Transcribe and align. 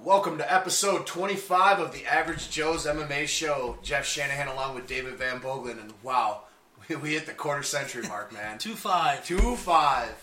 Welcome 0.00 0.38
to 0.38 0.52
episode 0.52 1.06
25 1.06 1.80
of 1.80 1.92
the 1.92 2.06
Average 2.06 2.50
Joe's 2.50 2.86
MMA 2.86 3.26
show. 3.26 3.78
Jeff 3.82 4.06
Shanahan 4.06 4.46
along 4.48 4.74
with 4.76 4.86
David 4.86 5.14
Van 5.14 5.40
Boglin, 5.40 5.80
and 5.80 5.92
wow, 6.02 6.42
we, 6.88 6.96
we 6.96 7.10
hit 7.14 7.26
the 7.26 7.32
quarter 7.32 7.62
century 7.64 8.06
mark, 8.06 8.32
man. 8.32 8.58
Two 8.60 8.74
five. 8.74 9.24
Two 9.24 9.56
five. 9.56 10.14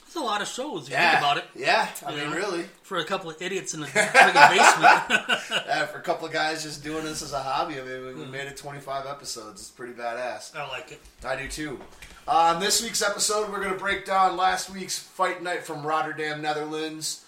That's 0.00 0.16
a 0.16 0.20
lot 0.20 0.42
of 0.42 0.48
shows. 0.48 0.88
You 0.90 0.94
Yeah, 0.96 1.10
think 1.12 1.20
about 1.22 1.36
it. 1.38 1.44
Yeah, 1.56 1.88
I 2.06 2.10
You 2.10 2.16
mean, 2.18 2.30
know? 2.30 2.36
really. 2.36 2.64
For 2.82 2.98
a 2.98 3.04
couple 3.04 3.30
of 3.30 3.40
idiots 3.40 3.72
in 3.72 3.82
a 3.82 3.86
friggin' 3.86 4.50
basement. 4.50 5.32
Yeah, 5.66 5.86
for 5.86 5.98
a 5.98 6.02
couple 6.02 6.26
of 6.26 6.32
guys 6.34 6.62
just 6.62 6.84
doing 6.84 7.04
this 7.04 7.22
as 7.22 7.32
a 7.32 7.42
hobby, 7.42 7.80
I 7.80 7.82
mean, 7.82 8.04
we 8.06 8.14
we 8.14 8.24
made 8.26 8.46
it 8.46 8.58
25 8.58 9.06
episodes. 9.06 9.62
It's 9.62 9.70
pretty 9.70 9.94
badass. 9.94 10.54
I 10.54 10.68
like 10.68 10.92
it. 10.92 11.00
I 11.24 11.36
do 11.36 11.48
too. 11.48 11.80
Uh, 12.28 12.52
on 12.54 12.60
this 12.60 12.82
week's 12.82 13.00
episode, 13.00 13.50
we're 13.50 13.60
going 13.62 13.72
to 13.72 13.78
break 13.78 14.04
down 14.04 14.36
last 14.36 14.68
week's 14.68 14.98
fight 14.98 15.42
night 15.42 15.64
from 15.64 15.84
Rotterdam, 15.84 16.42
Netherlands. 16.42 17.21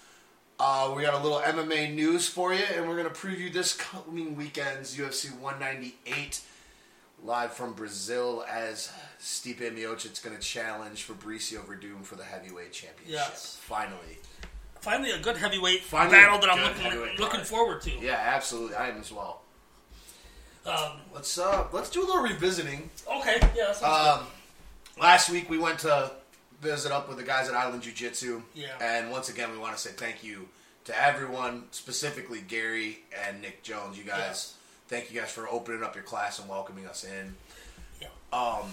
Uh, 0.66 0.94
we 0.96 1.02
got 1.02 1.12
a 1.12 1.18
little 1.18 1.40
MMA 1.40 1.94
news 1.94 2.26
for 2.26 2.54
you, 2.54 2.64
and 2.74 2.88
we're 2.88 2.96
going 2.96 3.06
to 3.06 3.12
preview 3.12 3.52
this 3.52 3.76
coming 3.76 4.34
weekend's 4.34 4.96
UFC 4.96 5.30
198 5.39 6.40
live 7.22 7.52
from 7.52 7.75
Brazil 7.75 8.46
as 8.50 8.90
Stipe 9.20 9.58
Miocic's 9.58 10.20
going 10.20 10.34
to 10.34 10.40
challenge 10.40 11.06
Fabricio 11.06 11.62
Werdum 11.66 12.03
for 12.03 12.16
the 12.16 12.25
heavyweight 12.25 12.72
championship. 12.72 13.12
Yes. 13.12 13.58
Finally. 13.61 14.16
Finally, 14.80 15.11
a 15.11 15.18
good 15.18 15.36
heavyweight 15.36 15.82
Finally, 15.82 16.16
battle 16.16 16.39
that 16.39 16.50
I'm 16.50 16.92
looking, 16.94 17.18
looking 17.18 17.40
forward 17.44 17.82
to. 17.82 17.90
Yeah, 17.98 18.18
absolutely. 18.25 18.76
I 18.76 18.89
am 18.89 19.00
as 19.00 19.12
well. 19.12 19.42
Um, 20.64 20.92
Let's 21.14 21.36
uh, 21.36 21.67
let's 21.72 21.90
do 21.90 22.00
a 22.03 22.06
little 22.06 22.22
revisiting. 22.22 22.89
okay, 23.18 23.36
yeah, 23.54 23.67
that 23.67 23.76
sounds 23.76 24.20
Um, 24.22 24.26
last 24.98 25.28
week 25.28 25.50
we 25.50 25.58
went 25.58 25.81
to 25.81 26.11
visit 26.64 26.91
up 26.91 27.09
with 27.09 27.18
the 27.18 27.23
guys 27.25 27.49
at 27.49 27.54
Island 27.54 27.82
Jiu 27.82 27.93
Jitsu. 27.93 28.43
Yeah. 28.54 28.67
And 28.81 29.11
once 29.11 29.29
again, 29.29 29.53
we 29.53 29.59
want 29.59 29.77
to 29.77 29.81
say 29.81 29.91
thank 29.91 30.25
you 30.25 30.49
to 30.87 31.00
everyone, 31.07 31.64
specifically 31.71 32.41
Gary 32.41 32.98
and 33.27 33.41
Nick 33.41 33.62
Jones. 33.62 33.97
You 33.97 34.05
guys, 34.05 34.55
thank 34.89 35.12
you 35.12 35.20
guys 35.20 35.31
for 35.31 35.48
opening 35.48 35.83
up 35.83 35.95
your 35.95 36.05
class 36.05 36.39
and 36.41 36.48
welcoming 36.48 36.87
us 36.87 37.05
in. 37.05 37.34
good. 38.01 38.09
Um, 38.33 38.67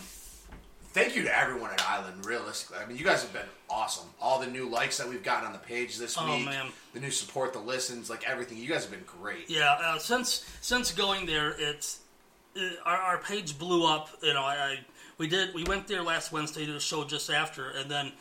thank 0.93 1.15
you 1.15 1.23
to 1.23 1.37
everyone 1.37 1.71
at 1.71 1.81
Island. 1.87 2.25
Realistically, 2.25 2.77
I 2.83 2.85
mean, 2.87 2.97
you 2.97 3.05
guys 3.05 3.21
have 3.21 3.31
been 3.33 3.45
awesome. 3.69 4.07
All 4.21 4.39
the 4.39 4.47
new 4.47 4.67
likes 4.67 4.97
that 4.97 5.07
we've 5.07 5.23
gotten 5.23 5.45
on 5.45 5.53
the 5.53 5.59
page 5.59 5.97
this 5.97 6.17
Oh, 6.19 6.35
week, 6.35 6.45
man. 6.45 6.67
the 6.93 6.99
new 6.99 7.11
support, 7.11 7.53
the 7.53 7.59
listens, 7.59 8.09
like 8.09 8.27
everything. 8.27 8.57
You 8.57 8.67
guys 8.69 8.83
have 8.83 8.91
been 8.91 9.05
great. 9.05 9.49
Yeah, 9.49 9.71
uh, 9.81 9.97
since 9.99 10.45
since 10.61 10.91
going 10.93 11.25
there, 11.25 11.55
it's 11.57 11.99
our, 12.85 12.97
our 12.97 13.17
page 13.19 13.57
blew 13.57 13.85
up. 13.85 14.09
You 14.21 14.33
know, 14.33 14.43
I, 14.43 14.55
I 14.55 14.79
we 15.21 15.27
did 15.27 15.53
we 15.53 15.63
went 15.65 15.87
there 15.87 16.01
last 16.01 16.31
Wednesday 16.31 16.65
to 16.65 16.73
the 16.73 16.79
show 16.79 17.03
just 17.03 17.29
after, 17.29 17.69
and 17.69 17.91
then 17.91 18.11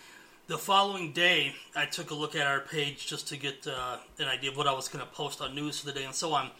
the 0.49 0.59
following 0.59 1.13
day, 1.13 1.55
I 1.75 1.87
took 1.87 2.11
a 2.11 2.15
look 2.15 2.37
at 2.37 2.47
our 2.47 2.61
page 2.61 3.07
just 3.07 3.29
to 3.29 3.39
get 3.39 3.67
uh, 3.67 3.97
an 4.19 4.29
idea 4.29 4.51
of 4.51 4.57
what 4.59 4.67
I 4.67 4.73
was 4.75 4.89
going 4.89 5.03
to 5.03 5.11
post 5.11 5.41
on 5.41 5.55
news 5.55 5.81
for 5.81 5.87
the 5.87 5.93
day 5.93 6.05
and 6.05 6.15
so 6.15 6.35
on, 6.35 6.51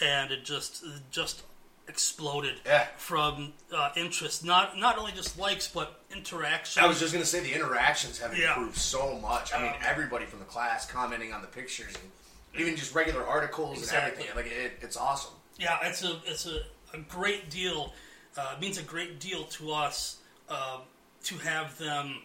and 0.00 0.30
it 0.30 0.44
just 0.44 0.84
just 1.10 1.42
exploded 1.88 2.60
Yeah. 2.64 2.86
from 2.96 3.54
uh, 3.74 3.90
interest. 3.96 4.44
Not 4.44 4.78
not 4.78 4.98
only 4.98 5.10
just 5.10 5.36
likes, 5.36 5.66
but 5.66 6.00
interaction. 6.14 6.84
I 6.84 6.86
was 6.86 7.00
just 7.00 7.12
gonna 7.12 7.24
say 7.24 7.40
the 7.40 7.52
interactions 7.52 8.20
have 8.20 8.38
Yeah. 8.38 8.50
improved 8.50 8.76
so 8.78 9.18
much. 9.18 9.52
I 9.52 9.62
mean, 9.62 9.72
Um, 9.72 9.78
everybody 9.84 10.26
from 10.26 10.38
the 10.38 10.44
class 10.44 10.86
commenting 10.86 11.32
on 11.32 11.40
the 11.40 11.48
pictures 11.48 11.92
and 11.96 12.60
even 12.60 12.76
just 12.76 12.94
regular 12.94 13.26
articles 13.26 13.78
Exactly. 13.78 14.20
and 14.22 14.30
everything. 14.30 14.36
Like 14.36 14.64
it, 14.64 14.78
it's 14.80 14.96
awesome. 14.96 15.32
Yeah, 15.56 15.76
it's 15.82 16.04
a 16.04 16.20
it's 16.24 16.46
a, 16.46 16.60
a 16.94 16.98
great 16.98 17.50
deal. 17.50 17.92
Uh, 18.36 18.54
it 18.56 18.60
means 18.60 18.78
a 18.78 18.82
great 18.82 19.20
deal 19.20 19.44
to 19.44 19.72
us 19.72 20.18
uh, 20.48 20.78
to 21.24 21.34
have 21.38 21.76
them. 21.78 22.16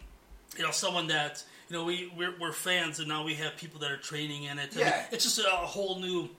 You 0.57 0.63
know, 0.63 0.71
someone 0.71 1.07
that 1.07 1.43
you 1.69 1.75
know 1.75 1.83
we 1.83 2.11
we're, 2.15 2.33
we're 2.39 2.51
fans, 2.53 2.99
and 2.99 3.07
now 3.07 3.23
we 3.23 3.33
have 3.35 3.57
people 3.57 3.79
that 3.81 3.91
are 3.91 3.97
training 3.97 4.43
in 4.43 4.59
it. 4.59 4.75
Yeah. 4.75 5.05
it's 5.11 5.23
just 5.23 5.39
a 5.39 5.49
whole 5.49 5.99
new 5.99 6.29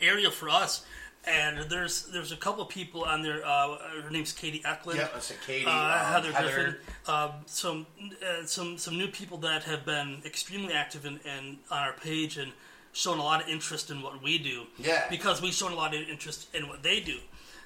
area 0.00 0.30
for 0.30 0.48
us. 0.48 0.84
And 1.28 1.68
there's 1.68 2.06
there's 2.12 2.30
a 2.30 2.36
couple 2.36 2.64
people 2.66 3.02
on 3.02 3.22
there. 3.22 3.44
Uh, 3.44 3.78
her 4.02 4.10
name's 4.10 4.32
Katie 4.32 4.62
Eklund. 4.64 4.98
Yeah, 5.00 5.08
that's 5.12 5.32
Katie, 5.44 5.66
uh, 5.66 5.70
um, 5.70 6.12
Heather, 6.12 6.32
Heather. 6.32 6.52
Griffin. 6.52 6.76
Um, 7.08 7.30
some 7.46 7.86
uh, 8.22 8.44
some 8.44 8.78
some 8.78 8.96
new 8.96 9.08
people 9.08 9.38
that 9.38 9.64
have 9.64 9.84
been 9.84 10.22
extremely 10.24 10.72
active 10.72 11.04
in, 11.04 11.18
in 11.24 11.58
on 11.68 11.78
our 11.82 11.94
page 11.94 12.36
and 12.36 12.52
shown 12.92 13.18
a 13.18 13.22
lot 13.22 13.42
of 13.42 13.48
interest 13.48 13.90
in 13.90 14.02
what 14.02 14.22
we 14.22 14.38
do. 14.38 14.66
Yeah. 14.78 15.04
Because 15.10 15.42
we've 15.42 15.52
shown 15.52 15.72
a 15.72 15.76
lot 15.76 15.94
of 15.94 16.00
interest 16.08 16.54
in 16.54 16.68
what 16.68 16.82
they 16.82 17.00
do. 17.00 17.18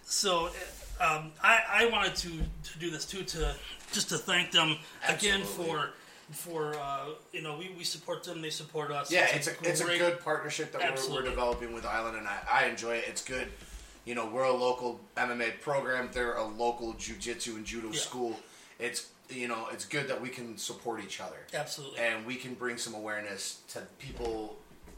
So 0.04 0.50
um, 1.00 1.32
I, 1.42 1.60
I 1.70 1.86
wanted 1.90 2.14
to, 2.16 2.28
to 2.28 2.78
do 2.78 2.90
this 2.90 3.04
too 3.06 3.22
to 3.24 3.54
just 3.92 4.08
to 4.10 4.18
thank 4.18 4.52
them 4.52 4.76
again 5.08 5.40
Absolutely. 5.40 5.74
for 5.74 5.90
for 6.30 6.74
uh, 6.76 7.06
you 7.32 7.42
know 7.42 7.56
we, 7.58 7.70
we 7.76 7.84
support 7.84 8.22
them 8.22 8.40
they 8.40 8.50
support 8.50 8.92
us 8.92 9.10
Yeah, 9.10 9.26
it's 9.32 9.48
a 9.48 9.52
it's 9.62 9.80
a 9.80 9.84
good 9.84 10.20
partnership 10.20 10.72
that 10.72 10.80
we're, 11.08 11.14
we're 11.16 11.22
developing 11.22 11.72
with 11.72 11.84
Island, 11.84 12.16
and 12.18 12.28
I, 12.28 12.38
I 12.52 12.64
enjoy 12.66 12.96
it. 12.96 13.04
It's 13.08 13.24
good. 13.24 13.48
You 14.04 14.14
know, 14.14 14.26
we're 14.26 14.44
a 14.44 14.52
local 14.52 15.00
MMA 15.16 15.60
program. 15.60 16.08
They're 16.12 16.36
a 16.36 16.46
local 16.46 16.94
jiu-jitsu 16.94 17.56
and 17.56 17.64
judo 17.66 17.88
Yeah. 17.92 17.98
school. 17.98 18.36
It's 18.78 19.10
you 19.28 19.46
know, 19.48 19.68
it's 19.72 19.84
good 19.84 20.08
that 20.08 20.20
we 20.20 20.28
can 20.28 20.56
support 20.58 21.02
each 21.04 21.20
other. 21.20 21.36
absolutely 21.54 21.98
and 22.00 22.26
we 22.26 22.34
can 22.36 22.54
bring 22.54 22.76
some 22.76 22.94
awareness 22.94 23.60
to 23.68 23.80
people 23.98 24.56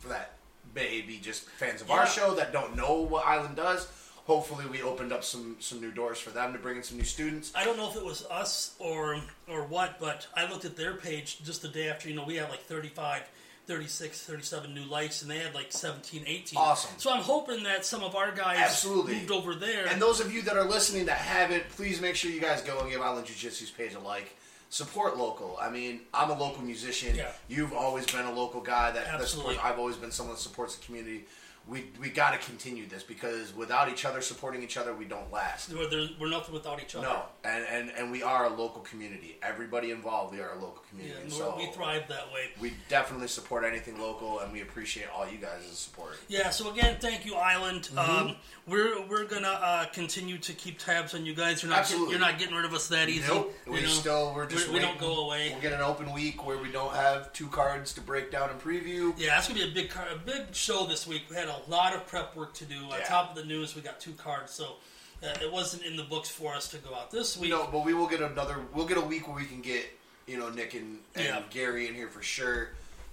that 0.09 0.33
may 0.75 1.03
be 1.03 1.19
just 1.19 1.49
fans 1.51 1.83
of 1.83 1.89
Yeah. 1.89 1.97
our 1.97 2.07
show 2.07 2.35
that 2.35 2.53
don't 2.53 2.75
know 2.77 2.95
what 2.95 3.27
Island 3.27 3.57
does. 3.57 3.89
Hopefully, 4.27 4.65
we 4.71 4.83
opened 4.83 5.13
up 5.13 5.25
some 5.25 5.57
some 5.59 5.81
new 5.81 5.91
doors 5.91 6.19
for 6.19 6.31
them 6.31 6.53
to 6.53 6.59
bring 6.59 6.77
in 6.77 6.83
some 6.83 6.97
new 6.97 7.05
students. 7.05 7.53
I 7.57 7.65
don't 7.65 7.77
know 7.77 7.91
if 7.91 7.97
it 7.97 8.05
was 8.05 8.25
us 8.27 8.75
or 8.79 9.21
or 9.49 9.65
what, 9.65 9.99
but 9.99 10.27
I 10.37 10.49
looked 10.49 10.65
at 10.65 10.77
their 10.77 10.95
page 10.95 11.43
just 11.43 11.63
the 11.63 11.69
day 11.69 11.89
after. 11.89 12.09
You 12.09 12.15
know, 12.15 12.25
we 12.25 12.37
had 12.37 12.49
like 12.49 12.63
35, 12.63 13.23
36, 13.67 14.23
37 14.23 14.73
new 14.75 14.85
likes, 14.85 15.23
and 15.23 15.31
they 15.31 15.39
had 15.39 15.55
like 15.55 15.73
17, 15.73 16.23
18. 16.25 16.57
Awesome. 16.57 16.91
So 16.99 17.13
I'm 17.13 17.23
hoping 17.23 17.65
that 17.65 17.85
some 17.85 18.05
of 18.05 18.15
our 18.15 18.31
guys 18.31 18.59
Absolutely. 18.59 19.15
moved 19.15 19.33
over 19.33 19.55
there. 19.57 19.87
And 19.89 20.01
those 20.01 20.21
of 20.21 20.33
you 20.33 20.43
that 20.43 20.57
are 20.57 20.65
listening 20.65 21.07
that 21.07 21.19
haven't, 21.19 21.69
please 21.71 22.01
make 22.01 22.15
sure 22.15 22.31
you 22.31 22.41
guys 22.41 22.63
go 22.63 22.79
and 22.79 22.91
give 22.91 23.01
Island 23.01 23.27
Jiu 23.27 23.51
Jitsu's 23.51 23.71
page 23.71 23.95
a 23.95 24.01
like. 24.01 24.37
Support 24.71 25.19
local. 25.19 25.59
I 25.61 25.69
mean, 25.69 26.01
I'm 26.15 26.31
a 26.31 26.39
local 26.39 26.63
musician. 26.63 27.15
Yeah. 27.15 27.33
You've 27.47 27.75
always 27.75 28.07
been 28.07 28.25
a 28.25 28.33
local 28.33 28.63
guy 28.63 28.91
that, 28.93 29.19
that 29.19 29.29
supports. 29.29 29.59
I've 29.63 29.79
always 29.79 29.97
been 29.97 30.11
someone 30.11 30.37
that 30.37 30.41
supports 30.41 30.77
the 30.77 30.87
community. 30.87 31.25
We 31.69 31.85
we 32.01 32.11
got 32.11 32.33
to 32.33 32.45
continue 32.45 32.87
this 32.89 33.05
because 33.05 33.55
without 33.55 33.89
each 33.89 34.05
other 34.05 34.21
supporting 34.21 34.63
each 34.65 34.77
other, 34.77 34.93
we 34.95 35.05
don't 35.05 35.31
last. 35.33 35.73
we're, 35.73 35.89
there- 35.89 36.09
we're 36.19 36.29
nothing 36.29 36.53
without 36.55 36.83
each 36.83 36.97
other. 36.97 37.07
No, 37.07 37.23
and, 37.45 37.65
and 37.71 37.93
and 37.97 38.11
we 38.11 38.23
are 38.23 38.47
a 38.47 38.49
local 38.49 38.81
community. 38.83 39.39
Everybody 39.43 39.93
involved, 39.93 40.35
we 40.35 40.41
are 40.41 40.51
a 40.51 40.55
local 40.55 40.83
Yeah, 40.85 40.91
community. 40.91 41.23
and 41.23 41.33
so 41.33 41.55
we're- 41.57 41.71
thrive 41.73 42.09
that 42.09 42.33
way. 42.33 42.49
we 42.61 42.73
definitely 42.89 43.29
support 43.29 43.65
anything 43.65 44.01
local, 44.01 44.41
and 44.41 44.53
we 44.53 44.61
appreciate 44.63 45.07
all 45.15 45.29
you 45.29 45.39
guys' 45.39 45.63
support. 45.79 46.19
Yeah. 46.29 46.51
So 46.51 46.71
again, 46.73 46.97
thank 47.01 47.25
you, 47.25 47.37
Island. 47.37 47.91
Mm-hmm. 47.95 47.99
Um, 48.29 48.37
we're 48.67 49.07
we're 49.07 49.25
gonna 49.27 49.47
uh, 49.63 49.85
continue 49.87 50.39
to 50.39 50.53
keep 50.55 50.79
tabs 50.81 51.15
on 51.15 51.25
you 51.25 51.35
guys. 51.35 51.63
You're 51.63 51.71
not 51.71 51.89
get, 51.89 51.97
you're 52.11 52.19
not 52.19 52.39
getting 52.41 52.57
rid 52.57 52.65
of 52.65 52.75
us 52.75 52.89
that 52.89 53.09
easy. 53.09 53.27
Nope, 53.29 53.55
you 53.67 53.73
we 53.73 53.83
know? 53.83 53.87
still 53.89 54.33
we're 54.35 54.47
just 54.47 54.67
we, 54.69 54.75
we 54.75 54.81
don't 54.81 54.99
go 54.99 55.27
away. 55.27 55.51
We'll 55.53 55.63
get 55.63 55.73
an 55.73 55.81
open 55.81 56.13
week 56.13 56.45
where 56.45 56.59
we 56.59 56.73
don't 56.73 56.95
have 56.95 57.33
two 57.33 57.47
cards 57.49 57.93
to 57.95 58.01
break 58.01 58.31
down 58.33 58.51
and 58.51 58.61
preview. 58.61 59.15
Yeah, 59.17 59.35
that's 59.37 59.47
gonna 59.49 59.61
be 59.65 59.71
a 59.71 59.75
big 59.75 59.91
car- 59.91 60.09
a 60.13 60.19
big 60.19 60.53
show 60.55 60.87
this 60.87 61.07
week. 61.07 61.23
We 61.31 61.37
had 61.37 61.49
a 61.67 61.71
lot 61.71 61.95
of 61.95 62.07
prep 62.07 62.35
work 62.37 62.55
to 62.55 62.65
do. 62.65 62.77
On 62.91 63.01
top 63.07 63.31
of 63.31 63.37
the 63.37 63.45
news, 63.45 63.75
we 63.75 63.83
got 63.83 64.01
two 64.01 64.13
cards, 64.13 64.53
so 64.53 64.77
uh, 65.23 65.27
it 65.43 65.51
wasn't 65.53 65.83
in 65.85 65.97
the 65.97 66.03
books 66.05 66.29
for 66.29 66.55
us 66.55 66.69
to 66.71 66.79
go 66.79 66.95
out 66.95 67.11
this 67.11 67.37
week. 67.37 67.51
No, 67.51 67.69
but 67.71 67.85
we 67.85 67.95
will 67.95 68.07
get 68.09 68.21
another. 68.21 68.57
We'll 68.75 68.87
get 68.87 68.99
a 68.99 69.03
week 69.03 69.27
where 69.29 69.37
we 69.37 69.45
can 69.45 69.61
get 69.61 69.85
you 70.27 70.39
know 70.39 70.49
Nick 70.51 70.75
and, 70.75 70.99
and 71.15 71.25
Yeah. 71.25 71.43
Gary 71.51 71.89
in 71.89 71.95
here 71.95 72.09
for 72.09 72.23
sure. 72.23 72.71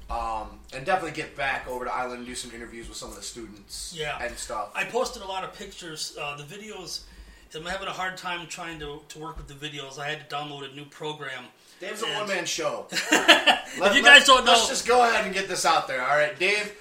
Um, 0.09 0.59
and 0.73 0.85
definitely 0.87 1.11
get 1.15 1.35
back 1.35 1.67
over 1.67 1.85
to 1.85 1.93
Island 1.93 2.17
and 2.19 2.25
do 2.25 2.33
some 2.33 2.51
interviews 2.51 2.87
with 2.89 2.97
some 2.97 3.09
of 3.09 3.15
the 3.15 3.21
students 3.21 3.93
Yeah. 3.95 4.17
and 4.19 4.35
stuff. 4.37 4.71
I 4.73 4.83
posted 4.85 5.21
a 5.21 5.25
lot 5.27 5.43
of 5.43 5.53
pictures. 5.53 6.17
Uh, 6.19 6.35
the 6.35 6.43
videos, 6.43 7.01
I'm 7.55 7.63
having 7.63 7.87
a 7.87 7.91
hard 7.91 8.17
time 8.17 8.47
trying 8.47 8.79
to, 8.79 9.01
to 9.07 9.19
work 9.19 9.37
with 9.37 9.47
the 9.47 9.53
videos. 9.53 9.99
I 9.99 10.09
had 10.09 10.27
to 10.27 10.35
download 10.35 10.71
a 10.71 10.75
new 10.75 10.85
program. 10.85 11.43
Dave's 11.79 12.01
a 12.01 12.07
one 12.07 12.27
man 12.27 12.45
show. 12.47 12.87
If 13.81 13.95
you 13.95 14.03
guys 14.03 14.25
don't 14.25 14.45
know, 14.45 14.53
let's 14.53 14.67
just 14.67 14.87
go 14.87 15.07
ahead 15.07 15.25
and 15.25 15.33
get 15.33 15.47
this 15.47 15.63
out 15.63 15.87
there. 15.87 16.01
All 16.01 16.17
right, 16.17 16.37
Dave. 16.39 16.73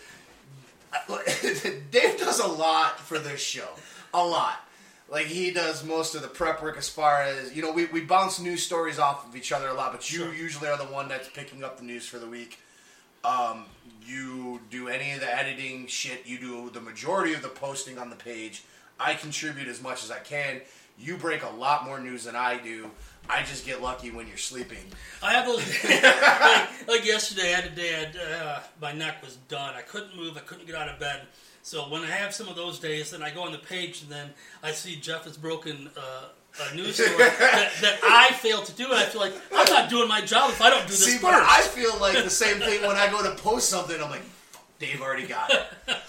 Dave 1.91 2.19
does 2.19 2.41
a 2.41 2.47
lot 2.47 2.99
for 3.01 3.19
this 3.19 3.41
show, 3.41 3.69
a 4.15 4.25
lot. 4.25 4.61
Like 5.11 5.27
he 5.27 5.51
does 5.51 5.85
most 5.85 6.15
of 6.15 6.23
the 6.23 6.29
prep 6.29 6.63
work 6.63 6.77
as 6.77 6.89
far 6.89 7.23
as 7.23 7.55
you 7.57 7.63
know. 7.63 7.73
We, 7.73 7.87
we 7.87 8.03
bounce 8.03 8.39
news 8.41 8.63
stories 8.63 8.99
off 8.99 9.27
of 9.27 9.35
each 9.37 9.53
other 9.53 9.69
a 9.69 9.75
lot, 9.75 9.93
but 9.93 10.11
you 10.13 10.19
Sure. 10.25 10.35
usually 10.35 10.69
are 10.69 10.77
the 10.77 10.85
one 10.85 11.09
that's 11.09 11.29
picking 11.31 11.65
up 11.65 11.79
the 11.79 11.85
news 11.85 12.07
for 12.07 12.19
the 12.19 12.27
week. 12.27 12.59
Um, 13.25 13.65
you 14.05 14.61
do 14.71 14.89
any 14.89 15.13
of 15.13 15.21
the 15.21 15.35
editing 15.35 15.87
shit. 15.87 16.27
You 16.27 16.39
do 16.39 16.71
the 16.71 16.81
majority 16.81 17.33
of 17.35 17.43
the 17.43 17.49
posting 17.49 17.99
on 17.99 18.11
the 18.11 18.17
page. 18.17 18.63
I 19.01 19.15
contribute 19.15 19.69
as 19.69 19.83
much 19.83 20.05
as 20.05 20.11
I 20.11 20.19
can. 20.19 20.61
You 20.99 21.17
break 21.17 21.43
a 21.43 21.51
lot 21.51 21.85
more 21.85 22.01
news 22.01 22.25
than 22.25 22.37
I 22.37 22.59
do. 22.59 22.91
I 23.31 23.43
just 23.43 23.67
get 23.67 23.83
lucky 23.83 24.11
when 24.11 24.27
you're 24.27 24.37
sleeping. 24.37 24.85
I 25.23 25.33
have 25.33 25.47
those. 25.47 25.63
like, 25.85 26.89
like 26.89 27.07
yesterday, 27.07 27.53
I 27.55 27.61
had 27.61 27.73
a 27.73 27.75
day. 27.75 27.95
I 27.95 27.99
had, 27.99 28.17
uh, 28.17 28.61
my 28.81 28.93
neck 28.93 29.23
was 29.23 29.37
done. 29.49 29.75
I 29.75 29.83
couldn't 29.83 30.17
move. 30.17 30.37
I 30.37 30.41
couldn't 30.41 30.67
get 30.67 30.75
out 30.75 30.89
of 30.89 30.99
bed. 30.99 31.23
So 31.63 31.83
when 31.91 32.03
I 32.03 32.07
have 32.07 32.35
some 32.35 32.49
of 32.49 32.57
those 32.57 32.79
days, 32.79 33.11
then 33.11 33.23
I 33.23 33.31
go 33.31 33.43
on 33.43 33.53
the 33.53 33.59
page 33.59 34.03
and 34.03 34.11
then 34.11 34.31
I 34.63 34.71
see 34.73 34.97
Jeff 34.97 35.25
has 35.25 35.37
broken 35.37 35.91
uh, 35.97 36.29
a 36.71 36.75
news 36.75 36.95
story 36.95 37.19
that, 37.19 37.73
that 37.83 37.99
I 38.03 38.33
failed 38.35 38.65
to 38.67 38.73
do, 38.73 38.85
and 38.85 38.95
I 38.95 39.05
feel 39.05 39.21
like 39.21 39.35
I'm 39.55 39.71
not 39.73 39.91
doing 39.91 40.09
my 40.09 40.21
job 40.23 40.51
if 40.51 40.63
I 40.63 40.71
don't 40.71 40.83
do 40.83 40.93
this 40.93 41.05
See, 41.05 41.11
first. 41.13 41.23
but 41.23 41.35
I 41.35 41.61
feel 41.63 41.99
like 42.01 42.15
the 42.15 42.31
same 42.31 42.59
thing 42.59 42.81
when 42.87 42.97
I 42.97 43.11
go 43.11 43.23
to 43.23 43.31
post 43.43 43.69
something. 43.69 44.01
I'm 44.01 44.11
like, 44.11 44.23
Dave 44.79 45.03
already 45.03 45.27
got 45.27 45.51
it. 45.53 45.63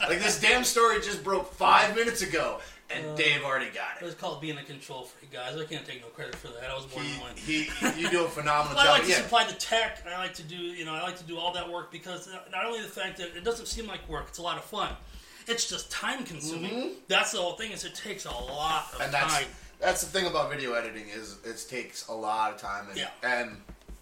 like 0.08 0.20
this 0.20 0.40
damn 0.40 0.64
story 0.64 1.02
just 1.02 1.24
broke 1.24 1.52
five 1.54 1.96
minutes 1.96 2.22
ago, 2.22 2.60
and 2.92 3.18
Dave 3.18 3.44
already 3.44 3.68
got 3.68 3.98
It 4.00 4.04
it. 4.04 4.06
was 4.06 4.16
called 4.16 4.42
being 4.42 4.58
a 4.58 4.64
control 4.64 5.04
freak, 5.04 5.32
guys. 5.32 5.56
I 5.58 5.66
can't 5.66 5.86
take 5.86 6.02
no 6.02 6.08
credit 6.08 6.36
for 6.36 6.48
that. 6.48 6.70
I 6.70 6.76
was 6.76 6.86
born 6.86 7.06
in 7.06 7.12
one. 7.20 7.32
He, 7.36 7.64
he, 7.64 8.02
you 8.02 8.10
do 8.10 8.26
a 8.26 8.28
phenomenal 8.40 8.76
Well, 8.76 8.80
I 8.80 8.86
job. 8.86 8.94
like 8.94 9.04
to 9.04 9.10
yeah. 9.10 9.16
supply 9.18 9.46
the 9.46 9.54
tech. 9.54 10.00
and 10.06 10.14
I 10.14 10.18
like 10.18 10.34
to 10.36 10.44
do, 10.44 10.56
you 10.56 10.86
know, 10.86 10.94
I 10.94 11.02
like 11.02 11.18
to 11.18 11.24
do 11.24 11.38
all 11.38 11.54
that 11.54 11.70
work 11.72 11.92
because 11.92 12.28
not 12.52 12.66
only 12.66 12.82
the 12.82 12.88
fact 12.88 13.18
that 13.18 13.36
it 13.36 13.44
doesn't 13.44 13.68
seem 13.68 13.88
like 13.88 14.08
work, 14.10 14.26
it's 14.30 14.40
a 14.40 14.42
lot 14.44 14.58
of 14.58 14.64
fun. 14.64 14.90
It's 15.48 15.68
just 15.70 15.90
time 15.92 16.24
consuming. 16.26 16.92
That's 17.08 17.32
the 17.32 17.40
whole 17.40 17.54
thing. 17.54 17.72
Is 17.72 17.84
it 17.84 17.96
takes 17.96 18.26
a 18.26 18.32
lot 18.32 18.86
of 18.94 19.00
Mm-hmm. 19.00 19.02
and 19.04 19.14
that's 19.14 19.34
time. 19.36 19.48
that's 19.80 20.02
the 20.04 20.08
thing 20.10 20.28
about 20.28 20.50
video 20.52 20.74
editing 20.74 21.06
is 21.10 21.38
it 21.46 21.66
takes 21.70 22.08
a 22.08 22.14
lot 22.14 22.52
of 22.54 22.60
time 22.62 22.88
and, 22.90 22.98
Yeah. 22.98 23.10
and 23.24 23.58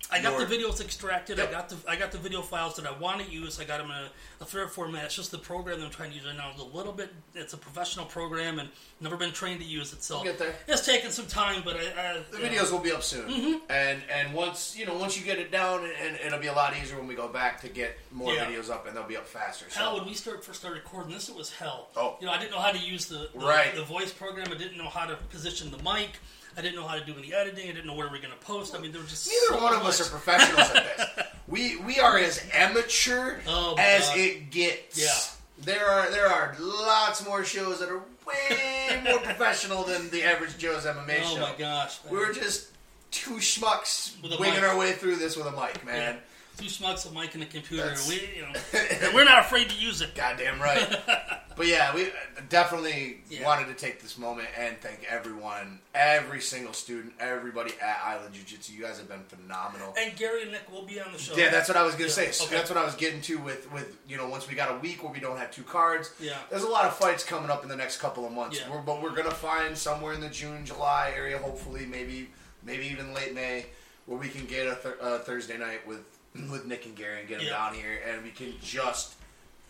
I 0.10 0.22
got 0.22 0.38
your- 0.38 0.46
the 0.46 0.56
videos 0.58 0.80
extracted. 0.80 1.38
Yep. 1.38 1.50
I 1.50 1.52
got 1.52 1.70
the 1.70 1.76
I 1.90 1.96
got 1.98 2.12
the 2.14 2.18
video 2.18 2.42
files 2.42 2.76
that 2.78 2.86
I 2.86 2.98
want 2.98 3.22
to 3.26 3.30
use. 3.30 3.60
I 3.60 3.66
got 3.66 3.80
them 3.80 3.88
in 3.92 3.98
a, 3.98 4.10
a 4.42 4.46
fair 4.46 4.68
format. 4.70 5.04
It's 5.06 5.16
just 5.16 5.32
the 5.32 5.38
program 5.38 5.80
that 5.80 5.86
I'm 5.86 5.92
trying 5.92 6.12
to 6.12 6.16
use 6.16 6.26
right 6.26 6.36
now 6.36 6.50
is 6.56 6.62
a 6.62 6.64
little 6.64 6.94
bit. 6.94 7.14
It's 7.36 7.54
a 7.54 7.58
professional 7.58 8.06
program 8.06 8.60
and 8.60 8.70
never 9.02 9.18
been 9.18 9.34
trained 9.34 9.60
to 9.60 9.66
use 9.68 9.92
it. 9.92 10.04
So 10.04 10.16
We'll 10.16 10.24
get 10.24 10.40
there. 10.40 10.56
it's 10.68 10.86
taking 10.86 11.12
some 11.12 11.28
time, 11.28 11.62
but 11.66 11.76
I, 11.76 11.80
I 11.80 12.22
the 12.32 12.38
you 12.38 12.44
know, 12.44 12.50
videos 12.50 12.72
will 12.72 12.80
be 12.80 12.92
up 12.94 13.04
soon. 13.04 13.30
Mm-hmm. 13.30 13.58
And 13.70 14.02
and 14.10 14.34
once 14.34 14.78
you 14.78 14.86
know 14.86 14.98
once 14.98 15.20
you 15.20 15.26
get 15.26 15.40
it 15.40 15.52
down, 15.52 15.82
and, 16.02 16.16
it'll 16.26 16.40
be 16.40 16.48
a 16.48 16.54
lot 16.54 16.74
easier 16.82 16.98
when 16.98 17.08
we 17.08 17.16
go 17.16 17.28
back 17.28 17.60
to 17.62 17.68
get 17.70 17.98
more 18.12 18.34
Yeah. 18.34 18.46
videos 18.46 18.70
up, 18.70 18.88
and 18.88 18.96
they'll 18.96 19.04
be 19.04 19.18
up 19.18 19.28
faster. 19.28 19.66
So 19.70 19.80
Hell, 19.80 19.98
when 19.98 20.06
we 20.06 20.14
start 20.14 20.44
first 20.46 20.60
started 20.62 20.78
recording 20.84 21.12
this, 21.14 21.28
it 21.28 21.36
was 21.36 21.52
hell. 21.52 21.90
Oh. 21.98 22.16
You 22.22 22.28
know, 22.28 22.32
I 22.32 22.38
didn't 22.38 22.52
know 22.52 22.60
how 22.62 22.72
to 22.72 22.80
use 22.80 23.08
the 23.08 23.30
the, 23.34 23.46
Right. 23.46 23.76
the 23.76 23.84
voice 23.84 24.14
program. 24.14 24.48
I 24.52 24.56
didn't 24.58 24.78
know 24.78 24.90
how 24.90 25.06
to 25.06 25.16
position 25.30 25.70
the 25.70 25.78
mic. 25.84 26.20
I 26.58 26.62
didn't 26.62 26.76
know 26.76 26.88
how 26.88 26.96
to 26.98 27.06
do 27.06 27.14
any 27.18 27.34
editing. 27.34 27.66
I 27.70 27.74
didn't 27.74 27.86
know 27.86 27.94
where 27.94 28.08
we 28.08 28.14
were 28.18 28.24
going 28.26 28.34
to 28.38 28.46
post. 28.46 28.76
I 28.76 28.80
mean, 28.80 28.92
there 28.92 29.00
was 29.02 29.12
just 29.12 29.28
Neither 29.28 29.60
so 29.60 29.64
one 29.64 29.76
of 29.76 29.84
us 29.86 30.02
are 30.02 30.10
professionals 30.10 30.70
at 30.72 30.98
this. 31.18 31.26
We 31.48 31.78
we 31.78 32.00
are 32.00 32.18
as 32.18 32.44
amateur 32.54 33.38
Oh, 33.48 33.76
as 33.78 34.08
God. 34.10 34.18
it 34.18 34.50
gets. 34.52 35.00
Yeah. 35.02 35.64
There 35.64 35.86
are 35.88 36.10
there 36.12 36.28
are 36.28 36.56
lots 36.60 37.24
more 37.26 37.44
shows 37.46 37.80
that 37.80 37.90
are 37.90 38.02
way 38.26 39.02
more 39.04 39.20
professional 39.20 39.84
than 39.84 40.10
the 40.10 40.24
average 40.24 40.58
Joe's 40.58 40.86
MMA 40.86 41.20
Oh 41.24 41.36
show. 41.36 41.38
Oh 41.38 41.42
my 41.52 41.54
gosh! 41.58 42.00
We 42.10 42.18
were 42.18 42.34
just 42.34 42.70
two 43.12 43.36
schmucks 43.36 44.20
winging 44.40 44.60
mic. 44.62 44.64
our 44.70 44.78
way 44.78 44.92
through 44.94 45.16
this 45.18 45.38
with 45.38 45.48
a 45.48 45.52
mic, 45.52 45.86
man. 45.86 46.18
Two 46.58 46.66
schmucks, 46.66 47.10
a 47.10 47.14
mic, 47.14 47.34
and 47.36 47.44
a 47.44 47.46
computer. 47.46 47.84
That's- 47.84 48.08
We, 48.08 48.16
you 48.36 48.42
know, 48.44 48.80
and 49.06 49.14
we're 49.14 49.24
not 49.26 49.40
afraid 49.40 49.70
to 49.70 49.76
use 49.76 50.02
it. 50.02 50.16
Goddamn 50.16 50.60
right. 50.62 50.88
but 51.56 51.68
yeah, 51.68 51.94
we 51.96 52.08
uh, 52.08 52.12
definitely 52.50 53.22
Yeah. 53.30 53.46
wanted 53.46 53.68
to 53.68 53.74
take 53.74 54.02
this 54.02 54.18
moment 54.18 54.48
and 54.58 54.78
thank 54.82 55.06
everyone, 55.10 55.80
every 55.94 56.42
single 56.42 56.74
student, 56.74 57.14
everybody 57.20 57.72
at 57.82 58.00
Island 58.04 58.34
Jiu 58.34 58.44
Jitsu. 58.44 58.74
You 58.74 58.84
guys 58.84 58.98
have 58.98 59.08
been 59.08 59.24
phenomenal. 59.28 59.94
And 60.00 60.16
Gary 60.16 60.44
and 60.44 60.52
Nick 60.52 60.72
will 60.72 60.84
be 60.86 61.00
on 61.00 61.12
the 61.12 61.18
show. 61.20 61.36
Yeah, 61.36 61.50
that's 61.50 61.68
what 61.68 61.78
I 61.78 61.84
was 61.84 61.96
gonna 61.96 62.10
say. 62.10 62.32
So 62.32 62.46
okay. 62.46 62.56
That's 62.56 62.70
what 62.70 62.78
I 62.78 62.86
was 62.86 62.96
getting 62.96 63.22
to 63.22 63.38
with 63.40 63.72
with 63.72 63.98
you 64.08 64.18
know 64.18 64.28
once 64.28 64.50
we 64.50 64.56
got 64.56 64.72
a 64.76 64.78
week 64.80 65.04
where 65.04 65.12
we 65.14 65.20
don't 65.20 65.38
have 65.38 65.52
two 65.52 65.64
cards. 65.64 66.12
Yeah. 66.20 66.38
there's 66.50 66.64
a 66.64 66.68
lot 66.70 66.86
of 66.86 66.96
fights 66.96 67.24
coming 67.24 67.50
up 67.50 67.64
in 67.64 67.70
the 67.70 67.76
next 67.76 67.98
couple 68.00 68.26
of 68.26 68.32
months. 68.32 68.60
Yeah. 68.60 68.70
We're, 68.74 68.82
but 68.82 69.02
we're 69.02 69.16
gonna 69.16 69.32
find 69.32 69.78
somewhere 69.78 70.14
in 70.14 70.22
the 70.22 70.30
June 70.30 70.66
July 70.66 71.14
area, 71.16 71.38
hopefully 71.38 71.86
maybe 71.86 72.30
maybe 72.64 72.86
even 72.88 73.14
late 73.14 73.34
May, 73.34 73.66
where 74.06 74.18
we 74.20 74.28
can 74.30 74.46
get 74.46 74.68
a, 74.68 74.76
th- 74.76 74.96
a 75.02 75.04
uh, 75.04 75.20
Thursday 75.20 75.58
night 75.58 75.86
with 75.88 76.02
with 76.50 76.66
Nick 76.66 76.86
and 76.86 76.96
Gary 76.96 77.20
and 77.20 77.28
get 77.28 77.40
them 77.40 77.48
Yeah. 77.48 77.54
down 77.54 77.74
here, 77.76 78.02
and 78.08 78.24
we 78.24 78.32
can 78.32 78.54
just 78.62 79.16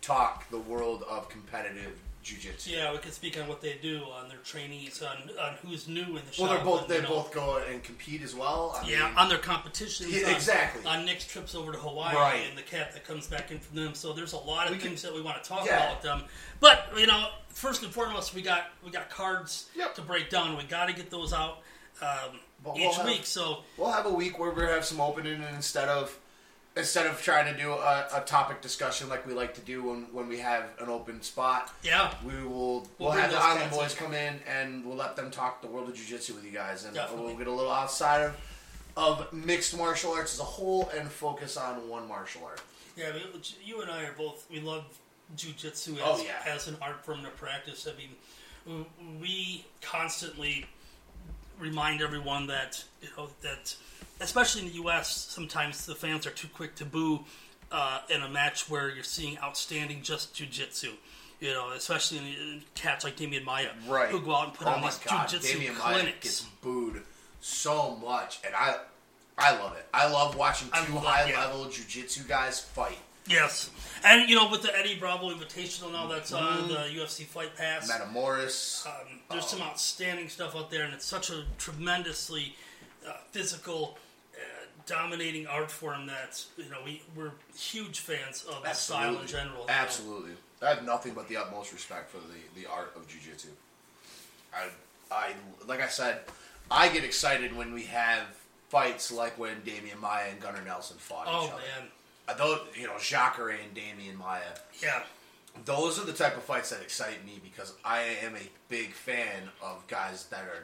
talk 0.02 0.50
the 0.50 0.58
world 0.60 1.04
of 1.10 1.28
competitive 1.30 1.98
jujitsu. 2.24 2.68
Yeah, 2.68 2.92
we 2.92 2.98
can 2.98 3.12
speak 3.14 3.40
on 3.40 3.48
what 3.48 3.62
they 3.62 3.78
do 3.82 4.04
on 4.04 4.28
their 4.28 4.40
trainees, 4.40 5.02
on, 5.02 5.30
on 5.40 5.54
who's 5.66 5.88
new 5.88 6.02
in 6.04 6.16
the 6.26 6.34
shop. 6.34 6.40
Well, 6.40 6.50
they're 6.56 6.64
both 6.66 6.82
and, 6.82 6.90
they 6.90 7.02
know, 7.02 7.08
both 7.10 7.32
go 7.34 7.58
and 7.58 7.82
compete 7.84 8.22
as 8.22 8.36
well. 8.36 8.78
I 8.82 8.88
Yeah, 8.88 9.08
mean, 9.08 9.18
on 9.18 9.30
their 9.30 9.38
competitions. 9.38 10.12
Yeah, 10.14 10.30
exactly. 10.30 10.86
On 10.86 11.06
Nick's 11.06 11.26
trips 11.26 11.56
over 11.56 11.72
to 11.72 11.78
Hawaii 11.78 12.16
Right. 12.16 12.44
and 12.50 12.58
the 12.58 12.64
cat 12.64 12.92
that 12.94 13.06
comes 13.06 13.28
back 13.28 13.52
in 13.52 13.60
from 13.60 13.78
them. 13.78 13.96
So 13.96 14.12
there's 14.12 14.34
a 14.34 14.38
lot 14.38 14.68
of 14.68 14.74
We 14.74 14.78
can- 14.80 14.90
things 14.90 15.02
that 15.04 15.14
we 15.14 15.22
want 15.22 15.42
to 15.42 15.48
talk 15.48 15.66
Yeah. 15.66 15.78
about 15.78 15.96
with 15.96 16.04
them. 16.04 16.24
But 16.60 16.90
you 16.98 17.08
know, 17.08 17.30
first 17.50 17.84
and 17.84 17.94
foremost, 17.94 18.34
we 18.34 18.42
got 18.42 18.72
we 18.84 18.92
got 18.92 19.10
cards 19.10 19.68
Yep. 19.76 19.96
to 19.96 20.02
break 20.02 20.30
down. 20.30 20.58
We 20.58 20.64
got 20.66 20.88
to 20.88 20.94
get 20.94 21.10
those 21.10 21.32
out 21.34 21.60
um, 22.02 22.36
each 22.76 22.82
we'll 22.82 22.94
have- 22.94 23.06
week. 23.06 23.26
So 23.26 23.64
We'll 23.78 23.92
have 23.92 24.06
a 24.06 24.12
week 24.14 24.38
where 24.38 24.52
we 24.52 24.64
have 24.64 24.86
some 24.86 25.00
opening, 25.00 25.42
and 25.42 25.56
instead 25.56 25.88
of 25.88 26.18
instead 26.78 27.06
of 27.08 27.22
trying 27.22 27.52
to 27.54 27.60
do 27.60 27.72
a, 27.72 28.08
a 28.14 28.22
topic 28.26 28.62
discussion 28.62 29.10
like 29.10 29.26
we 29.26 29.34
like 29.34 29.54
to 29.56 29.62
do 29.62 29.84
when, 29.84 30.04
when 30.14 30.28
we 30.28 30.38
have 30.40 30.66
an 30.80 30.90
open 30.90 31.22
spot, 31.22 31.74
yeah, 31.84 32.14
we 32.26 32.34
will 32.44 32.88
we'll, 33.00 33.10
We'll 33.10 33.12
have 33.12 33.32
the 33.32 33.38
Island 33.38 33.72
Boys 33.72 33.94
in. 33.94 33.98
come 33.98 34.14
in 34.14 34.36
and 34.48 34.86
we'll 34.86 34.96
let 34.98 35.16
them 35.16 35.32
talk 35.32 35.62
the 35.62 35.68
world 35.68 35.90
of 35.90 35.96
jiu-jitsu 35.96 36.34
with 36.36 36.46
you 36.46 36.52
guys, 36.52 36.86
and 36.86 36.94
Definitely. 36.94 37.26
we'll 37.28 37.38
get 37.38 37.48
a 37.48 37.52
little 37.52 37.72
outside 37.72 38.22
of 38.24 38.36
of 38.96 39.32
mixed 39.32 39.78
martial 39.78 40.12
arts 40.14 40.34
as 40.34 40.40
a 40.40 40.44
whole 40.44 40.90
and 40.98 41.08
focus 41.10 41.56
on 41.56 41.88
one 41.88 42.08
martial 42.08 42.44
art. 42.46 42.62
yeah. 42.96 43.12
You 43.64 43.82
and 43.82 43.92
I 43.92 44.04
are 44.06 44.14
both 44.18 44.48
we 44.50 44.60
love 44.60 44.86
jujitsu 45.36 45.98
oh, 46.04 46.14
as, 46.16 46.20
Oh, 46.22 46.24
yeah. 46.24 46.52
as 46.54 46.68
an 46.68 46.78
art 46.82 47.04
form 47.06 47.22
to 47.24 47.30
practice. 47.30 47.88
I 47.88 47.96
mean, 47.98 48.86
we 49.22 49.66
constantly 49.82 50.66
remind 51.60 52.02
everyone 52.02 52.48
that 52.48 52.84
you 53.02 53.10
know 53.18 53.30
that 53.42 53.76
especially 54.20 54.62
in 54.64 54.68
the 54.68 54.74
U.S. 54.76 55.16
sometimes 55.16 55.86
the 55.86 55.96
fans 55.96 56.26
are 56.26 56.32
too 56.32 56.48
quick 56.54 56.76
to 56.76 56.86
boo 56.86 57.24
uh, 57.72 58.02
in 58.10 58.22
a 58.22 58.30
match 58.30 58.70
where 58.70 58.90
you're 58.90 59.04
seeing 59.04 59.38
outstanding 59.40 60.02
just 60.02 60.34
jujitsu. 60.36 60.90
You 61.40 61.54
know, 61.54 61.70
especially 61.76 62.18
in, 62.18 62.64
cats 62.74 63.04
like 63.04 63.16
Demian 63.16 63.44
Maia, 63.44 63.70
Right. 63.88 64.10
who 64.10 64.20
go 64.20 64.34
out 64.36 64.46
and 64.46 64.54
put 64.56 64.66
oh 64.68 64.72
on 64.72 64.82
these 64.82 64.98
god, 64.98 65.28
jujitsu 65.30 65.58
Demian 65.60 65.78
Maia 65.78 66.04
gets 66.20 66.42
booed 66.64 67.04
so 67.42 67.96
much, 67.98 68.40
and 68.44 68.56
I 68.56 68.78
I 69.38 69.52
love 69.60 69.78
it. 69.78 69.86
I 69.94 70.12
love 70.12 70.36
watching 70.36 70.70
two 70.88 70.98
high 70.98 71.32
level 71.32 71.70
jiu-jitsu 71.70 72.24
guys 72.28 72.60
fight. 72.60 72.98
Yes, 73.30 73.70
and 74.06 74.30
you 74.30 74.36
know 74.36 74.50
with 74.50 74.62
the 74.62 74.76
Eddie 74.78 74.96
Bravo 74.98 75.30
Invitational 75.34 75.92
now 75.92 76.08
that's 76.08 76.32
on 76.32 76.44
Mm-hmm. 76.64 76.68
the 76.70 77.02
UFC 77.02 77.26
Fight 77.26 77.56
Pass. 77.58 77.92
Metamoris. 77.92 78.86
Um, 78.88 79.20
there's 79.30 79.48
some 79.48 79.62
outstanding 79.62 80.30
stuff 80.30 80.56
out 80.56 80.72
there, 80.72 80.84
and 80.84 80.94
it's 80.94 81.06
such 81.06 81.30
a 81.30 81.44
tremendously 81.58 82.56
uh, 83.08 83.12
physical, 83.32 83.98
uh, 84.36 84.66
dominating 84.86 85.46
art 85.48 85.70
form 85.72 86.06
that 86.08 86.44
you 86.58 86.70
know 86.70 86.78
we 86.86 87.02
we're 87.16 87.32
huge 87.58 88.00
fans 88.00 88.46
of 88.50 88.64
the 88.64 88.74
style 88.74 89.18
in 89.20 89.28
general. 89.28 89.66
Absolutely. 89.68 90.32
I 90.62 90.70
have 90.70 90.84
nothing 90.86 91.14
but 91.14 91.28
the 91.28 91.38
utmost 91.38 91.72
respect 91.74 92.10
for 92.10 92.18
the, 92.18 92.60
the 92.62 92.68
art 92.68 92.94
of 92.96 93.08
jiu-jitsu. 93.08 93.50
I, 94.56 94.70
I, 95.12 95.34
like 95.68 95.82
I 95.82 95.88
said, 95.88 96.22
I 96.72 96.90
get 96.90 97.04
excited 97.04 97.56
when 97.56 97.74
we 97.74 97.84
have 97.84 98.24
fights 98.70 99.12
like 99.12 99.38
when 99.38 99.58
Demian 99.62 100.00
Maia 100.02 100.30
and 100.32 100.40
Gunnar 100.42 100.64
Nelson 100.66 100.98
fought 100.98 101.28
Oh 101.30 101.44
each 101.46 101.52
other. 101.52 101.62
man, 101.62 101.84
Uh, 101.84 101.92
Those, 102.38 102.60
you 102.76 102.88
know, 102.88 102.98
Jacare 103.00 103.50
and 103.50 103.74
Demian 103.76 104.18
Maia. 104.18 104.42
yeah, 104.82 105.04
Those 105.66 105.98
are 106.00 106.06
the 106.06 106.14
type 106.14 106.36
of 106.38 106.44
fights 106.44 106.70
that 106.72 106.82
excite 106.82 107.26
me 107.26 107.40
because 107.44 107.74
I 107.86 108.02
am 108.24 108.36
a 108.36 108.50
big 108.70 108.92
fan 108.94 109.50
of 109.62 109.86
guys 109.88 110.26
that 110.26 110.42
are 110.44 110.64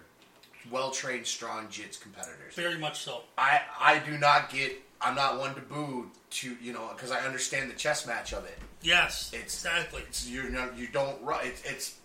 well-trained, 0.72 1.26
strong 1.28 1.68
jits 1.68 2.00
competitors. 2.00 2.54
very 2.56 2.78
much 2.78 3.02
so. 3.04 3.22
I 3.38 3.62
I 3.80 4.00
do 4.00 4.18
not 4.18 4.50
get. 4.50 4.74
I'm 5.02 5.16
not 5.16 5.38
one 5.40 5.54
to 5.56 5.62
boo 5.62 6.10
to 6.32 6.56
you 6.62 6.72
know 6.74 6.90
because 6.96 7.12
I 7.12 7.20
understand 7.26 7.70
the 7.70 7.76
chess 7.76 8.06
match 8.08 8.34
of 8.34 8.46
it. 8.46 8.58
Yes, 8.82 9.32
It's- 9.34 9.44
exactly. 9.66 10.02
It's 10.04 10.26
you 10.28 10.50
know 10.50 10.70
you 10.76 10.88
don't 10.88 11.18
It's 11.44 11.62
it's 11.66 11.96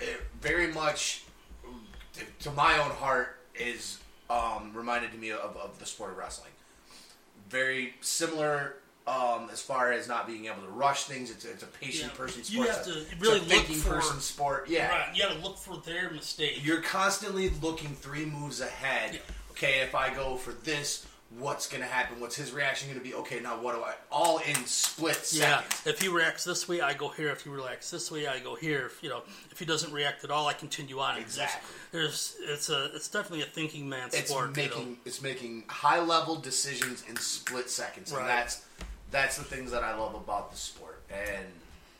it 0.00 0.20
very 0.42 0.68
much 0.72 1.22
to 2.40 2.50
my 2.50 2.78
own 2.78 2.90
heart 2.90 3.38
is 3.54 3.98
um, 4.28 4.72
reminded 4.74 5.12
to 5.12 5.18
me 5.18 5.30
of, 5.30 5.56
of 5.56 5.78
the 5.78 5.86
sport 5.86 6.10
of 6.10 6.16
wrestling. 6.18 6.50
Very 7.48 7.94
similar 8.00 8.74
um, 9.06 9.48
as 9.52 9.60
far 9.62 9.92
as 9.92 10.08
not 10.08 10.26
being 10.26 10.46
able 10.46 10.62
to 10.62 10.68
rush 10.68 11.04
things. 11.04 11.30
It's, 11.30 11.44
it's 11.44 11.62
a 11.62 11.66
patient 11.66 12.12
Yeah. 12.12 12.16
person 12.18 12.38
You 12.46 12.64
sport. 12.64 12.68
have 12.68 12.78
it's 12.78 12.88
a- 12.88 13.14
to 13.14 13.16
really 13.20 13.40
look 13.40 13.64
for- 13.66 13.90
person 14.00 14.20
sport. 14.20 14.68
Yeah, 14.68 14.88
Right, 14.88 15.16
you 15.16 15.22
got 15.22 15.32
to 15.32 15.38
look 15.38 15.58
for 15.58 15.76
their 15.78 16.10
mistake. 16.10 16.64
you're 16.64 16.80
constantly 16.82 17.50
looking 17.62 17.94
three 17.94 18.24
moves 18.24 18.60
ahead. 18.60 19.14
Yeah. 19.14 19.20
Okay, 19.52 19.80
if 19.80 19.94
I 19.94 20.12
go 20.12 20.36
for 20.36 20.52
this, 20.52 21.06
what's 21.38 21.66
going 21.68 21.82
to 21.82 21.88
happen? 21.88 22.20
What's 22.20 22.36
his 22.36 22.52
reaction 22.52 22.88
going 22.88 22.98
to 23.00 23.04
be? 23.04 23.14
Okay, 23.14 23.40
now 23.40 23.58
what 23.60 23.74
do 23.74 23.82
I? 23.82 23.94
All 24.10 24.38
in 24.38 24.54
split 24.66 25.16
seconds. 25.24 25.82
Yeah, 25.86 25.90
if 25.92 26.00
he 26.00 26.08
reacts 26.08 26.44
this 26.44 26.68
way, 26.68 26.80
I 26.82 26.92
go 26.92 27.08
here. 27.08 27.28
If 27.30 27.42
he 27.42 27.48
reacts 27.50 27.90
this 27.90 28.10
way, 28.10 28.26
I 28.26 28.38
go 28.40 28.54
here. 28.56 28.86
If 28.86 29.02
you 29.02 29.08
know, 29.08 29.22
if 29.50 29.58
he 29.58 29.64
doesn't 29.64 29.92
react 29.92 30.24
at 30.24 30.30
all, 30.30 30.46
I 30.46 30.52
continue 30.52 30.98
on. 31.00 31.16
Exactly. 31.18 31.62
There's, 31.92 32.36
it's 32.42 32.68
a, 32.68 32.90
it's 32.94 33.08
definitely 33.08 33.42
a 33.42 33.46
thinking 33.48 33.88
man's 33.88 34.14
It's 34.14 34.30
sport. 34.30 34.54
you 34.56 34.64
know. 34.68 34.68
making 34.76 34.98
it's 35.06 35.22
making 35.22 35.64
high 35.68 36.00
level 36.00 36.36
decisions 36.36 37.02
in 37.08 37.16
split 37.16 37.70
seconds, 37.70 38.12
and 38.12 38.26
that's 38.28 38.62
that's 39.10 39.36
the 39.36 39.44
things 39.44 39.70
that 39.70 39.82
I 39.84 39.94
love 39.96 40.14
about 40.14 40.50
the 40.50 40.56
sport. 40.56 41.02
And 41.10 41.46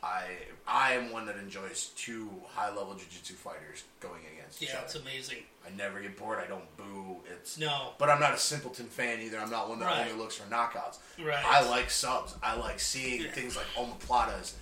I 0.03 0.23
I 0.67 0.93
am 0.93 1.11
one 1.11 1.25
that 1.27 1.37
enjoys 1.37 1.87
two 1.95 2.29
high 2.53 2.67
level 2.69 2.93
jiu-jitsu 2.93 3.33
fighters 3.35 3.83
going 3.99 4.21
against 4.33 4.61
each 4.61 4.69
Yeah, 4.69 4.75
other. 4.77 4.85
it's 4.85 4.95
amazing. 4.95 5.37
I 5.65 5.69
never 5.75 5.99
get 6.01 6.17
bored. 6.17 6.39
I 6.39 6.45
don't 6.47 6.75
boo. 6.77 7.17
It's 7.31 7.57
No. 7.57 7.93
But 7.97 8.09
I'm 8.09 8.19
not 8.19 8.33
a 8.33 8.37
simpleton 8.37 8.87
fan 8.87 9.21
either. 9.21 9.39
I'm 9.39 9.49
not 9.49 9.69
one 9.69 9.79
that 9.79 9.85
Right. 9.85 10.01
only 10.07 10.13
looks 10.21 10.35
for 10.35 10.43
knockouts. 10.49 10.97
Right. 11.19 11.43
I 11.45 11.61
like 11.69 11.89
subs. 11.89 12.35
I 12.43 12.55
like 12.55 12.79
seeing 12.79 13.21
Yeah. 13.21 13.31
things 13.31 13.55
like 13.55 13.65
omoplatas, 13.75 14.53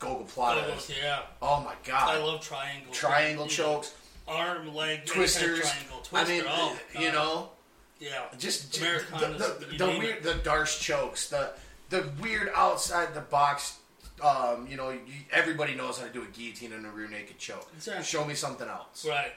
gogoplatas. 0.00 0.88
yeah. 0.96 1.22
Oh 1.42 1.60
my 1.60 1.74
god. 1.84 2.14
I 2.14 2.18
love 2.18 2.40
triangle. 2.42 2.92
triangle 2.92 3.46
know, 3.46 3.50
chokes, 3.50 3.92
Arm, 4.28 4.74
leg, 4.74 4.88
any 4.88 4.96
kind 4.98 5.08
of 5.08 5.14
twisters. 5.14 5.60
triangle, 5.60 6.02
I 6.12 6.24
mean, 6.24 6.44
oh, 6.46 6.78
you 6.98 7.12
know, 7.12 7.50
Yeah. 7.98 8.24
just 8.38 8.72
just 8.72 8.78
Americana, 8.78 9.38
the, 9.38 9.66
the, 9.66 9.76
the 9.78 9.86
weird 9.98 10.22
the 10.22 10.34
Darce 10.34 10.80
chokes, 10.80 11.28
the 11.28 11.52
the 11.90 12.08
weird 12.20 12.50
outside 12.54 13.14
the 13.14 13.20
box 13.20 13.78
Um, 14.22 14.66
you 14.66 14.76
know, 14.78 14.90
you, 14.90 15.00
everybody 15.30 15.74
knows 15.74 15.98
how 15.98 16.06
to 16.06 16.12
do 16.12 16.22
a 16.22 16.26
guillotine 16.26 16.72
and 16.72 16.86
a 16.86 16.90
rear 16.90 17.06
naked 17.08 17.38
choke. 17.38 17.68
Exactly. 17.76 18.02
Show 18.04 18.24
me 18.24 18.34
something 18.34 18.66
else. 18.66 19.04
Right. 19.06 19.32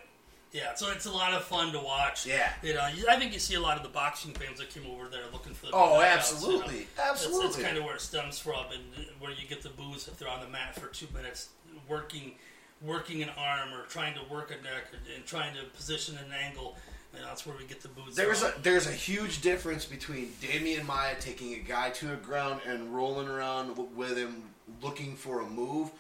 Yeah, 0.53 0.73
so 0.73 0.89
it's 0.91 1.05
a 1.05 1.11
lot 1.11 1.33
of 1.33 1.43
fun 1.43 1.73
to 1.73 1.79
watch. 1.79 2.25
Yeah. 2.25 2.51
You 2.63 2.73
know, 2.73 2.81
I 3.09 3.19
think 3.19 3.33
you 3.33 3.39
see 3.39 3.55
a 3.55 3.59
lot 3.59 3.75
of 3.77 3.83
the 3.83 3.89
boxing 3.89 4.31
fans 4.33 4.57
that 4.59 4.69
came 4.69 4.89
over 4.89 5.07
there 5.09 5.25
looking 5.33 5.53
for 5.53 5.67
the 5.67 5.73
Oh, 5.75 6.01
absolutely. 6.01 6.73
You 6.75 6.79
know. 6.81 6.87
That's, 6.95 7.09
Absolutely. 7.25 7.47
that's 7.47 7.61
kind 7.61 7.77
of 7.77 7.83
where 7.83 7.95
it 7.95 8.01
stems 8.01 8.39
from, 8.39 8.65
and 8.73 9.05
where 9.19 9.31
you 9.31 9.47
get 9.47 9.61
the 9.61 9.69
booze 9.69 10.07
if 10.07 10.17
they're 10.17 10.29
on 10.29 10.39
the 10.39 10.47
mat 10.47 10.73
for 10.79 10.87
two 10.87 11.07
minutes, 11.13 11.49
working, 11.87 12.35
working 12.81 13.21
an 13.21 13.29
arm 13.37 13.73
or 13.73 13.85
trying 13.87 14.15
to 14.15 14.21
work 14.33 14.49
a 14.49 14.63
neck 14.63 14.85
and, 14.93 15.01
and 15.15 15.25
trying 15.25 15.53
to 15.55 15.65
position 15.75 16.17
an 16.17 16.31
angle. 16.31 16.77
And 17.13 17.23
that's 17.23 17.45
where 17.45 17.55
we 17.57 17.65
get 17.65 17.81
the 17.81 17.87
booze. 17.87 18.15
There's 18.15 18.43
a 18.43 18.53
there's 18.61 18.87
a 18.87 18.91
huge 18.91 19.41
difference 19.41 19.85
between 19.85 20.27
Demian 20.41 20.85
Maia 20.85 21.15
taking 21.19 21.53
a 21.53 21.59
guy 21.59 21.89
to 21.91 22.07
the 22.07 22.15
ground 22.15 22.61
and 22.67 22.95
rolling 22.95 23.27
around 23.27 23.75
with 23.95 24.15
him 24.17 24.43
looking 24.81 25.15
for 25.15 25.41
a 25.41 25.45
move 25.45 25.91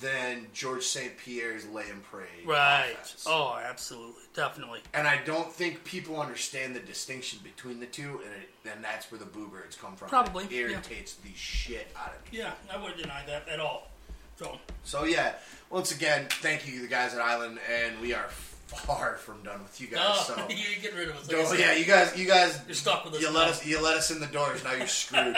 than 0.00 0.46
George 0.52 0.84
St. 0.84 1.16
Pierre's 1.18 1.66
lay 1.68 1.88
and 1.90 2.02
pray. 2.02 2.26
right. 2.46 2.92
offense. 2.92 3.24
Oh, 3.26 3.58
absolutely, 3.64 4.22
definitely. 4.34 4.80
And 4.94 5.06
I 5.08 5.20
don't 5.24 5.52
think 5.52 5.84
people 5.84 6.20
understand 6.20 6.76
the 6.76 6.80
distinction 6.80 7.40
between 7.42 7.80
the 7.80 7.86
two, 7.86 8.20
and 8.24 8.32
it, 8.42 8.70
and 8.72 8.84
that's 8.84 9.10
where 9.10 9.18
the 9.18 9.26
boo 9.26 9.48
birds 9.48 9.76
come 9.76 9.96
from. 9.96 10.08
Probably, 10.08 10.44
it 10.44 10.52
yeah. 10.52 10.58
irritates 10.58 11.14
the 11.14 11.30
shit 11.34 11.88
out 11.96 12.14
of 12.14 12.32
me. 12.32 12.38
Yeah, 12.38 12.52
I 12.72 12.76
wouldn't 12.76 13.00
deny 13.00 13.24
that 13.26 13.48
at 13.48 13.60
all. 13.60 13.90
So, 14.36 14.58
So 14.84 15.04
yeah, 15.04 15.34
once 15.68 15.90
again, 15.90 16.26
thank 16.30 16.68
you 16.68 16.80
the 16.80 16.86
guys 16.86 17.12
at 17.12 17.20
Island, 17.20 17.58
and 17.68 18.00
we 18.00 18.14
are 18.14 18.28
far 18.68 19.16
from 19.16 19.42
done 19.42 19.62
with 19.62 19.80
you 19.80 19.88
guys. 19.88 20.00
oh, 20.04 20.34
so 20.36 20.46
you 20.48 20.80
get 20.80 20.94
rid 20.94 21.08
of 21.08 21.16
us. 21.16 21.50
like 21.50 21.58
yeah, 21.58 21.74
you 21.74 21.84
guys, 21.84 22.16
you 22.16 22.26
guys, 22.26 22.60
You're 22.66 22.74
stuck 22.74 23.04
with 23.04 23.14
us 23.14 23.20
You 23.20 23.28
now. 23.32 23.38
let 23.38 23.48
us, 23.48 23.66
you 23.66 23.82
let 23.82 23.96
us 23.96 24.10
in 24.10 24.20
the 24.20 24.26
doors. 24.26 24.62
Now 24.64 24.72
you're 24.74 24.86
screwed. 24.86 25.36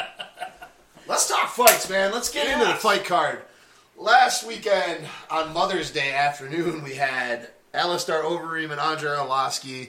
Let's 1.06 1.26
talk 1.28 1.48
fights, 1.50 1.88
man. 1.90 2.12
Let's 2.12 2.30
get 2.30 2.46
into 2.46 2.66
the 2.66 2.74
fight 2.74 3.04
card. 3.04 3.42
Last 3.96 4.46
weekend 4.46 5.04
on 5.30 5.52
Mother's 5.52 5.90
Day 5.90 6.12
afternoon, 6.12 6.82
we 6.84 6.94
had 6.94 7.48
Alistair 7.74 8.22
Overeem 8.22 8.70
and 8.70 8.80
Andre 8.80 9.10
Arlovski 9.10 9.88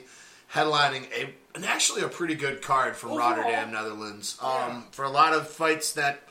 headlining 0.52 1.06
a 1.12 1.32
and 1.54 1.64
actually 1.66 2.02
a 2.02 2.08
pretty 2.08 2.34
good 2.34 2.62
card 2.62 2.96
from 2.96 3.10
Overall. 3.12 3.30
Rotterdam, 3.36 3.72
Netherlands. 3.72 4.38
Um, 4.40 4.50
Yeah. 4.50 4.80
For 4.92 5.04
a 5.04 5.10
lot 5.10 5.32
of 5.34 5.48
fights 5.48 5.92
that 5.94 6.22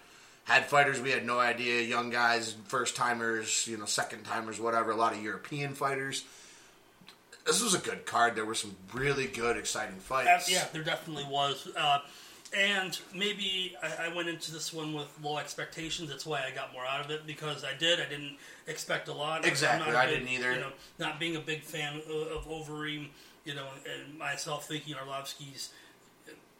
had 0.45 0.65
fighters 0.65 0.99
we 0.99 1.11
had 1.11 1.25
no 1.25 1.39
idea, 1.39 1.81
young 1.81 2.09
guys, 2.09 2.55
first 2.67 2.95
timers, 2.95 3.67
you 3.67 3.77
know, 3.77 3.85
second 3.85 4.23
timers, 4.23 4.59
whatever. 4.59 4.91
A 4.91 4.95
lot 4.95 5.13
of 5.13 5.21
European 5.23 5.73
fighters. 5.75 6.23
This 7.45 7.61
was 7.63 7.73
a 7.73 7.79
good 7.79 8.05
card. 8.05 8.35
There 8.35 8.45
were 8.45 8.55
some 8.55 8.75
really 8.93 9.27
good, 9.27 9.57
exciting 9.57 9.95
fights. 9.97 10.47
Uh, 10.47 10.51
yeah, 10.53 10.65
there 10.73 10.83
definitely 10.83 11.25
was. 11.25 11.67
Uh, 11.75 11.99
and 12.55 12.99
maybe 13.15 13.75
I, 13.81 14.07
I 14.09 14.15
went 14.15 14.27
into 14.29 14.51
this 14.51 14.71
one 14.73 14.93
with 14.93 15.07
low 15.23 15.37
expectations. 15.37 16.09
That's 16.09 16.25
why 16.25 16.43
I 16.45 16.53
got 16.53 16.71
more 16.73 16.85
out 16.85 17.03
of 17.03 17.09
it 17.09 17.25
because 17.25 17.63
I 17.63 17.73
did. 17.77 17.99
I 17.99 18.05
didn't 18.09 18.37
expect 18.67 19.07
a 19.07 19.13
lot. 19.13 19.43
I'm 19.43 19.49
Exactly, 19.49 19.93
I 19.95 20.05
big- 20.05 20.15
didn't 20.19 20.29
either. 20.33 20.53
You 20.53 20.59
know, 20.59 20.71
not 20.99 21.19
being 21.19 21.35
a 21.35 21.39
big 21.39 21.63
fan 21.63 21.95
of, 22.09 22.09
of 22.09 22.47
Overeem, 22.47 23.07
you 23.45 23.55
know, 23.55 23.67
and 23.91 24.17
myself 24.19 24.67
thinking 24.67 24.95
Arlovski's 24.95 25.69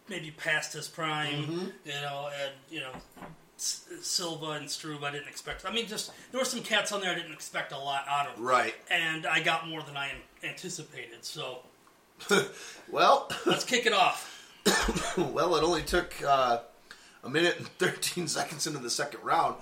maybe 0.09 0.31
past 0.31 0.73
his 0.73 0.87
prime, 0.87 1.43
Mm-hmm. 1.43 1.65
you 1.85 1.93
know, 2.01 2.29
and 2.41 2.51
you 2.69 2.79
know. 2.79 2.91
S- 3.61 3.85
Silva 4.01 4.51
and 4.53 4.67
Struve, 4.69 5.03
I 5.03 5.11
didn't 5.11 5.27
expect. 5.27 5.65
I 5.65 5.71
mean, 5.71 5.85
just 5.85 6.11
there 6.31 6.41
were 6.41 6.45
some 6.45 6.63
cats 6.63 6.91
on 6.91 6.99
there 7.01 7.11
I 7.11 7.15
didn't 7.15 7.31
expect 7.33 7.71
a 7.71 7.77
lot 7.77 8.05
out 8.09 8.25
of, 8.27 8.39
Right. 8.39 8.73
and 8.89 9.27
I 9.27 9.39
got 9.39 9.67
more 9.69 9.83
than 9.83 9.95
I 9.95 10.13
anticipated. 10.43 11.23
So 11.23 11.59
Well, 12.91 13.29
let's 13.45 13.63
kick 13.63 13.85
it 13.85 13.93
off. 13.93 14.27
well, 15.17 15.55
it 15.55 15.63
only 15.63 15.83
took 15.83 16.13
uh, 16.25 16.59
a 17.23 17.29
minute 17.29 17.57
and 17.59 17.67
13 17.67 18.27
seconds 18.39 18.65
into 18.65 18.79
the 18.79 18.89
second 18.89 19.23
round. 19.23 19.55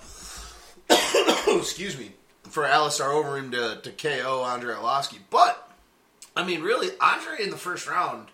Excuse 1.47 1.97
me. 1.97 2.13
For 2.43 2.65
Alistair 2.65 3.07
Overeem 3.07 3.51
to, 3.51 3.79
to 3.81 3.91
KO 3.91 4.41
Andre 4.43 4.73
Arlovski. 4.75 5.17
But, 5.29 5.69
I 6.35 6.43
mean, 6.45 6.61
really, 6.61 6.89
Andre 7.01 7.43
in 7.43 7.49
the 7.51 7.57
first 7.57 7.87
round 7.87 8.29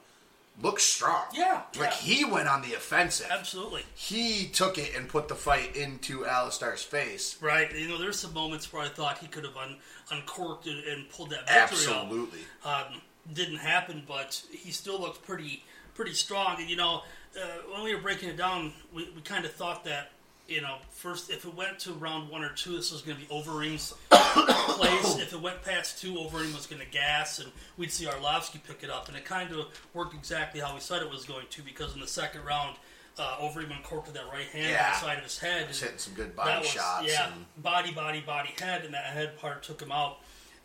looked 0.62 0.82
strong. 0.82 1.26
Yeah, 1.34 1.62
Like, 1.78 1.92
yeah. 1.92 1.92
he 1.92 2.26
went 2.26 2.48
on 2.48 2.62
the 2.62 2.74
offensive. 2.76 3.28
Absolutely. 3.30 3.84
He 3.94 4.48
took 4.48 4.78
it 4.78 4.96
and 4.96 5.08
put 5.10 5.28
the 5.28 5.36
fight 5.36 5.76
into 5.76 6.26
Alistair's 6.26 6.84
face. 6.84 7.38
Right. 7.42 7.74
You 7.76 7.88
know, 7.90 7.98
there's 7.98 8.18
some 8.20 8.34
moments 8.34 8.72
where 8.72 8.82
I 8.82 8.88
thought 8.88 9.18
he 9.18 9.28
could 9.28 9.44
have 9.44 9.58
un- 9.58 9.78
uncorked 10.12 10.68
it 10.68 10.88
and 10.88 11.10
pulled 11.10 11.32
that 11.32 11.48
victory. 11.48 11.94
Absolutely. 11.94 12.40
Um, 12.64 13.02
didn't 13.34 13.58
happen, 13.58 14.04
but 14.08 14.42
he 14.52 14.72
still 14.72 15.00
looked 15.00 15.26
pretty 15.26 15.64
pretty 15.96 16.14
strong. 16.14 16.58
And, 16.60 16.70
you 16.70 16.76
know, 16.76 17.04
uh, 17.42 17.48
when 17.74 17.84
we 17.84 17.96
were 17.96 18.02
breaking 18.02 18.30
it 18.30 18.38
down, 18.38 18.74
we, 18.94 19.10
we 19.16 19.22
kind 19.22 19.46
of 19.46 19.52
thought 19.54 19.84
that, 19.86 20.12
you 20.48 20.62
know, 20.62 20.76
first, 20.92 21.30
if 21.30 21.44
it 21.46 21.56
went 21.56 21.80
to 21.80 21.94
round 21.94 22.30
one 22.30 22.44
or 22.44 22.50
two, 22.54 22.76
this 22.76 22.92
was 22.92 23.02
going 23.02 23.18
to 23.18 23.24
be 23.26 23.34
Overeem's 23.34 23.94
place. 24.12 25.18
If 25.18 25.34
it 25.34 25.42
went 25.42 25.62
past 25.64 26.00
two, 26.02 26.14
Overeem 26.14 26.54
was 26.56 26.68
going 26.68 26.82
to 26.82 26.88
gas, 26.90 27.40
and 27.40 27.52
we'd 27.78 27.92
see 27.92 28.06
Arlovski 28.06 28.64
pick 28.64 28.84
it 28.84 28.90
up. 28.90 29.08
And 29.08 29.18
it 29.18 29.26
kind 29.26 29.52
of 29.52 29.66
worked 29.94 30.14
exactly 30.14 30.60
how 30.62 30.74
we 30.74 30.80
said 30.80 31.02
it 31.02 31.10
was 31.10 31.26
going 31.26 31.48
to, 31.50 31.62
because 31.64 31.94
in 31.94 32.00
the 32.00 32.08
second 32.08 32.44
round, 32.46 32.76
uh, 33.18 33.38
Overeem 33.42 33.76
uncorked 33.76 34.14
that 34.14 34.26
right 34.32 34.46
hand 34.48 34.70
Yeah. 34.72 34.86
on 34.88 34.92
the 34.94 34.98
side 35.00 35.18
of 35.18 35.24
his 35.24 35.40
head. 35.40 35.68
He's 35.68 35.82
hitting 35.82 35.98
some 35.98 36.14
good 36.14 36.36
body 36.36 36.60
was, 36.60 36.68
shots. 36.68 37.08
Yeah, 37.08 37.32
and- 37.34 37.46
body, 37.64 37.92
body, 37.92 38.22
body, 38.22 38.50
head, 38.60 38.86
and 38.86 38.94
that 38.94 39.06
head 39.06 39.38
part 39.38 39.64
took 39.64 39.82
him 39.82 39.92
out, 39.92 40.18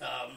um, 0.02 0.32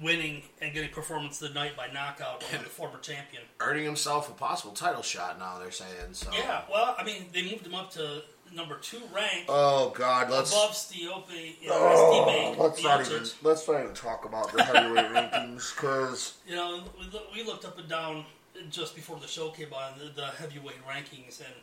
winning 0.00 0.42
and 0.60 0.72
getting 0.74 0.90
performance 0.90 1.40
of 1.40 1.48
the 1.48 1.54
night 1.54 1.74
by 1.76 1.88
knockout 1.88 2.44
over 2.52 2.62
the 2.62 2.68
former 2.68 2.98
champion. 2.98 3.42
earning 3.60 3.84
himself 3.84 4.28
a 4.30 4.32
possible 4.34 4.72
title 4.74 5.02
shot 5.02 5.38
now, 5.38 5.58
they're 5.58 5.70
saying. 5.70 5.90
So. 6.12 6.30
Yeah, 6.32 6.62
well, 6.70 6.94
I 6.98 7.02
mean, 7.04 7.26
they 7.32 7.42
moved 7.42 7.66
him 7.66 7.74
up 7.74 7.90
to 7.92 8.22
number 8.54 8.76
two 8.78 9.00
rank 9.14 9.44
Oh, 9.48 9.90
God. 9.96 10.30
Let's. 10.30 10.52
above 10.52 10.70
Stipe. 10.72 11.60
You 11.60 11.68
know, 11.68 11.74
Oh, 11.74 12.56
Stipe 12.56 12.58
let's 12.58 12.82
not 12.82 13.00
even 13.06 13.22
let's 13.42 13.68
not 13.68 13.82
even 13.82 13.94
talk 13.94 14.24
about 14.24 14.52
the 14.52 14.62
heavyweight 14.64 15.06
rankings 15.10 15.74
because 15.74 16.34
You 16.46 16.56
know, 16.56 16.84
we, 16.98 17.06
look, 17.12 17.34
we 17.34 17.42
looked 17.44 17.64
up 17.64 17.78
and 17.78 17.88
down 17.88 18.24
just 18.70 18.94
before 18.94 19.18
the 19.20 19.26
show 19.28 19.50
came 19.50 19.72
on 19.72 19.98
the, 19.98 20.06
the 20.18 20.26
heavyweight 20.28 20.84
rankings, 20.86 21.40
and 21.40 21.54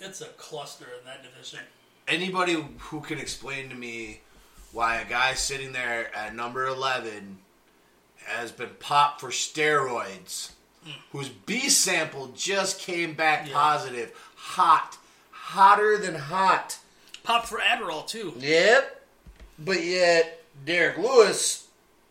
it's 0.00 0.20
a 0.20 0.26
cluster 0.26 0.86
in 0.98 1.04
that 1.06 1.22
division. 1.22 1.60
anybody 2.08 2.56
who 2.78 3.00
can 3.00 3.18
explain 3.18 3.68
to 3.68 3.76
me 3.76 4.20
why 4.72 4.96
a 5.00 5.04
guy 5.04 5.34
sitting 5.34 5.72
there 5.72 6.14
at 6.16 6.34
number 6.34 6.66
eleven 6.66 7.38
has 8.26 8.50
been 8.52 8.70
popped 8.80 9.20
for 9.20 9.28
steroids, 9.28 10.52
hmm. 10.84 10.90
whose 11.12 11.28
B 11.28 11.68
sample 11.68 12.28
just 12.36 12.80
came 12.80 13.14
back 13.14 13.46
Yeah. 13.46 13.52
positive, 13.54 14.12
hot, 14.36 14.98
hotter 15.50 15.98
than 15.98 16.14
hot. 16.14 16.78
Popped 17.22 17.48
for 17.48 17.58
Adderall 17.58 18.06
too. 18.06 18.34
Yep, 18.38 19.04
but 19.58 19.84
yet 19.84 20.42
Derrick 20.64 20.98
Lewis 20.98 21.68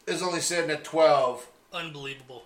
is 0.07 0.21
only 0.21 0.39
sitting 0.39 0.69
at 0.69 0.83
twelve. 0.83 1.47
Unbelievable. 1.73 2.43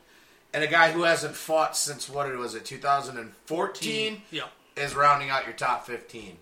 And 0.53 0.63
a 0.63 0.67
guy 0.67 0.91
who 0.91 1.01
hasn't 1.03 1.35
fought 1.35 1.75
since 1.75 2.07
what 2.07 2.29
it 2.29 2.37
was 2.37 2.53
it 2.53 2.63
2014 2.63 4.13
mm-hmm. 4.13 4.35
Yeah. 4.35 4.43
is 4.75 4.93
rounding 4.93 5.31
out 5.31 5.45
your 5.45 5.55
top 5.55 5.87
15. 5.87 6.37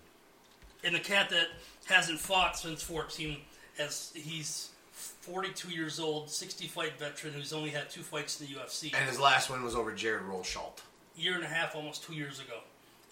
and 0.84 0.94
the 0.94 1.00
cat 1.00 1.30
that 1.30 1.46
hasn't 1.86 2.20
fought 2.20 2.58
since 2.58 2.82
14 2.82 3.38
as 3.78 4.12
he's 4.14 4.68
42 4.92 5.70
years 5.70 5.98
old 5.98 6.28
60 6.28 6.66
fight 6.66 6.98
veteran 6.98 7.32
who's 7.32 7.54
only 7.54 7.70
had 7.70 7.88
two 7.88 8.02
fights 8.02 8.38
in 8.40 8.46
the 8.46 8.52
ufc 8.54 8.94
And 8.94 9.08
his 9.08 9.18
last 9.18 9.48
win 9.48 9.62
was 9.62 9.74
over 9.74 9.92
Jared 9.92 10.24
Rosholt, 10.24 10.80
year 11.16 11.34
and 11.34 11.44
a 11.44 11.48
half 11.48 11.74
almost 11.74 12.02
two 12.04 12.14
years 12.14 12.38
ago 12.38 12.58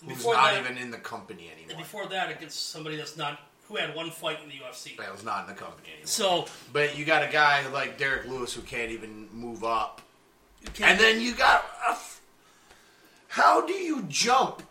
Who's 0.07 0.25
not 0.25 0.35
that, 0.53 0.61
even 0.61 0.77
in 0.79 0.91
the 0.91 0.99
company 0.99 1.49
and 1.53 1.65
anymore. 1.65 1.83
before 1.83 2.07
that 2.09 2.31
against 2.31 2.71
somebody 2.71 2.97
that's 2.97 3.17
not 3.17 3.41
who 3.69 3.77
had 3.77 3.95
one 3.95 4.11
fight 4.11 4.39
in 4.43 4.49
the 4.49 4.57
ufc 4.65 4.97
That 4.97 5.13
was 5.13 5.23
not 5.25 5.49
in 5.49 5.55
the 5.55 5.61
company 5.61 5.89
anymore. 5.89 6.07
so 6.07 6.47
But 6.73 6.97
you 6.99 7.05
got 7.05 7.23
a 7.23 7.31
guy 7.31 7.67
like 7.69 7.99
Derrick 7.99 8.27
Lewis 8.27 8.53
who 8.55 8.63
can't 8.63 8.91
even 8.91 9.29
move 9.33 9.63
up. 9.65 10.01
you 10.63 10.69
can't- 10.71 10.93
And 10.93 11.01
then 11.01 11.21
you 11.21 11.35
got. 11.35 11.65
A 11.89 11.93
f- 11.93 12.21
how 13.29 13.65
do 13.65 13.73
you 13.75 14.03
jump 14.09 14.63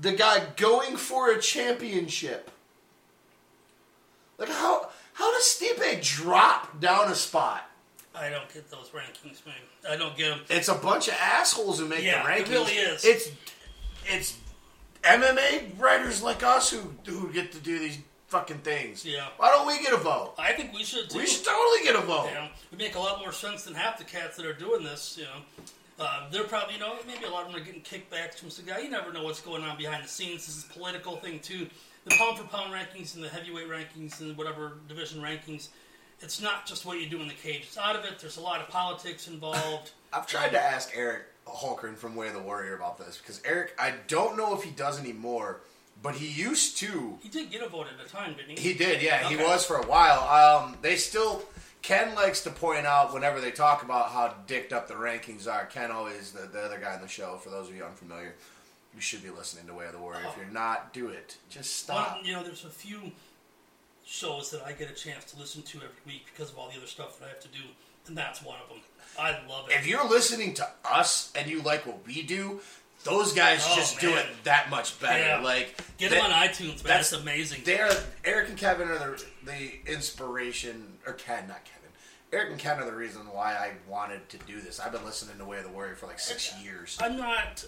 the 0.00 0.12
guy 0.12 0.42
going 0.56 0.96
for 0.96 1.30
a 1.30 1.40
championship? 1.40 2.50
Like, 4.38 4.48
how, 4.50 4.88
how 5.14 5.32
does 5.32 5.44
Stipe 5.44 6.02
drop 6.04 6.80
down 6.80 7.10
a 7.10 7.14
spot? 7.14 7.62
i 8.14 8.30
don't 8.30 8.50
get 8.54 8.70
those 8.70 8.88
rankings 8.94 9.44
man 9.44 9.54
i 9.90 9.94
don't 9.94 10.16
get 10.16 10.30
them 10.30 10.40
It's 10.48 10.68
a 10.68 10.74
bunch 10.74 11.08
of 11.08 11.14
assholes 11.20 11.78
who 11.78 11.84
make 11.86 12.02
Yeah, 12.02 12.22
the 12.22 12.28
rankings. 12.30 12.40
it 12.40 12.48
really 12.48 12.72
is. 12.72 13.04
It's 13.04 13.28
it's 14.06 14.38
MMA 15.06 15.78
writers 15.78 16.22
like 16.22 16.42
us 16.42 16.70
who 16.70 16.80
who 17.10 17.32
get 17.32 17.52
to 17.52 17.58
do 17.58 17.78
these 17.78 17.98
fucking 18.28 18.58
things. 18.58 19.04
Yeah. 19.04 19.28
Why 19.36 19.50
don't 19.50 19.66
we 19.66 19.80
get 19.82 19.92
a 19.92 19.96
vote? 19.96 20.34
i 20.38 20.52
think 20.52 20.72
we 20.72 20.82
should 20.82 21.08
too 21.08 21.18
We 21.18 21.26
should 21.26 21.44
totally 21.44 21.84
get 21.84 21.94
a 21.94 22.00
vote. 22.00 22.28
You 22.28 22.34
know, 22.34 22.48
it 22.72 22.78
make 22.78 22.96
a 22.96 22.98
lot 22.98 23.20
more 23.20 23.32
sense 23.32 23.64
than 23.64 23.74
half 23.74 23.98
the 23.98 24.04
cats 24.04 24.36
that 24.36 24.44
are 24.44 24.52
doing 24.52 24.82
this. 24.82 25.16
You 25.18 25.24
know, 25.24 25.64
uh, 26.00 26.28
they're 26.30 26.44
probably 26.44 26.74
you 26.74 26.80
know 26.80 26.96
maybe 27.06 27.24
a 27.24 27.30
lot 27.30 27.46
of 27.46 27.52
them 27.52 27.60
are 27.60 27.64
getting 27.64 27.82
kickbacks 27.82 28.38
from 28.38 28.50
some 28.50 28.66
guy. 28.66 28.80
You 28.80 28.90
never 28.90 29.12
know 29.12 29.24
what's 29.24 29.40
going 29.40 29.62
on 29.62 29.76
behind 29.76 30.04
the 30.04 30.08
scenes. 30.08 30.46
This 30.46 30.56
is 30.58 30.64
a 30.64 30.72
political 30.72 31.16
thing 31.16 31.40
too. 31.40 31.68
The 32.04 32.14
pound 32.16 32.38
for 32.38 32.44
pound 32.44 32.72
rankings 32.72 33.14
and 33.14 33.24
the 33.24 33.28
heavyweight 33.28 33.68
rankings 33.68 34.20
and 34.20 34.36
whatever 34.36 34.78
division 34.88 35.20
rankings. 35.20 35.68
It's 36.20 36.40
not 36.40 36.64
just 36.64 36.86
what 36.86 37.00
you 37.00 37.08
do 37.08 37.20
in 37.20 37.28
the 37.28 37.34
cage. 37.34 37.64
It's 37.64 37.76
out 37.76 37.94
of 37.94 38.04
it. 38.04 38.18
There's 38.18 38.38
a 38.38 38.40
lot 38.40 38.60
of 38.60 38.68
politics 38.68 39.28
involved. 39.28 39.92
I've 40.12 40.26
tried 40.26 40.50
to 40.50 40.60
ask 40.60 40.92
Eric 40.96 41.24
Holkern 41.46 41.96
from 41.96 42.16
Way 42.16 42.28
of 42.28 42.34
the 42.34 42.40
Warrior 42.40 42.74
about 42.76 42.98
this 42.98 43.18
because 43.18 43.40
Eric, 43.44 43.74
I 43.78 43.94
don't 44.08 44.36
know 44.36 44.54
if 44.56 44.62
he 44.62 44.70
does 44.70 44.98
anymore, 45.00 45.60
but 46.02 46.14
he 46.16 46.26
used 46.26 46.76
to. 46.78 47.18
He 47.22 47.28
did 47.28 47.50
get 47.50 47.62
a 47.62 47.68
vote 47.68 47.86
at 47.98 48.04
a 48.04 48.08
time, 48.08 48.34
didn't 48.34 48.58
he? 48.58 48.72
He 48.72 48.74
did, 48.78 49.00
yeah, 49.02 49.28
he 49.28 49.36
was 49.36 49.64
for 49.64 49.76
a 49.76 49.86
while. 49.86 50.22
Um, 50.28 50.76
they 50.82 50.96
still. 50.96 51.42
Ken 51.82 52.16
likes 52.16 52.40
to 52.42 52.50
point 52.50 52.84
out 52.84 53.14
whenever 53.14 53.40
they 53.40 53.52
talk 53.52 53.84
about 53.84 54.10
how 54.10 54.34
dicked 54.48 54.72
up 54.72 54.88
the 54.88 54.94
rankings 54.94 55.46
are. 55.46 55.66
Ken 55.66 55.92
always 55.92 56.32
the, 56.32 56.48
the 56.48 56.60
other 56.60 56.78
guy 56.78 56.96
in 56.96 57.00
the 57.00 57.06
show. 57.06 57.36
For 57.36 57.48
those 57.48 57.68
of 57.68 57.76
you 57.76 57.84
unfamiliar, 57.84 58.34
you 58.92 59.00
should 59.00 59.22
be 59.22 59.30
listening 59.30 59.68
to 59.68 59.74
Way 59.74 59.86
of 59.86 59.92
the 59.92 59.98
Warrior. 59.98 60.18
If 60.26 60.32
Oh. 60.36 60.40
you're 60.40 60.50
not, 60.50 60.92
do 60.92 61.08
it. 61.10 61.36
Just 61.48 61.88
Well, 61.88 62.02
stop. 62.04 62.24
you 62.24 62.32
know, 62.32 62.42
there's 62.42 62.64
a 62.64 62.70
few 62.70 63.12
shows 64.04 64.50
that 64.50 64.62
I 64.64 64.72
get 64.72 64.90
a 64.90 64.94
chance 64.94 65.24
to 65.26 65.38
listen 65.38 65.62
to 65.62 65.76
every 65.78 65.90
week 66.06 66.26
because 66.26 66.50
of 66.50 66.58
all 66.58 66.68
the 66.70 66.76
other 66.76 66.86
stuff 66.88 67.20
that 67.20 67.26
I 67.26 67.28
have 67.28 67.40
to 67.40 67.48
do, 67.48 67.62
and 68.08 68.16
that's 68.16 68.42
one 68.42 68.56
of 68.60 68.68
them. 68.68 68.78
I 69.18 69.38
love 69.48 69.68
it. 69.70 69.74
if 69.76 69.86
you're 69.86 70.08
listening 70.08 70.54
to 70.54 70.68
us 70.84 71.32
and 71.34 71.48
you 71.50 71.62
like 71.62 71.86
what 71.86 72.06
we 72.06 72.22
do, 72.22 72.60
those 73.04 73.32
guys 73.32 73.64
Oh, 73.68 73.76
just 73.76 74.00
do 74.00 74.14
it 74.14 74.26
that 74.44 74.68
much 74.70 74.98
better. 75.00 75.18
Yeah. 75.18 75.38
Like 75.40 75.76
Get 75.98 76.10
they- 76.10 76.16
them 76.16 76.26
on 76.26 76.30
iTunes, 76.32 76.68
man. 76.68 76.76
that's- 76.84 77.12
It's 77.12 77.22
amazing. 77.22 77.62
They're 77.64 77.90
Eric 78.24 78.48
and 78.50 78.58
Kevin 78.58 78.88
are 78.88 78.98
the 78.98 79.24
the 79.44 79.72
inspiration, 79.92 80.98
or 81.06 81.12
Ken, 81.12 81.46
not 81.48 81.64
Kevin. 81.64 81.90
Eric 82.32 82.50
and 82.50 82.58
Ken 82.58 82.80
are 82.80 82.84
the 82.84 82.92
reason 82.96 83.20
why 83.32 83.54
I 83.54 83.72
wanted 83.88 84.28
to 84.30 84.38
do 84.38 84.60
this. 84.60 84.80
I've 84.80 84.92
been 84.92 85.04
listening 85.04 85.38
to 85.38 85.44
Way 85.44 85.58
of 85.58 85.64
the 85.64 85.70
Warrior 85.70 85.94
for 85.94 86.06
like 86.06 86.18
six 86.18 86.52
years. 86.62 86.98
I'm 87.00 87.16
not 87.16 87.64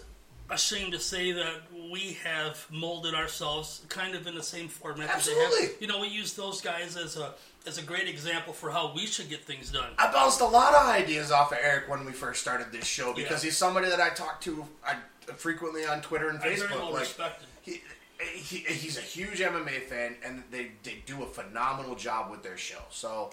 ashamed 0.51 0.93
to 0.93 0.99
say 0.99 1.31
that 1.33 1.55
we 1.93 2.15
have 2.25 2.67
molded 2.71 3.15
ourselves 3.15 3.83
kind 3.89 4.15
of 4.17 4.27
in 4.27 4.35
the 4.35 4.43
same 4.43 4.67
format. 4.69 5.07
that 5.09 5.23
they 5.23 5.31
have. 5.35 5.43
Absolutely. 5.47 5.77
You 5.81 5.87
know, 5.87 6.01
we 6.01 6.09
use 6.09 6.33
those 6.33 6.61
guys 6.61 6.97
as 6.97 7.17
a 7.17 7.35
as 7.67 7.79
a 7.79 7.83
great 7.83 8.09
example 8.09 8.53
for 8.53 8.71
how 8.71 8.93
we 8.95 9.05
should 9.07 9.29
get 9.29 9.45
things 9.45 9.71
done. 9.71 9.91
I 9.99 10.11
bounced 10.13 10.41
a 10.41 10.45
lot 10.47 10.75
of 10.75 10.87
ideas 10.89 11.31
off 11.31 11.53
of 11.53 11.59
Eric 11.61 11.89
when 11.89 12.05
we 12.07 12.13
first 12.13 12.41
started 12.41 12.73
this 12.73 12.87
show 12.87 13.13
because 13.13 13.43
Yeah. 13.43 13.49
he's 13.49 13.57
somebody 13.57 13.89
that 13.89 14.01
I 14.01 14.11
talk 14.11 14.41
to 14.43 14.65
I, 14.87 14.97
frequently 15.37 15.85
on 15.85 16.01
Twitter 16.01 16.29
and 16.29 16.39
I'm 16.39 16.43
very 16.43 16.57
Facebook. 16.57 16.71
well 16.77 16.91
like 16.93 17.01
respected. 17.01 17.47
he, 17.63 17.83
he, 18.21 18.57
he's 18.59 18.97
a 18.97 19.03
huge 19.03 19.41
MMA 19.41 19.83
fan, 19.83 20.17
and 20.25 20.43
they, 20.51 20.73
they 20.83 20.97
do 21.07 21.23
a 21.23 21.27
phenomenal 21.27 21.95
job 21.95 22.31
with 22.31 22.43
their 22.43 22.57
show. 22.57 22.81
So 22.91 23.31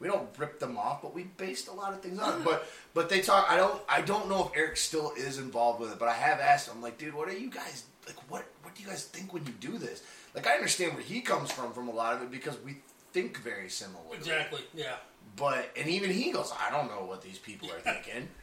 we 0.00 0.06
don't 0.06 0.28
rip 0.38 0.60
them 0.60 0.76
off, 0.76 1.02
but 1.02 1.14
we 1.14 1.24
based 1.24 1.68
a 1.68 1.72
lot 1.72 1.92
of 1.92 2.00
things 2.02 2.18
on. 2.20 2.44
But 2.44 2.66
but 2.94 3.08
they 3.08 3.20
talk. 3.20 3.46
I 3.50 3.56
don't 3.56 3.80
I 3.88 4.00
don't 4.02 4.28
know 4.28 4.44
if 4.46 4.56
Eric 4.56 4.76
still 4.76 5.12
is 5.16 5.38
involved 5.38 5.80
with 5.80 5.90
it, 5.92 5.98
but 5.98 6.08
I 6.08 6.12
have 6.14 6.38
asked 6.40 6.68
him. 6.68 6.80
Like, 6.82 6.98
dude, 6.98 7.14
what 7.14 7.26
are 7.28 7.36
you 7.36 7.50
guys 7.50 7.84
like? 8.06 8.16
What 8.30 8.44
what 8.62 8.74
do 8.76 8.82
you 8.82 8.88
guys 8.88 9.04
think 9.06 9.32
when 9.32 9.44
you 9.46 9.52
do 9.58 9.76
this? 9.78 10.02
Like, 10.36 10.46
I 10.46 10.52
understand 10.54 10.92
where 10.94 11.02
he 11.02 11.20
comes 11.20 11.50
from 11.50 11.72
from 11.72 11.88
a 11.88 11.92
lot 11.92 12.14
of 12.14 12.22
it 12.22 12.30
because 12.30 12.56
we 12.64 12.76
think 13.22 13.38
very 13.38 13.68
similarly. 13.68 14.16
Exactly. 14.16 14.60
Yeah. 14.74 14.94
But 15.36 15.70
and 15.78 15.88
even 15.88 16.10
he 16.10 16.32
goes, 16.32 16.52
I 16.58 16.70
don't 16.70 16.88
know 16.88 17.04
what 17.04 17.22
these 17.22 17.38
people 17.38 17.70
are 17.70 17.80
thinking. 17.80 18.28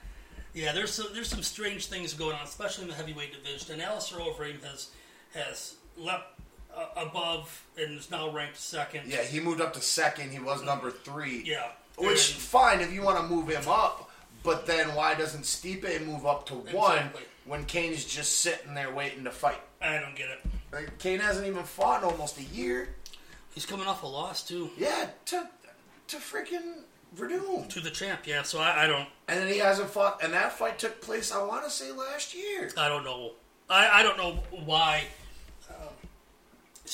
Yeah, 0.57 0.71
there's 0.71 0.93
some, 0.93 1.07
there's 1.13 1.27
some 1.27 1.43
strange 1.43 1.87
things 1.87 2.13
going 2.13 2.33
on, 2.33 2.45
especially 2.45 2.83
in 2.85 2.89
the 2.89 2.95
heavyweight 2.95 3.33
division. 3.33 3.73
And 3.73 3.81
Alistair 3.81 4.19
Overeem 4.19 4.63
has 4.63 4.87
has 5.33 5.75
leapt 5.97 6.39
uh, 6.73 6.85
above 6.95 7.61
and 7.77 7.99
is 7.99 8.09
now 8.09 8.29
ranked 8.31 8.55
second. 8.55 9.01
yeah, 9.11 9.21
he 9.23 9.41
moved 9.41 9.59
up 9.59 9.73
to 9.73 9.81
second. 9.81 10.31
He 10.31 10.39
was 10.39 10.63
number 10.63 10.91
three. 10.91 11.43
Yeah. 11.45 11.71
Which 11.97 12.31
And- 12.31 12.39
fine 12.41 12.79
if 12.79 12.93
you 12.93 13.01
want 13.01 13.17
to 13.17 13.27
move 13.27 13.49
him 13.49 13.67
up, 13.67 14.09
but 14.43 14.65
then 14.65 14.95
why 14.95 15.13
doesn't 15.15 15.41
Stipe 15.43 16.05
move 16.05 16.25
up 16.25 16.45
to 16.45 16.53
one 16.53 16.99
Exactly. 16.99 17.23
when 17.43 17.65
Cain's 17.65 18.05
just 18.05 18.39
sitting 18.39 18.73
there 18.75 18.93
waiting 18.95 19.25
to 19.25 19.31
fight? 19.31 19.59
I 19.81 19.99
don't 19.99 20.15
get 20.15 20.29
it. 20.29 20.39
Like, 20.71 20.97
Cain 20.99 21.19
hasn't 21.19 21.45
even 21.47 21.63
fought 21.63 22.01
in 22.01 22.09
almost 22.09 22.39
a 22.39 22.43
year. 22.43 22.95
He's 23.55 23.65
coming 23.65 23.87
off 23.87 24.03
a 24.03 24.07
loss 24.07 24.43
too 24.47 24.69
Yeah, 24.77 25.09
to 25.27 25.49
to 26.09 26.17
freaking 26.17 26.83
Werdum, 27.17 27.67
to 27.69 27.79
the 27.79 27.89
champ. 27.89 28.27
Yeah, 28.27 28.43
so 28.43 28.59
I, 28.59 28.83
I 28.83 28.87
don't 28.87 29.07
and 29.27 29.39
then 29.41 29.47
he 29.47 29.57
hasn't 29.57 29.89
fought. 29.89 30.23
And 30.23 30.33
that 30.33 30.53
fight 30.53 30.77
took 30.77 31.01
place, 31.01 31.31
I 31.31 31.41
want 31.43 31.63
to 31.63 31.69
say, 31.71 31.91
last 31.91 32.35
year. 32.35 32.69
I 32.77 32.87
don't 32.89 33.03
know. 33.03 33.31
I, 33.69 34.01
I 34.01 34.03
don't 34.03 34.17
know 34.17 34.43
why. 34.65 35.05
Um, 35.69 35.75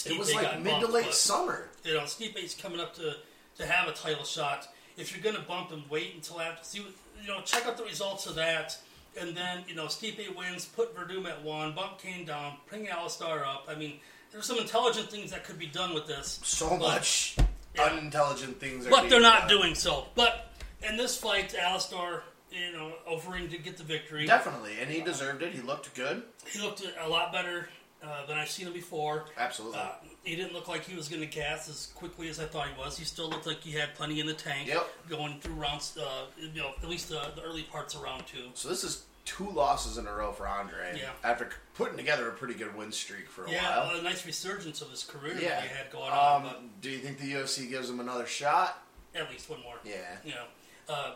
It 0.06 0.18
was 0.18 0.34
like 0.34 0.62
mid 0.62 0.80
to 0.82 0.88
late 0.88 1.14
summer. 1.14 1.68
You 1.84 1.96
know, 1.96 2.02
Stipe's 2.02 2.54
coming 2.56 2.80
up 2.80 2.94
to 2.96 3.16
to 3.58 3.66
have 3.66 3.88
a 3.90 3.92
title 3.92 4.24
shot. 4.24 4.68
If 4.98 5.14
you're 5.14 5.24
going 5.24 5.36
to 5.36 5.48
bump 5.48 5.72
him, 5.72 5.84
wait 5.90 6.14
until 6.16 6.40
after. 6.40 6.64
See, 6.64 6.86
you 7.22 7.28
know, 7.28 7.42
check 7.42 7.66
out 7.66 7.78
the 7.78 7.84
results 7.84 8.28
of 8.28 8.36
that, 8.36 8.78
and 9.20 9.36
then 9.36 9.64
you 9.68 9.76
know, 9.76 9.86
Stipe 9.86 10.36
wins, 10.36 10.66
put 10.66 10.96
Werdum 10.96 11.26
at 11.28 11.44
one, 11.44 11.74
bump 11.74 11.98
Cain 12.00 12.26
down, 12.26 12.54
bring 12.70 12.88
Alistair 12.88 13.46
up. 13.46 13.66
I 13.68 13.76
mean, 13.76 14.00
there's 14.32 14.46
some 14.46 14.58
intelligent 14.58 15.10
things 15.10 15.32
that 15.32 15.44
could 15.44 15.60
be 15.60 15.68
done 15.68 15.94
with 15.94 16.08
this. 16.08 16.40
So 16.44 16.70
but- 16.70 16.80
much 16.80 17.36
Yeah. 17.76 17.84
unintelligent 17.84 18.60
things 18.60 18.86
are. 18.88 18.90
but 18.90 19.10
they're 19.10 19.20
not 19.22 19.48
done. 19.48 19.50
doing 19.60 19.76
so. 19.76 20.08
But 20.16 20.52
in 20.82 20.98
this 20.98 21.18
fight, 21.18 21.56
Alistair, 21.56 22.24
you 22.52 22.72
know, 22.74 22.94
Overeem 23.10 23.50
did 23.50 23.64
get 23.64 23.78
the 23.78 23.84
victory. 23.84 24.26
Definitely, 24.26 24.80
and 24.80 24.90
he 24.90 25.02
deserved 25.02 25.42
it. 25.42 25.54
He 25.54 25.62
looked 25.62 25.94
good. 25.96 26.24
He 26.52 26.60
looked 26.60 26.84
a 27.00 27.08
lot 27.08 27.32
better 27.32 27.70
uh, 28.04 28.26
than 28.26 28.38
I've 28.38 28.50
seen 28.50 28.66
him 28.68 28.74
before. 28.74 29.26
Absolutely. 29.38 29.78
Uh, 29.80 29.90
he 30.24 30.36
didn't 30.36 30.54
look 30.54 30.68
like 30.68 30.84
he 30.84 30.96
was 30.96 31.08
going 31.08 31.22
to 31.22 31.28
gas 31.28 31.70
as 31.70 31.86
quickly 31.96 32.30
as 32.30 32.40
I 32.40 32.46
thought 32.46 32.68
he 32.68 32.78
was. 32.80 32.98
He 32.98 33.06
still 33.06 33.30
looked 33.30 33.46
like 33.46 33.62
he 33.62 33.72
had 33.72 33.94
plenty 33.96 34.20
in 34.20 34.26
the 34.26 34.34
tank. 34.34 34.68
Yep. 34.68 34.88
Going 35.08 35.40
through 35.40 35.54
rounds, 35.54 35.96
uh, 35.98 36.26
you 36.38 36.50
know, 36.60 36.72
at 36.82 36.90
least 36.90 37.10
the, 37.10 37.22
the 37.36 37.44
early 37.44 37.62
parts 37.64 37.94
of 37.96 38.02
round 38.02 38.26
two. 38.28 38.50
So 38.56 38.70
this 38.70 38.84
is 38.84 39.04
two 39.38 39.50
losses 39.50 39.98
in 39.98 40.08
a 40.08 40.14
row 40.14 40.32
for 40.32 40.48
Andre. 40.48 40.98
Yeah. 41.00 41.10
After 41.24 41.50
putting 41.76 41.98
together 41.98 42.28
a 42.30 42.32
pretty 42.34 42.54
good 42.54 42.76
win 42.76 42.92
streak 42.92 43.30
for 43.30 43.46
a 43.46 43.52
Yeah, 43.52 43.86
while. 43.88 44.00
a 44.00 44.02
nice 44.02 44.26
resurgence 44.26 44.82
of 44.82 44.90
his 44.92 45.04
career 45.04 45.36
yeah. 45.40 45.50
that 45.50 45.64
he 45.64 45.70
had 45.70 45.92
going 45.92 46.12
on, 46.12 46.46
Um, 46.46 46.70
do 46.82 46.90
you 46.90 47.00
think 47.00 47.18
the 47.20 47.32
UFC 47.34 47.70
gives 47.70 47.90
him 47.90 48.00
another 48.00 48.26
shot? 48.26 48.84
at 49.14 49.30
least 49.30 49.50
one 49.50 49.62
more. 49.62 49.76
Yeah. 49.84 50.18
You 50.24 50.34
know, 50.36 50.94
um, 50.94 51.12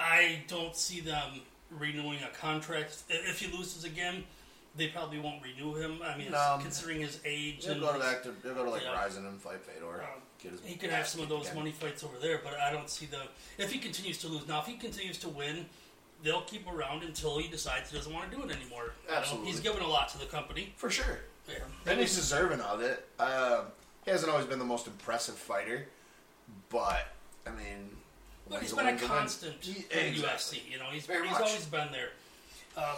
I 0.00 0.42
don't 0.48 0.74
see 0.76 1.00
them 1.00 1.40
renewing 1.70 2.18
a 2.24 2.28
contract. 2.36 2.96
If 3.08 3.38
he 3.40 3.46
loses 3.56 3.84
again, 3.84 4.24
they 4.76 4.88
probably 4.88 5.18
won't 5.20 5.40
renew 5.42 5.74
him. 5.74 6.00
I 6.02 6.16
mean, 6.16 6.30
No. 6.32 6.58
considering 6.60 7.00
his 7.00 7.20
age 7.24 7.64
He'll 7.64 7.78
go 7.80 7.92
to 7.92 7.98
back 8.00 8.22
to 8.24 8.34
he'll 8.42 8.54
go 8.54 8.64
to 8.64 8.70
like 8.70 8.82
Yeah. 8.82 9.00
Rizin 9.04 9.26
and 9.26 9.40
fight 9.40 9.60
Fedor. 9.64 10.02
Um, 10.02 10.58
He 10.64 10.76
could 10.76 10.90
have 10.90 11.06
some 11.08 11.20
of 11.20 11.28
those 11.28 11.46
again. 11.46 11.56
money 11.56 11.72
fights 11.72 12.02
over 12.04 12.16
there, 12.18 12.38
but 12.38 12.54
I 12.60 12.70
don't 12.72 12.88
see 12.90 13.06
the. 13.06 13.22
If 13.58 13.72
he 13.72 13.78
continues 13.78 14.18
to 14.18 14.28
lose, 14.28 14.46
now 14.48 14.60
if 14.60 14.66
he 14.66 14.76
continues 14.76 15.18
to 15.18 15.28
win, 15.28 15.68
they'll 16.22 16.42
keep 16.42 16.66
around 16.70 17.02
until 17.04 17.38
he 17.38 17.48
decides 17.48 17.90
he 17.90 17.96
doesn't 17.96 18.12
want 18.12 18.30
to 18.30 18.36
do 18.36 18.42
it 18.42 18.50
anymore. 18.50 18.92
You 19.06 19.12
know, 19.12 19.18
Absolutely. 19.18 19.50
he's 19.50 19.60
given 19.60 19.82
a 19.82 19.86
lot 19.88 20.08
to 20.10 20.18
the 20.18 20.26
company. 20.26 20.72
for 20.76 20.90
sure. 20.90 21.20
Yeah. 21.48 21.58
And 21.86 21.98
he's 22.00 22.14
deserving 22.14 22.60
of 22.60 22.80
it. 22.82 23.06
Um, 23.18 23.66
he 24.04 24.10
hasn't 24.10 24.30
always 24.30 24.46
been 24.46 24.58
the 24.58 24.64
most 24.64 24.86
impressive 24.86 25.34
fighter, 25.36 25.86
but 26.70 27.08
I 27.46 27.50
mean, 27.50 27.90
But 28.50 28.60
he's 28.62 28.72
been 28.72 28.86
a 28.88 28.98
constant 28.98 29.56
He- 29.64 29.84
in 29.90 30.06
exactly. 30.06 30.58
UFC. 30.60 30.70
You 30.72 30.78
know, 30.78 30.86
he's 30.90 31.06
Very 31.06 31.28
he's 31.28 31.38
much. 31.38 31.48
always 31.48 31.64
been 31.66 31.88
there. 31.92 32.10
Um, 32.76 32.96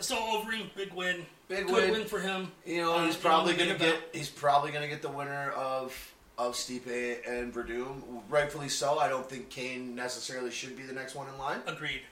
so 0.00 0.16
Overeem, 0.16 0.74
big 0.74 0.92
win, 0.92 1.26
Big 1.48 1.66
good 1.66 1.90
win. 1.90 2.04
for 2.06 2.20
him. 2.20 2.50
You 2.64 2.82
know, 2.82 2.94
Uh, 2.96 3.06
he's 3.06 3.16
probably 3.16 3.52
gonna 3.54 3.74
get 3.76 3.80
event- 3.88 4.04
he's 4.12 4.28
probably 4.30 4.70
gonna 4.72 4.88
get 4.88 5.02
the 5.02 5.08
winner 5.10 5.50
of 5.52 6.08
of 6.38 6.54
Stipe 6.54 7.26
and 7.28 7.54
Werdum. 7.54 8.22
Rightfully 8.28 8.68
so. 8.70 8.98
I 8.98 9.08
don't 9.08 9.28
think 9.28 9.50
Cain 9.50 9.94
necessarily 9.94 10.50
should 10.50 10.76
be 10.76 10.82
the 10.82 10.94
next 10.94 11.14
one 11.14 11.28
in 11.28 11.36
line. 11.38 11.62
Agreed. 11.66 12.02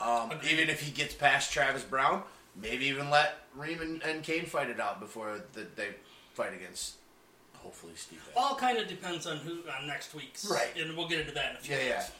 Um, 0.00 0.32
even 0.50 0.68
if 0.70 0.80
he 0.80 0.90
gets 0.90 1.14
past 1.14 1.52
Travis 1.52 1.82
Browne, 1.82 2.22
maybe 2.60 2.86
even 2.86 3.10
let 3.10 3.34
Reem 3.54 3.80
and, 3.80 4.02
and 4.02 4.22
Cain 4.22 4.46
fight 4.46 4.70
it 4.70 4.80
out 4.80 4.98
before 5.00 5.42
the, 5.52 5.66
they 5.76 5.88
fight 6.32 6.54
against 6.54 6.94
hopefully 7.58 7.92
Stipe. 7.94 8.16
All 8.36 8.54
kind 8.54 8.78
of 8.78 8.88
depends 8.88 9.26
on 9.26 9.36
who 9.38 9.58
on 9.78 9.86
next 9.86 10.14
week's. 10.14 10.50
Right. 10.50 10.70
And 10.80 10.96
we'll 10.96 11.08
get 11.08 11.20
into 11.20 11.32
that 11.32 11.50
in 11.50 11.56
a 11.56 11.60
few 11.60 11.74
Yeah, 11.76 11.82
yeah. 11.82 11.88
minutes. 11.90 12.10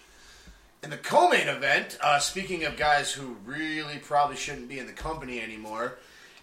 In 0.83 0.91
the 0.91 0.97
co-main 0.99 1.49
event, 1.49 1.99
uh, 2.03 2.19
speaking 2.19 2.65
of 2.65 2.77
guys 2.77 3.13
who 3.13 3.37
really 3.45 3.99
probably 3.99 4.37
shouldn't 4.37 4.69
be 4.69 4.79
in 4.79 4.87
the 4.87 4.93
company 4.93 5.41
anymore, 5.41 5.99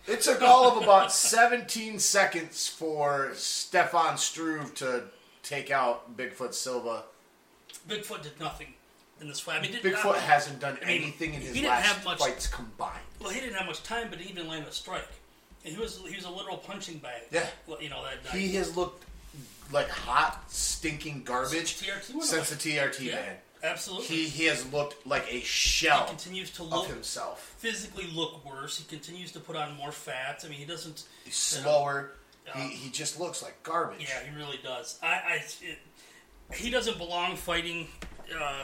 it 0.07 0.21
took 0.21 0.41
all 0.41 0.71
of 0.75 0.81
about 0.83 1.11
17 1.11 1.99
seconds 1.99 2.67
for 2.67 3.31
Stefan 3.33 4.17
Struve 4.17 4.73
to 4.75 5.03
take 5.43 5.69
out 5.71 6.15
Bigfoot 6.17 6.53
Silva. 6.53 7.03
Bigfoot 7.89 8.21
did 8.23 8.39
nothing 8.39 8.73
in 9.21 9.27
this 9.27 9.39
fight. 9.39 9.59
I 9.59 9.61
mean, 9.61 9.73
Bigfoot 9.73 10.03
not- 10.03 10.17
hasn't 10.17 10.59
done 10.59 10.77
I 10.81 10.85
mean, 10.87 11.01
anything 11.03 11.33
in 11.33 11.41
his 11.41 11.61
last 11.61 12.05
much- 12.05 12.19
fights 12.19 12.47
combined. 12.47 12.99
Well, 13.19 13.29
he 13.31 13.39
didn't 13.39 13.55
have 13.55 13.65
much 13.65 13.83
time, 13.83 14.07
but 14.09 14.19
he 14.19 14.29
even 14.29 14.47
landed 14.47 14.69
a 14.69 14.71
strike. 14.71 15.07
And 15.65 15.73
he 15.73 15.81
was 15.81 15.99
he 16.07 16.15
was 16.15 16.25
a 16.25 16.29
literal 16.29 16.57
punching 16.57 16.99
bag. 16.99 17.23
Yeah. 17.31 17.45
You 17.79 17.89
know 17.89 18.03
that 18.03 18.23
night. 18.23 18.39
He 18.39 18.55
has 18.55 18.77
looked 18.77 19.03
like 19.71 19.89
hot, 19.89 20.43
stinking 20.49 21.23
garbage 21.23 21.77
TRT 21.81 22.21
since 22.21 22.49
the. 22.49 22.55
TRT 22.55 23.01
yeah, 23.01 23.15
ban. 23.15 23.35
absolutely. 23.63 24.05
He 24.05 24.27
he 24.29 24.45
has 24.45 24.71
looked 24.71 25.05
like 25.05 25.25
a 25.33 25.41
shell. 25.41 26.03
He 26.03 26.09
continues 26.09 26.51
to 26.51 26.63
look 26.63 26.87
himself. 26.87 27.55
physically 27.57 28.05
look 28.13 28.45
worse. 28.45 28.77
He 28.77 28.85
continues 28.85 29.31
to 29.33 29.39
put 29.39 29.55
on 29.55 29.75
more 29.75 29.91
fat. 29.91 30.43
I 30.45 30.49
mean, 30.49 30.59
he 30.59 30.65
doesn't. 30.65 31.03
He's 31.25 31.57
you 31.57 31.63
know, 31.63 31.69
slower. 31.69 32.11
He, 32.55 32.61
he 32.69 32.89
just 32.89 33.19
looks 33.19 33.43
like 33.43 33.61
garbage. 33.63 34.07
Yeah, 34.07 34.23
he 34.29 34.37
really 34.37 34.59
does. 34.63 34.99
I, 35.03 35.07
I 35.07 35.43
it, 35.61 35.79
he 36.53 36.69
doesn't 36.69 36.97
belong 36.97 37.35
fighting 37.35 37.87
uh, 38.39 38.63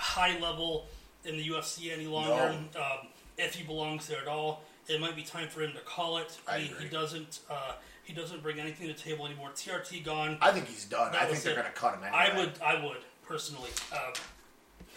high 0.00 0.38
level 0.38 0.86
in 1.24 1.36
the 1.36 1.46
UFC 1.48 1.92
any 1.92 2.06
longer. 2.06 2.56
Um, 2.76 3.08
if 3.38 3.54
he 3.54 3.62
belongs 3.64 4.06
there 4.06 4.20
at 4.20 4.26
all, 4.28 4.62
it 4.88 5.00
might 5.00 5.16
be 5.16 5.22
time 5.22 5.48
for 5.48 5.62
him 5.62 5.72
to 5.72 5.80
call 5.80 6.18
it. 6.18 6.36
I 6.48 6.58
mean, 6.58 6.72
agree. 6.72 6.84
he 6.84 6.88
doesn't. 6.90 7.40
Uh, 7.50 7.72
he 8.04 8.12
doesn't 8.12 8.42
bring 8.42 8.58
anything 8.58 8.88
to 8.88 8.92
the 8.92 8.98
table 8.98 9.26
anymore. 9.26 9.50
TRT 9.54 10.04
gone. 10.04 10.36
I 10.40 10.50
think 10.50 10.66
he's 10.66 10.84
done. 10.84 11.12
That 11.12 11.22
I 11.22 11.26
think 11.26 11.42
they're 11.42 11.54
going 11.54 11.66
to 11.66 11.72
cut 11.72 11.94
him 11.94 12.02
anyway. 12.02 12.18
I 12.18 12.36
would. 12.38 12.52
I 12.64 12.84
would 12.84 12.98
personally. 13.24 13.70
Um, 13.92 14.12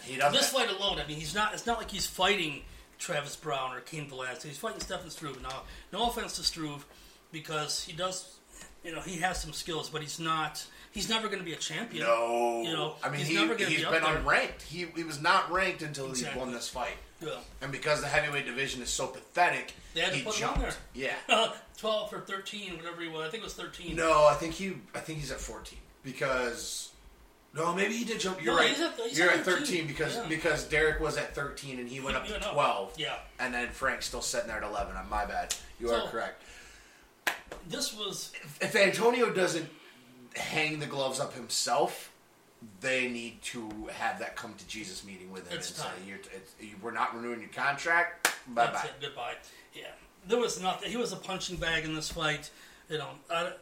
He 0.02 0.16
doesn't. 0.16 0.36
this 0.36 0.50
fight 0.50 0.68
alone, 0.70 0.98
I 0.98 1.06
mean, 1.06 1.16
he's 1.18 1.34
not. 1.34 1.54
It's 1.54 1.66
not 1.66 1.78
like 1.78 1.90
he's 1.90 2.06
fighting 2.06 2.62
Travis 2.98 3.36
Browne 3.36 3.74
or 3.76 3.80
Cain 3.80 4.08
Velasquez. 4.08 4.42
He's 4.44 4.58
fighting 4.58 4.80
Stefan 4.80 5.10
Struve. 5.10 5.40
Now, 5.42 5.62
no 5.92 6.08
offense 6.08 6.36
to 6.36 6.42
Struve, 6.42 6.84
because 7.30 7.84
he 7.84 7.92
does, 7.92 8.38
you 8.82 8.92
know, 8.92 9.00
he 9.00 9.18
has 9.18 9.40
some 9.40 9.52
skills, 9.52 9.88
but 9.90 10.02
he's 10.02 10.18
not. 10.18 10.64
He's 10.94 11.08
never 11.08 11.26
going 11.26 11.40
to 11.40 11.44
be 11.44 11.52
a 11.52 11.56
champion. 11.56 12.04
No, 12.06 12.62
You 12.64 12.72
know, 12.72 12.94
I 13.02 13.08
mean 13.10 13.18
he's 13.18 13.28
he, 13.28 13.34
never 13.34 13.54
be 13.56 13.64
up 13.84 13.92
been 13.92 14.02
there. 14.04 14.16
unranked. 14.22 14.62
He 14.62 14.86
he 14.96 15.02
was 15.04 15.20
not 15.20 15.50
ranked 15.50 15.82
until 15.82 16.06
Exactly. 16.08 16.32
he 16.40 16.44
won 16.44 16.54
this 16.54 16.68
fight, 16.68 16.96
Yeah. 17.20 17.30
and 17.60 17.72
because 17.72 18.00
the 18.00 18.06
heavyweight 18.06 18.46
division 18.46 18.80
is 18.80 18.90
so 18.90 19.08
pathetic, 19.08 19.72
They 19.92 20.00
had 20.02 20.12
to 20.12 20.16
he 20.18 20.22
put 20.22 20.34
him 20.36 20.40
jumped. 20.40 20.56
on 20.58 20.62
there. 20.62 20.72
Yeah, 20.94 21.14
uh, 21.28 21.52
Twelve 21.76 22.14
or 22.14 22.20
thirteen, 22.20 22.76
whatever 22.76 23.02
he 23.02 23.08
was. 23.08 23.26
I 23.26 23.30
think 23.30 23.42
it 23.42 23.44
was 23.46 23.54
thirteen. 23.54 23.96
no, 23.96 24.24
I 24.26 24.34
think 24.34 24.54
he 24.54 24.74
I 24.94 25.00
think 25.00 25.18
he's 25.18 25.32
at 25.32 25.40
fourteen 25.40 25.80
because. 26.04 26.90
No, 27.56 27.72
maybe 27.72 27.94
he 27.96 28.04
did 28.04 28.18
jump. 28.18 28.42
You're 28.42 28.54
No, 28.54 28.58
right. 28.60 28.68
he's 28.70 28.80
at- 28.80 28.96
he's 28.98 29.16
You're 29.16 29.30
at 29.30 29.38
at 29.38 29.44
13, 29.44 29.64
13 29.66 29.86
because 29.86 30.16
yeah. 30.16 30.26
because 30.28 30.64
Derrick 30.64 30.98
was 30.98 31.16
at 31.16 31.36
13 31.36 31.78
and 31.78 31.88
he 31.88 32.00
went 32.00 32.16
up 32.16 32.22
He 32.24 32.28
to 32.30 32.34
went 32.34 32.44
up. 32.46 32.52
12. 32.52 32.94
Yeah. 32.98 33.14
And 33.38 33.54
then 33.54 33.68
Frank's 33.70 34.06
still 34.06 34.22
sitting 34.22 34.48
there 34.48 34.56
at 34.56 34.64
11. 34.64 34.96
I'm 34.96 35.08
my 35.08 35.24
bad. 35.24 35.54
You 35.78 35.86
So- 35.86 36.04
are 36.04 36.08
correct. 36.10 36.42
This 37.68 37.94
was 37.94 38.32
if 38.60 38.74
Antonio 38.74 39.30
doesn't 39.32 39.68
hang 40.36 40.78
the 40.78 40.86
gloves 40.86 41.20
up 41.20 41.34
himself, 41.34 42.10
they 42.80 43.08
need 43.08 43.42
to 43.42 43.68
have 43.92 44.18
that 44.18 44.36
come 44.36 44.54
to 44.54 44.66
Jesus 44.66 45.04
meeting 45.04 45.30
with 45.30 45.48
him 45.50 45.58
It's 45.58 45.68
and 45.70 45.76
say, 45.78 45.84
time. 45.84 45.92
You're, 46.06 46.18
it's, 46.34 46.54
you, 46.60 46.76
"We're 46.82 46.92
not 46.92 47.14
renewing 47.14 47.40
your 47.40 47.50
contract. 47.50 48.34
Bye 48.48 48.66
bye." 48.68 48.88
Goodbye. 49.00 49.34
Yeah. 49.74 49.88
There 50.26 50.38
was 50.38 50.60
nothing. 50.62 50.90
He 50.90 50.96
was 50.96 51.12
a 51.12 51.16
punching 51.16 51.56
bag 51.56 51.84
in 51.84 51.94
this 51.94 52.10
fight. 52.10 52.50
You 52.88 52.98
know, 52.98 53.08
I, 53.30 53.52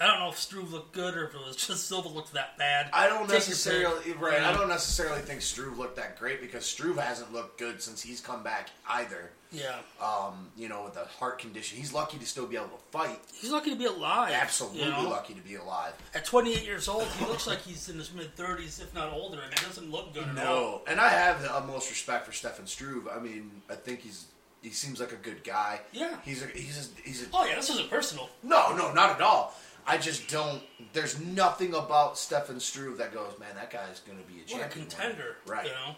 I 0.00 0.06
don't 0.06 0.20
know 0.20 0.28
if 0.28 0.38
Struve 0.38 0.72
looked 0.72 0.92
good 0.92 1.16
or 1.16 1.24
if 1.24 1.34
it 1.34 1.40
was 1.46 1.56
just 1.56 1.86
Silva 1.88 2.08
looked 2.08 2.32
that 2.34 2.58
bad. 2.58 2.88
I 2.92 3.06
don't 3.06 3.22
Take 3.22 3.34
necessarily 3.34 4.12
right. 4.12 4.40
I 4.40 4.52
don't 4.52 4.68
necessarily 4.68 5.20
think 5.20 5.42
Struve 5.42 5.78
looked 5.78 5.96
that 5.96 6.18
great 6.18 6.40
because 6.40 6.64
Struve 6.64 6.98
hasn't 6.98 7.32
looked 7.32 7.58
good 7.58 7.80
since 7.82 8.02
he's 8.02 8.20
come 8.20 8.42
back 8.42 8.70
either. 8.88 9.30
Yeah. 9.52 9.76
Um, 10.02 10.48
you 10.56 10.68
know, 10.68 10.84
with 10.84 10.94
the 10.94 11.04
heart 11.04 11.38
condition, 11.38 11.78
he's 11.78 11.92
lucky 11.92 12.18
to 12.18 12.26
still 12.26 12.46
be 12.46 12.56
able 12.56 12.66
to 12.68 12.82
fight. 12.90 13.20
He's 13.32 13.52
lucky 13.52 13.70
to 13.70 13.76
be 13.76 13.84
alive. 13.84 14.32
Absolutely 14.32 14.82
you 14.82 14.90
know? 14.90 15.08
lucky 15.08 15.34
to 15.34 15.40
be 15.40 15.54
alive. 15.54 15.92
At 16.14 16.24
28 16.24 16.64
years 16.64 16.88
old, 16.88 17.04
he 17.18 17.24
looks 17.26 17.46
like 17.46 17.60
he's 17.60 17.88
in 17.88 17.96
his 17.96 18.12
mid 18.12 18.34
30s, 18.36 18.82
if 18.82 18.92
not 18.94 19.12
older, 19.12 19.40
and 19.40 19.56
he 19.56 19.64
doesn't 19.64 19.90
look 19.90 20.12
good 20.12 20.24
at 20.24 20.38
all. 20.38 20.44
No, 20.44 20.82
and 20.88 21.00
I 21.00 21.08
have 21.08 21.40
the 21.40 21.54
utmost 21.54 21.88
respect 21.90 22.26
for 22.26 22.32
Stefan 22.32 22.66
Struve. 22.66 23.08
I 23.08 23.20
mean, 23.20 23.62
I 23.70 23.74
think 23.74 24.00
he's 24.00 24.26
he 24.64 24.70
seems 24.70 24.98
like 24.98 25.12
a 25.12 25.16
good 25.16 25.44
guy. 25.44 25.80
Yeah. 25.92 26.16
he's 26.24 26.42
a 26.42 26.46
he's 26.46 26.90
a, 26.90 27.00
he's 27.06 27.22
a 27.22 27.26
Oh 27.34 27.46
yeah, 27.46 27.56
this 27.56 27.70
isn't 27.70 27.90
personal. 27.90 28.30
No, 28.42 28.74
no, 28.74 28.92
not 28.92 29.10
at 29.10 29.20
all. 29.20 29.54
I 29.86 29.98
just 29.98 30.28
don't. 30.28 30.62
There's 30.92 31.20
nothing 31.20 31.74
about 31.74 32.16
Stefan 32.18 32.58
Struve 32.60 32.98
that 32.98 33.12
goes, 33.12 33.32
man, 33.38 33.54
that 33.56 33.70
guy's 33.70 34.00
going 34.00 34.18
to 34.18 34.24
be 34.24 34.40
a 34.40 34.56
What 34.56 34.66
a 34.66 34.68
contender, 34.70 35.36
right? 35.46 35.66
You 35.66 35.72
know, 35.72 35.94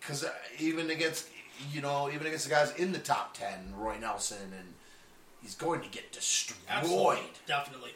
Because 0.00 0.24
uh, 0.24 0.32
even 0.58 0.90
against, 0.90 1.28
you 1.72 1.80
know, 1.80 2.08
even 2.12 2.26
against 2.26 2.44
the 2.44 2.50
guys 2.50 2.74
in 2.76 2.92
the 2.92 2.98
top 2.98 3.34
ten, 3.36 3.72
Roy 3.76 3.96
Nelson, 4.00 4.52
and 4.58 4.74
he's 5.42 5.54
going 5.54 5.80
to 5.82 5.88
get 5.88 6.10
destroyed. 6.12 6.58
absolutely, 6.68 7.20
definitely. 7.46 7.90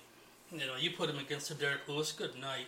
You 0.53 0.59
know, 0.66 0.77
you 0.79 0.90
put 0.92 1.09
him 1.11 1.18
against 1.18 1.51
a 1.51 1.55
Derrick 1.55 1.88
Lewis. 1.88 2.12
Good 2.12 2.38
night, 2.38 2.66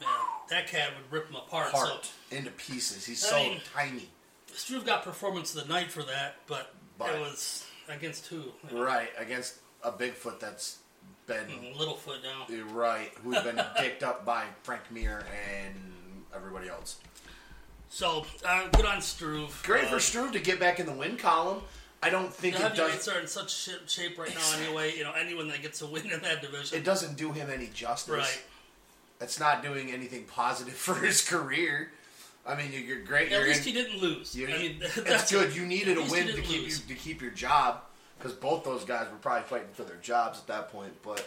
man. 0.00 0.08
That 0.48 0.68
cat 0.68 0.90
would 0.96 1.12
rip 1.12 1.28
him 1.28 1.36
apart. 1.36 1.68
Apart 1.70 2.10
into 2.30 2.50
pieces. 2.52 3.04
He's 3.04 3.24
I 3.24 3.28
so 3.28 3.36
mean- 3.50 3.60
tiny. 3.74 4.08
Struve 4.54 4.86
got 4.86 5.02
performance 5.04 5.54
of 5.54 5.66
the 5.66 5.74
night 5.74 5.90
for 5.90 6.02
that, 6.04 6.36
but, 6.46 6.72
But- 6.96 7.14
it 7.14 7.20
was 7.20 7.66
against 7.90 8.28
who? 8.28 8.36
You 8.36 8.52
know, 8.72 8.82
Right 8.84 9.10
against 9.18 9.56
a 9.82 9.92
Bigfoot 9.92 10.40
that's 10.40 10.78
been 11.26 11.46
Littlefoot 11.76 12.22
now. 12.22 12.46
right, 12.72 13.10
who's 13.22 13.40
been 13.42 13.60
picked 13.76 14.02
up 14.02 14.24
by 14.24 14.44
Frank 14.62 14.82
Mir 14.90 15.24
and 15.64 15.74
everybody 16.34 16.68
else. 16.68 16.98
So 17.88 18.26
uh, 18.46 18.68
good 18.72 18.84
on 18.86 19.00
Struve. 19.00 19.62
Great 19.64 19.86
for 19.88 20.00
Struve 20.00 20.32
to 20.32 20.40
get 20.40 20.60
back 20.60 20.80
in 20.80 20.86
the 20.86 20.92
win 20.92 21.16
column. 21.16 21.62
I 22.02 22.10
don't 22.10 22.32
think 22.32 22.56
The 22.56 22.66
it 22.66 22.74
does. 22.76 23.08
are 23.08 23.18
in 23.20 23.26
such 23.26 23.52
shit 23.54 23.88
shape 23.88 24.18
right 24.18 24.32
now. 24.34 24.58
Anyway, 24.62 24.94
you 24.96 25.02
know 25.02 25.12
anyone 25.18 25.48
that 25.48 25.62
gets 25.62 25.80
a 25.82 25.86
win 25.86 26.10
in 26.10 26.20
that 26.20 26.42
division, 26.42 26.78
it 26.78 26.84
doesn't 26.84 27.16
do 27.16 27.32
him 27.32 27.48
any 27.50 27.68
justice. 27.68 28.14
right? 28.14 28.42
It's 29.20 29.40
not 29.40 29.62
doing 29.62 29.90
anything 29.92 30.24
positive 30.24 30.74
for 30.86 30.94
his 30.94 31.26
career. 31.26 31.90
I 32.46 32.54
mean, 32.54 32.70
you're, 32.70 32.82
you're 32.82 33.00
great. 33.00 33.32
At 33.32 33.38
you're 33.40 33.48
least 33.48 33.66
in, 33.66 33.72
he 33.74 33.82
didn't 33.82 34.00
lose. 34.00 34.36
you- 34.36 34.46
I 34.46 34.58
mean, 34.58 34.76
it's 34.80 34.94
that's 35.02 35.32
good. 35.32 35.56
You 35.56 35.64
needed 35.66 35.96
a 35.96 36.02
win 36.02 36.26
to 36.28 36.40
keep 36.42 36.62
you 36.68 36.70
to 36.70 36.94
keep 36.94 37.20
your 37.22 37.32
job 37.32 37.80
because 38.18 38.32
both 38.32 38.64
those 38.64 38.84
guys 38.84 39.08
were 39.10 39.18
probably 39.18 39.44
fighting 39.44 39.72
for 39.72 39.84
their 39.84 39.96
jobs 39.96 40.38
at 40.38 40.46
that 40.46 40.70
point. 40.70 40.92
But 41.02 41.26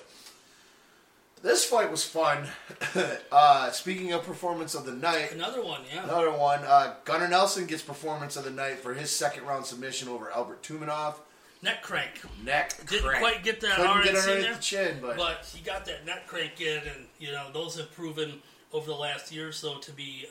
this 1.41 1.65
fight 1.65 1.89
was 1.91 2.03
fun. 2.03 2.47
uh, 3.31 3.71
speaking 3.71 4.11
of 4.11 4.23
performance 4.23 4.75
of 4.75 4.85
the 4.85 4.93
night, 4.93 5.31
Another 5.31 5.63
one, 5.63 5.81
yeah. 5.93 6.03
Another 6.03 6.31
one. 6.31 6.59
Uh, 6.63 6.95
Gunnar 7.05 7.27
Nelson 7.27 7.65
gets 7.65 7.81
performance 7.81 8.35
of 8.35 8.43
the 8.43 8.51
night 8.51 8.79
for 8.79 8.93
his 8.93 9.09
second 9.11 9.45
round 9.45 9.65
submission 9.65 10.09
over 10.09 10.31
Albert 10.31 10.63
Tumenov. 10.63 11.15
Neck 11.61 11.81
crank. 11.81 12.11
Neck 12.43 12.73
Didn't 12.87 13.17
quite 13.19 13.43
get 13.43 13.59
that 13.61 13.75
Couldn't 13.75 14.03
get 14.03 14.15
underneath 14.15 14.43
there, 14.43 14.53
the 14.53 14.61
chin, 14.61 14.97
but, 15.01 15.17
But 15.17 15.51
he 15.53 15.61
got 15.61 15.85
that 15.85 16.05
neck 16.05 16.25
crank 16.25 16.61
in, 16.61 16.77
and 16.77 17.05
you 17.19 17.31
know 17.31 17.47
those 17.53 17.77
have 17.77 17.91
proven 17.91 18.41
over 18.71 18.85
the 18.85 18.95
last 18.95 19.31
year 19.31 19.49
or 19.49 19.51
so 19.51 19.77
to 19.79 19.91
be 19.91 20.25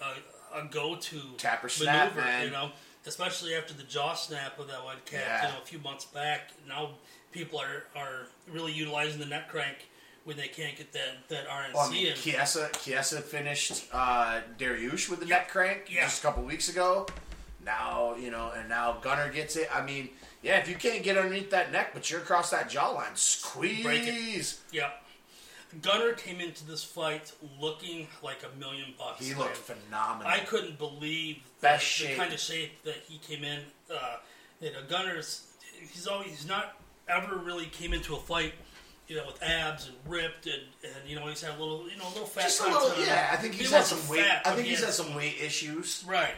a, 0.55 0.59
a 0.61 0.65
go-to 0.69 1.21
Tapper 1.37 1.69
snap, 1.69 2.15
maneuver. 2.15 2.27
man. 2.27 2.45
You 2.47 2.51
know, 2.51 2.71
especially 3.09 3.55
after 3.55 3.75
the 3.75 3.83
jaw 3.83 4.15
snap 4.15 4.59
of 4.59 4.69
that 4.69 4.85
one 4.85 4.97
cat. 5.05 5.23
Yeah. 5.27 5.47
You 5.47 5.53
know, 5.55 5.59
a 5.63 5.67
few 5.67 5.79
months 5.81 6.05
back. 6.05 6.51
Now 6.69 6.91
people 7.33 7.59
are 7.59 7.85
are 7.97 8.27
really 8.53 8.73
utilizing 8.73 9.19
the 9.19 9.27
neck 9.27 9.49
crank 9.49 9.89
when 10.25 10.37
they 10.37 10.49
can't 10.49 10.77
get 10.77 10.93
that 10.93 11.29
that 11.29 11.49
RNC 11.49 11.75
well, 11.75 11.89
I 11.89 11.91
mean, 11.91 12.07
in. 12.09 12.15
Chiesa, 12.15 12.71
Chiesa 12.81 13.21
finished 13.21 13.87
uh, 13.93 14.41
Dariush 14.59 15.09
with 15.09 15.21
the 15.21 15.27
neck 15.27 15.49
crank 15.49 15.87
just 15.87 16.21
a 16.21 16.23
couple 16.23 16.43
weeks 16.45 16.69
ago. 16.69 17.07
Now 17.65 18.15
you 18.17 18.31
know, 18.31 18.53
and 18.57 18.69
now 18.69 18.99
Gunnar 19.03 19.31
gets 19.31 19.57
it. 19.57 19.69
I 19.75 19.85
mean, 19.85 20.11
yeah, 20.43 20.59
if 20.59 20.69
you 20.69 20.77
can't 20.77 21.03
get 21.03 21.17
underneath 21.17 21.51
that 21.51 21.73
neck, 21.73 21.91
but 21.95 22.11
you're 22.11 22.21
across 22.21 22.51
that 22.51 22.71
jawline, 22.71 23.17
squeeze. 23.17 23.83
Break 23.83 24.03
it. 24.07 24.59
Yeah. 24.71 24.91
Gunnar 25.83 26.13
came 26.15 26.41
into 26.41 26.67
this 26.67 26.83
fight 26.83 27.33
looking 27.61 28.07
like 28.23 28.39
a 28.43 28.59
million 28.59 28.95
bucks. 28.99 29.25
He 29.25 29.33
man. 29.33 29.41
looked 29.41 29.57
phenomenal. 29.57 30.31
I 30.33 30.39
couldn't 30.41 30.79
believe 30.79 31.39
Best 31.61 31.83
the, 31.99 32.07
shape. 32.07 32.17
kind 32.17 32.33
of 32.33 32.41
shape 32.41 32.83
that 32.85 32.97
he 33.07 33.19
came 33.19 33.45
in. 33.45 33.61
Uh, 33.93 34.17
you 34.61 34.73
know, 34.73 34.79
Gunnar's 34.89 35.47
he's 35.93 36.07
always 36.07 36.31
he's 36.31 36.49
not 36.49 36.81
ever 37.09 37.37
really 37.37 37.67
came 37.67 37.93
into 37.93 38.15
a 38.15 38.19
fight, 38.19 38.55
you 39.09 39.17
know, 39.17 39.27
with 39.27 39.43
abs 39.43 39.87
and 39.89 39.97
ripped 40.07 40.47
and, 40.47 40.63
and 40.83 41.09
you 41.09 41.17
know 41.17 41.27
he's 41.27 41.43
had 41.43 41.57
a 41.57 41.61
little 41.61 41.89
you 41.89 41.97
know 41.99 42.07
a 42.09 42.13
little 42.13 42.25
fat. 42.27 42.43
just 42.45 42.61
a 42.61 42.65
little, 42.65 42.89
yeah. 43.05 43.29
him. 43.29 43.35
I 43.35 43.37
think 43.37 43.55
He 43.55 43.61
he's 43.61 43.71
had 43.73 43.85
some 43.85 44.09
weight. 44.09 44.25
I 44.45 44.55
think 44.55 44.67
he's 44.67 44.79
had 44.81 44.87
had 44.87 44.95
some 44.95 45.15
weight 45.15 45.37
issues. 45.41 46.05
Right. 46.07 46.35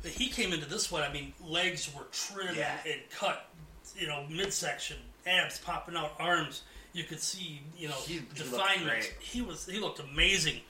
But 0.00 0.12
he 0.12 0.28
came 0.28 0.52
into 0.52 0.68
this 0.68 0.92
one, 0.92 1.02
I 1.02 1.12
mean, 1.12 1.32
legs 1.44 1.90
were 1.92 2.06
trimmed 2.12 2.56
Yeah. 2.56 2.76
and 2.86 3.00
cut, 3.10 3.48
you 3.96 4.06
know, 4.06 4.24
midsection, 4.30 4.96
abs 5.26 5.58
popping 5.58 5.96
out, 5.96 6.12
arms. 6.20 6.62
You 6.92 7.04
could 7.04 7.20
see, 7.20 7.60
you 7.76 7.88
know, 7.88 7.94
He- 7.94 8.14
he 8.14 8.20
definement. 8.34 8.86
great. 8.88 9.14
He 9.20 9.40
was 9.42 9.66
he 9.66 9.78
looked 9.78 10.00
amazing. 10.00 10.60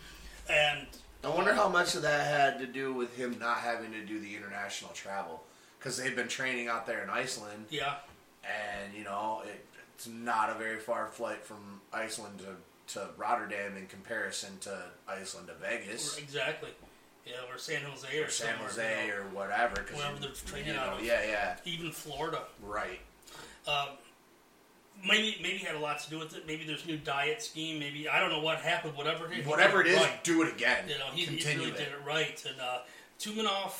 And 0.48 0.86
I 1.24 1.28
wonder 1.28 1.54
how 1.54 1.68
much 1.68 1.94
of 1.94 2.02
that 2.02 2.26
had 2.26 2.58
to 2.60 2.66
do 2.66 2.92
with 2.92 3.16
him 3.16 3.38
not 3.38 3.58
having 3.58 3.92
to 3.92 4.04
do 4.04 4.18
the 4.20 4.34
international 4.36 4.92
travel 4.92 5.44
because 5.78 5.96
they've 5.96 6.16
been 6.16 6.28
training 6.28 6.68
out 6.68 6.86
there 6.86 7.02
in 7.02 7.10
Iceland, 7.10 7.66
yeah, 7.70 7.96
and 8.44 8.94
you 8.94 9.04
know 9.04 9.42
it, 9.46 9.64
it's 9.94 10.06
not 10.06 10.50
a 10.50 10.54
very 10.54 10.78
far 10.78 11.06
flight 11.08 11.44
from 11.44 11.80
Iceland 11.92 12.40
to, 12.40 12.94
to 12.94 13.08
Rotterdam 13.16 13.76
in 13.76 13.86
comparison 13.86 14.58
to 14.60 14.90
Iceland 15.06 15.48
to 15.48 15.54
Vegas 15.54 16.16
exactly. 16.18 16.70
Yeah, 17.26 17.34
or 17.52 17.58
San 17.58 17.82
Jose 17.82 18.20
or, 18.20 18.26
or 18.26 18.30
San 18.30 18.56
Jose 18.56 19.06
you 19.06 19.12
know, 19.12 19.18
or 19.18 19.22
whatever. 19.28 19.76
'cause 19.82 19.96
Wherever 19.96 20.18
they're 20.18 20.30
training 20.30 20.68
you 20.68 20.72
know, 20.74 20.80
out 20.80 20.98
of. 21.00 21.04
Yeah, 21.04 21.22
yeah, 21.26 21.56
even 21.64 21.92
Florida. 21.92 22.42
right. 22.62 23.00
Um, 23.66 23.88
Maybe 25.06 25.36
maybe 25.42 25.58
had 25.58 25.76
a 25.76 25.78
lot 25.78 26.00
to 26.00 26.10
do 26.10 26.18
with 26.18 26.34
it. 26.36 26.46
Maybe 26.46 26.64
there's 26.64 26.84
new 26.86 26.96
diet 26.96 27.40
scheme. 27.42 27.78
Maybe 27.78 28.08
I 28.08 28.18
don't 28.18 28.30
know 28.30 28.40
what 28.40 28.58
happened. 28.58 28.96
Whatever 28.96 29.30
it 29.32 29.38
is, 29.38 29.46
Whatever 29.46 29.80
it 29.80 29.84
did 29.84 29.96
right. 30.00 30.24
do 30.24 30.42
it 30.42 30.52
again. 30.52 30.84
You 30.88 30.98
know, 30.98 31.06
he, 31.12 31.24
he 31.24 31.56
really 31.56 31.70
it. 31.70 31.76
did 31.76 31.88
it 31.88 32.00
right. 32.06 32.44
And 32.50 32.60
uh, 32.60 32.78
Tumenov, 33.20 33.72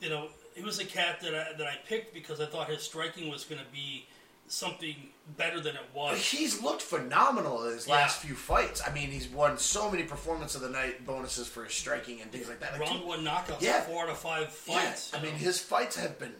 you 0.00 0.08
know, 0.10 0.28
he 0.54 0.62
was 0.62 0.80
a 0.80 0.84
cat 0.84 1.20
that 1.20 1.34
I, 1.34 1.56
that 1.56 1.66
I 1.66 1.76
picked 1.86 2.12
because 2.12 2.40
I 2.40 2.46
thought 2.46 2.68
his 2.68 2.82
striking 2.82 3.30
was 3.30 3.44
going 3.44 3.60
to 3.60 3.66
be 3.72 4.06
something 4.48 4.96
better 5.36 5.60
than 5.60 5.74
it 5.76 5.84
was. 5.94 6.18
He's 6.24 6.60
looked 6.62 6.82
phenomenal 6.82 7.64
in 7.66 7.74
his 7.74 7.86
last 7.86 8.20
few 8.22 8.34
fights. 8.34 8.82
I 8.84 8.92
mean, 8.92 9.10
he's 9.10 9.28
won 9.28 9.58
so 9.58 9.90
many 9.90 10.02
performance 10.04 10.54
of 10.54 10.62
the 10.62 10.70
night 10.70 11.04
bonuses 11.06 11.46
for 11.46 11.64
his 11.64 11.74
striking 11.74 12.20
and 12.22 12.32
things 12.32 12.48
like 12.48 12.58
that. 12.60 12.72
Like, 12.72 12.80
Round 12.90 13.04
one 13.06 13.24
knockouts, 13.24 13.60
Yeah. 13.60 13.82
four 13.82 14.04
out 14.04 14.08
of 14.10 14.18
five 14.18 14.50
fights. 14.50 15.10
Yeah, 15.12 15.20
I 15.20 15.22
you 15.24 15.30
mean, 15.30 15.38
his 15.38 15.60
fights 15.60 15.96
have 15.96 16.18
been 16.18 16.32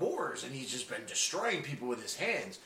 wars, 0.00 0.44
and 0.44 0.52
he's 0.54 0.70
just 0.72 0.88
been 0.88 1.04
destroying 1.06 1.62
people 1.62 1.88
with 1.88 2.02
his 2.02 2.16
hands. 2.16 2.58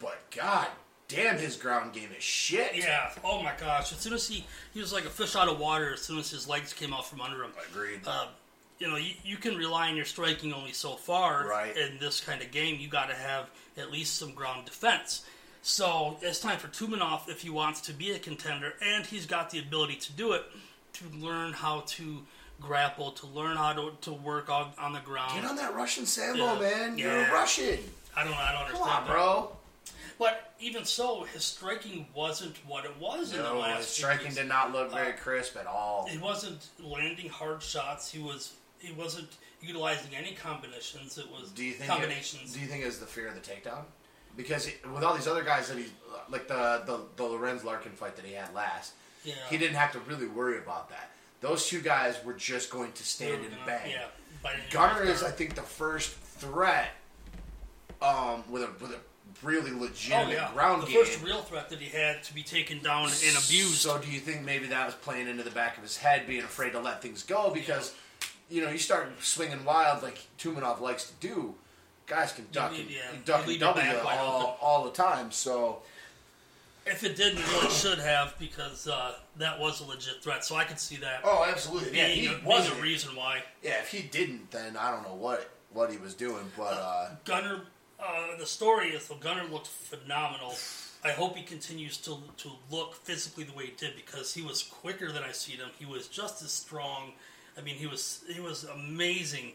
But 0.00 0.18
god 0.34 0.66
damn, 1.08 1.38
his 1.38 1.56
ground 1.56 1.92
game 1.92 2.08
is 2.16 2.22
shit. 2.24 2.74
yeah. 2.76 3.10
Oh 3.24 3.42
my 3.42 3.52
gosh! 3.60 3.92
As 3.92 3.98
soon 3.98 4.12
as 4.14 4.26
he 4.26 4.44
he 4.74 4.80
was 4.80 4.92
like 4.92 5.04
a 5.04 5.10
fish 5.10 5.36
out 5.36 5.48
of 5.48 5.58
water. 5.60 5.92
As 5.94 6.00
soon 6.02 6.18
as 6.18 6.30
his 6.30 6.48
legs 6.48 6.72
came 6.72 6.92
out 6.92 7.06
from 7.06 7.20
under 7.20 7.42
him. 7.44 7.52
agreed. 7.70 8.00
Uh, 8.06 8.26
you 8.78 8.88
know, 8.88 8.96
you, 8.96 9.12
you 9.22 9.36
can 9.36 9.56
rely 9.56 9.90
on 9.90 9.96
your 9.96 10.06
striking 10.06 10.54
only 10.54 10.72
so 10.72 10.92
far. 10.96 11.46
Right. 11.46 11.76
In 11.76 11.98
this 12.00 12.20
kind 12.20 12.40
of 12.40 12.50
game, 12.50 12.80
you 12.80 12.88
got 12.88 13.10
to 13.10 13.14
have 13.14 13.50
at 13.76 13.92
least 13.92 14.16
some 14.16 14.32
ground 14.32 14.64
defense. 14.64 15.24
So 15.62 16.16
it's 16.22 16.40
time 16.40 16.58
for 16.58 16.68
Tumenov 16.68 17.28
if 17.28 17.42
he 17.42 17.50
wants 17.50 17.82
to 17.82 17.92
be 17.92 18.12
a 18.12 18.18
contender, 18.18 18.72
and 18.82 19.04
he's 19.04 19.26
got 19.26 19.50
the 19.50 19.58
ability 19.58 19.96
to 19.96 20.12
do 20.12 20.32
it, 20.32 20.44
to 20.94 21.04
learn 21.18 21.52
how 21.52 21.80
to 21.88 22.22
grapple, 22.62 23.10
to 23.12 23.26
learn 23.26 23.58
how 23.58 23.74
to, 23.74 23.90
to 24.00 24.12
work 24.14 24.48
on, 24.48 24.70
on 24.78 24.94
the 24.94 25.00
ground. 25.00 25.32
Get 25.38 25.44
on 25.50 25.56
that 25.56 25.74
Russian 25.74 26.06
sambo, 26.06 26.54
Yeah. 26.54 26.60
man. 26.60 26.96
You're 26.98 27.12
Yeah. 27.12 27.30
a 27.30 27.34
Russian. 27.34 27.78
I 28.16 28.24
don't. 28.24 28.32
I 28.32 28.52
don't 28.52 28.62
understand. 28.62 28.88
Come 28.88 28.88
on, 28.88 29.04
that. 29.06 29.12
bro. 29.12 29.56
But 30.20 30.52
even 30.60 30.84
so, 30.84 31.24
his 31.24 31.46
striking 31.46 32.06
wasn't 32.14 32.54
what 32.66 32.84
it 32.84 32.94
was 33.00 33.32
in 33.32 33.38
the 33.38 33.44
No, 33.44 33.60
last. 33.60 33.78
his 33.78 33.96
few 33.96 34.04
striking 34.04 34.34
did 34.34 34.48
not 34.48 34.70
look 34.70 34.92
very 34.92 35.14
Uh, 35.14 35.16
crisp 35.16 35.56
at 35.56 35.66
all. 35.66 36.06
He 36.10 36.18
wasn't 36.18 36.68
landing 36.78 37.30
hard 37.30 37.62
shots. 37.62 38.12
He 38.12 38.18
was. 38.18 38.52
He 38.78 38.92
wasn't 38.92 39.30
utilizing 39.62 40.14
any 40.14 40.34
combinations. 40.34 41.16
It 41.16 41.30
was 41.30 41.50
Do 41.52 41.64
you 41.64 41.72
think 41.72 41.90
combinations. 41.90 42.50
It, 42.50 42.54
do 42.54 42.60
you 42.60 42.66
think 42.66 42.84
it's 42.84 42.98
the 42.98 43.06
fear 43.06 43.28
of 43.28 43.34
the 43.34 43.40
takedown? 43.40 43.84
Because 44.36 44.66
he, 44.66 44.74
with 44.92 45.02
all 45.02 45.14
these 45.14 45.26
other 45.26 45.42
guys 45.42 45.68
that 45.68 45.78
he 45.78 45.86
like 46.28 46.48
the 46.48 46.82
the 46.84 47.00
the 47.16 47.24
Lorenz 47.24 47.64
Larkin 47.64 47.92
fight 47.92 48.16
that 48.16 48.26
he 48.26 48.34
had 48.34 48.52
last, 48.52 48.92
yeah. 49.24 49.32
he 49.48 49.56
didn't 49.56 49.76
have 49.76 49.92
to 49.92 50.00
really 50.00 50.28
worry 50.28 50.58
about 50.58 50.90
that. 50.90 51.10
Those 51.40 51.66
two 51.66 51.80
guys 51.80 52.22
were 52.26 52.34
just 52.34 52.70
going 52.70 52.92
to 52.92 53.02
stand 53.02 53.42
and 53.46 53.54
bang. 53.64 53.90
Yeah. 53.90 54.04
biting 54.42 54.60
Gunnar 54.70 55.02
is, 55.02 55.22
I 55.22 55.30
think, 55.30 55.54
the 55.54 55.62
first 55.62 56.10
threat 56.10 56.90
um, 58.02 58.44
with 58.50 58.62
a 58.62 58.70
with 58.80 58.90
a 58.90 59.00
really 59.42 59.70
Oh 59.72 59.78
legitimate 59.80 60.32
yeah, 60.34 60.50
ground 60.52 60.82
the 60.82 60.86
game. 60.86 61.04
first 61.04 61.22
real 61.22 61.42
threat 61.42 61.68
that 61.70 61.78
he 61.78 61.88
had 61.88 62.22
to 62.24 62.34
be 62.34 62.42
taken 62.42 62.80
down 62.82 63.04
and 63.04 63.36
abused. 63.36 63.76
So 63.76 63.98
do 63.98 64.10
you 64.10 64.20
think 64.20 64.44
maybe 64.44 64.66
that 64.68 64.86
was 64.86 64.94
playing 64.96 65.28
into 65.28 65.42
the 65.42 65.50
back 65.50 65.76
of 65.76 65.82
his 65.82 65.96
head, 65.96 66.26
being 66.26 66.42
afraid 66.42 66.72
to 66.72 66.80
let 66.80 67.00
things 67.02 67.22
go 67.22 67.50
because 67.50 67.94
you 68.48 68.62
know 68.62 68.70
you 68.70 68.78
start 68.78 69.10
swinging 69.22 69.64
wild 69.64 70.02
like 70.02 70.18
Tumanov 70.38 70.80
likes 70.80 71.04
to 71.10 71.12
do. 71.20 71.54
Guys 72.06 72.32
can 72.32 72.46
duck 72.50 72.72
leave- 72.72 72.80
and, 72.82 72.90
yeah, 72.90 73.00
duck 73.24 73.46
and 73.46 73.60
double 73.60 73.80
all, 74.08 74.58
all 74.60 74.84
the 74.84 74.90
time. 74.90 75.30
So 75.30 75.82
If 76.84 77.04
it 77.04 77.14
didn't, 77.14 77.38
well, 77.46 77.66
it 77.66 77.70
should 77.70 77.98
have 78.00 78.34
because 78.38 78.88
uh, 78.88 79.12
that 79.36 79.60
was 79.60 79.80
a 79.80 79.84
legit 79.84 80.20
threat. 80.22 80.44
So 80.44 80.56
I 80.56 80.64
could 80.64 80.80
see 80.80 80.96
that 80.96 81.20
oh, 81.22 81.46
absolutely. 81.48 81.96
Yeah, 81.96 82.08
he 82.08 82.26
a, 82.26 82.40
wasn't. 82.44 82.78
a 82.78 82.82
reason 82.82 83.14
why 83.14 83.44
Yeah, 83.62 83.78
if 83.80 83.90
he 83.92 84.02
didn't, 84.02 84.50
then 84.50 84.76
I 84.76 84.90
don't 84.90 85.04
know 85.04 85.14
what 85.14 85.48
what 85.72 85.92
he 85.92 85.98
was 85.98 86.14
doing. 86.14 86.50
But 86.56 86.74
uh, 86.74 87.10
Gunnar. 87.24 87.60
Uh, 88.02 88.36
the 88.38 88.46
story 88.46 88.88
is 88.88 89.08
the 89.08 89.14
Gunnar 89.14 89.44
looked 89.44 89.66
phenomenal. 89.66 90.54
I 91.04 91.10
hope 91.12 91.36
he 91.36 91.42
continues 91.42 91.96
to 91.98 92.18
to 92.38 92.50
look 92.70 92.94
physically 92.94 93.44
the 93.44 93.52
way 93.52 93.66
he 93.66 93.72
did 93.72 93.96
because 93.96 94.34
he 94.34 94.42
was 94.42 94.62
quicker 94.62 95.12
than 95.12 95.22
I 95.22 95.32
seen 95.32 95.56
him. 95.56 95.70
He 95.78 95.86
was 95.86 96.08
just 96.08 96.42
as 96.42 96.52
strong. 96.52 97.12
I 97.58 97.62
mean, 97.62 97.76
he 97.76 97.86
was 97.86 98.22
he 98.32 98.40
was 98.40 98.64
amazing 98.64 99.52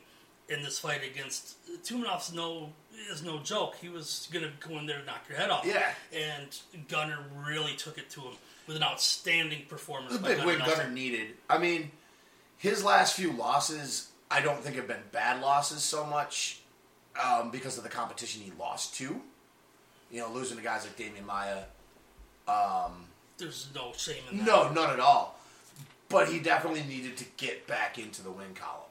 in 0.47 0.61
this 0.63 0.79
fight 0.79 1.01
against 1.03 1.55
Tumenov's. 1.83 2.33
No 2.33 2.73
is 3.11 3.23
no 3.23 3.39
joke. 3.39 3.75
He 3.79 3.89
was 3.89 4.27
gonna 4.31 4.51
go 4.67 4.77
in 4.79 4.85
there 4.85 4.97
and 4.97 5.05
knock 5.05 5.25
your 5.29 5.37
head 5.37 5.49
off. 5.49 5.65
Yeah. 5.65 5.91
and 6.13 6.87
Gunnar 6.87 7.19
really 7.45 7.75
took 7.75 7.97
it 7.97 8.09
to 8.11 8.21
him 8.21 8.33
with 8.67 8.75
an 8.75 8.83
outstanding 8.83 9.65
performance. 9.67 10.17
By 10.17 10.35
big 10.35 10.45
win 10.45 10.59
Nelson. 10.59 10.77
Gunnar 10.77 10.91
needed. 10.91 11.27
I 11.49 11.57
mean, 11.57 11.91
his 12.57 12.83
last 12.83 13.15
few 13.15 13.31
losses, 13.31 14.09
I 14.31 14.41
don't 14.41 14.59
think 14.59 14.75
have 14.75 14.87
been 14.87 15.03
bad 15.11 15.41
losses 15.41 15.83
so 15.83 16.05
much 16.05 16.61
um, 17.23 17.51
because 17.51 17.77
of 17.77 17.83
the 17.83 17.89
competition 17.89 18.41
he 18.41 18.51
lost 18.59 18.95
to. 18.95 19.21
You 20.11 20.19
know, 20.21 20.31
losing 20.31 20.57
to 20.57 20.63
guys 20.63 20.85
like 20.85 20.97
Demian 20.97 21.25
Maia. 21.25 21.63
There's 23.37 23.67
no 23.75 23.91
shame 23.97 24.23
in 24.31 24.37
that. 24.37 24.45
No, 24.45 24.71
none 24.71 24.91
at 24.91 24.99
all. 24.99 25.37
But 26.07 26.29
he 26.29 26.39
definitely 26.39 26.83
needed 26.83 27.17
to 27.17 27.25
get 27.37 27.67
back 27.67 27.97
into 27.97 28.21
the 28.23 28.31
win 28.31 28.53
column. 28.53 28.81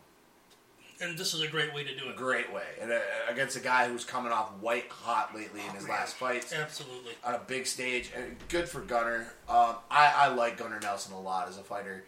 and 1.01 1.17
this 1.17 1.33
is 1.33 1.41
a 1.41 1.49
great 1.49 1.73
way 1.73 1.85
to 1.85 1.97
do 1.97 2.09
it. 2.09 2.17
Great 2.17 2.53
way. 2.53 2.65
And 2.81 2.93
uh, 2.93 2.99
against 3.29 3.57
a 3.57 3.61
guy 3.61 3.89
who's 3.89 4.05
coming 4.05 4.33
off 4.33 4.51
white 4.61 4.89
hot 4.91 5.35
lately 5.35 5.61
in 5.67 5.75
his 5.75 5.89
last 5.89 6.17
fights. 6.17 6.53
Absolutely. 6.53 7.13
on 7.25 7.35
a 7.35 7.41
big 7.47 7.67
stage. 7.67 8.11
And 8.17 8.37
good 8.49 8.69
for 8.69 8.81
Gunnar. 8.81 9.33
Um, 9.49 9.77
I, 9.91 10.13
I 10.17 10.29
like 10.29 10.59
Gunnar 10.59 10.81
Nelson 10.81 11.15
a 11.15 11.21
lot 11.21 11.49
as 11.49 11.57
a 11.57 11.63
fighter. 11.63 12.05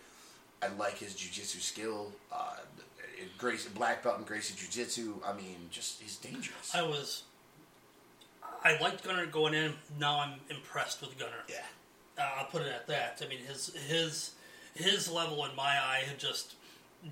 I 0.62 0.68
like 0.78 0.98
his 0.98 1.14
jiu-jitsu 1.14 1.60
skill. 1.60 2.12
Uh, 2.32 2.56
Gracie, 3.38 3.68
black 3.74 4.02
belt 4.02 4.18
in 4.18 4.24
Gracie 4.24 4.54
Jiu-Jitsu. 4.56 5.14
I 5.26 5.32
mean, 5.34 5.56
just 5.70 6.00
he's 6.00 6.16
dangerous. 6.16 6.74
I 6.74 6.82
was. 6.82 7.22
I 8.64 8.78
liked 8.80 9.04
Gunnar 9.04 9.26
going 9.26 9.54
in. 9.54 9.74
Now 9.98 10.20
I'm 10.20 10.40
impressed 10.50 11.00
with 11.00 11.18
Gunnar. 11.18 11.44
yeah. 11.48 11.56
Uh, 12.18 12.30
I'll 12.38 12.46
put 12.46 12.62
it 12.62 12.68
at 12.68 12.86
that. 12.86 13.20
I 13.24 13.28
mean, 13.28 13.40
his 13.40 13.74
his 13.88 14.32
his 14.74 15.10
level 15.10 15.44
in 15.44 15.54
my 15.54 15.62
eye 15.64 16.02
had 16.06 16.18
just 16.18 16.54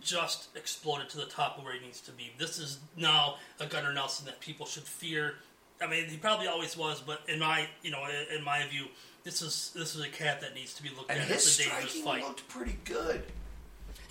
just 0.01 0.49
exploded 0.57 1.09
to 1.11 1.19
the 1.19 1.27
top 1.27 1.59
of 1.59 1.65
where 1.65 1.75
he 1.75 1.81
needs 1.85 2.01
to 2.03 2.11
be. 2.13 2.33
This 2.39 2.59
is 2.59 2.79
now 2.97 3.37
a 3.61 3.67
Gunnar 3.67 3.93
Nelson 3.93 4.25
that 4.27 4.41
people 4.41 4.65
should 4.67 4.85
fear. 4.85 5.35
I 5.83 5.87
mean, 5.87 6.07
he 6.07 6.17
probably 6.17 6.47
always 6.47 6.77
was, 6.77 7.01
but 7.01 7.21
in 7.29 7.39
my 7.39 7.67
you 7.83 7.91
know 7.91 8.03
in 8.35 8.43
my 8.43 8.67
view, 8.71 8.87
this 9.25 9.43
is 9.43 9.73
this 9.77 9.95
is 9.95 10.03
a 10.03 10.09
cat 10.09 10.41
that 10.41 10.55
needs 10.55 10.73
to 10.75 10.83
be 10.83 10.89
looked 10.89 11.11
And 11.11 11.21
at. 11.21 11.27
his 11.29 11.47
It's 11.47 11.59
a 11.61 11.63
dangerous 11.71 11.91
striking 11.93 12.05
fight. 12.05 12.23
looked 12.23 12.49
pretty 12.49 12.79
good. 12.85 13.25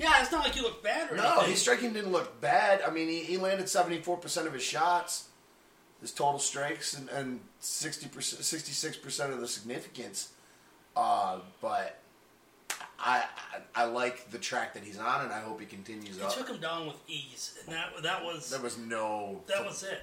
Yeah, 0.04 0.22
it's 0.22 0.32
not 0.32 0.44
like 0.46 0.56
you 0.56 0.62
look 0.63 0.84
bad 0.84 1.12
or 1.12 1.16
No, 1.16 1.32
anything. 1.34 1.52
his 1.52 1.62
striking 1.62 1.94
didn't 1.94 2.12
look 2.12 2.39
bad. 2.42 2.82
I 2.86 2.92
mean, 2.92 3.08
he, 3.08 3.20
he 3.20 3.38
landed 3.38 3.66
74% 3.68 4.46
of 4.46 4.54
his 4.54 4.62
shots, 4.63 5.30
his 6.02 6.12
total 6.12 6.39
strikes, 6.39 6.96
and, 6.98 7.10
and 7.10 7.39
60%, 7.62 8.10
66% 8.10 9.32
of 9.34 9.39
the 9.39 9.48
significance. 9.48 10.30
Uh, 10.96 11.39
but 11.62 12.00
I, 13.00 13.24
I 13.76 13.84
I 13.84 13.86
like 13.86 14.30
the 14.30 14.38
track 14.38 14.74
that 14.76 14.84
he's 14.84 15.00
on, 15.00 15.24
and 15.26 15.34
I 15.34 15.39
hope 15.39 15.60
he 15.60 15.66
continues 15.66 16.18
He 16.18 16.22
up. 16.24 16.34
took 16.36 16.48
him 16.50 16.60
down 16.60 16.86
with 16.86 16.98
ease, 17.08 17.58
and 17.66 17.76
that 17.76 18.04
that 18.04 18.24
was 18.24 18.50
There 18.52 18.62
was 18.62 18.78
no. 18.78 19.42
that 19.48 19.66
was 19.66 19.84
it. 19.84 20.02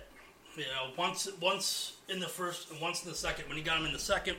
You 0.56 0.64
know, 0.64 0.90
once 0.98 1.28
once 1.40 1.92
in 2.08 2.18
the 2.18 2.26
first, 2.26 2.70
and 2.72 2.80
once 2.80 3.04
in 3.04 3.10
the 3.10 3.16
second. 3.16 3.46
When 3.48 3.56
he 3.56 3.62
got 3.62 3.78
him 3.78 3.86
in 3.86 3.92
the 3.92 3.98
second, 4.00 4.36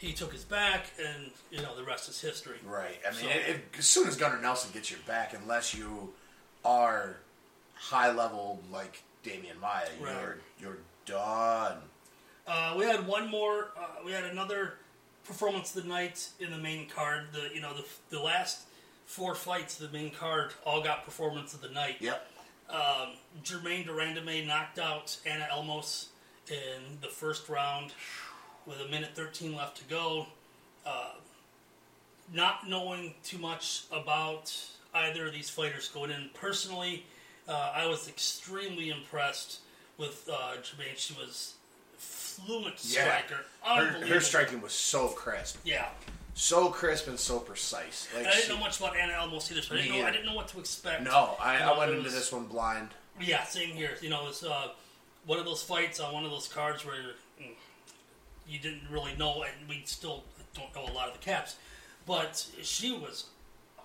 he 0.00 0.12
took 0.14 0.32
his 0.32 0.44
back, 0.44 0.86
and 0.98 1.30
you 1.50 1.60
know 1.62 1.76
the 1.76 1.84
rest 1.84 2.08
is 2.08 2.20
history. 2.20 2.56
Right. 2.64 2.98
I 3.06 3.10
mean, 3.12 3.20
So- 3.20 3.28
if, 3.28 3.60
as 3.78 3.86
soon 3.86 4.08
as 4.08 4.16
Gunnar 4.16 4.40
Nelson 4.40 4.70
gets 4.72 4.90
your 4.90 5.00
back, 5.06 5.34
unless 5.34 5.74
you 5.74 6.12
are 6.64 7.16
high 7.74 8.10
level 8.10 8.60
like 8.72 9.02
Demian 9.24 9.60
Maia, 9.60 9.86
Right. 10.00 10.14
you're 10.22 10.38
you're 10.60 10.78
done. 11.04 11.78
Uh, 12.46 12.74
we 12.76 12.84
had 12.86 13.06
one 13.06 13.28
more. 13.28 13.68
Uh, 13.78 13.86
we 14.04 14.12
had 14.12 14.24
another 14.24 14.74
performance 15.24 15.76
of 15.76 15.82
the 15.82 15.88
night 15.88 16.28
in 16.40 16.50
the 16.50 16.58
main 16.58 16.88
card. 16.88 17.28
The 17.32 17.54
you 17.54 17.60
know 17.60 17.74
the 17.74 17.84
the 18.08 18.22
last 18.22 18.60
four 19.04 19.34
fights 19.34 19.78
of 19.80 19.90
the 19.92 19.98
main 19.98 20.10
card 20.12 20.52
all 20.64 20.82
got 20.82 21.04
performance 21.04 21.52
of 21.52 21.60
the 21.60 21.68
night. 21.68 21.96
Yep. 22.00 22.26
Um, 22.70 23.08
Germaine 23.44 23.84
de 23.84 23.92
Randamie 23.92 24.46
knocked 24.46 24.78
out 24.78 25.16
Anna 25.26 25.48
Elmose 25.52 26.06
in 26.48 26.98
the 27.02 27.08
first 27.08 27.48
round 27.48 27.92
with 28.66 28.80
a 28.80 28.88
minute 28.88 29.10
13 29.14 29.54
left 29.56 29.76
to 29.78 29.84
go. 29.84 30.26
Uh, 30.86 31.12
not 32.32 32.68
knowing 32.68 33.14
too 33.24 33.38
much 33.38 33.84
about 33.92 34.54
either 34.94 35.26
of 35.26 35.32
these 35.32 35.50
fighters 35.50 35.88
going 35.88 36.10
in 36.10 36.30
personally, 36.34 37.04
uh, 37.48 37.72
I 37.74 37.86
was 37.86 38.08
extremely 38.08 38.90
impressed 38.90 39.60
with 39.98 40.28
uh, 40.32 40.52
Germaine. 40.62 40.94
She 40.96 41.14
was 41.14 41.54
fluent 41.98 42.76
Yeah. 42.84 43.02
striker. 43.02 43.44
Her, 43.62 43.72
Unbelievable. 43.82 44.14
her 44.14 44.20
striking 44.20 44.60
was 44.62 44.72
so 44.72 45.08
crisp, 45.08 45.58
Yeah. 45.64 45.88
so 46.34 46.68
crisp 46.70 47.08
and 47.08 47.18
so 47.18 47.40
precise. 47.40 48.08
Like 48.14 48.26
I 48.26 48.30
didn't 48.30 48.42
she- 48.44 48.48
know 48.52 48.58
much 48.58 48.78
about 48.78 48.96
Anna 48.96 49.12
Elmose 49.14 49.50
either, 49.50 49.62
so 49.62 49.74
I 49.74 49.78
didn't, 49.78 49.98
know, 49.98 50.06
I 50.06 50.10
didn't 50.10 50.26
know 50.26 50.34
what 50.34 50.48
to 50.48 50.60
expect. 50.60 51.02
No, 51.02 51.36
I, 51.40 51.58
You 51.58 51.64
I 51.64 51.78
went 51.78 51.90
into 51.90 52.04
was- 52.04 52.14
this 52.14 52.32
one 52.32 52.44
blind. 52.46 52.90
Yeah, 53.20 53.44
same 53.44 53.74
here. 53.74 53.98
You 54.00 54.08
know, 54.08 54.28
it's 54.28 54.42
uh, 54.42 54.68
one 55.26 55.38
of 55.38 55.44
those 55.44 55.62
fights 55.62 56.00
on 56.00 56.14
one 56.14 56.24
of 56.24 56.30
those 56.30 56.48
cards 56.48 56.86
where 56.86 57.14
you 58.50 58.58
didn't 58.58 58.82
really 58.90 59.14
know, 59.16 59.42
and 59.44 59.68
we 59.68 59.82
still 59.84 60.24
don't 60.54 60.74
know 60.74 60.90
a 60.90 60.94
lot 60.94 61.08
of 61.08 61.14
the 61.14 61.20
caps. 61.24 61.56
But 62.06 62.44
she 62.62 62.92
was 62.92 63.26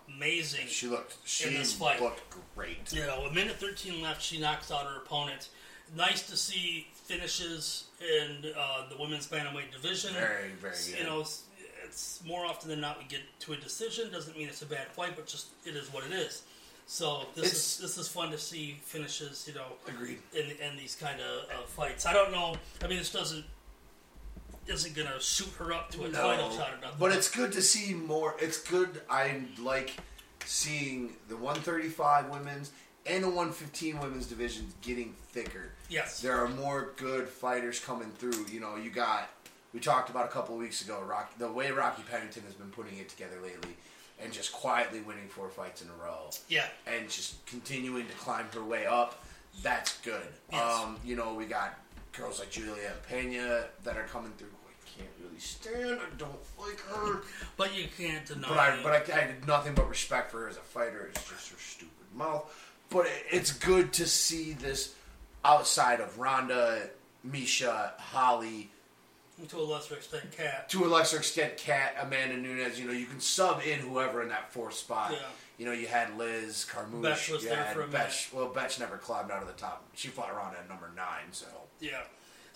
amazing. 0.08 0.67
She 0.67 0.88
looked. 0.88 1.17
She 1.25 1.49
this 1.49 1.73
fight. 1.73 2.01
looked 2.01 2.23
great. 2.56 2.91
You 2.91 3.01
know, 3.01 3.25
a 3.30 3.34
minute 3.34 3.56
13 3.58 4.01
left, 4.01 4.21
she 4.21 4.39
knocks 4.39 4.71
out 4.71 4.86
her 4.86 4.97
opponent. 4.97 5.49
Nice 5.95 6.28
to 6.30 6.38
see 6.38 6.88
finishes 6.93 7.86
in 8.01 8.51
uh, 8.58 8.89
the 8.89 8.97
women's 8.97 9.28
bantamweight 9.28 9.71
division. 9.71 10.13
Very, 10.13 10.49
very 10.60 10.73
good. 10.73 10.97
You 10.99 11.04
know, 11.06 11.19
it's, 11.21 11.43
it's 11.84 12.21
more 12.25 12.43
often 12.45 12.69
than 12.69 12.82
not 12.82 12.97
we 12.97 13.06
get 13.06 13.19
to 13.41 13.54
a 13.54 13.58
decision. 13.58 14.12
Doesn't 14.12 14.36
mean 14.36 14.47
it's 14.47 14.63
a 14.63 14.65
bad 14.65 14.88
fight, 14.88 15.15
but 15.15 15.28
just 15.28 15.47
it 15.65 15.75
is 15.75 15.93
what 15.93 16.04
it 16.06 16.12
is. 16.12 16.41
So 16.88 17.25
this 17.36 17.45
It's- 17.45 17.54
is 17.75 17.78
this 17.80 17.97
is 17.97 18.08
fun 18.08 18.32
to 18.32 18.38
see 18.38 18.78
finishes. 18.84 19.45
You 19.47 19.56
know, 19.56 19.65
Agreed. 19.88 20.19
in, 20.34 20.45
in 20.65 20.78
these 20.78 20.95
kind 20.95 21.19
of 21.21 21.49
uh, 21.49 21.63
fights. 21.67 22.06
I 22.08 22.13
don't 22.13 22.32
know. 22.32 22.56
I 22.84 22.88
mean, 22.88 22.97
this 22.97 23.12
doesn't 23.12 23.45
isn't 24.67 24.95
gonna 24.95 25.19
suit 25.21 25.51
her 25.60 25.73
up 25.73 25.91
to 25.91 26.06
a 26.06 26.10
title 26.10 26.49
shot 26.51 26.73
or 26.73 26.78
nothing. 26.82 26.97
But 26.99 27.12
it's 27.12 27.30
good 27.30 27.51
to 27.54 27.62
see 27.62 27.93
more. 27.93 28.36
It's 28.39 28.58
good. 28.62 29.01
I 29.10 29.41
like 29.60 29.95
seeing 30.45 31.15
the 31.28 31.36
135 31.36 32.30
women's 32.30 32.71
and 33.06 33.23
the 33.23 33.28
115 33.28 33.99
women's 33.99 34.25
divisions 34.25 34.73
getting 34.82 35.13
thicker. 35.32 35.71
yes, 35.89 36.21
There 36.21 36.38
are 36.43 36.47
more 36.49 36.91
good 36.97 37.28
fighters 37.30 37.80
coming 37.80 38.10
through. 38.17 38.45
You 38.51 38.60
know, 38.60 38.75
you 38.75 38.89
got. 38.89 39.30
We 39.73 39.80
talked 39.82 40.10
about 40.10 40.25
a 40.25 40.30
couple 40.30 40.56
of 40.56 40.62
weeks 40.62 40.82
ago. 40.84 41.01
Rock, 41.06 41.38
the 41.38 41.51
way 41.51 41.69
Rocky 41.69 42.01
Pennington 42.10 42.43
has 42.43 42.54
been 42.54 42.69
putting 42.69 42.97
it 42.97 43.10
together 43.10 43.36
lately, 43.43 43.75
and 44.19 44.32
just 44.32 44.54
quietly 44.54 45.01
winning 45.01 45.28
four 45.28 45.49
fights 45.49 45.82
in 45.82 45.89
a 45.89 46.04
row, 46.04 46.30
yeah, 46.47 46.65
and 46.88 47.10
just 47.10 47.45
continuing 47.45 48.08
to 48.08 48.13
climb 48.13 48.45
her 48.54 48.63
way 48.63 48.86
up. 48.86 49.23
That's 49.62 49.97
good. 49.99 50.28
Yes. 50.51 50.62
Um, 50.80 50.97
you 51.04 51.15
know, 51.15 51.34
we 51.34 51.45
got 51.45 51.78
girls 52.13 52.39
like 52.39 52.49
Julia 52.51 52.93
Pena 53.08 53.65
that 53.84 53.97
are 53.97 54.04
coming 54.04 54.32
through. 54.38 54.47
Who 55.36 55.69
I 55.71 55.74
can't 55.74 55.78
really 55.88 55.98
stand. 55.98 56.00
I 56.02 56.17
don't 56.17 56.39
like 56.60 56.80
her. 56.82 57.21
but 57.58 57.76
you 57.78 57.86
can't 57.98 58.26
deny. 58.26 58.48
But 58.48 58.58
I, 58.60 58.80
but 58.84 58.91
I, 59.12 59.17
I 59.17 59.19
had 59.21 59.48
nothing 59.48 59.74
but 59.74 59.89
respect 59.89 60.32
for 60.32 60.41
her 60.41 60.50
as 60.50 60.58
a 60.58 60.62
fighter. 60.62 61.10
It's 61.13 61.30
just 61.30 61.52
her 61.52 61.58
stupid 61.58 61.91
mouth. 62.15 62.52
But 62.89 63.08
it, 63.08 63.26
it's 63.32 63.52
good 63.52 63.93
to 63.93 64.06
see 64.08 64.54
this 64.54 64.93
outside 65.43 66.00
of 66.00 66.17
Ronda, 66.19 66.89
Miesha, 67.28 67.91
Holly, 68.00 68.69
To 69.50 69.58
a 69.58 69.62
lesser 69.62 69.95
extent, 69.95 70.32
Cat. 70.36 70.69
to 70.69 70.86
a 70.86 70.88
lesser 70.88 71.17
extent, 71.17 71.58
Kat, 71.58 71.95
Amanda 72.02 72.38
Nunes. 72.38 72.80
You 72.80 72.86
know, 72.88 72.93
you 72.93 73.06
can 73.06 73.19
sub 73.19 73.62
in 73.65 73.80
whoever 73.80 74.21
in 74.24 74.30
that 74.30 74.52
fourth 74.54 74.76
spot. 74.76 75.12
Yeah. 75.12 75.17
You 75.58 75.65
know, 75.65 75.71
you 75.71 75.88
had 75.88 76.17
Liz 76.17 76.65
Carmouche. 76.69 77.02
Betch 77.02 77.30
was 77.30 77.43
there 77.43 77.63
for 77.74 77.84
a 77.84 77.88
Betch. 77.88 78.30
Well, 78.34 78.48
Betch 78.48 78.78
never 78.80 78.98
climbed 78.98 79.32
out 79.32 79.41
of 79.41 79.48
the 79.48 79.54
top. 79.54 79.84
She 79.93 80.10
fought 80.10 80.30
around 80.30 80.56
at 80.56 80.67
number 80.67 80.89
nine. 80.95 81.32
So 81.32 81.45
Yeah. 81.80 82.02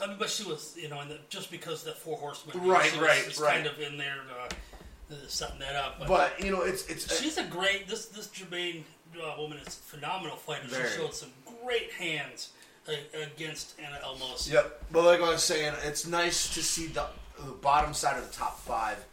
I 0.01 0.07
mean, 0.07 0.15
but 0.17 0.29
she 0.29 0.43
was, 0.43 0.75
you 0.77 0.87
know, 0.87 1.01
in 1.01 1.09
the, 1.09 1.17
just 1.29 1.51
because 1.51 1.83
the 1.83 1.91
Four 1.91 2.17
Horsemen. 2.17 2.57
Right, 2.65 2.91
was, 2.91 3.01
right, 3.01 3.25
was 3.25 3.39
right. 3.39 3.55
kind 3.55 3.67
of 3.67 3.79
in 3.79 3.97
there 3.97 4.21
uh, 4.31 5.13
uh, 5.13 5.15
setting 5.27 5.59
that 5.59 5.75
up. 5.75 5.99
But, 5.99 6.07
but 6.07 6.43
you 6.43 6.51
know, 6.51 6.61
it's 6.61 6.87
it's 6.87 7.19
she's 7.19 7.37
a 7.37 7.43
great. 7.45 7.87
This 7.87 8.05
this 8.05 8.27
Germaine 8.27 8.85
uh, 9.21 9.35
woman 9.37 9.57
is 9.57 9.67
a 9.67 9.71
phenomenal 9.71 10.37
fighter. 10.37 10.67
Very. 10.67 10.89
She 10.89 10.97
showed 10.97 11.13
some 11.13 11.29
great 11.63 11.91
hands 11.91 12.51
uh, 12.87 12.93
against 13.35 13.79
Anna 13.79 13.99
Elmose. 14.05 14.51
Yep. 14.51 14.83
But 14.91 15.03
like 15.03 15.19
I 15.19 15.29
was 15.29 15.43
saying, 15.43 15.73
it's 15.83 16.07
nice 16.07 16.53
to 16.53 16.63
see 16.63 16.87
the, 16.87 17.05
the 17.37 17.51
bottom 17.51 17.93
side 17.93 18.17
of 18.17 18.29
the 18.29 18.35
top 18.35 18.59
five 18.59 19.05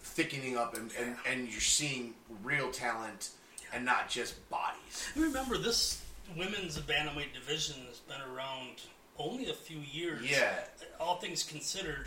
thickening 0.00 0.56
up, 0.56 0.76
and, 0.76 0.90
and, 0.98 1.16
and 1.28 1.48
you're 1.48 1.60
seeing 1.60 2.14
real 2.42 2.70
talent 2.70 3.30
and 3.72 3.84
not 3.84 4.08
just 4.08 4.48
bodies. 4.48 5.08
Remember, 5.14 5.58
this 5.58 6.02
women's 6.36 6.78
bantamweight 6.80 7.34
division 7.34 7.76
has 7.88 7.98
been 7.98 8.20
around 8.32 8.80
only 9.18 9.50
a 9.50 9.54
few 9.54 9.78
years. 9.78 10.30
Yeah. 10.30 10.52
All 11.00 11.16
things 11.16 11.42
considered, 11.42 12.06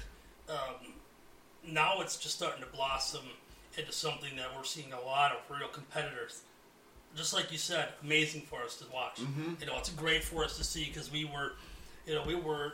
um, 0.49 0.93
now 1.67 2.01
it's 2.01 2.17
just 2.17 2.35
starting 2.35 2.63
to 2.63 2.69
blossom 2.69 3.21
into 3.77 3.91
something 3.91 4.35
that 4.35 4.47
we're 4.55 4.63
seeing 4.63 4.91
a 4.93 5.01
lot 5.01 5.31
of 5.31 5.37
real 5.57 5.67
competitors. 5.69 6.41
Just 7.15 7.33
like 7.33 7.51
you 7.51 7.57
said, 7.57 7.89
amazing 8.03 8.41
for 8.41 8.61
us 8.63 8.75
to 8.77 8.85
watch. 8.93 9.19
Mm-hmm. 9.19 9.53
You 9.61 9.67
know, 9.67 9.77
it's 9.77 9.89
great 9.89 10.23
for 10.23 10.43
us 10.43 10.57
to 10.57 10.63
see 10.63 10.85
because 10.85 11.11
we 11.11 11.25
were, 11.25 11.53
you 12.05 12.13
know, 12.15 12.23
we 12.25 12.35
were 12.35 12.73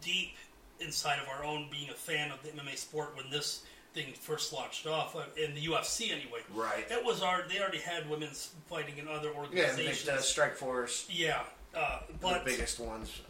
deep 0.00 0.34
inside 0.80 1.18
of 1.20 1.28
our 1.28 1.44
own 1.44 1.68
being 1.70 1.88
a 1.90 1.94
fan 1.94 2.30
of 2.30 2.42
the 2.42 2.48
MMA 2.50 2.76
sport 2.76 3.16
when 3.16 3.30
this 3.30 3.64
thing 3.94 4.12
first 4.20 4.52
launched 4.52 4.86
off 4.86 5.16
uh, 5.16 5.22
in 5.42 5.54
the 5.54 5.64
UFC 5.66 6.10
anyway. 6.12 6.40
Right. 6.54 6.84
It 6.90 7.04
was 7.04 7.22
our 7.22 7.42
they 7.48 7.60
already 7.60 7.78
had 7.78 8.08
women's 8.08 8.50
fighting 8.68 8.98
in 8.98 9.08
other 9.08 9.30
Yeah, 9.30 9.38
organizations. 9.38 10.04
they, 10.04 10.12
uh, 10.12 10.16
Strikeforce, 10.48 11.06
yeah, 11.08 11.42
uh, 11.78 12.00
the 12.20 12.40
biggest 12.44 12.80
ones. 12.80 13.20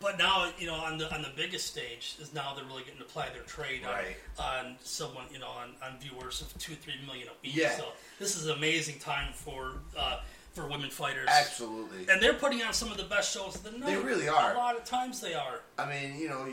but 0.00 0.18
now 0.18 0.50
you 0.58 0.66
know 0.66 0.74
on 0.74 0.98
the 0.98 1.12
on 1.14 1.22
the 1.22 1.30
biggest 1.36 1.66
stage 1.66 2.16
is 2.20 2.32
now 2.34 2.52
they're 2.54 2.64
really 2.64 2.82
getting 2.82 2.98
to 2.98 3.04
apply 3.04 3.28
their 3.30 3.42
trade 3.42 3.82
Right. 3.84 4.16
on, 4.38 4.66
on 4.66 4.76
someone 4.82 5.24
you 5.32 5.38
know 5.38 5.48
on, 5.48 5.70
on 5.82 5.98
viewers 6.00 6.40
of 6.42 6.56
two 6.58 6.74
three 6.74 6.94
million 7.06 7.28
a 7.28 7.32
week. 7.42 7.56
Yeah. 7.56 7.70
So 7.76 7.84
this 8.18 8.36
is 8.36 8.46
an 8.46 8.56
amazing 8.56 8.98
time 8.98 9.32
for 9.32 9.72
uh, 9.98 10.20
for 10.52 10.66
women 10.68 10.90
fighters. 10.90 11.28
Absolutely. 11.28 12.06
And 12.08 12.20
they're 12.22 12.34
putting 12.34 12.62
on 12.62 12.72
some 12.72 12.90
of 12.92 12.96
the 12.96 13.04
best 13.04 13.32
shows 13.34 13.56
of 13.56 13.64
the 13.64 13.72
night. 13.72 13.86
They 13.86 13.96
really 13.96 14.28
are. 14.28 14.52
A 14.54 14.56
lot 14.56 14.76
of 14.76 14.84
times 14.84 15.20
they 15.20 15.34
are. 15.34 15.60
I 15.78 15.88
mean, 15.88 16.16
you 16.18 16.28
know, 16.28 16.46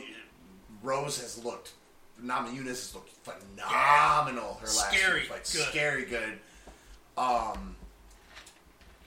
Rose 0.82 1.20
has 1.20 1.42
looked. 1.44 1.72
Namajunas 2.22 2.66
has 2.68 2.94
looked 2.94 3.10
phenomenal. 3.24 4.54
Her 4.60 4.66
last 4.66 4.92
Scary 4.92 5.20
few 5.20 5.28
fights, 5.30 5.56
good. 5.56 5.66
scary 5.68 6.04
good. 6.04 6.38
Um, 7.16 7.74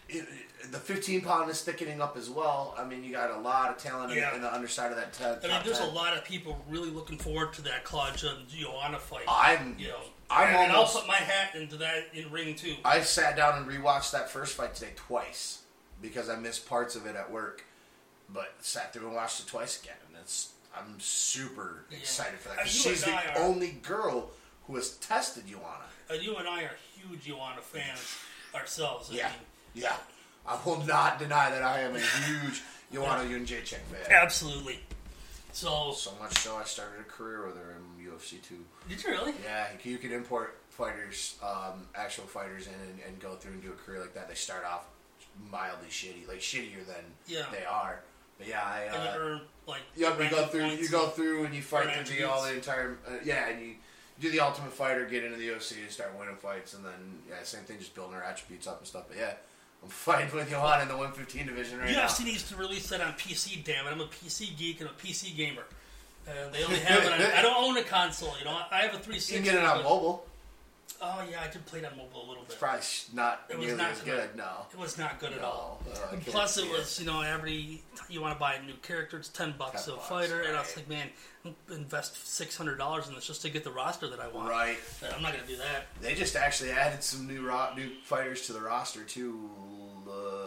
it, 0.09 0.25
the 0.71 0.79
15 0.79 1.21
pound 1.21 1.49
is 1.49 1.61
thickening 1.61 2.01
up 2.01 2.15
as 2.17 2.29
well. 2.29 2.73
I 2.77 2.83
mean, 2.83 3.03
you 3.03 3.11
got 3.11 3.31
a 3.31 3.37
lot 3.39 3.69
of 3.71 3.77
talent 3.77 4.11
in, 4.11 4.17
Yeah. 4.19 4.35
in 4.35 4.41
the 4.41 4.53
underside 4.53 4.91
of 4.91 4.97
that. 4.97 5.13
T- 5.13 5.23
I 5.23 5.47
mean, 5.53 5.61
there's 5.65 5.79
a 5.79 5.85
lot 5.85 6.15
of 6.15 6.23
people 6.23 6.63
really 6.69 6.89
looking 6.89 7.17
forward 7.17 7.53
to 7.53 7.61
that 7.63 7.83
Claudia 7.83 8.35
and 8.35 8.47
Joanna 8.47 8.99
fight. 8.99 9.25
I'm, 9.27 9.75
you 9.79 9.89
know, 9.89 9.99
I'm 10.29 10.47
and 10.55 10.71
almost. 10.71 10.95
I'll 10.95 11.01
put 11.01 11.07
my 11.07 11.15
hat 11.15 11.55
into 11.55 11.77
that 11.77 12.07
in 12.13 12.31
ring 12.31 12.55
too. 12.55 12.75
I 12.85 13.01
sat 13.01 13.35
down 13.35 13.57
and 13.57 13.67
rewatched 13.69 14.11
that 14.11 14.29
first 14.29 14.55
fight 14.55 14.73
today 14.75 14.91
twice 14.95 15.59
because 16.01 16.29
I 16.29 16.35
missed 16.35 16.67
parts 16.67 16.95
of 16.95 17.05
it 17.05 17.15
at 17.15 17.31
work, 17.31 17.63
but 18.29 18.53
sat 18.61 18.91
through 18.93 19.07
and 19.07 19.15
watched 19.15 19.39
it 19.41 19.47
twice 19.47 19.81
again, 19.81 19.95
and 20.07 20.17
it's 20.21 20.49
I'm 20.77 20.99
super 20.99 21.85
Yeah. 21.89 21.99
excited 21.99 22.39
for 22.39 22.49
that 22.49 22.59
Uh, 22.59 22.61
'cause 22.63 22.75
you 22.75 22.81
she's 22.91 23.03
the 23.03 23.13
are- 23.13 23.37
only 23.37 23.71
girl 23.71 24.31
who 24.67 24.75
has 24.75 24.91
tested 24.97 25.47
Joanna. 25.47 25.85
Uh, 26.09 26.15
you 26.15 26.35
and 26.35 26.47
I 26.49 26.63
are 26.63 26.75
huge 26.95 27.23
Joanna 27.23 27.61
fans 27.61 27.99
ourselves. 28.55 29.09
I 29.09 29.13
Yeah, 29.13 29.29
mean, 29.29 29.39
yeah. 29.75 29.95
I 30.47 30.59
will 30.65 30.83
not 30.85 31.19
deny 31.19 31.49
that 31.49 31.63
I 31.63 31.79
am 31.81 31.95
a 31.95 31.99
huge 31.99 32.61
Joanna 32.93 33.23
Jędrzejczyk 33.29 33.79
fan. 33.91 34.11
absolutely. 34.11 34.79
So, 35.51 35.93
So 35.93 36.11
much 36.21 36.37
so, 36.39 36.57
I 36.57 36.63
started 36.65 36.99
a 36.99 37.03
career 37.03 37.45
with 37.45 37.55
her 37.57 37.77
in 37.77 38.05
UFC 38.11 38.41
too. 38.41 38.63
did 38.89 39.03
you 39.03 39.09
really? 39.09 39.33
Yeah, 39.43 39.67
you 39.83 39.97
can 39.97 40.11
import 40.11 40.57
fighters, 40.69 41.35
um, 41.41 41.87
actual 41.95 42.25
fighters 42.25 42.67
in, 42.67 42.73
and, 42.73 42.99
and 43.07 43.19
go 43.19 43.35
through 43.35 43.53
and 43.53 43.61
do 43.63 43.69
a 43.71 43.75
career 43.75 44.01
like 44.01 44.13
that. 44.15 44.27
They 44.27 44.35
start 44.35 44.65
off 44.65 44.85
mildly 45.51 45.87
shitty, 45.89 46.27
like 46.27 46.39
shittier 46.39 46.85
than 46.85 47.03
Yeah. 47.27 47.45
they 47.51 47.63
are. 47.65 48.01
But 48.37 48.47
yeah, 48.47 48.63
I. 48.63 48.81
And 48.81 48.95
Uh, 48.95 49.13
earn 49.17 49.41
like 49.65 49.81
yeah, 49.95 50.17
you 50.19 50.29
go 50.29 50.45
through. 50.47 50.67
You 50.67 50.89
go 50.89 51.07
through 51.07 51.45
and 51.45 51.55
you 51.55 51.61
fight 51.61 52.05
through 52.05 52.17
the 52.17 52.23
all 52.25 52.43
the 52.43 52.53
entire. 52.53 52.97
Uh, 53.07 53.11
yeah, 53.23 53.47
and 53.47 53.61
you 53.65 53.75
do 54.19 54.29
the 54.29 54.41
Ultimate 54.41 54.73
Fighter, 54.73 55.05
get 55.05 55.23
into 55.23 55.37
the 55.37 55.47
UFC, 55.47 55.81
and 55.81 55.89
start 55.89 56.13
winning 56.19 56.35
fights, 56.35 56.73
and 56.73 56.83
then 56.85 57.19
yeah, 57.29 57.35
same 57.43 57.61
thing, 57.63 57.79
just 57.79 57.95
building 57.95 58.13
our 58.15 58.23
attributes 58.23 58.67
up 58.67 58.79
and 58.79 58.87
stuff. 58.87 59.05
But 59.07 59.17
yeah, 59.17 59.33
I'm 59.85 59.89
fighting 59.91 60.35
with 60.35 60.49
Joanna 60.49 60.81
in 60.81 60.87
the 60.87 60.97
115 60.97 61.45
division 61.45 61.77
right 61.79 61.89
UFC 61.89 62.21
now. 62.21 62.25
needs 62.25 62.49
to 62.49 62.55
release 62.55 62.89
that 62.89 63.01
on 63.01 63.13
PC. 63.13 63.63
Damn 63.63 63.85
it! 63.85 63.91
I'm 63.91 64.01
a 64.01 64.05
PC 64.05 64.57
geek 64.57 64.81
and 64.81 64.89
a 64.89 64.93
PC 64.93 65.35
gamer. 65.35 65.61
Uh, 66.27 66.49
they 66.51 66.63
only 66.63 66.79
have 66.79 67.03
it. 67.03 67.11
on... 67.13 67.21
I 67.21 67.41
don't 67.43 67.63
own 67.63 67.77
a 67.77 67.83
console. 67.83 68.33
You 68.39 68.45
know, 68.45 68.57
I 68.71 68.77
have 68.81 68.95
a 68.95 68.97
360. 68.99 69.33
You 69.35 69.41
can 69.41 69.45
get 69.53 69.55
it 69.55 69.63
on 69.63 69.77
but- 69.77 69.83
mobile. 69.83 70.25
Oh 71.01 71.23
yeah, 71.29 71.41
I 71.41 71.51
did 71.51 71.65
play 71.65 71.79
it 71.79 71.85
on 71.85 71.97
mobile 71.97 72.25
a 72.25 72.27
little 72.29 72.43
bit. 72.43 72.51
It's 72.51 72.55
probably 72.55 72.81
not 73.13 73.41
It 73.49 73.59
was 73.59 73.73
not 73.75 73.95
good. 74.05 74.29
good. 74.29 74.35
No. 74.37 74.65
It 74.71 74.79
was 74.79 74.97
not 74.97 75.19
good 75.19 75.33
at 75.33 75.41
all. 75.41 75.81
can't 76.09 76.25
Plus, 76.25 76.57
it 76.57 76.69
was 76.71 76.99
you 76.99 77.05
know 77.05 77.21
every 77.21 77.81
you 78.07 78.21
want 78.21 78.33
to 78.33 78.39
buy 78.39 78.53
a 78.53 78.63
new 78.63 78.75
character, 78.81 79.17
it's 79.17 79.27
ten 79.27 79.53
bucks 79.57 79.85
10 79.85 79.93
a 79.93 79.97
bucks, 79.97 80.07
fighter, 80.07 80.41
and 80.43 80.55
I 80.55 80.61
was 80.61 80.75
like, 80.77 80.87
man, 80.87 81.07
invest 81.69 82.25
six 82.27 82.55
hundred 82.55 82.77
dollars 82.77 83.09
in 83.09 83.15
this 83.15 83.25
just 83.27 83.41
to 83.41 83.49
get 83.49 83.63
the 83.65 83.71
roster 83.71 84.07
that 84.07 84.19
I 84.21 84.27
want. 84.29 84.49
Right. 84.49 84.77
Uh, 85.03 85.07
I'm 85.15 85.21
not 85.21 85.33
gonna 85.33 85.45
do 85.45 85.57
that. 85.57 85.87
They 86.01 86.15
just 86.15 86.35
actually 86.37 86.71
added 86.71 87.03
some 87.03 87.27
new 87.27 87.45
ro- 87.45 87.73
new 87.75 87.89
fighters 88.03 88.45
to 88.47 88.53
the 88.53 88.61
roster 88.61 89.03
too. 89.03 89.49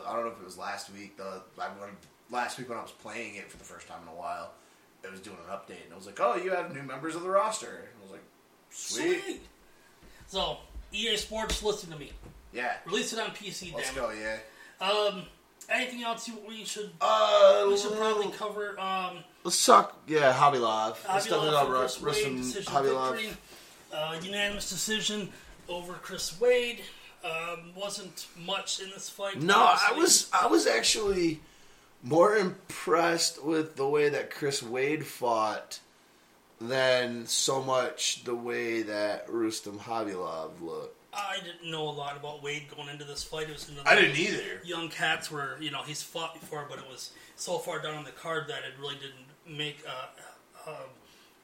I 0.08 0.14
don't 0.14 0.24
know 0.24 0.30
if 0.32 0.38
it 0.40 0.44
was 0.44 0.58
last 0.58 0.92
week. 0.92 1.16
The 1.16 1.42
I 1.58 1.68
went, 1.80 1.92
last 2.30 2.58
week 2.58 2.68
when 2.68 2.78
I 2.78 2.82
was 2.82 2.90
playing 2.92 3.36
it 3.36 3.50
for 3.50 3.56
the 3.58 3.64
first 3.64 3.86
time 3.88 4.00
in 4.02 4.08
a 4.08 4.16
while, 4.16 4.52
it 5.04 5.10
was 5.10 5.20
doing 5.20 5.36
an 5.46 5.52
update, 5.54 5.82
and 5.84 5.92
it 5.92 5.96
was 5.96 6.06
like, 6.06 6.18
"Oh, 6.20 6.36
you 6.36 6.50
have 6.50 6.74
new 6.74 6.82
members 6.82 7.14
of 7.14 7.22
the 7.22 7.30
roster." 7.30 7.66
And 7.68 7.88
I 7.98 8.02
was 8.02 8.10
like, 8.12 8.22
"Sweet, 8.70 9.42
So 10.26 10.58
EA 10.92 11.16
Sports, 11.16 11.62
listen 11.62 11.90
to 11.90 11.98
me. 11.98 12.12
yeah, 12.52 12.74
Release 12.86 13.12
it 13.12 13.18
on 13.18 13.30
PC. 13.30 13.72
let's 13.74 13.88
damn 13.92 13.96
go, 13.96 14.10
yeah." 14.10 14.38
Um, 14.80 15.24
anything 15.68 16.02
else 16.04 16.26
you, 16.28 16.38
we 16.48 16.64
should 16.64 16.90
Uh, 17.00 17.66
we 17.68 17.76
should 17.76 17.92
probably 17.96 18.30
cover? 18.32 18.78
Um, 18.80 19.18
let's 19.44 19.64
talk. 19.64 20.00
Yeah, 20.06 20.32
Habilov. 20.32 20.96
Let's 21.08 21.26
Hobby 21.26 21.30
talk 21.30 21.52
Love 21.52 21.68
Russ, 21.70 21.98
Chris 21.98 22.02
Russ 22.02 22.24
Wade, 22.24 22.32
and 22.32 22.44
Habilov. 22.66 23.12
victory. 23.16 23.36
Uh, 23.92 24.20
unanimous 24.22 24.68
decision 24.70 25.32
over 25.68 25.94
Chris 25.94 26.38
Wade. 26.40 26.80
Um, 27.28 27.72
wasn't 27.76 28.26
much 28.46 28.80
in 28.80 28.90
this 28.90 29.08
fight. 29.08 29.40
No, 29.42 29.56
I 29.56 29.92
was 29.96 30.30
I 30.32 30.46
was 30.46 30.66
actually 30.66 31.40
more 32.02 32.36
impressed 32.36 33.44
with 33.44 33.76
the 33.76 33.88
way 33.88 34.08
that 34.08 34.30
Chris 34.30 34.62
Wade 34.62 35.04
fought 35.04 35.80
than 36.60 37.26
so 37.26 37.62
much 37.62 38.24
the 38.24 38.34
way 38.34 38.82
that 38.82 39.26
Rustam 39.28 39.78
Habilov 39.78 40.60
looked. 40.60 40.96
I 41.12 41.38
didn't 41.44 41.70
know 41.70 41.88
a 41.88 41.90
lot 41.90 42.16
about 42.16 42.42
Wade 42.42 42.66
going 42.74 42.88
into 42.88 43.04
this 43.04 43.24
fight. 43.24 43.48
It 43.48 43.52
was 43.52 43.68
another 43.68 43.88
I 43.88 43.94
didn't 43.94 44.18
either. 44.18 44.60
Young 44.64 44.88
cats 44.88 45.30
were, 45.30 45.56
you 45.60 45.70
know, 45.70 45.82
he's 45.82 46.02
fought 46.02 46.38
before, 46.38 46.66
but 46.68 46.78
it 46.78 46.88
was 46.88 47.10
so 47.36 47.58
far 47.58 47.80
down 47.80 47.94
on 47.94 48.04
the 48.04 48.10
card 48.10 48.48
that 48.48 48.58
it 48.58 48.74
really 48.80 48.96
didn't 48.96 49.58
make 49.58 49.78
uh, 49.86 50.70
uh, 50.70 50.74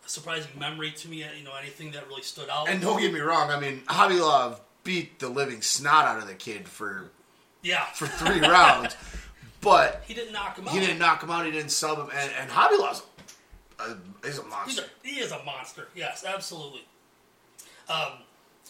a 0.05 0.09
surprising 0.09 0.51
memory 0.59 0.93
to 0.93 1.09
me. 1.09 1.25
You 1.37 1.45
know, 1.45 1.53
anything 1.61 1.93
that 1.93 2.07
really 2.09 2.23
stood 2.23 2.49
out. 2.49 2.69
And 2.69 2.81
don't 2.81 3.01
get 3.01 3.13
me 3.13 3.21
wrong, 3.21 3.51
I 3.51 3.59
mean 3.59 3.81
Habilov 3.87 4.59
beat 4.85 5.19
the 5.19 5.29
living 5.29 5.63
snot 5.63 6.05
out 6.05 6.19
of 6.19 6.29
the 6.29 6.35
kid 6.35 6.69
for 6.69 7.11
yeah, 7.63 7.85
for 7.87 8.07
three 8.07 8.41
rounds, 8.41 8.97
but 9.61 10.05
he 10.07 10.15
didn't 10.15 10.33
knock 10.33 10.59
him 10.59 10.69
out. 10.69 10.75
he 10.75 10.81
didn't 10.81 10.99
knock 10.99 11.23
him 11.23 11.31
out. 11.31 11.45
He 11.47 11.51
didn't 11.51 11.71
sub 11.71 11.99
him, 11.99 12.09
and, 12.15 12.31
and 12.39 12.51
Habilov's 12.51 13.03
a, 13.81 13.97
is 14.27 14.39
a 14.39 14.45
monster. 14.45 14.83
a, 14.83 15.07
he 15.07 15.21
is 15.21 15.33
a 15.33 15.43
monster. 15.45 15.89
Yes, 15.95 16.25
absolutely. 16.27 16.85
Um, 17.89 18.13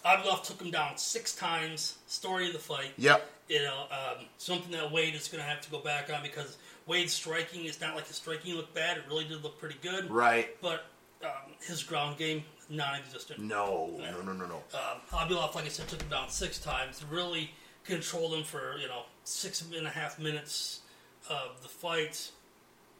Abdullah 0.05 0.41
took 0.43 0.61
him 0.61 0.71
down 0.71 0.97
six 0.97 1.35
times. 1.35 1.99
Story 2.07 2.49
of 2.49 2.53
the 2.53 2.59
fight. 2.59 2.93
Yep. 2.99 3.31
You 3.49 3.63
know, 3.63 3.85
um, 3.91 4.27
something 4.39 4.73
that 4.73 4.91
Wade 4.91 5.15
is 5.15 5.29
going 5.29 5.43
to 5.43 5.49
have 5.49 5.61
to 5.63 5.71
go 5.71 5.79
back 5.79 6.13
on 6.13 6.23
because 6.23 6.57
Wade's 6.87 7.13
striking 7.13 7.65
is 7.65 7.81
not 7.81 7.95
like 7.95 8.07
his 8.07 8.17
striking 8.17 8.55
looked 8.55 8.75
bad. 8.75 8.99
It 8.99 9.05
really 9.09 9.25
did 9.25 9.43
look 9.43 9.59
pretty 9.59 9.77
good. 9.83 10.11
Right. 10.11 10.61
But 10.61 10.85
um, 11.23 11.53
his 11.67 11.83
ground 11.83 12.19
game 12.19 12.45
non-existent. 12.71 13.41
No. 13.41 13.91
No. 13.99 14.23
No. 14.23 14.33
No. 14.33 14.47
No. 14.47 14.57
Um, 14.75 15.21
Abdullah, 15.21 15.51
like 15.55 15.65
I 15.65 15.69
said, 15.69 15.89
took 15.89 16.03
him 16.03 16.09
down 16.11 16.29
six 16.29 16.59
times. 16.59 17.05
Really 17.11 17.51
controlled 17.85 18.35
him 18.35 18.45
for 18.45 18.77
you 18.79 18.89
know 18.89 19.03
six 19.25 19.63
and 19.63 19.87
a 19.87 19.91
half 19.91 20.19
minutes 20.19 20.81
of 21.29 21.63
the 21.63 21.69
fight. 21.69 22.31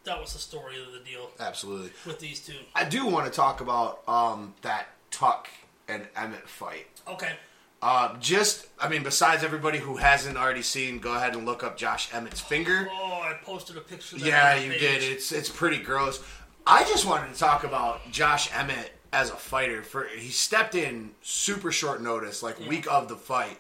That 0.05 0.21
was 0.21 0.35
the 0.35 0.39
story 0.39 0.75
of 0.83 0.93
the 0.93 0.99
deal 0.99 1.31
Absolutely. 1.41 1.91
with 2.07 2.19
these 2.21 2.41
two. 2.45 2.53
I 2.75 2.85
do 2.85 3.07
want 3.07 3.25
to 3.25 3.33
talk 3.33 3.63
about 3.63 4.07
um, 4.07 4.53
that 4.61 4.87
Tuck 5.11 5.49
and 5.89 6.07
Emmett 6.15 6.47
fight. 6.47 6.87
Okay. 7.09 7.33
Uh, 7.81 8.17
just, 8.19 8.67
I 8.81 8.89
mean, 8.89 9.03
besides 9.03 9.45
everybody 9.45 9.79
who 9.79 9.97
hasn't 9.97 10.37
already 10.39 10.63
seen, 10.63 10.99
go 10.99 11.15
ahead 11.15 11.35
and 11.35 11.45
look 11.45 11.63
up 11.63 11.77
Josh 11.77 12.13
Emmett's 12.15 12.41
finger. 12.41 12.89
Oh, 12.91 13.21
I 13.23 13.35
posted 13.45 13.77
a 13.77 13.81
picture. 13.81 14.17
Of 14.17 14.23
that 14.23 14.29
Yeah, 14.29 14.55
you 14.57 14.71
page. 14.73 14.81
did. 14.81 15.03
It's 15.05 15.33
it's 15.33 15.49
pretty 15.51 15.79
gross. 15.83 16.23
I 16.67 16.85
just 16.85 17.05
wanted 17.07 17.33
to 17.33 17.39
talk 17.39 17.65
about 17.65 18.11
Josh 18.11 18.51
Emmett 18.55 18.93
as 19.15 19.31
a 19.31 19.37
fighter. 19.37 19.83
For 19.83 20.05
he 20.05 20.29
stepped 20.31 20.75
in 20.75 21.13
super 21.23 21.71
short 21.73 22.03
notice, 22.03 22.43
like 22.43 22.59
week 22.69 22.91
of 22.91 23.09
the 23.09 23.17
fight, 23.17 23.59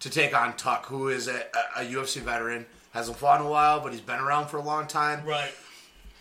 to 0.00 0.10
take 0.10 0.34
on 0.36 0.56
Tuck, 0.56 0.86
who 0.86 1.08
is 1.08 1.28
a, 1.28 1.44
a, 1.76 1.82
a 1.82 1.84
UFC 1.84 2.20
veteran, 2.22 2.64
hasn't 2.92 3.18
fought 3.18 3.40
in 3.40 3.46
a 3.46 3.50
while, 3.50 3.80
but 3.80 3.92
he's 3.92 4.00
been 4.00 4.18
around 4.18 4.48
for 4.48 4.56
a 4.56 4.62
long 4.62 4.86
time. 4.86 5.24
Right. 5.24 5.52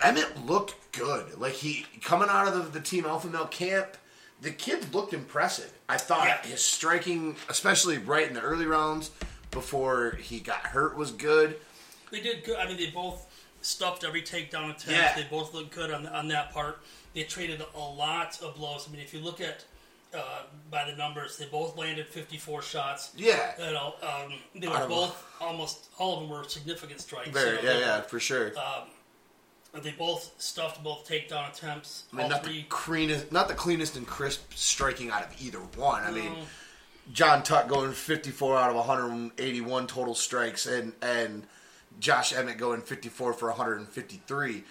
Emmett 0.03 0.45
looked 0.45 0.76
good. 0.91 1.39
Like 1.39 1.53
he 1.53 1.86
coming 2.01 2.28
out 2.30 2.47
of 2.47 2.53
the, 2.74 2.80
the 2.80 2.86
team 2.86 3.05
Alpha 3.05 3.28
Male 3.28 3.47
camp, 3.47 3.97
the 4.41 4.51
kid 4.51 4.93
looked 4.93 5.14
impressive. 5.14 5.72
I 5.88 5.97
thought 5.97 6.28
Yeah. 6.28 6.41
his 6.51 6.62
striking, 6.62 7.36
especially 7.49 7.97
right 7.97 8.28
in 8.28 8.34
the 8.34 8.41
early 8.41 8.66
rounds 8.66 9.12
before 9.51 10.18
he 10.22 10.39
got 10.39 10.60
hurt, 10.68 10.95
was 10.95 11.12
good. 11.12 11.57
They 12.12 12.22
did 12.22 12.43
good. 12.43 12.57
I 12.57 12.68
mean, 12.68 12.78
they 12.78 12.88
both 12.88 13.26
stuffed 13.62 14.03
every 14.03 14.22
takedown 14.22 14.66
attempt. 14.66 14.89
Yeah. 14.89 15.16
They 15.16 15.28
both 15.30 15.53
looked 15.53 15.76
good 15.76 15.91
on, 15.91 16.07
on 16.07 16.28
that 16.30 16.51
part. 16.51 16.80
They 17.14 17.24
traded 17.24 17.64
a 17.76 17.80
lot 17.80 18.39
of 18.41 18.55
blows. 18.55 18.88
I 18.88 18.91
mean, 18.91 19.01
if 19.01 19.14
you 19.14 19.20
look 19.20 19.41
at 19.41 19.66
uh, 20.14 20.43
by 20.72 20.89
the 20.89 20.95
numbers, 20.95 21.38
they 21.38 21.45
both 21.45 21.78
landed 21.78 22.07
54 22.07 22.62
shots. 22.62 23.12
Yeah. 23.16 23.53
You 23.57 23.74
know, 23.74 23.95
um, 24.01 24.34
they 24.55 24.68
were 24.68 24.88
both 24.88 25.26
almost 25.39 25.89
all 25.97 26.16
of 26.16 26.22
them 26.22 26.30
were 26.30 26.43
significant 26.47 27.01
strikes. 27.01 27.30
Very, 27.30 27.57
So 27.57 27.64
yeah, 27.64 27.74
they 27.74 27.80
yeah, 27.80 28.01
for 28.01 28.20
sure. 28.20 28.51
They 29.84 29.91
both 29.91 30.34
stuffed 30.39 30.84
both 30.84 31.07
takedown 31.07 31.49
attempts. 31.49 32.05
I 32.12 32.16
mean, 32.16 32.30
not 32.30 32.43
three. 32.43 32.62
the 32.62 32.64
cleanest, 32.70 33.32
not 33.32 33.47
the 33.47 33.53
cleanest 33.53 33.97
and 33.97 34.07
crisp 34.07 34.51
striking 34.55 35.12
out 35.12 35.24
of 35.24 35.41
either 35.41 35.60
one. 35.60 36.03
I 36.03 36.10
mean, 36.10 36.32
John 37.14 37.43
Tuck 37.43 37.68
going 37.68 37.91
54 37.91 38.57
out 38.57 38.72
of 38.72 38.76
181 38.78 39.86
total 39.86 40.16
strikes, 40.16 40.66
and 40.66 40.93
and 41.03 41.45
Josh 41.99 42.33
Emmett 42.33 42.57
going 42.57 42.81
54 42.81 43.33
for 43.33 43.49
153. 43.49 44.63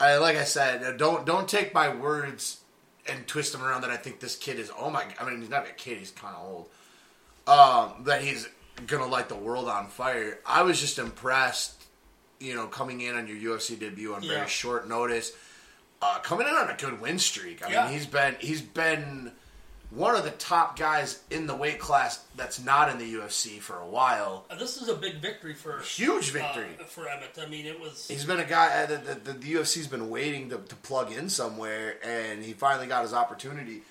I, 0.00 0.16
like 0.18 0.36
I 0.36 0.44
said, 0.44 0.82
uh, 0.82 0.92
don't 0.92 1.24
don't 1.24 1.48
take 1.48 1.72
my 1.72 1.88
words 1.94 2.60
and 3.08 3.26
twist 3.26 3.52
them 3.52 3.62
around 3.62 3.82
that 3.82 3.90
I 3.90 3.96
think 3.96 4.20
this 4.20 4.36
kid 4.36 4.58
is. 4.58 4.70
Oh 4.78 4.90
my! 4.90 5.04
I 5.20 5.24
mean, 5.28 5.40
he's 5.40 5.50
not 5.50 5.66
a 5.68 5.72
kid; 5.72 5.98
he's 5.98 6.10
kind 6.10 6.34
of 6.36 6.44
old. 6.44 6.68
Um, 7.46 8.04
that 8.04 8.22
he's 8.22 8.48
gonna 8.86 9.06
light 9.06 9.28
the 9.28 9.36
world 9.36 9.68
on 9.68 9.86
fire. 9.88 10.38
I 10.44 10.62
was 10.62 10.80
just 10.80 10.98
impressed, 10.98 11.74
you 12.40 12.54
know, 12.54 12.66
coming 12.66 13.00
in 13.02 13.14
on 13.16 13.26
your 13.28 13.36
UFC 13.58 13.78
debut 13.78 14.14
on 14.14 14.22
Yeah. 14.22 14.34
very 14.38 14.48
short 14.48 14.88
notice, 14.88 15.32
uh, 16.02 16.18
coming 16.20 16.48
in 16.48 16.54
on 16.54 16.70
a 16.70 16.74
good 16.76 17.00
win 17.00 17.18
streak. 17.18 17.64
I 17.64 17.70
Yeah. 17.70 17.84
mean, 17.84 17.92
he's 17.92 18.06
been 18.06 18.36
he's 18.40 18.62
been 18.62 19.32
one 19.94 20.14
of 20.16 20.24
the 20.24 20.30
top 20.32 20.78
guys 20.78 21.20
in 21.30 21.46
the 21.46 21.54
weight 21.54 21.78
class 21.78 22.24
that's 22.36 22.62
not 22.62 22.88
in 22.90 22.98
the 22.98 23.14
UFC 23.14 23.58
for 23.60 23.78
a 23.78 23.86
while. 23.86 24.44
Uh, 24.50 24.56
This 24.56 24.80
is 24.80 24.88
a 24.88 24.94
big 24.94 25.20
victory 25.20 25.54
for 25.54 25.80
Huge 25.80 26.30
victory. 26.30 26.76
uh, 26.80 26.84
for 26.84 27.08
Emmett. 27.08 27.38
I 27.40 27.46
mean, 27.46 27.66
it 27.66 27.78
was. 27.80 28.08
He's 28.08 28.24
been 28.24 28.40
a 28.40 28.44
guy 28.44 28.82
uh, 28.82 28.86
that 28.86 29.24
the, 29.24 29.32
the, 29.32 29.38
the 29.38 29.54
UFC's 29.54 29.86
been 29.86 30.10
waiting 30.10 30.50
to, 30.50 30.58
to 30.58 30.74
plug 30.76 31.12
in 31.12 31.28
somewhere, 31.28 31.96
and 32.04 32.42
he 32.42 32.52
finally 32.52 32.86
got 32.86 33.02
his 33.02 33.14
opportunity. 33.14 33.82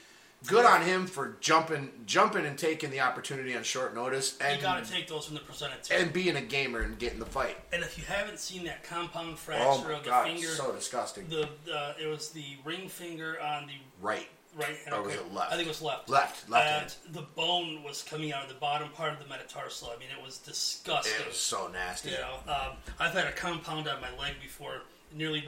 Good 0.45 0.66
on 0.66 0.82
him 0.82 1.08
for 1.08 1.38
jumping, 1.39 1.89
jumping 2.06 2.45
and 2.45 2.58
taking 2.58 2.89
the 2.91 2.99
opportunity 2.99 3.56
on 3.56 3.64
short 3.64 3.95
notice, 3.95 4.38
And 4.41 4.58
You 4.58 4.62
got 4.62 4.84
to 4.84 4.91
take 4.91 5.08
those 5.08 5.26
from 5.28 5.36
the 5.36 5.41
to. 5.41 5.95
and 5.97 6.12
being 6.12 6.36
a 6.36 6.41
gamer 6.41 6.82
and 6.82 6.99
getting 6.99 7.20
the 7.20 7.26
fight. 7.26 7.56
And 7.72 7.82
if 7.82 7.97
you 7.97 8.04
haven't 8.04 8.39
seen 8.39 8.66
that 8.66 8.84
compound 8.84 9.30
Oh 9.34 9.36
fracture 9.38 9.88
my 9.88 9.93
of 9.93 10.04
the 10.04 10.10
god, 10.10 10.26
finger, 10.28 10.47
so 10.47 10.74
disgusting. 10.74 11.30
the 11.30 11.43
uh, 11.74 11.93
it 11.97 12.08
was 12.08 12.32
the 12.32 12.43
ring 12.66 12.89
finger 12.89 13.39
on 13.41 13.68
the 13.68 13.74
right, 14.01 14.28
right 14.56 14.76
hand. 14.84 14.93
Or 14.93 15.01
was 15.04 15.14
it 15.16 15.34
left? 15.34 15.51
I 15.51 15.56
think 15.56 15.66
it 15.68 15.72
was 15.72 15.82
left. 15.82 16.10
Left, 16.10 16.49
left 16.49 16.66
And 16.68 16.80
hand. 16.82 16.95
the 17.12 17.22
bone 17.36 17.84
was 17.84 18.01
coming 18.04 18.32
out 18.34 18.43
of 18.43 18.49
the 18.49 18.56
bottom 18.56 18.89
part 18.89 19.14
of 19.14 19.20
the 19.20 19.26
metatarsal. 19.28 19.91
I 19.95 19.99
mean, 19.99 20.10
it 20.18 20.24
was 20.24 20.38
disgusting. 20.38 21.14
it 21.22 21.28
was 21.28 21.38
so 21.38 21.68
nasty. 21.68 22.12
You 22.12 22.18
know, 22.18 22.38
um, 22.47 22.78
I've 22.99 23.14
had 23.14 23.26
a 23.28 23.32
compound 23.32 23.88
on 23.88 23.99
my 24.01 24.10
leg 24.20 24.34
before. 24.41 24.76
It 24.76 24.82
nearly 25.18 25.47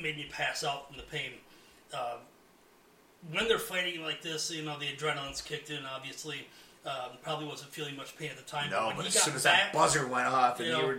made 0.00 0.16
me 0.16 0.28
pass 0.30 0.64
out 0.64 0.88
from 0.88 0.96
the 0.96 1.02
pain. 1.04 1.32
Um, 1.94 2.18
when 3.30 3.46
they're 3.48 3.58
fighting 3.58 4.02
like 4.02 4.22
this, 4.22 4.50
you 4.50 4.62
know, 4.62 4.78
the 4.78 4.86
adrenaline's 4.86 5.40
kicked 5.42 5.70
in. 5.70 5.84
Obviously, 5.84 6.46
um, 6.84 7.10
probably 7.22 7.46
wasn't 7.46 7.70
feeling 7.70 7.96
much 7.96 8.16
pain 8.16 8.30
at 8.30 8.36
the 8.36 8.42
time. 8.42 8.70
No, 8.70 8.92
but 8.96 9.02
he 9.02 9.08
as 9.08 9.14
got 9.14 9.22
soon 9.24 9.34
as 9.34 9.44
back, 9.44 9.72
that 9.72 9.78
buzzer 9.78 10.06
went 10.06 10.26
off 10.26 10.58
and 10.58 10.68
you 10.68 10.76
you 10.76 10.86
were 10.86 10.98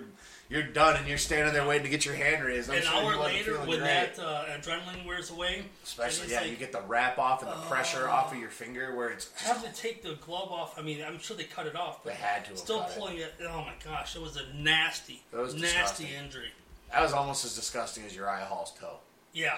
you're 0.50 0.64
done 0.64 0.98
and 0.98 1.08
you're 1.08 1.18
standing 1.18 1.54
there 1.54 1.66
waiting 1.66 1.84
to 1.84 1.90
get 1.90 2.06
your 2.06 2.16
hand 2.16 2.44
raised, 2.44 2.70
I'm 2.70 2.78
an 2.78 2.84
sure 2.84 2.94
hour 2.94 3.18
later, 3.24 3.54
when 3.60 3.80
great. 3.80 4.16
that 4.16 4.20
uh, 4.20 4.46
adrenaline 4.46 5.06
wears 5.06 5.30
away, 5.32 5.64
Especially, 5.84 6.32
yeah, 6.32 6.42
it's 6.42 6.50
you 6.52 6.56
get 6.58 6.72
the 6.72 6.82
wrap 6.82 7.18
off 7.18 7.42
and 7.42 7.52
the 7.52 7.56
pressure 7.68 8.08
Oh. 8.08 8.12
off 8.12 8.32
of 8.34 8.38
your 8.40 8.50
finger 8.50 8.96
where 8.96 9.10
it's 9.10 9.30
You 9.42 9.48
have 9.48 9.64
to 9.64 9.74
take 9.82 10.04
the 10.04 10.16
glove 10.16 10.52
off. 10.52 10.78
I 10.78 10.82
mean, 10.82 11.04
I'm 11.04 11.20
sure 11.20 11.36
they 11.38 11.44
cut 11.46 11.66
it 11.68 11.76
off, 11.76 12.04
But 12.04 12.14
they 12.14 12.20
had 12.20 12.46
to 12.46 12.58
still 12.58 12.82
cut 12.82 12.92
it. 12.92 12.98
pulling 13.00 13.18
it. 13.18 13.34
Oh 13.50 13.62
my 13.62 13.74
gosh, 13.84 14.16
it 14.16 14.22
was 14.22 14.38
a 14.38 14.54
nasty, 14.54 15.24
was 15.32 15.56
nasty 15.56 16.10
injury. 16.16 16.52
That 16.92 17.02
was 17.02 17.14
almost 17.14 17.44
as 17.46 17.56
disgusting 17.56 18.04
as 18.06 18.16
Uriah 18.16 18.46
Hall's 18.46 18.72
toe. 18.80 18.98
Yeah, 19.34 19.58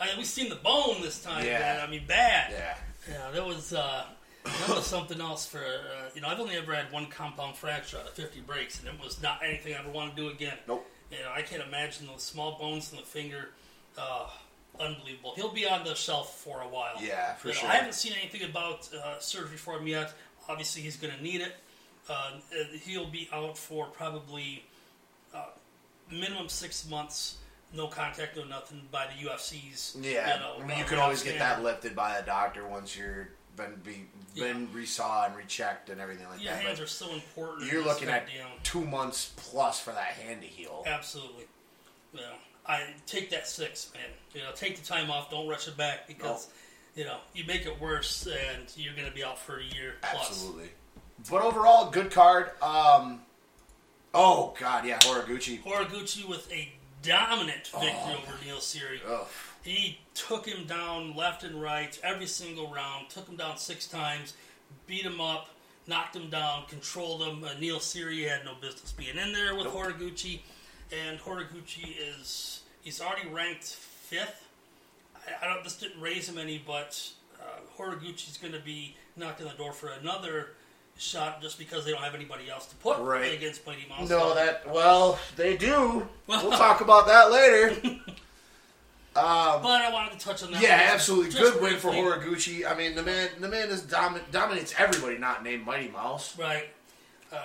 I 0.00 0.06
mean, 0.06 0.18
we 0.18 0.24
seen 0.24 0.48
the 0.48 0.56
bone 0.56 1.00
this 1.02 1.22
time. 1.22 1.44
Yeah. 1.44 1.60
man. 1.60 1.80
I 1.80 1.90
mean, 1.90 2.04
bad. 2.08 2.50
Yeah. 2.52 2.76
Yeah, 3.08 3.30
that 3.30 3.46
was 3.46 3.72
uh, 3.72 4.04
that 4.66 4.76
was 4.76 4.86
something 4.86 5.20
else 5.20 5.46
for 5.46 5.58
uh, 5.58 6.10
you 6.14 6.20
know. 6.20 6.28
I've 6.28 6.40
only 6.40 6.56
ever 6.56 6.74
had 6.74 6.92
one 6.92 7.06
compound 7.06 7.56
fracture 7.56 7.98
out 7.98 8.04
of 8.06 8.12
50 8.12 8.40
breaks, 8.40 8.78
and 8.80 8.88
it 8.88 8.94
was 9.02 9.22
not 9.22 9.40
anything 9.44 9.74
I 9.74 9.78
ever 9.78 9.90
want 9.90 10.14
to 10.14 10.22
do 10.22 10.28
again. 10.28 10.56
Nope. 10.66 10.86
You 11.10 11.18
know, 11.18 11.30
I 11.34 11.42
can't 11.42 11.62
imagine 11.62 12.06
those 12.06 12.22
small 12.22 12.58
bones 12.58 12.90
in 12.92 12.98
the 12.98 13.04
finger. 13.04 13.50
Uh, 13.96 14.28
unbelievable. 14.80 15.32
He'll 15.36 15.52
be 15.52 15.66
on 15.66 15.84
the 15.84 15.94
shelf 15.94 16.38
for 16.38 16.60
a 16.62 16.68
while. 16.68 16.94
Yeah, 17.00 17.34
for 17.34 17.48
You 17.48 17.54
know, 17.54 17.60
sure. 17.60 17.68
I 17.70 17.76
haven't 17.76 17.94
seen 17.94 18.12
anything 18.20 18.48
about 18.48 18.88
uh, 18.94 19.18
surgery 19.20 19.56
for 19.56 19.78
him 19.78 19.86
yet. 19.86 20.12
Obviously, 20.48 20.82
he's 20.82 20.96
going 20.96 21.14
to 21.16 21.22
need 21.22 21.40
it. 21.40 21.54
Uh, 22.08 22.12
uh, 22.12 22.64
he'll 22.84 23.08
be 23.08 23.28
out 23.32 23.56
for 23.56 23.86
probably 23.86 24.64
uh, 25.34 25.46
minimum 26.10 26.48
six 26.48 26.88
months. 26.88 27.38
No 27.74 27.88
contact, 27.88 28.36
no 28.36 28.44
nothing 28.44 28.82
by 28.92 29.06
the 29.06 29.28
UFC's. 29.28 29.96
Yeah. 30.00 30.34
you 30.34 30.40
know, 30.40 30.56
I 30.62 30.66
mean, 30.66 30.78
you 30.78 30.84
can 30.84 30.98
always 30.98 31.22
get 31.22 31.38
that 31.38 31.62
lifted 31.62 31.96
by 31.96 32.16
a 32.16 32.24
doctor 32.24 32.66
once 32.66 32.96
you're 32.96 33.28
been 33.56 33.74
be 33.82 34.04
been 34.34 34.68
resaw 34.68 35.26
and 35.26 35.36
rechecked 35.36 35.88
and 35.90 36.00
everything 36.00 36.26
like 36.28 36.42
Your 36.42 36.52
that. 36.52 36.62
Yeah, 36.62 36.68
hands 36.68 36.78
But 36.78 36.84
are 36.84 36.88
so 36.88 37.12
important. 37.12 37.72
you're 37.72 37.82
looking 37.84 38.08
at 38.08 38.26
deal. 38.26 38.44
two 38.62 38.84
months 38.84 39.32
plus 39.36 39.80
for 39.80 39.92
that 39.92 40.12
hand 40.12 40.42
to 40.42 40.46
heal. 40.46 40.84
absolutely. 40.86 41.44
Know, 42.14 42.20
I 42.66 42.82
take 43.06 43.30
that 43.30 43.46
six, 43.46 43.90
man. 43.94 44.02
You 44.34 44.40
know, 44.42 44.50
take 44.54 44.76
the 44.78 44.84
time 44.86 45.10
off. 45.10 45.30
Don't 45.30 45.48
rush 45.48 45.68
it 45.68 45.76
back 45.76 46.06
because 46.08 46.48
you 46.94 47.04
know 47.04 47.18
you 47.34 47.44
make 47.46 47.66
it 47.66 47.80
worse, 47.80 48.26
and 48.26 48.72
you're 48.76 48.94
going 48.94 49.08
to 49.08 49.14
be 49.14 49.22
out 49.24 49.38
for 49.38 49.58
a 49.58 49.62
year 49.62 49.94
plus. 50.02 50.28
Absolutely. 50.28 50.68
But 51.30 51.42
overall, 51.42 51.90
good 51.90 52.10
card. 52.10 52.50
Um, 52.62 53.20
oh 54.14 54.54
God, 54.58 54.86
yeah, 54.86 54.98
Horiguchi. 55.00 55.62
Horiguchi 55.62 56.26
with 56.28 56.50
a 56.52 56.72
dominant 57.02 57.66
victory 57.66 57.90
Oh. 57.94 58.18
over 58.22 58.34
Neil 58.44 58.56
Seery. 58.56 58.98
Ugh. 59.08 59.26
He 59.66 59.98
took 60.14 60.46
him 60.46 60.64
down 60.66 61.16
left 61.16 61.42
and 61.42 61.60
right 61.60 61.98
every 62.04 62.26
single 62.26 62.72
round. 62.72 63.08
Took 63.10 63.28
him 63.28 63.36
down 63.36 63.56
six 63.58 63.86
times, 63.88 64.34
beat 64.86 65.02
him 65.02 65.20
up, 65.20 65.48
knocked 65.88 66.14
him 66.14 66.30
down, 66.30 66.64
controlled 66.68 67.22
him. 67.22 67.42
Uh, 67.42 67.50
Neil 67.58 67.78
Seery 67.78 68.28
had 68.28 68.44
no 68.44 68.54
business 68.60 68.92
being 68.92 69.16
in 69.16 69.32
there 69.32 69.56
with 69.56 69.64
Nope. 69.64 69.74
Horiguchi, 69.74 70.40
and 70.92 71.18
Horiguchi 71.18 71.96
is 71.98 72.60
he's 72.82 73.00
already 73.00 73.28
ranked 73.28 73.64
fifth. 73.64 74.46
I, 75.16 75.44
I 75.46 75.52
don't 75.52 75.64
this 75.64 75.76
didn't 75.76 76.00
raise 76.00 76.28
him 76.28 76.38
any, 76.38 76.62
but 76.64 77.04
uh, 77.40 77.44
Horiguchi's 77.76 78.38
going 78.38 78.52
to 78.52 78.60
be 78.60 78.94
knocked 79.16 79.40
on 79.40 79.48
the 79.48 79.54
door 79.54 79.72
for 79.72 79.88
another 80.00 80.50
shot 80.96 81.42
just 81.42 81.58
because 81.58 81.84
they 81.84 81.90
don't 81.90 82.02
have 82.02 82.14
anybody 82.14 82.48
else 82.48 82.66
to 82.66 82.76
put 82.76 82.98
Right. 83.00 83.34
against 83.34 83.66
Mighty 83.66 83.86
Mouse. 83.88 84.08
No, 84.08 84.32
that 84.34 84.72
well, 84.72 85.18
they 85.34 85.56
do. 85.56 86.06
Well- 86.28 86.48
we'll 86.48 86.56
talk 86.56 86.80
about 86.80 87.06
that 87.08 87.32
later. 87.32 87.76
um, 89.16 89.62
But 89.62 89.82
I 89.82 89.90
wanted 89.92 90.18
to 90.18 90.24
touch 90.24 90.42
on 90.42 90.50
that. 90.52 90.62
yeah, 90.62 90.76
one 90.86 90.94
absolutely. 90.94 91.30
just 91.32 91.52
Good 91.54 91.62
win 91.62 91.76
for 91.76 91.90
briefly. 91.90 92.02
Horiguchi. 92.64 92.70
I 92.70 92.76
mean, 92.76 92.94
the 92.94 93.02
man, 93.02 93.28
the 93.40 93.48
man 93.48 93.68
is 93.68 93.82
domin- 93.82 94.30
dominates 94.30 94.74
everybody 94.78 95.18
not 95.18 95.42
named 95.42 95.64
Mighty 95.66 95.88
Mouse. 95.88 96.38
Right. 96.38 96.68
Um, 97.32 97.38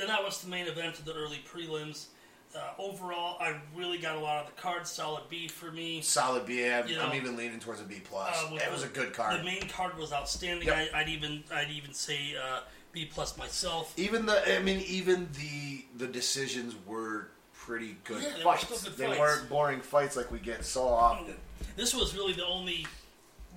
and 0.00 0.08
that 0.08 0.22
was 0.24 0.40
the 0.40 0.48
main 0.48 0.66
event 0.66 0.98
of 0.98 1.04
the 1.04 1.14
early 1.14 1.40
prelims. 1.52 2.06
Uh, 2.54 2.60
overall, 2.78 3.38
I 3.40 3.56
really 3.74 3.96
got 3.98 4.16
a 4.16 4.20
lot 4.20 4.44
of 4.46 4.54
the 4.54 4.60
cards. 4.60 4.90
Solid 4.90 5.22
B 5.30 5.48
for 5.48 5.70
me. 5.72 6.02
Solid 6.02 6.44
B. 6.44 6.70
I'm, 6.70 6.86
You 6.86 7.00
I'm 7.00 7.14
even 7.14 7.34
leaning 7.36 7.58
towards 7.60 7.80
a 7.80 7.84
B 7.84 8.00
plus. 8.04 8.36
Uh, 8.44 8.54
it 8.56 8.70
was 8.70 8.82
the- 8.82 8.88
a 8.88 8.90
good 8.90 9.12
card. 9.14 9.40
The 9.40 9.44
main 9.44 9.68
card 9.68 9.96
was 9.96 10.12
outstanding. 10.12 10.68
Yep. 10.68 10.90
I, 10.92 11.00
I'd 11.00 11.08
even 11.08 11.44
I'd 11.54 11.70
even 11.70 11.94
say 11.94 12.34
uh, 12.36 12.60
B 12.92 13.06
plus 13.06 13.38
myself. 13.38 13.94
even 13.98 14.26
the, 14.26 14.54
I 14.56 14.60
mean, 14.60 14.80
even 14.86 15.28
the 15.32 15.84
the 15.96 16.06
decisions 16.12 16.74
were 16.86 17.28
pretty 17.66 17.96
good 18.04 18.22
Yeah, 18.22 18.28
they 18.30 18.36
were 18.38 18.42
fights. 18.56 18.64
still 18.78 18.90
good 18.90 18.98
they 18.98 19.06
fights. 19.06 19.20
weren't 19.20 19.48
boring 19.48 19.80
fights 19.80 20.16
like 20.16 20.30
we 20.30 20.38
get 20.38 20.64
so 20.64 20.82
often. 20.86 21.34
This 21.76 21.94
was 21.94 22.14
really 22.14 22.32
the 22.32 22.44
only 22.44 22.86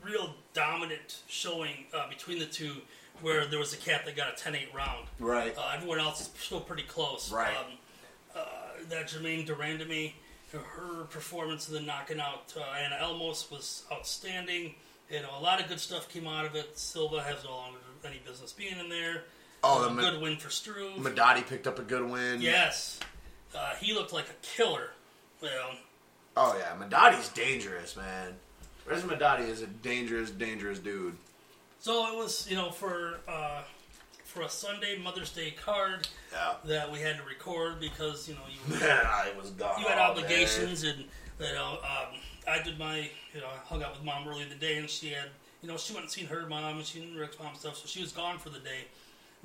real 0.03 0.35
dominant 0.53 1.21
showing 1.27 1.85
uh, 1.93 2.07
between 2.09 2.39
the 2.39 2.45
two, 2.45 2.75
where 3.21 3.45
there 3.45 3.59
was 3.59 3.73
a 3.73 3.77
cat 3.77 4.05
that 4.05 4.15
got 4.15 4.29
a 4.29 4.49
10-8 4.49 4.73
round. 4.73 5.07
Right. 5.19 5.55
Uh, 5.57 5.71
everyone 5.75 5.99
else 5.99 6.21
is 6.21 6.29
still 6.39 6.61
pretty 6.61 6.83
close. 6.83 7.31
Right. 7.31 7.55
Um, 7.57 7.65
uh, 8.35 8.41
that 8.89 9.07
Germaine 9.07 9.45
de 9.45 9.53
Randamie, 9.55 10.13
her 10.53 11.03
performance 11.09 11.67
in 11.67 11.73
the 11.73 11.81
knocking 11.81 12.19
out 12.19 12.53
uh, 12.55 12.61
Anna 12.77 12.97
Elmose 13.01 13.49
was 13.51 13.83
outstanding. 13.91 14.75
You 15.09 15.21
know, 15.21 15.29
a 15.37 15.41
lot 15.41 15.59
of 15.61 15.67
good 15.67 15.79
stuff 15.79 16.07
came 16.09 16.27
out 16.27 16.45
of 16.45 16.55
it. 16.55 16.77
Silva 16.77 17.21
has 17.23 17.43
no 17.43 17.51
longer 17.51 17.79
any 18.05 18.21
business 18.25 18.53
being 18.53 18.77
in 18.79 18.87
there. 18.89 19.23
Oh, 19.63 19.83
a 19.85 19.89
the 19.89 19.93
Ma- 19.95 20.11
good 20.11 20.21
win 20.21 20.37
for 20.37 20.49
Struve. 20.51 20.93
Madadi 20.97 21.45
picked 21.47 21.65
up 21.67 21.79
a 21.79 21.81
good 21.81 22.07
win. 22.09 22.39
yes, 22.41 22.99
uh, 23.57 23.75
he 23.75 23.93
looked 23.93 24.13
like 24.13 24.25
a 24.29 24.45
killer. 24.45 24.89
Well, 25.41 25.71
Oh 26.37 26.57
yeah, 26.59 26.75
Madadi's 26.77 27.29
dangerous, 27.29 27.95
man. 27.95 28.33
Reza 28.85 29.07
Madadi 29.07 29.47
is 29.47 29.61
a 29.61 29.67
dangerous, 29.67 30.29
dangerous 30.31 30.79
dude. 30.79 31.15
So 31.79 32.07
it 32.11 32.17
was, 32.17 32.45
you 32.49 32.55
know, 32.57 32.71
for 32.71 33.19
uh, 33.27 33.61
for 34.25 34.41
a 34.41 34.49
Sunday 34.49 34.97
Mother's 34.97 35.31
Day 35.31 35.51
card 35.51 36.07
Yeah. 36.33 36.55
that 36.65 36.91
we 36.91 36.99
had 36.99 37.17
to 37.17 37.23
record 37.23 37.79
because 37.79 38.27
you 38.27 38.35
know 38.35 38.41
you 38.51 38.79
Man, 38.79 38.89
I 39.05 39.31
was 39.39 39.51
gone. 39.51 39.79
you 39.79 39.87
had 39.87 39.95
day. 39.95 40.01
obligations 40.01 40.83
and 40.83 41.05
you 41.39 41.53
know 41.53 41.77
um, 41.83 42.19
I 42.47 42.61
did 42.61 42.77
my 42.77 43.09
you 43.33 43.39
know 43.41 43.47
I 43.47 43.57
hung 43.65 43.81
out 43.83 43.91
with 43.93 44.03
mom 44.03 44.27
early 44.27 44.41
in 44.43 44.49
the 44.49 44.55
day 44.55 44.77
and 44.77 44.89
she 44.89 45.09
had 45.11 45.29
you 45.61 45.69
know 45.69 45.77
she 45.77 45.93
went 45.93 46.03
and 46.05 46.11
seen 46.11 46.25
her 46.27 46.45
mom 46.47 46.77
and 46.77 46.85
she 46.85 47.01
and 47.01 47.15
Rick's 47.15 47.39
mom 47.39 47.55
stuff 47.55 47.77
so 47.77 47.87
she 47.87 48.01
was 48.01 48.11
gone 48.11 48.37
for 48.39 48.49
the 48.49 48.59
day 48.59 48.85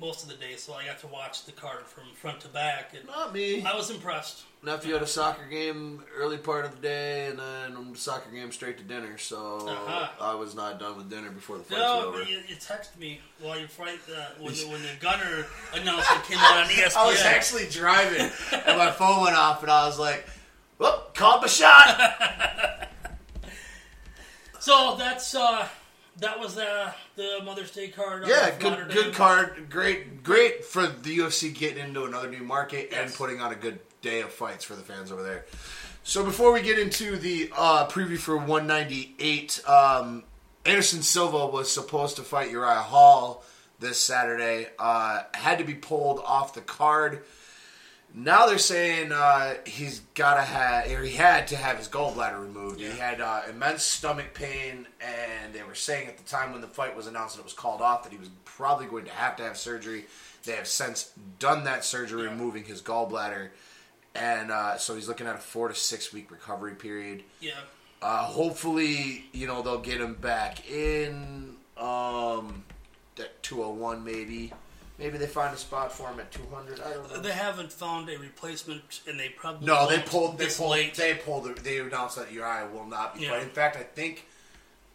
most 0.01 0.23
of 0.23 0.29
the 0.29 0.35
day 0.35 0.55
so 0.57 0.73
I 0.73 0.83
got 0.85 0.99
to 1.01 1.07
watch 1.07 1.45
the 1.45 1.51
card 1.53 1.85
from 1.85 2.03
front 2.15 2.41
to 2.41 2.47
back 2.47 2.93
and 2.97 3.05
Not 3.07 3.33
me. 3.33 3.63
I 3.63 3.75
was 3.75 3.89
impressed. 3.91 4.41
Nephew 4.63 4.93
had 4.93 5.01
a 5.03 5.07
soccer 5.07 5.45
game 5.49 6.03
early 6.15 6.37
part 6.37 6.65
of 6.65 6.75
the 6.75 6.81
day, 6.81 7.27
and 7.27 7.39
then 7.39 7.95
soccer 7.95 8.29
game 8.31 8.51
straight 8.51 8.77
to 8.79 8.83
dinner. 8.83 9.17
So 9.17 9.67
Uh-huh. 9.69 10.07
I 10.19 10.35
was 10.35 10.55
not 10.55 10.79
done 10.79 10.97
with 10.97 11.09
dinner 11.09 11.29
before 11.29 11.57
the 11.59 11.63
fights 11.63 11.79
were 11.79 11.85
No, 11.85 12.05
over. 12.07 12.19
but 12.19 12.29
you, 12.29 12.39
you 12.47 12.55
texted 12.55 12.97
me 12.99 13.21
while 13.39 13.59
you 13.59 13.67
fight 13.67 13.99
uh, 14.15 14.25
when, 14.39 14.53
the, 14.53 14.67
when 14.67 14.81
the 14.81 14.89
Gunnar 14.99 15.45
announcement 15.73 16.23
came 16.25 16.37
out 16.39 16.57
on 16.57 16.65
ESPN. 16.65 16.97
I 16.97 17.07
was 17.07 17.21
actually 17.21 17.67
driving, 17.69 18.29
and 18.65 18.77
my 18.77 18.91
phone 18.91 19.21
went 19.23 19.35
off, 19.35 19.61
and 19.63 19.71
I 19.71 19.85
was 19.85 19.97
like, 19.99 20.27
"Whoop, 20.79 21.13
called 21.15 21.41
my 21.41 21.47
shot." 21.47 22.89
so 24.59 24.95
that's 24.97 25.33
uh, 25.35 25.67
that 26.17 26.39
was 26.39 26.57
uh, 26.57 26.91
the 27.15 27.39
Mother's 27.43 27.71
Day 27.71 27.89
card. 27.89 28.25
yeah, 28.27 28.51
good, 28.57 28.91
good 28.91 29.13
card. 29.13 29.67
Great, 29.69 30.23
great 30.23 30.65
for 30.65 30.87
the 30.87 31.17
UFC 31.17 31.53
getting 31.53 31.83
into 31.83 32.05
another 32.05 32.29
new 32.29 32.43
market 32.43 32.91
and 32.93 33.13
putting 33.13 33.41
on 33.41 33.51
a 33.51 33.55
good 33.55 33.79
day 34.01 34.21
of 34.21 34.31
fights 34.31 34.63
for 34.63 34.75
the 34.75 34.81
fans 34.81 35.11
over 35.11 35.23
there. 35.23 35.45
So 36.03 36.25
before 36.25 36.51
we 36.51 36.61
get 36.61 36.79
into 36.79 37.17
the 37.17 37.51
uh, 37.55 37.87
preview 37.87 38.17
for 38.17 38.35
198, 38.35 39.61
um, 39.67 40.23
Anderson 40.65 41.01
Silva 41.01 41.47
was 41.47 41.71
supposed 41.71 42.15
to 42.15 42.23
fight 42.23 42.51
Uriah 42.51 42.75
Hall 42.75 43.43
this 43.79 43.99
Saturday. 43.99 44.67
Uh, 44.79 45.23
had 45.33 45.59
to 45.59 45.63
be 45.63 45.75
pulled 45.75 46.19
off 46.19 46.53
the 46.53 46.61
card. 46.61 47.23
Now 48.13 48.45
they're 48.45 48.57
saying 48.57 49.11
uh, 49.13 49.55
he's 49.65 50.01
got 50.15 50.35
to 50.35 50.41
have, 50.41 50.91
or 50.91 51.01
he 51.03 51.15
had 51.15 51.47
to 51.47 51.55
have 51.55 51.77
his 51.77 51.87
gallbladder 51.87 52.41
removed. 52.41 52.79
He 52.81 52.89
had 52.89 53.21
uh, 53.21 53.43
immense 53.49 53.83
stomach 53.83 54.33
pain, 54.33 54.85
and 54.99 55.53
they 55.53 55.63
were 55.63 55.75
saying 55.75 56.07
at 56.09 56.17
the 56.17 56.23
time 56.23 56.51
when 56.51 56.59
the 56.61 56.67
fight 56.67 56.95
was 56.95 57.07
announced 57.07 57.35
that 57.35 57.41
it 57.41 57.45
was 57.45 57.53
called 57.53 57.81
off 57.81 58.03
that 58.03 58.11
he 58.11 58.17
was 58.17 58.29
probably 58.43 58.85
going 58.85 59.05
to 59.05 59.11
have 59.11 59.37
to 59.37 59.43
have 59.43 59.57
surgery. 59.57 60.05
They 60.43 60.53
have 60.53 60.67
since 60.67 61.11
done 61.39 61.63
that 61.63 61.85
surgery, 61.85 62.23
Yeah. 62.23 62.29
removing 62.31 62.65
his 62.65 62.81
gallbladder, 62.81 63.49
and 64.13 64.51
uh, 64.51 64.77
so 64.77 64.93
he's 64.95 65.07
looking 65.07 65.25
at 65.27 65.35
a 65.35 65.39
four 65.39 65.69
to 65.69 65.75
six 65.75 66.11
week 66.11 66.31
recovery 66.31 66.75
period. 66.75 67.23
Yeah, 67.39 67.53
Uh, 68.01 68.25
hopefully, 68.25 69.25
you 69.31 69.47
know 69.47 69.61
they'll 69.61 69.79
get 69.79 70.01
him 70.01 70.15
back 70.15 70.69
in 70.69 71.55
um, 71.77 72.63
at 73.17 73.41
201 73.43 74.03
maybe. 74.03 74.51
Maybe 75.01 75.17
they 75.17 75.25
find 75.25 75.51
a 75.51 75.57
spot 75.57 75.91
for 75.91 76.07
him 76.09 76.19
at 76.19 76.31
200. 76.31 76.79
I 76.79 76.91
don't 76.93 77.11
know. 77.11 77.21
they 77.21 77.31
haven't 77.31 77.73
found 77.73 78.07
a 78.07 78.19
replacement, 78.19 79.01
and 79.07 79.19
they 79.19 79.29
probably 79.29 79.65
No, 79.65 79.89
they 79.89 79.99
pulled. 79.99 80.37
They 80.37 80.45
pulled. 80.47 80.69
late. 80.69 80.93
They 80.93 81.15
pulled. 81.15 81.45
They 81.57 81.79
announced 81.79 82.17
that 82.17 82.31
Uriah 82.31 82.67
will 82.71 82.85
not 82.85 83.15
be 83.15 83.21
Yeah. 83.23 83.31
fighting. 83.31 83.47
In 83.47 83.53
fact, 83.55 83.77
I 83.77 83.81
think, 83.83 84.27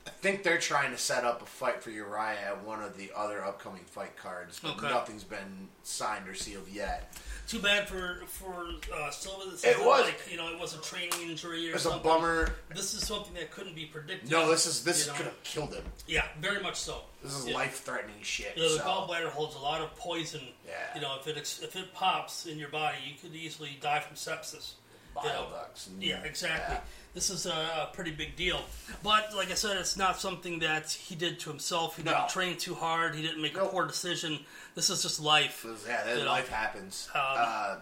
I 0.07 0.11
think 0.11 0.45
they're 0.45 0.61
trying 0.61 0.93
to 0.93 0.99
set 0.99 1.25
up 1.25 1.43
a 1.43 1.47
fight 1.47 1.83
for 1.83 1.91
Uriah 1.91 2.39
at 2.41 2.63
one 2.63 2.81
of 2.85 2.97
the 2.97 3.11
other 3.17 3.45
upcoming 3.45 3.85
fight 3.85 4.17
cards, 4.17 4.61
but 4.63 4.77
Okay. 4.77 4.89
nothing's 4.89 5.25
been 5.25 5.71
signed 5.83 6.29
or 6.29 6.37
sealed 6.37 6.69
yet. 6.69 7.13
Too 7.47 7.61
bad 7.61 7.89
for 7.89 8.23
for 8.27 8.67
uh, 8.93 9.11
Silva. 9.11 9.51
This 9.51 9.63
It 9.65 9.79
was- 9.79 10.05
like 10.05 10.21
you 10.31 10.37
know 10.37 10.53
it 10.53 10.59
was 10.59 10.75
a 10.75 10.79
training 10.83 11.31
injury 11.31 11.71
or 11.71 11.75
It's 11.77 11.85
a 11.85 11.91
something. 11.91 12.03
bummer. 12.03 12.55
This 12.75 12.93
is 12.95 13.07
something 13.07 13.35
that 13.35 13.51
couldn't 13.53 13.75
be 13.77 13.85
predicted. 13.87 14.31
No, 14.31 14.51
this 14.51 14.67
is 14.67 14.83
this 14.83 15.07
know? 15.07 15.13
could 15.15 15.27
have 15.27 15.43
killed 15.45 15.73
him. 15.75 15.85
Yeah, 16.09 16.27
very 16.41 16.61
much 16.61 16.77
so. 16.77 17.03
This 17.23 17.33
is 17.35 17.47
Yeah. 17.47 17.55
life 17.55 17.83
threatening 17.85 18.21
shit. 18.23 18.57
You 18.57 18.63
know, 18.65 18.69
the 18.73 18.79
so- 18.79 18.85
gallbladder 18.85 19.29
holds 19.29 19.55
a 19.55 19.61
lot 19.61 19.81
of 19.81 19.95
poison. 19.97 20.43
Yeah. 20.67 20.95
You 20.97 21.01
know, 21.03 21.17
if 21.21 21.27
it 21.29 21.37
ex- 21.37 21.61
if 21.61 21.77
it 21.77 21.93
pops 21.95 22.47
in 22.47 22.59
your 22.59 22.69
body, 22.69 22.99
you 23.07 23.15
could 23.21 23.35
easily 23.37 23.79
die 23.81 24.01
from 24.01 24.17
sepsis. 24.17 24.73
You 25.23 25.29
know? 25.29 25.35
Bile 25.35 25.51
ducts. 25.51 25.87
and- 25.89 26.03
Yeah, 26.03 26.23
exactly. 26.23 26.75
yeah. 26.75 26.81
This 27.15 27.31
is 27.31 27.47
a, 27.47 27.89
pretty 27.95 28.11
big 28.11 28.37
deal. 28.37 28.61
But 29.03 29.35
like 29.35 29.51
I 29.51 29.55
said, 29.55 29.79
it's 29.79 29.97
not 29.97 30.21
something 30.21 30.59
that 30.59 30.91
he 30.91 31.15
did 31.15 31.41
to 31.41 31.49
himself. 31.51 31.97
He 31.97 32.03
No. 32.03 32.13
didn't 32.13 32.29
train 32.29 32.59
too 32.59 32.75
hard. 32.75 33.15
He 33.15 33.23
didn't 33.23 33.41
make 33.41 33.57
a 33.57 33.65
poor 33.65 33.87
decision. 33.87 34.45
This 34.75 34.91
is 34.91 35.01
just 35.03 35.19
life. 35.19 35.65
Is- 35.65 35.85
Yeah, 35.87 36.05
that 36.05 36.19
You 36.19 36.25
know, 36.25 36.31
life 36.31 36.49
happens. 36.49 37.09
um, 37.15 37.21
uh, 37.23 37.77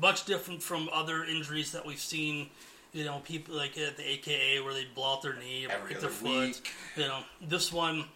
Much 0.00 0.24
different 0.24 0.62
from 0.62 0.88
other 0.92 1.24
injuries 1.24 1.72
that 1.72 1.84
we've 1.86 2.00
seen. 2.00 2.50
You 2.92 3.04
know, 3.04 3.20
people 3.20 3.54
like 3.56 3.76
at 3.78 3.96
the 3.96 4.08
AKA 4.08 4.60
where 4.60 4.74
they 4.74 4.84
blow 4.84 5.12
out 5.14 5.22
their 5.22 5.34
knee 5.34 5.66
or 5.66 5.78
break 5.80 6.00
their 6.00 6.10
foot. 6.10 6.40
week. 6.46 6.72
You 6.96 7.04
know, 7.06 7.22
this 7.40 7.72
one 7.72 8.06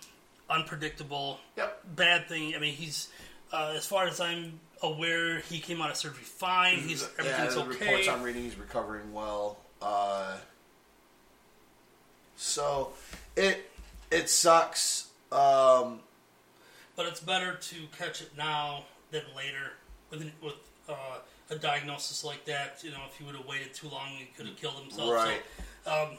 unpredictable. 0.51 1.41
yep. 1.57 1.81
Bad 1.97 2.29
thing. 2.29 2.55
I 2.55 2.59
mean, 2.59 2.75
he's 2.75 3.09
uh, 3.53 3.75
as 3.77 3.87
far 3.87 4.07
as 4.07 4.21
I'm 4.21 4.59
aware, 4.85 5.41
he 5.41 5.59
came 5.59 5.81
out 5.81 5.91
of 5.91 5.97
surgery 5.97 6.23
fine. 6.25 6.79
He's 6.79 7.03
everything's 7.19 7.57
yeah, 7.57 7.63
the 7.63 7.71
okay. 7.71 7.85
reports 7.87 8.09
I'm 8.09 8.23
reading, 8.23 8.43
he's 8.43 8.59
recovering 8.59 9.13
well. 9.13 9.59
Uh, 9.83 10.37
so 12.37 12.93
it 13.37 13.71
it 14.11 14.29
sucks. 14.31 15.09
Um, 15.33 16.01
But 16.97 17.07
it's 17.07 17.21
better 17.21 17.55
to 17.55 17.77
catch 17.99 18.23
it 18.23 18.31
now 18.37 18.85
than 19.11 19.23
later 19.37 19.73
with 20.11 20.23
an, 20.23 20.33
with 20.43 20.55
uh, 20.89 21.19
a 21.51 21.57
diagnosis 21.57 22.23
like 22.25 22.45
that. 22.45 22.81
You 22.83 22.91
know, 22.91 23.01
if 23.11 23.17
he 23.17 23.25
would 23.25 23.35
have 23.35 23.47
waited 23.47 23.75
too 23.75 23.89
long, 23.89 24.09
he 24.11 24.27
could 24.37 24.47
have 24.47 24.57
killed 24.57 24.77
himself. 24.77 25.11
Right. 25.11 25.43
So, 25.85 25.93
um, 25.93 26.19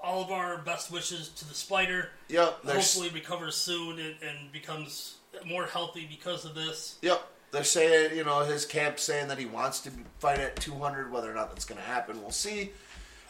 all 0.00 0.22
of 0.22 0.30
our 0.30 0.58
best 0.58 0.90
wishes 0.92 1.28
to 1.30 1.48
the 1.48 1.54
spider. 1.54 2.10
yep. 2.28 2.64
Hopefully, 2.64 3.10
recovers 3.10 3.56
soon 3.56 3.98
and, 3.98 4.14
and 4.22 4.52
becomes 4.52 5.17
more 5.46 5.64
healthy 5.66 6.06
because 6.08 6.44
of 6.44 6.54
this. 6.54 6.98
Yep. 7.02 7.26
They're 7.50 7.64
saying, 7.64 8.16
you 8.16 8.24
know, 8.24 8.40
his 8.44 8.66
camp 8.66 8.98
saying 8.98 9.28
that 9.28 9.38
he 9.38 9.46
wants 9.46 9.80
to 9.80 9.90
fight 10.18 10.38
at 10.38 10.56
200. 10.56 11.10
Whether 11.10 11.30
or 11.30 11.34
not 11.34 11.50
that's 11.50 11.64
going 11.64 11.80
to 11.80 11.86
happen, 11.86 12.20
we'll 12.20 12.30
see. 12.30 12.70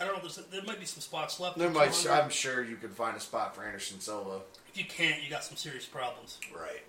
I 0.01 0.05
don't 0.05 0.15
know. 0.15 0.21
There's, 0.21 0.37
there 0.51 0.63
might 0.63 0.81
be 0.81 0.87
some 0.87 1.01
spots 1.01 1.39
left. 1.41 1.59
There 1.59 1.71
might, 1.71 2.07
I'm 2.09 2.31
sure 2.31 2.65
you 2.65 2.77
can 2.77 2.91
find 2.91 3.17
a 3.17 3.21
spot 3.21 3.55
for 3.55 3.65
Anderson 3.65 4.01
Silva. 4.01 4.41
If 4.69 4.79
you 4.79 4.85
can't, 4.85 5.23
you 5.23 5.31
got 5.31 5.45
some 5.45 5.57
serious 5.57 5.85
problems. 5.87 6.39
Right. 6.55 6.83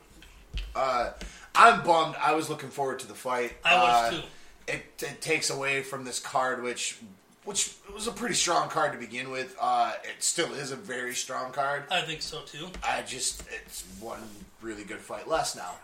Uh, 0.76 1.12
I'm 1.55 1.84
bummed. 1.84 2.16
I 2.20 2.34
was 2.34 2.49
looking 2.49 2.70
forward 2.70 2.99
to 2.99 3.07
the 3.07 3.14
fight. 3.16 3.53
I 3.64 3.76
was 3.76 4.14
Uh, 4.14 4.18
too. 4.22 4.28
It, 4.68 4.84
it 5.03 5.22
takes 5.22 5.49
away 5.49 5.82
from 5.82 6.05
this 6.05 6.20
card, 6.20 6.62
which 6.62 6.99
which 7.45 7.73
was 7.93 8.07
a 8.07 8.11
pretty 8.11 8.35
strong 8.35 8.69
card 8.69 8.93
to 8.93 8.97
begin 8.99 9.31
with. 9.31 9.55
Uh, 9.59 9.93
it 10.03 10.21
still 10.23 10.53
is 10.53 10.71
a 10.71 10.75
very 10.75 11.13
strong 11.13 11.51
card. 11.51 11.83
I 11.91 12.01
think 12.01 12.21
so 12.21 12.41
too. 12.41 12.67
I 12.83 13.01
just 13.03 13.43
it's 13.63 13.83
one 13.99 14.21
really 14.61 14.83
good 14.83 14.99
fight 14.99 15.27
less 15.27 15.55
now. 15.55 15.75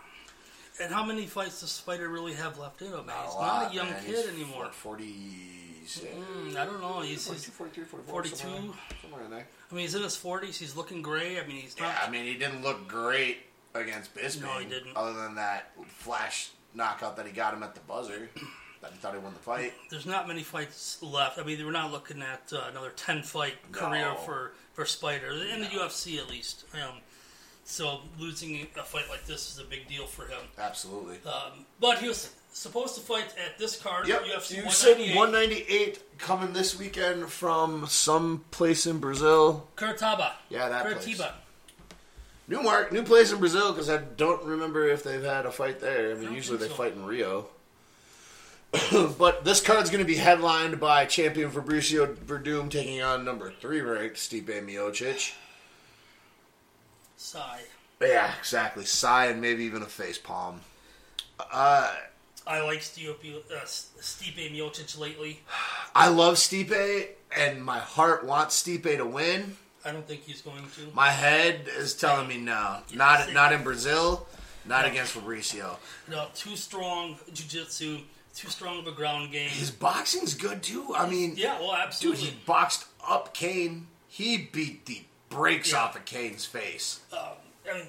And 0.82 0.94
how 0.94 1.06
many 1.06 1.26
fights 1.26 1.62
does 1.62 1.72
Spider 1.72 2.10
really 2.10 2.34
have 2.34 2.58
left 2.58 2.82
in 2.82 2.88
him? 2.88 3.06
man? 3.06 3.08
Not 3.08 3.26
He's 3.26 3.36
a 3.36 3.40
not 3.40 3.72
a 3.72 3.76
young 3.76 3.90
man. 3.92 4.04
kid 4.04 4.16
He's 4.16 4.28
anymore. 4.28 4.70
46. 4.72 6.06
Mm, 6.14 6.56
I 6.58 6.66
don't 6.66 6.82
know. 6.82 7.00
He's, 7.02 7.26
42, 7.26 7.46
he's 7.46 7.56
43, 7.56 7.84
44, 7.86 8.12
42? 8.12 8.36
Somewhere, 8.36 8.62
somewhere 9.02 9.24
in 9.24 9.32
there. 9.32 9.48
I 9.72 9.74
mean, 9.74 9.82
he's 9.84 9.96
in 9.96 10.04
his 10.04 10.16
forties. 10.18 10.58
He's 10.58 10.76
looking 10.76 11.02
gray. 11.02 11.40
I 11.40 11.48
mean, 11.48 11.58
he's 11.58 11.80
not. 11.80 11.88
Yeah, 11.88 12.00
I 12.06 12.10
mean, 12.12 12.26
he 12.26 12.34
didn't 12.34 12.62
look 12.62 12.88
great 12.88 13.38
against 13.74 14.14
Bisping. 14.16 14.42
No, 14.42 14.60
he 14.60 14.66
didn't. 14.66 14.96
Other 14.98 15.14
than 15.14 15.36
that 15.36 15.72
flash 15.88 16.50
knockout 16.74 17.16
that 17.18 17.26
he 17.26 17.32
got 17.32 17.54
him 17.54 17.64
at 17.64 17.74
the 17.74 17.82
buzzer, 17.82 18.30
that 18.82 18.92
he 18.92 18.98
thought 18.98 19.14
he 19.14 19.20
won 19.20 19.34
the 19.34 19.40
fight. 19.40 19.74
There's 19.90 20.06
not 20.06 20.28
many 20.28 20.44
fights 20.44 21.02
left. 21.02 21.40
I 21.40 21.44
mean, 21.44 21.64
we're 21.66 21.72
not 21.72 21.92
looking 21.92 22.22
at 22.22 22.52
uh, 22.54 22.66
another 22.70 22.92
ten 22.96 23.24
fight 23.24 23.56
career 23.72 24.10
No. 24.14 24.16
for 24.16 24.52
for 24.74 24.86
Spider 24.86 25.32
in 25.54 25.62
the 25.62 25.68
UFC 25.68 26.18
at 26.20 26.30
least. 26.30 26.66
Um, 26.74 26.98
so 27.64 28.02
losing 28.20 28.68
a 28.80 28.84
fight 28.84 29.10
like 29.10 29.26
this 29.26 29.52
is 29.52 29.60
a 29.60 29.64
big 29.64 29.88
deal 29.88 30.06
for 30.06 30.26
him. 30.26 30.42
Absolutely. 30.60 31.16
Um, 31.26 31.66
but 31.80 31.98
he 32.00 32.08
was 32.08 32.32
supposed 32.54 32.94
to 32.96 33.02
fight 33.02 33.34
at 33.44 33.58
this 33.58 33.82
card. 33.82 34.08
Yep. 34.08 34.22
UFC 34.24 34.52
You 34.58 34.64
198. 34.66 34.72
said 34.74 35.16
198 35.16 36.18
coming 36.20 36.54
this 36.54 36.78
weekend 36.78 37.28
from 37.30 37.88
some 37.88 38.44
place 38.52 38.86
in 38.86 39.00
Brazil. 39.00 39.68
Curitiba. 39.78 40.34
Yeah, 40.50 40.70
that 40.70 40.86
place. 40.86 41.22
New 42.48 42.62
mark, 42.62 42.92
new 42.92 43.02
place 43.02 43.32
in 43.32 43.40
Brazil 43.40 43.72
because 43.72 43.90
I 43.90 43.98
don't 43.98 44.44
remember 44.46 44.88
if 44.88 45.04
they've 45.04 45.24
had 45.24 45.48
a 45.48 45.52
fight 45.52 45.80
there. 45.80 46.12
I 46.12 46.14
mean, 46.14 46.26
don't 46.26 46.36
usually 46.36 46.60
they 46.60 46.68
so. 46.68 46.76
fight 46.76 46.94
in 46.94 47.04
Rio. 47.04 47.48
but 49.18 49.46
this 49.46 49.62
card's 49.62 49.90
going 49.90 50.04
to 50.04 50.08
be 50.08 50.16
headlined 50.16 50.80
by 50.80 51.06
champion 51.06 51.52
Fabricio 51.52 52.16
Werdum 52.16 52.70
taking 52.70 53.02
on 53.02 53.24
number 53.24 53.52
three 53.52 53.82
ranked 53.82 54.18
Stipe 54.18 54.46
Miocic. 54.46 55.34
Sigh. 57.18 57.62
Yeah, 58.02 58.32
exactly. 58.38 58.86
Sigh 58.86 59.28
and 59.28 59.42
maybe 59.42 59.64
even 59.64 59.82
a 59.82 59.88
face 59.88 60.18
palm. 60.18 60.62
Uh, 61.40 61.94
I 62.48 62.62
like 62.62 62.80
Stipe, 62.80 63.16
uh, 63.52 63.66
Stipe 63.66 64.52
Miocic 64.52 65.00
lately. 65.00 65.42
I 65.96 66.10
love 66.10 66.36
Stipe, 66.36 67.08
and 67.36 67.64
my 67.64 67.80
heart 67.80 68.26
wants 68.26 68.62
Stipe 68.62 68.98
to 68.98 69.06
win. 69.06 69.58
I 69.84 69.92
don't 69.92 70.08
think 70.08 70.24
he's 70.24 70.42
going 70.42 70.64
to. 70.64 70.96
My 70.96 71.10
head 71.10 71.68
is 71.78 71.94
telling 71.94 72.28
me 72.28 72.38
no. 72.38 72.80
Not 72.94 73.34
not 73.34 73.54
in 73.54 73.64
Brazil. 73.64 74.28
Not 74.68 74.86
against 74.86 75.14
Fabricio. 75.14 75.78
No, 76.10 76.26
too 76.34 76.56
strong 76.56 77.18
jiu-jitsu, 77.32 78.00
too 78.36 78.50
strong 78.50 78.80
of 78.80 78.88
a 78.88 78.92
ground 78.92 79.32
game. 79.32 79.50
His 79.50 79.72
boxing's 79.72 80.34
good 80.34 80.62
too. 80.62 80.94
I 80.96 81.10
mean, 81.10 81.34
yeah, 81.38 81.60
well, 81.60 81.74
absolutely. 81.76 82.22
dude, 82.26 82.30
he 82.34 82.40
boxed 82.46 82.86
up 83.08 83.34
Cain. 83.34 83.88
He 84.08 84.38
beat 84.38 84.86
the 84.86 85.04
brakes 85.30 85.72
Yeah. 85.72 85.80
off 85.84 85.96
of 85.96 86.06
Cain's 86.06 86.46
face. 86.46 87.00
I 87.14 87.34
mean, 87.74 87.88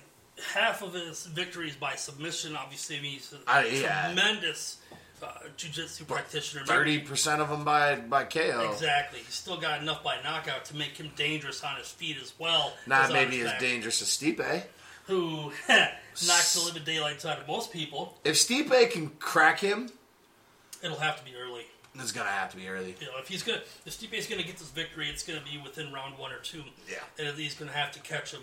half 0.55 0.83
of 0.83 0.95
his 0.95 1.27
victories 1.27 1.77
by 1.77 1.95
submission. 1.97 2.57
Obviously, 2.57 2.99
I 2.99 3.01
mean, 3.01 3.13
he's 3.13 3.33
a 3.47 3.81
yeah. 3.81 4.07
tremendous 4.07 4.79
uh, 5.23 5.27
jiu-jitsu 5.57 6.05
practitioner. 6.05 6.65
Thirty 6.65 6.99
percent 7.01 7.41
of 7.41 7.49
them 7.49 7.65
by 7.65 7.97
by 7.97 8.25
KO. 8.25 8.71
Exactly. 8.73 9.21
He's 9.21 9.35
still 9.35 9.59
got 9.59 9.81
enough 9.83 10.03
by 10.05 10.17
knockout 10.23 10.65
to 10.67 10.77
make 10.77 10.97
him 10.97 11.11
dangerous 11.17 11.63
on 11.65 11.77
his 11.77 11.89
feet 11.89 12.17
as 12.23 12.33
well. 12.39 12.73
Not 12.87 13.07
as 13.07 13.13
maybe 13.13 13.41
as 13.41 13.53
dangerous 13.61 14.01
as 14.03 14.09
Stipe. 14.09 14.63
Who 15.07 15.53
knocks 15.69 16.55
the 16.55 16.65
living 16.67 16.85
daylights 16.85 17.25
out 17.25 17.39
of 17.39 17.47
most 17.47 17.73
people. 17.73 18.19
If 18.25 18.35
Stipe 18.37 18.91
can 18.91 19.11
crack 19.19 19.61
him, 19.61 19.89
It'll 20.83 20.99
have 20.99 21.19
to 21.19 21.25
be 21.25 21.37
early. 21.37 21.67
it's 21.95 22.13
gonna 22.13 22.29
have 22.29 22.51
to 22.51 22.57
be 22.57 22.69
early. 22.69 22.95
You 23.01 23.07
know, 23.07 23.19
if 23.21 23.29
he's 23.29 23.43
gonna, 23.43 23.61
if 23.85 23.93
Stipe's 23.93 24.27
gonna 24.27 24.43
get 24.43 24.59
this 24.59 24.71
victory, 24.71 25.09
it's 25.09 25.23
gonna 25.23 25.41
be 25.41 25.61
within 25.63 25.93
round 25.93 26.19
one 26.19 26.33
or 26.33 26.39
two. 26.39 26.63
Yeah. 26.91 26.99
and 27.19 27.37
he's 27.39 27.55
gonna 27.55 27.73
have 27.73 27.93
to 27.93 28.01
catch 28.01 28.33
him 28.33 28.43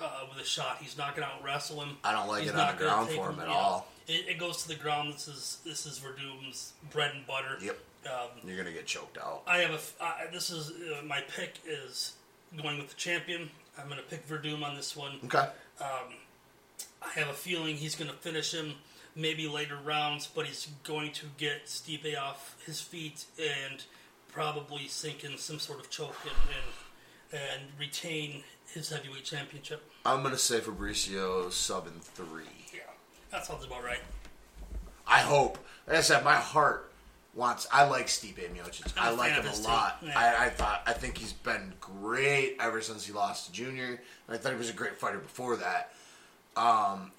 uh, 0.00 0.24
with 0.28 0.44
a 0.44 0.46
shot. 0.48 0.78
He's 0.80 0.96
not 0.96 1.14
gonna 1.14 1.26
out 1.26 1.44
wrestle 1.44 1.82
him. 1.82 1.96
I 2.04 2.12
don't 2.12 2.28
like 2.28 2.42
He's 2.42 2.50
it 2.50 2.56
on 2.56 2.76
the 2.76 2.82
ground 2.82 3.08
for 3.10 3.30
him 3.30 3.40
at 3.40 3.48
all. 3.48 3.88
It, 4.06 4.28
it 4.28 4.38
goes 4.38 4.62
to 4.62 4.68
the 4.68 4.76
ground. 4.76 5.12
This 5.14 5.28
is 5.28 5.58
this 5.64 5.86
is 5.86 6.00
Werdum's 6.00 6.72
bread 6.90 7.12
and 7.14 7.26
butter. 7.26 7.58
Yep. 7.62 7.78
Um, 8.06 8.48
You're 8.48 8.56
gonna 8.56 8.72
get 8.72 8.86
choked 8.86 9.18
out. 9.18 9.42
I 9.46 9.58
have 9.58 9.72
a. 10.00 10.32
this 10.32 10.50
is 10.50 10.70
uh, 10.70 11.04
my 11.04 11.20
pick 11.36 11.54
is 11.66 12.14
going 12.62 12.78
with 12.78 12.88
the 12.88 12.94
champion. 12.94 13.50
I'm 13.78 13.88
gonna 13.88 14.02
pick 14.02 14.26
Werdum 14.28 14.62
on 14.62 14.76
this 14.76 14.96
one. 14.96 15.18
Okay. 15.24 15.48
I 17.02 17.10
have 17.20 17.28
a 17.28 17.34
feeling 17.34 17.76
he's 17.76 17.94
going 17.94 18.10
to 18.10 18.16
finish 18.16 18.52
him 18.52 18.74
maybe 19.18 19.48
later 19.48 19.76
rounds, 19.84 20.28
but 20.28 20.46
he's 20.46 20.68
going 20.84 21.12
to 21.12 21.26
get 21.36 21.66
Stipe 21.66 22.16
off 22.18 22.56
his 22.64 22.80
feet 22.80 23.24
and 23.38 23.82
probably 24.32 24.86
sink 24.86 25.24
in 25.24 25.36
some 25.36 25.58
sort 25.58 25.80
of 25.80 25.90
choke 25.90 26.16
and, 26.22 27.40
and, 27.42 27.42
and 27.52 27.62
retain 27.78 28.44
his 28.72 28.90
heavyweight 28.90 29.24
championship. 29.24 29.82
I'm 30.06 30.22
gonna 30.22 30.38
say 30.38 30.60
Fabricio 30.60 31.50
sub 31.50 31.86
in 31.86 31.94
three. 32.00 32.44
Yeah, 32.72 32.80
that 33.30 33.44
sounds 33.44 33.64
about 33.64 33.82
right. 33.82 34.00
I 35.06 35.18
hope. 35.18 35.58
Like 35.86 35.96
I 35.96 36.00
said, 36.02 36.22
my 36.22 36.34
heart 36.34 36.92
wants. 37.34 37.66
I 37.72 37.84
like 37.86 38.06
Stipe 38.06 38.36
Miocic. 38.36 38.92
I 38.96 39.10
like 39.10 39.32
him 39.32 39.46
a 39.46 39.66
lot. 39.66 39.98
Yeah. 40.02 40.12
I, 40.16 40.46
I 40.46 40.48
thought. 40.50 40.82
I 40.86 40.92
think 40.92 41.16
he's 41.16 41.32
been 41.32 41.72
great 41.80 42.56
ever 42.60 42.80
since 42.82 43.06
he 43.06 43.12
lost 43.12 43.46
to 43.46 43.52
Junior. 43.52 43.86
And 44.26 44.36
I 44.36 44.36
thought 44.36 44.52
he 44.52 44.58
was 44.58 44.70
a 44.70 44.74
great 44.74 44.96
fighter 44.96 45.18
before 45.18 45.56
that. 45.56 45.92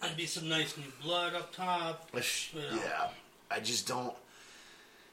There'd 0.01 0.17
be 0.17 0.25
some 0.25 0.49
nice 0.49 0.75
new 0.77 0.83
blood 1.01 1.33
up 1.33 1.53
top. 1.53 2.09
Yeah. 2.55 2.75
yeah, 2.75 3.07
I 3.49 3.59
just 3.59 3.87
don't. 3.87 4.13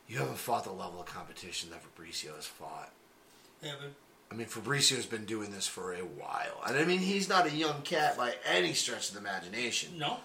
You 0.08 0.18
haven't 0.18 0.38
fought 0.38 0.64
the 0.64 0.72
level 0.72 1.00
of 1.00 1.06
competition 1.06 1.70
that 1.70 1.80
Fabricio 1.82 2.34
has 2.36 2.46
fought. 2.46 2.90
But 3.80 3.92
I 4.30 4.34
mean, 4.34 4.46
Fabricio's 4.46 5.06
been 5.06 5.24
doing 5.24 5.50
this 5.50 5.66
for 5.66 5.92
a 5.94 5.98
while, 5.98 6.60
and 6.66 6.76
I 6.76 6.84
mean, 6.84 6.98
he's 6.98 7.28
not 7.28 7.46
a 7.46 7.50
young 7.50 7.82
cat 7.82 8.16
by 8.16 8.34
any 8.48 8.72
stretch 8.74 9.08
of 9.08 9.14
the 9.14 9.20
imagination. 9.20 9.98
no, 9.98 10.18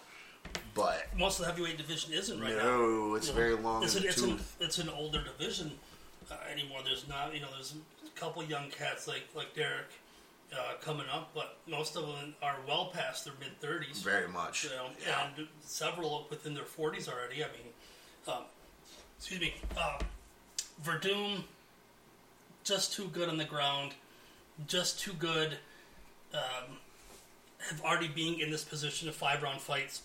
But 0.74 1.08
most 1.18 1.40
of 1.40 1.46
the 1.46 1.52
heavyweight 1.52 1.78
division 1.78 2.14
isn't 2.14 2.40
right 2.40 2.56
now. 2.56 2.64
no, 2.64 3.16
it's 3.16 3.28
You 3.28 3.34
know, 3.34 3.40
very 3.40 3.56
long 3.56 3.84
It's 3.84 3.96
an, 3.96 4.04
it's, 4.06 4.22
an, 4.22 4.40
it's 4.60 4.78
an 4.80 4.90
older 4.90 5.24
division 5.24 5.72
uh, 6.30 6.36
anymore. 6.52 6.80
There's 6.84 7.08
not, 7.08 7.34
you 7.34 7.42
know, 7.42 7.48
there's 7.54 7.74
a 8.06 8.20
couple 8.20 8.44
young 8.44 8.70
cats 8.70 9.08
like 9.08 9.24
like 9.36 9.56
Derrick 9.56 9.90
uh, 10.54 10.74
coming 10.82 11.06
up, 11.12 11.32
but 11.34 11.58
most 11.68 11.96
of 11.96 12.04
them 12.08 12.36
are 12.42 12.56
well 12.68 12.92
past 12.94 13.26
their 13.26 13.34
mid 13.40 13.60
thirties. 13.60 14.02
Very 14.02 14.28
much. 14.28 14.64
You 14.66 14.72
know, 14.72 14.86
yeah. 15.06 15.28
and 15.38 15.48
several 15.62 16.28
within 16.30 16.54
their 16.54 16.66
forties 16.66 17.08
already. 17.08 17.44
I 17.44 17.48
mean, 17.48 17.74
um, 18.28 18.44
excuse 19.18 19.40
me, 19.40 19.54
um, 19.78 20.06
Werdum, 20.84 21.44
just 22.64 22.94
too 22.94 23.08
good 23.14 23.30
on 23.30 23.38
the 23.38 23.46
ground, 23.46 23.94
just 24.68 25.00
too 25.00 25.14
good. 25.14 25.58
Um, 26.34 26.78
have 27.70 27.82
already 27.82 28.08
being 28.08 28.40
in 28.40 28.50
this 28.50 28.64
position 28.64 29.08
of 29.08 29.16
five 29.16 29.44
round 29.44 29.62
fights. 29.62 30.02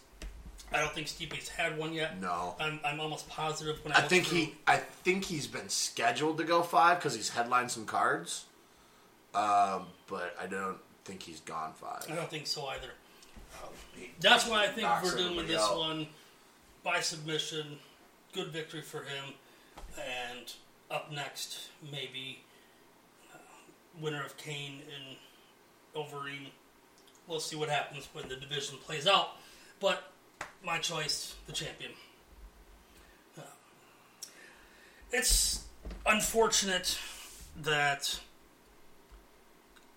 I 0.73 0.81
don't 0.81 0.93
think 0.93 1.07
Stipe's 1.07 1.49
had 1.49 1.79
one 1.79 1.93
yet. 1.93 2.21
No. 2.21 2.57
I'm, 2.59 2.81
I'm 2.85 2.99
almost 2.99 3.29
positive 3.29 3.83
when 3.85 3.93
I, 3.93 3.99
I 3.99 4.01
think 4.03 4.27
through- 4.27 4.39
he. 4.39 4.55
I 4.67 4.77
think 4.77 5.25
he's 5.25 5.47
been 5.47 5.69
scheduled 5.69 6.39
to 6.39 6.45
go 6.45 6.63
five 6.63 6.99
because 6.99 7.15
he's 7.15 7.31
headlined 7.31 7.71
some 7.71 7.87
cards. 7.87 8.47
Um, 9.37 9.87
but 10.07 10.35
I 10.41 10.47
don't 10.47 10.79
think 11.05 11.23
he's 11.23 11.41
gone 11.41 11.73
five. 11.75 12.07
I 12.11 12.15
don't 12.15 12.31
think 12.31 12.47
so 12.47 12.67
either. 12.67 12.89
He 13.95 14.11
That's 14.21 14.49
why 14.49 14.65
I 14.65 14.69
think 14.69 14.89
we're 15.03 15.17
doing 15.17 15.47
this 15.47 15.61
out. 15.61 15.79
one 15.79 16.07
by 16.83 17.01
submission. 17.01 17.79
Good 18.33 18.49
victory 18.49 18.81
for 18.83 18.99
him. 19.01 19.35
And 19.99 20.53
up 20.91 21.13
next, 21.13 21.69
maybe 21.93 22.43
uh, 23.35 23.39
winner 24.01 24.25
of 24.25 24.37
Cain 24.39 24.81
and 24.95 25.17
Overeem. 25.95 26.49
We'll 27.27 27.41
see 27.41 27.57
what 27.57 27.69
happens 27.69 28.09
when 28.13 28.29
the 28.29 28.37
division 28.37 28.79
plays 28.79 29.07
out. 29.07 29.31
But 29.81 30.13
my 30.65 30.79
choice, 30.79 31.35
the 31.47 31.53
champion. 31.53 31.93
Uh, 33.39 33.43
it's 35.13 35.65
unfortunate 36.07 36.99
that 37.63 38.21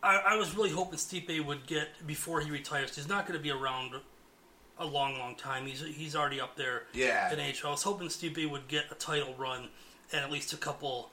I, 0.01 0.17
I 0.29 0.35
was 0.37 0.55
really 0.55 0.69
hoping 0.69 0.97
Stipe 0.97 1.43
would 1.45 1.65
get 1.67 1.89
before 2.07 2.41
he 2.41 2.49
retires. 2.51 2.95
He's 2.95 3.07
not 3.09 3.25
going 3.27 3.37
to 3.37 3.43
be 3.43 3.51
around 3.51 3.91
a 4.77 4.85
long, 4.85 5.17
long 5.19 5.35
time. 5.35 5.65
He's 5.65 5.81
he's 5.81 6.15
already 6.15 6.39
up 6.39 6.55
there 6.55 6.83
Yeah. 6.93 7.31
in 7.33 7.39
age. 7.39 7.63
I 7.65 7.69
was 7.69 7.83
hoping 7.83 8.07
Stipe 8.07 8.49
would 8.49 8.67
get 8.67 8.85
a 8.91 8.95
title 8.95 9.33
run 9.37 9.67
and 10.13 10.23
at 10.23 10.31
least 10.31 10.53
a 10.53 10.57
couple, 10.57 11.09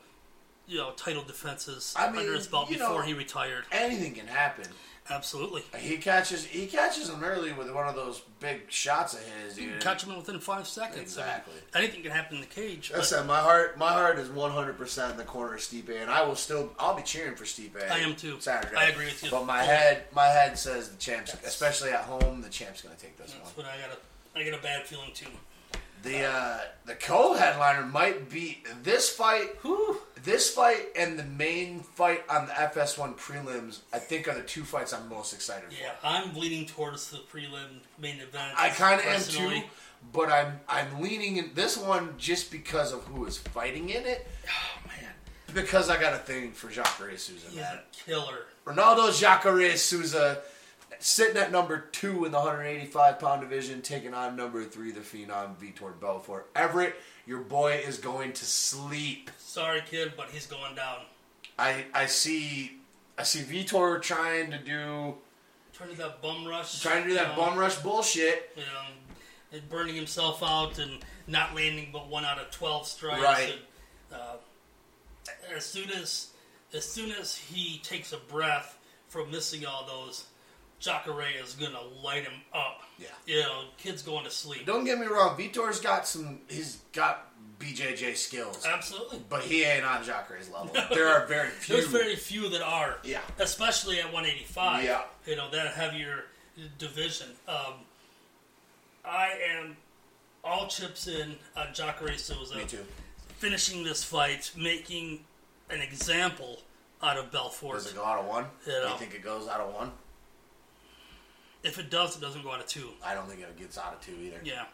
you 0.68 0.78
know, 0.78 0.93
title 0.93 1.22
defenses 1.24 1.93
I 1.97 2.11
mean, 2.11 2.20
under 2.20 2.34
his 2.34 2.47
belt 2.47 2.68
before 2.68 2.89
know- 2.89 3.01
he 3.01 3.12
retired. 3.14 3.64
Anything 3.72 4.14
can 4.14 4.28
happen. 4.28 4.66
Absolutely. 5.11 5.63
He 5.79 5.97
catches. 5.99 6.45
He 6.45 6.67
catches 6.67 7.09
him 7.09 7.23
early 7.23 7.53
with 7.53 7.73
one 7.73 7.87
of 7.89 7.95
those 7.95 8.21
big 8.41 8.63
shots 8.71 9.15
of 9.15 9.21
his. 9.21 9.55
Dude. 9.55 9.65
You 9.65 9.71
can 9.73 9.81
catch 9.81 10.05
him 10.05 10.17
within 10.17 10.41
five 10.41 10.67
seconds. 10.67 11.17
I 11.19 11.23
mean, 11.23 11.29
Exactly. 11.31 11.55
anything 11.75 12.03
can 12.03 12.11
happen 12.13 12.37
in 12.37 12.41
the 12.41 12.47
cage. 12.49 12.93
But. 12.95 13.27
My 13.27 13.39
heart. 13.41 13.79
My 13.79 13.93
heart 13.93 14.19
is 14.19 14.29
one 14.29 14.51
hundred 14.51 14.77
percent 14.79 15.13
in 15.13 15.17
the 15.17 15.25
corner 15.25 15.55
of 15.55 15.61
Stipe, 15.61 15.91
and 15.91 16.11
I 16.11 16.23
will 16.25 16.35
still. 16.37 16.71
I'll 16.79 16.97
be 16.97 17.03
cheering 17.03 17.35
for 17.37 17.45
Stipe. 17.45 17.91
I 17.91 17.99
am 17.99 18.15
too. 18.17 18.37
Saturday. 18.41 18.77
I 18.77 18.89
agree 18.89 19.07
with 19.07 19.23
you. 19.23 19.31
But 19.31 19.47
my 19.47 19.63
head. 19.63 20.05
My 20.15 20.27
head 20.27 20.59
says 20.59 20.89
the 20.91 20.97
champs, 20.99 21.35
especially 21.45 21.91
at 21.91 22.01
home. 22.01 22.41
The 22.43 22.49
champs 22.49 22.83
going 22.83 22.95
to 22.97 23.01
take 23.01 23.17
this 23.17 23.33
That's 23.33 23.57
one. 23.57 23.67
what 23.67 23.75
I 23.75 23.81
got. 23.81 23.97
A, 23.97 24.39
I 24.39 24.51
got 24.51 24.59
a 24.59 24.63
bad 24.63 24.87
feeling 24.87 25.11
too. 25.15 25.27
The 26.07 26.23
uh, 26.25 26.61
the 26.85 26.95
co-headliner 26.95 27.85
might 27.85 28.31
be 28.31 28.63
this 28.85 29.11
fight. 29.11 29.57
Whew. 29.63 29.99
This 30.23 30.49
fight 30.55 30.87
and 30.97 31.19
the 31.19 31.25
main 31.25 31.81
fight 31.81 32.23
on 32.31 32.47
the 32.47 32.53
FS1 32.53 33.17
prelims, 33.17 33.81
I 33.93 33.99
think, 33.99 34.29
are 34.29 34.35
the 34.35 34.43
two 34.43 34.63
fights 34.63 34.93
I'm 34.93 35.09
most 35.09 35.33
excited 35.33 35.73
for. 35.73 35.81
Yeah, 35.81 35.91
I'm 36.05 36.33
leaning 36.37 36.67
towards 36.67 37.11
the 37.11 37.19
prelim 37.19 37.81
main 38.01 38.21
event. 38.21 38.53
I 38.57 38.69
kind 38.69 39.01
of 39.01 39.07
am 39.07 39.21
too, 39.21 39.63
but 40.13 40.31
I'm 40.31 40.61
I'm 40.69 41.01
leaning 41.03 41.39
in 41.39 41.51
this 41.55 41.77
one 41.77 42.15
just 42.19 42.53
because 42.53 42.93
of 42.93 43.03
who 43.07 43.25
is 43.27 43.39
fighting 43.39 43.89
in 43.91 44.05
it. 44.07 44.27
Oh 44.49 44.89
man, 44.89 45.11
Because 45.55 45.91
I 45.91 46.01
got 46.01 46.13
a 46.13 46.19
thing 46.19 46.53
for 46.53 46.69
Jacare 46.71 47.17
Souza, 47.17 47.47
he's 47.49 47.57
man. 47.57 47.79
a 47.79 48.05
killer. 48.05 48.45
Ronaldo 48.65 49.13
Jacare 49.19 49.77
Souza 49.77 50.39
sitting 50.99 51.37
at 51.37 51.53
number 51.53 51.79
two 51.93 52.25
in 52.25 52.33
the 52.33 52.39
185 52.39 53.19
pound 53.19 53.41
division, 53.41 53.83
taking 53.83 54.15
on 54.15 54.37
number 54.37 54.65
three, 54.65 54.91
the 54.93 55.01
Phenom 55.01 55.57
Vitor 55.57 55.99
Belfort. 55.99 56.51
Everett, 56.55 56.97
your 57.27 57.41
boy 57.41 57.75
is 57.87 57.99
going 57.99 58.33
to 58.35 58.45
sleep. 58.45 59.31
Sorry, 59.39 59.83
kid, 59.89 60.13
but 60.17 60.31
he's 60.31 60.47
going 60.47 60.75
down. 60.75 60.99
I 61.59 61.87
I 61.95 62.07
see 62.07 62.79
I 63.19 63.23
see 63.23 63.41
Vitor 63.41 64.01
trying 64.01 64.51
to 64.51 64.59
do 64.59 65.15
Trying 65.73 65.91
to 65.91 65.97
do 65.97 66.03
that 66.03 66.23
bum 66.23 66.47
rush. 66.47 66.81
trying 66.81 67.03
to 67.03 67.09
do 67.11 67.15
that 67.17 67.37
know, 67.37 67.45
bum 67.45 67.59
rush 67.59 67.77
bullshit. 67.77 68.51
You 68.57 68.63
know, 68.63 69.61
burning 69.69 69.95
himself 69.95 70.43
out 70.43 70.79
and 70.79 71.05
not 71.27 71.55
landing 71.55 71.91
but 71.93 72.09
one 72.09 72.25
out 72.25 72.39
of 72.39 72.51
twelve 72.51 72.87
strikes. 72.87 73.23
Right. 73.23 73.55
And, 74.11 74.21
uh, 74.21 74.37
as 75.55 75.65
soon 75.65 75.91
as 75.91 76.29
as 76.73 76.85
soon 76.89 77.11
as 77.13 77.37
he 77.37 77.79
takes 77.79 78.13
a 78.13 78.19
breath 78.19 78.79
from 79.09 79.31
missing 79.31 79.67
all 79.67 79.87
those, 79.87 80.25
Jacare 80.79 81.27
is 81.43 81.55
gonna 81.55 81.81
light 82.03 82.24
him 82.24 82.41
up. 82.55 82.83
Yeah. 82.99 83.07
You 83.27 83.41
know, 83.41 83.62
kid's 83.79 84.03
going 84.03 84.24
to 84.24 84.31
sleep. 84.31 84.66
Don't 84.66 84.85
get 84.85 84.99
me 84.99 85.07
wrong, 85.07 85.37
Vitor's 85.37 85.81
got 85.81 86.07
some 86.07 86.41
he's 86.49 86.79
got 86.93 87.29
BJJ 87.59 88.16
skills. 88.16 88.66
Absolutely. 88.66 89.20
But 89.29 89.43
he 89.43 89.64
ain't 89.64 89.85
on 89.85 90.05
Jacare's 90.05 90.51
level. 90.51 90.70
There 90.91 91.09
are 91.09 91.27
very 91.27 91.49
few. 91.61 91.77
There's 91.77 91.89
very 91.89 92.16
few 92.16 92.49
that 92.51 92.62
are. 92.62 92.99
Yeah. 93.05 93.20
Especially 93.39 93.99
at 93.99 94.07
185. 94.07 94.85
Yeah. 94.85 95.03
You 95.27 95.37
know, 95.37 95.51
that 95.51 95.68
heavier 95.74 96.24
division. 96.79 97.29
Um, 97.49 97.74
I 99.05 99.31
am 99.59 99.77
all 100.45 100.66
chips 100.66 101.07
in 101.07 101.37
on 101.57 101.68
Jacare 101.72 102.16
Souza. 102.18 102.57
Me 102.57 102.64
too. 102.64 102.85
Finishing 103.39 103.85
this 103.85 104.03
fight, 104.05 104.51
making 104.57 105.20
an 105.70 105.81
example 105.81 106.61
out 107.03 107.16
of 107.18 107.31
Belfort. 107.31 107.74
Does 107.74 107.91
it 107.93 107.97
go 107.97 108.05
out 108.05 108.18
of 108.20 108.27
one? 108.27 108.47
You 108.66 108.72
Do 108.72 108.81
know. 108.81 108.93
you 108.93 108.99
think 108.99 109.14
it 109.14 109.22
goes 109.22 109.49
out 109.49 109.61
of 109.61 109.74
one? 109.74 109.91
If 111.67 111.79
it 111.79 111.91
does, 111.91 112.17
it 112.17 112.21
doesn't 112.21 112.43
go 112.43 112.53
out 112.53 112.61
of 112.61 112.67
two. 112.67 112.89
I 113.05 113.14
don't 113.14 113.27
think 113.29 113.41
it 113.41 113.59
gets 113.59 113.77
out 113.77 113.93
of 113.95 114.01
two 114.01 114.14
either. 114.23 114.41
Yeah. 114.45 114.64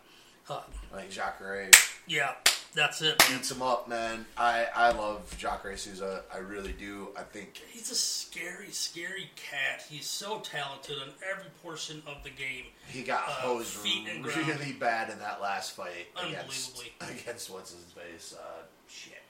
Uh, 0.49 0.61
I 0.95 1.01
think 1.01 1.11
Jacare. 1.11 1.71
yeah. 2.07 2.33
That's 2.75 3.03
it. 3.03 3.19
Man. 3.29 3.37
Beats 3.39 3.51
him 3.51 3.61
up, 3.61 3.87
man. 3.87 4.25
I, 4.37 4.67
I 4.75 4.93
love 4.93 5.35
Jacare 5.39 5.77
Souza. 5.77 6.23
I 6.35 6.39
really 6.39 6.73
do. 6.73 7.09
I 7.19 7.23
think 7.23 7.61
He's 7.71 7.91
a 7.91 7.95
scary, 7.95 8.71
scary 8.71 9.31
cat. 9.37 9.85
He's 9.91 10.07
so 10.07 10.41
talented 10.41 10.97
on 10.99 11.09
every 11.31 11.51
portion 11.63 12.03
of 12.07 12.23
the 12.25 12.31
game. 12.31 12.65
he 12.89 13.03
got 13.03 13.25
Uh, 13.29 13.33
hosed 13.33 13.69
feet 13.69 14.09
and 14.11 14.25
ground. 14.25 14.47
really 14.49 14.73
bad 14.73 15.11
in 15.11 15.19
that 15.19 15.43
last 15.43 15.73
fight 15.77 16.09
against 16.17 16.71
Unbelievably. 16.79 17.21
against 17.21 17.51
what's 17.51 17.73
his 17.75 17.85
face. 17.93 18.35
Uh, 18.39 18.63
shit. 18.89 19.21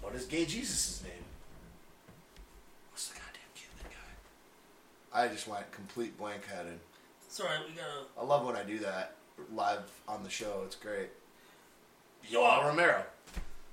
What 0.00 0.14
is 0.14 0.24
Gay 0.24 0.46
Jesus' 0.46 1.02
name? 1.04 1.12
What's 2.90 3.08
the 3.08 3.14
goddamn 3.16 3.52
Cuban 3.54 3.90
guy? 3.90 4.14
I 5.12 5.28
just 5.28 5.48
went 5.48 5.70
complete 5.72 6.16
blank 6.18 6.46
headed. 6.46 6.78
It's 7.26 7.40
all 7.40 7.46
right. 7.46 7.58
We 7.68 7.74
gotta. 7.74 8.06
I 8.20 8.24
love 8.24 8.44
when 8.46 8.56
I 8.56 8.62
do 8.62 8.78
that 8.80 9.14
live 9.52 9.82
on 10.08 10.22
the 10.22 10.30
show. 10.30 10.62
It's 10.66 10.76
great. 10.76 11.08
Yo, 12.28 12.40
Yoel 12.42 12.66
Romero, 12.66 13.02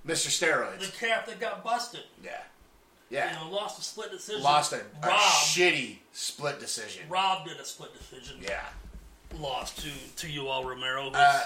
Mr. 0.05 0.29
Steroids, 0.29 0.79
the 0.79 1.05
cat 1.05 1.25
that 1.27 1.39
got 1.39 1.63
busted. 1.63 2.03
Yeah, 2.23 2.31
You 3.09 3.17
yeah. 3.17 3.37
know, 3.43 3.49
lost 3.53 3.77
a 3.79 3.83
split 3.83 4.09
decision. 4.11 4.41
Lost 4.41 4.71
a, 4.73 4.77
a 5.03 5.07
shitty 5.09 5.97
split 6.13 6.59
decision. 6.59 7.03
Rob 7.09 7.45
did 7.45 7.57
a 7.59 7.65
split 7.65 7.89
decision. 7.97 8.37
Yeah. 8.41 8.63
Lost 9.37 9.79
to 9.79 9.89
to 10.15 10.27
Yoel 10.27 10.65
Romero. 10.65 11.11
Uh, 11.13 11.41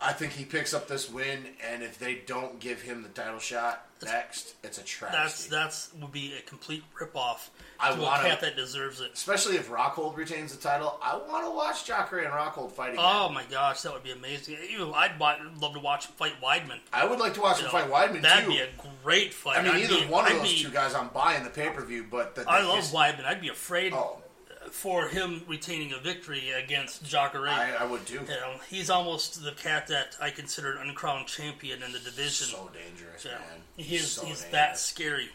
I 0.00 0.12
think 0.14 0.32
he 0.32 0.44
picks 0.46 0.72
up 0.72 0.88
this 0.88 1.10
win, 1.10 1.44
and 1.70 1.82
if 1.82 1.98
they 1.98 2.14
don't 2.26 2.58
give 2.58 2.80
him 2.80 3.02
the 3.02 3.10
title 3.10 3.38
shot 3.38 3.86
next, 4.06 4.54
it's 4.62 4.78
a 4.78 4.82
trash. 4.82 5.12
that's 5.12 5.46
travesty. 5.48 5.50
that's 5.50 5.90
would 6.00 6.12
be 6.12 6.34
a 6.38 6.42
complete 6.42 6.82
ripoff 6.98 7.48
I 7.78 7.92
to 7.94 8.00
wanna- 8.00 8.24
a 8.24 8.28
cat 8.28 8.40
that 8.40 8.56
deserves 8.56 9.00
it. 9.00 9.10
Especially 9.12 9.56
if 9.56 9.68
Rockhold 9.68 10.16
retains 10.16 10.54
the 10.54 10.62
title, 10.62 10.98
I 11.02 11.16
want 11.16 11.44
to 11.44 11.50
watch 11.50 11.84
Jacare 11.86 12.20
and 12.20 12.32
Rockhold 12.32 12.72
fight 12.72 12.94
again. 12.94 13.04
Oh 13.06 13.28
my 13.28 13.44
gosh, 13.44 13.82
that 13.82 13.92
would 13.92 14.02
be 14.02 14.12
amazing. 14.12 14.56
Even 14.70 14.92
I'd 14.94 15.18
love 15.20 15.74
to 15.74 15.80
watch 15.80 16.06
him 16.06 16.12
fight 16.16 16.34
Weidman. 16.42 16.80
I 16.92 17.04
would 17.06 17.18
like 17.18 17.34
to 17.34 17.40
watch 17.40 17.58
You 17.60 17.66
him 17.68 17.72
know, 17.72 17.78
fight 17.88 17.90
Weidman 18.10 18.22
That'd 18.22 18.44
too. 18.44 18.50
be 18.52 18.58
a 18.60 18.68
great 19.02 19.32
fight. 19.34 19.58
I 19.58 19.62
mean, 19.62 19.72
I'd 19.72 19.82
either 19.82 20.00
be- 20.00 20.06
one 20.06 20.26
of 20.26 20.32
I'd 20.32 20.38
those 20.40 20.52
be- 20.54 20.62
two 20.62 20.70
guys, 20.70 20.94
I'm 20.94 21.08
buying 21.08 21.44
the 21.44 21.50
pay 21.50 21.70
per 21.70 21.82
view. 21.84 22.06
But 22.10 22.34
the, 22.34 22.48
I 22.48 22.62
love 22.62 22.76
his- 22.78 22.92
Weidman. 22.92 23.24
I'd 23.24 23.40
be 23.40 23.48
afraid 23.48 23.92
Oh, 23.92 24.22
for 24.70 25.08
him 25.08 25.42
retaining 25.48 25.92
a 25.92 25.98
victory 25.98 26.50
against 26.50 27.04
Jacare. 27.04 27.48
I, 27.48 27.72
I 27.80 27.84
would 27.84 28.06
too. 28.06 28.14
You 28.20 28.26
know, 28.40 28.54
he's 28.68 28.90
almost 28.90 29.42
the 29.42 29.52
cat 29.52 29.88
that 29.88 30.16
I 30.20 30.30
consider 30.30 30.72
an 30.78 30.88
uncrowned 30.88 31.26
champion 31.26 31.82
in 31.82 31.92
the 31.92 31.98
division. 31.98 32.46
So 32.48 32.70
dangerous, 32.72 33.24
You 33.24 33.30
know, 33.32 33.38
man. 33.38 33.46
he's 33.76 34.06
so 34.10 34.22
he's 34.24 34.42
dangerous. 34.42 34.52
that 34.52 34.78
scary. 34.78 35.28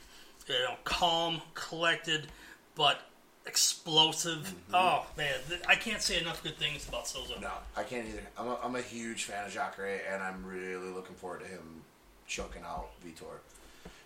You 0.47 0.53
know, 0.59 0.75
calm, 0.83 1.41
collected, 1.55 2.27
but 2.75 2.99
explosive. 3.47 4.53
Oh 4.73 5.05
man, 5.17 5.33
I 5.67 5.75
can't 5.75 6.01
say 6.01 6.19
enough 6.19 6.43
good 6.43 6.57
things 6.57 6.87
about 6.87 7.07
Souza. 7.07 7.33
Mm-hmm. 7.33 7.41
No, 7.43 7.51
I 7.75 7.83
can't 7.83 8.07
either. 8.07 8.21
I'm 8.37 8.47
a, 8.47 8.59
I'm 8.63 8.75
a 8.75 8.81
huge 8.81 9.23
fan 9.23 9.45
of 9.45 9.51
Jacare, 9.51 10.01
and 10.11 10.21
I'm 10.21 10.45
really 10.45 10.89
looking 10.91 11.15
forward 11.15 11.41
to 11.41 11.47
him 11.47 11.81
choking 12.27 12.61
out 12.63 12.89
Vitor. 13.05 13.39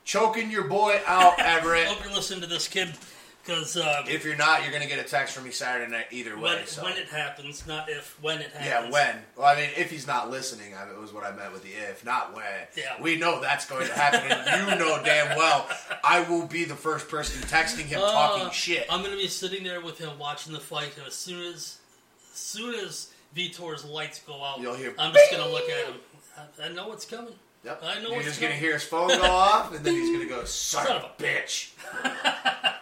Choking 0.05 0.49
your 0.49 0.63
boy 0.63 0.99
out, 1.05 1.33
Everett. 1.39 1.87
Hope 1.87 2.03
you're 2.05 2.13
listening 2.13 2.41
to 2.41 2.47
this 2.47 2.67
kid, 2.67 2.89
because 3.43 3.77
uh, 3.77 4.03
If 4.07 4.25
you're 4.25 4.35
not, 4.35 4.63
you're 4.63 4.71
gonna 4.71 4.87
get 4.87 4.99
a 4.99 5.07
text 5.09 5.33
from 5.35 5.45
me 5.45 5.51
Saturday 5.51 5.89
night 5.91 6.07
either 6.11 6.35
way. 6.35 6.41
when, 6.43 6.67
so. 6.67 6.83
when 6.83 6.97
it 6.97 7.07
happens, 7.07 7.65
not 7.65 7.89
if, 7.89 8.17
when 8.21 8.39
it 8.39 8.51
happens. 8.51 8.65
yeah, 8.65 8.91
when? 8.91 9.15
Well, 9.35 9.47
I 9.47 9.55
mean, 9.55 9.69
if 9.77 9.89
he's 9.89 10.05
not 10.05 10.29
listening, 10.29 10.73
I 10.75 10.85
mean, 10.85 10.99
was 11.01 11.13
what 11.13 11.23
I 11.23 11.31
meant 11.35 11.51
with 11.53 11.63
the 11.63 11.69
if, 11.71 12.05
not 12.05 12.35
when. 12.35 12.43
Yeah. 12.77 13.01
We 13.01 13.15
know 13.17 13.41
that's 13.41 13.65
going 13.65 13.87
to 13.87 13.93
happen, 13.93 14.21
and 14.31 14.69
you 14.71 14.79
know 14.85 15.01
damn 15.03 15.35
well 15.37 15.67
I 16.03 16.21
will 16.29 16.45
be 16.45 16.65
the 16.65 16.75
first 16.75 17.07
person 17.09 17.41
texting 17.43 17.85
him 17.85 17.99
talking 17.99 18.47
Uh, 18.47 18.51
shit. 18.51 18.85
I'm 18.89 19.01
gonna 19.01 19.15
be 19.15 19.27
sitting 19.27 19.63
there 19.63 19.81
with 19.81 19.97
him 19.97 20.17
watching 20.19 20.53
the 20.53 20.59
fight, 20.59 20.95
and 20.97 21.07
as 21.07 21.15
soon 21.15 21.53
as, 21.53 21.77
as 22.31 22.37
soon 22.39 22.75
as 22.75 23.09
Vitor's 23.35 23.85
lights 23.85 24.19
go 24.21 24.43
out, 24.43 24.59
You'll 24.59 24.75
hear 24.75 24.93
I'm 24.99 25.13
just 25.13 25.31
gonna 25.31 25.47
look 25.49 25.69
at 25.69 25.85
him. 25.87 25.95
I, 26.37 26.65
I 26.65 26.69
know 26.69 26.87
what's 26.87 27.05
coming. 27.05 27.33
Yep. 27.63 27.83
I 27.83 28.01
know 28.01 28.11
You're 28.11 28.23
just 28.23 28.39
gonna 28.41 28.53
hear 28.53 28.73
his 28.73 28.83
phone 28.83 29.09
go 29.09 29.21
off, 29.23 29.75
and 29.75 29.83
then 29.83 29.93
he's 29.93 30.11
gonna 30.11 30.29
go, 30.29 30.45
"Son, 30.45 30.85
Son 30.87 30.97
of 30.97 31.03
a 31.03 31.21
bitch." 31.21 31.71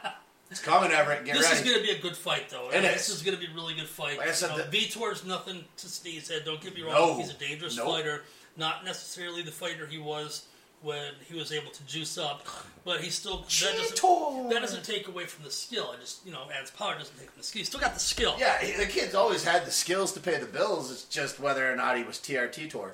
it's 0.57 0.65
coming, 0.65 0.91
Everett. 0.91 1.25
Get 1.25 1.35
This 1.35 1.45
ready. 1.45 1.57
is 1.59 1.63
going 1.65 1.77
to 1.77 1.83
be 1.93 1.97
a 1.97 2.01
good 2.01 2.15
fight, 2.17 2.49
though. 2.49 2.69
It 2.69 2.81
this 2.81 3.09
is. 3.09 3.21
going 3.21 3.37
to 3.37 3.45
be 3.45 3.51
a 3.51 3.55
really 3.55 3.73
good 3.75 3.87
fight. 3.87 4.17
Like 4.17 4.29
I 4.29 4.31
said, 4.31 4.51
You 4.51 4.57
know, 4.57 4.63
the- 4.69 4.79
Vitor's 4.79 5.25
nothing 5.25 5.63
to 5.77 5.87
sneeze 5.87 6.29
at. 6.31 6.45
Don't 6.45 6.61
get 6.61 6.75
me 6.75 6.81
wrong. 6.81 6.93
No. 6.93 7.17
He's 7.17 7.29
a 7.29 7.33
dangerous 7.33 7.77
Nope. 7.77 7.87
fighter. 7.87 8.23
Not 8.57 8.83
necessarily 8.85 9.43
the 9.43 9.51
fighter 9.51 9.85
he 9.85 9.97
was 9.99 10.45
when 10.81 11.13
he 11.27 11.35
was 11.37 11.51
able 11.51 11.71
to 11.71 11.83
juice 11.85 12.17
up, 12.17 12.45
but 12.85 13.01
he 13.01 13.09
still 13.09 13.37
that 13.39 13.49
doesn't, 13.77 14.49
that 14.49 14.59
doesn't 14.61 14.83
take 14.85 15.07
away 15.07 15.25
from 15.25 15.43
the 15.43 15.51
skill. 15.51 15.91
It 15.93 16.01
just 16.01 16.25
you 16.25 16.31
know 16.31 16.47
adds 16.57 16.71
power. 16.71 16.95
Doesn't 16.97 17.17
take 17.17 17.29
from 17.31 17.39
the 17.41 17.43
skill. 17.43 17.59
He's 17.59 17.67
still 17.67 17.79
got 17.79 17.93
the 17.93 17.99
skill. 17.99 18.35
Yeah, 18.39 18.57
he- 18.59 18.73
the 18.73 18.85
kid's 18.85 19.13
always 19.15 19.43
had 19.43 19.65
the 19.65 19.71
skills 19.71 20.11
to 20.13 20.19
pay 20.19 20.37
the 20.39 20.45
bills. 20.47 20.91
It's 20.91 21.03
just 21.05 21.39
whether 21.39 21.71
or 21.71 21.75
not 21.75 21.97
he 21.97 22.03
was 22.03 22.17
TRT 22.19 22.69
tour. 22.69 22.93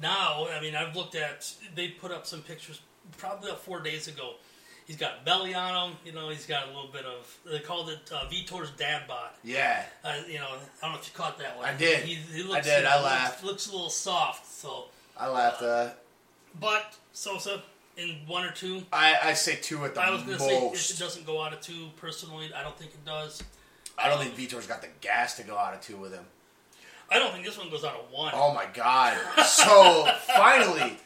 Now, 0.00 0.48
I 0.48 0.60
mean, 0.60 0.74
I've 0.74 0.96
looked 0.96 1.14
at. 1.14 1.52
They 1.74 1.88
put 1.88 2.10
up 2.10 2.26
some 2.26 2.42
pictures 2.42 2.80
probably 3.18 3.50
about 3.50 3.62
four 3.62 3.80
days 3.80 4.08
ago. 4.08 4.34
He's 4.86 4.96
got 4.96 5.24
belly 5.24 5.54
on 5.54 5.90
him. 5.90 5.96
You 6.04 6.12
know, 6.12 6.28
he's 6.28 6.46
got 6.46 6.64
a 6.64 6.66
little 6.68 6.90
bit 6.92 7.04
of. 7.06 7.38
They 7.50 7.60
called 7.60 7.88
it 7.88 8.10
uh, 8.12 8.28
Vitor's 8.28 8.70
dad 8.72 9.02
bod. 9.08 9.30
Yeah, 9.42 9.84
Uh, 10.04 10.16
you 10.28 10.38
know, 10.38 10.48
I 10.82 10.86
don't 10.86 10.92
know 10.92 10.98
if 10.98 11.06
you 11.06 11.12
caught 11.14 11.38
that 11.38 11.56
one. 11.56 11.66
I 11.66 11.74
did. 11.74 12.04
He, 12.04 12.14
he 12.14 12.42
I 12.42 12.46
looks, 12.46 12.66
did. 12.66 12.84
I 12.84 13.02
laughed. 13.02 13.42
Looks, 13.42 13.68
a 13.68 13.72
little 13.72 13.88
soft. 13.88 14.46
So, 14.46 14.86
I 15.16 15.28
laughed. 15.28 15.62
Uh, 15.62 15.90
but 16.60 16.96
Souza 17.12 17.62
in 17.96 18.16
one 18.26 18.44
or 18.44 18.52
two. 18.52 18.82
I, 18.92 19.16
I 19.22 19.32
say 19.34 19.56
two 19.56 19.84
at 19.84 19.94
the 19.94 20.02
I 20.02 20.10
was 20.10 20.22
going 20.22 20.36
to 20.38 20.42
say 20.42 20.56
it, 20.66 20.90
it 20.90 20.98
doesn't 20.98 21.26
go 21.26 21.42
out 21.42 21.52
of 21.52 21.60
two. 21.60 21.88
Personally, 21.96 22.50
I 22.54 22.62
don't 22.62 22.76
think 22.78 22.92
it 22.92 23.04
does. 23.04 23.42
I 23.96 24.08
don't 24.08 24.20
think 24.20 24.34
Vitor's 24.34 24.66
got 24.66 24.82
the 24.82 24.88
gas 25.00 25.36
to 25.36 25.44
go 25.44 25.56
out 25.56 25.74
of 25.74 25.80
two 25.80 25.96
with 25.96 26.12
him. 26.12 26.24
I 27.10 27.18
don't 27.18 27.32
think 27.32 27.44
this 27.44 27.56
one 27.56 27.70
goes 27.70 27.84
out 27.84 27.94
of 27.94 28.10
one. 28.10 28.32
Oh 28.34 28.52
my 28.52 28.66
god. 28.72 29.16
So 29.44 30.06
finally, 30.34 30.98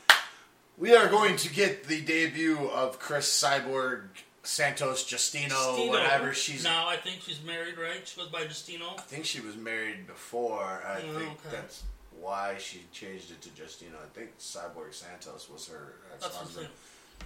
we 0.79 0.95
are 0.95 1.09
going 1.09 1.37
to 1.37 1.53
get 1.53 1.85
the 1.85 2.01
debut 2.01 2.59
of 2.73 2.99
Cris 2.99 3.27
Cyborg 3.43 4.03
Santos 4.43 5.05
Justino, 5.05 5.49
Justino. 5.51 5.89
whatever 5.89 6.33
she's. 6.33 6.65
Now 6.65 6.89
I 6.89 6.97
think 6.97 7.21
she's 7.23 7.43
married, 7.43 7.77
right? 7.79 8.07
She 8.07 8.19
goes 8.21 8.31
by 8.31 8.45
Justino. 8.45 8.99
I 8.99 9.03
think 9.03 9.25
she 9.25 9.41
was 9.41 9.57
married 9.57 10.07
before. 10.07 10.83
I 10.87 10.99
Oh, 10.99 11.19
think 11.19 11.33
okay. 11.33 11.57
that's 11.57 11.83
why 12.19 12.57
she 12.59 12.83
changed 12.93 13.31
it 13.31 13.41
to 13.43 13.49
Justino. 13.51 13.95
I 14.03 14.09
think 14.15 14.39
Cyborg 14.39 14.95
Santos 14.95 15.49
was 15.53 15.69
her 15.69 15.95
That's 16.11 16.25
what 16.25 16.35
I'm 16.35 16.41
ex-husband. 16.43 16.69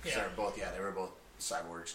Yeah. 0.04 0.14
They're 0.16 0.30
both, 0.36 0.58
yeah, 0.58 0.70
they 0.76 0.80
were 0.82 0.90
both 0.90 1.10
cyborgs. 1.38 1.94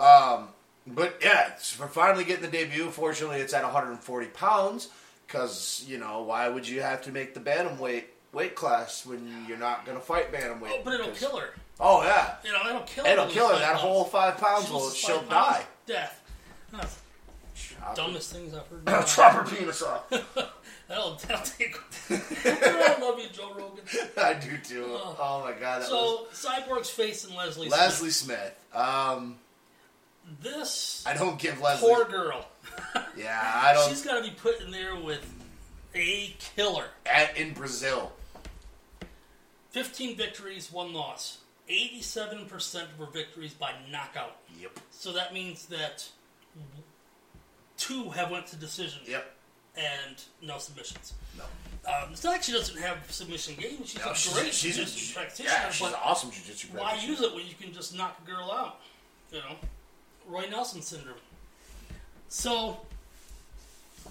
Um, 0.00 0.48
but 0.86 1.18
yeah, 1.22 1.50
we're 1.78 1.86
finally 1.88 2.24
getting 2.24 2.42
the 2.44 2.50
debut. 2.50 2.90
Fortunately, 2.90 3.38
it's 3.38 3.52
at 3.54 3.62
140 3.64 4.26
pounds 4.28 4.88
because 5.26 5.84
you 5.86 5.98
know 5.98 6.22
why 6.22 6.48
would 6.48 6.66
you 6.66 6.80
have 6.82 7.02
to 7.02 7.12
make 7.12 7.34
the 7.34 7.40
bantamweight 7.40 8.04
weight 8.34 8.54
class 8.54 9.06
when 9.06 9.44
you're 9.48 9.56
not 9.58 9.84
going 9.86 9.96
to 9.96 10.02
fight 10.04 10.32
bantamweight? 10.32 10.70
Oh, 10.70 10.80
but 10.84 10.94
it'll 10.94 11.06
'Cause- 11.08 11.18
kill 11.18 11.36
her. 11.38 11.50
Oh 11.80 12.02
yeah, 12.04 12.36
You 12.44 12.52
know, 12.52 12.68
it'll 12.68 12.82
kill 12.82 13.04
her. 13.04 13.10
it'll 13.10 13.26
kill 13.26 13.48
her. 13.48 13.54
That 13.58 13.72
five 13.72 13.80
whole 13.80 14.04
five 14.04 14.38
pounds 14.38 14.70
will 14.70 14.90
she'll 14.90 15.18
pounds, 15.22 15.28
die. 15.30 15.64
Death. 15.86 16.20
The 16.70 16.86
dumbest 17.94 18.32
things 18.32 18.54
I've 18.54 18.66
heard. 18.68 18.86
Chop 19.06 19.32
her 19.32 19.44
penis 19.44 19.82
off. 19.82 20.08
That'll, 20.88 21.14
that'll 21.14 21.44
take. 21.44 21.76
I 22.10 22.96
love 23.00 23.18
you, 23.18 23.28
Joe 23.32 23.54
Rogan. 23.56 23.84
I 24.18 24.34
do 24.34 24.56
too. 24.58 24.84
Oh 24.86 25.40
my 25.42 25.52
god, 25.58 25.80
that 25.82 25.90
was 25.90 26.28
So, 26.36 26.50
Cyborg's 26.50 26.90
facing 26.90 27.34
Leslie. 27.34 27.68
Leslie 27.70 28.10
Smith. 28.10 28.52
Um, 28.74 29.36
Smith. 30.26 30.40
This 30.42 31.04
I 31.06 31.14
don't 31.14 31.38
give 31.38 31.60
Leslie. 31.62 31.88
poor 31.88 32.04
girl. 32.04 32.46
Yeah, 33.16 33.40
I 33.64 33.72
don't. 33.72 33.88
She's 33.88 34.02
got 34.04 34.16
to 34.18 34.22
be 34.22 34.34
put 34.36 34.60
in 34.60 34.70
there 34.70 34.94
with 34.96 35.24
a 35.94 36.34
killer. 36.54 36.84
at 37.06 37.36
in 37.38 37.54
Brazil. 37.54 38.12
15 39.74 40.16
victories, 40.16 40.70
one 40.72 40.92
loss. 40.92 41.38
87% 41.68 42.82
of 42.82 42.88
her 42.98 43.06
victories 43.12 43.54
by 43.54 43.72
knockout. 43.90 44.36
Yep. 44.60 44.78
So 44.92 45.12
that 45.14 45.34
means 45.34 45.66
that 45.66 46.06
two 47.76 48.10
have 48.10 48.30
went 48.30 48.46
to 48.48 48.56
decision 48.56 49.00
Yep. 49.04 49.34
and 49.76 50.22
no 50.42 50.58
submissions. 50.58 51.14
No. 51.36 51.42
Um, 51.90 52.12
it's 52.12 52.22
not 52.22 52.30
like 52.30 52.42
she 52.44 52.52
doesn't 52.52 52.80
have 52.80 52.98
submission 53.10 53.56
game. 53.56 53.84
She's 53.84 53.98
No, 53.98 54.12
a 54.12 54.14
she's, 54.14 54.32
great 54.32 54.54
she's, 54.54 54.76
jiu-jitsu 54.76 55.10
a, 55.12 55.22
practitioner, 55.22 55.48
yeah, 55.50 55.70
she's 55.70 55.88
an 55.88 55.94
awesome 56.04 56.30
jiu-jitsu 56.30 56.68
practitioner. 56.68 56.96
why 57.02 57.04
use 57.04 57.20
it 57.20 57.34
when 57.34 57.46
you 57.46 57.54
can 57.60 57.72
just 57.72 57.96
knock 57.96 58.16
a 58.22 58.30
girl 58.30 58.50
out? 58.52 58.80
You 59.32 59.38
know, 59.40 59.56
Roy 60.28 60.46
Nelson 60.48 60.82
syndrome. 60.82 61.16
So, 62.28 62.78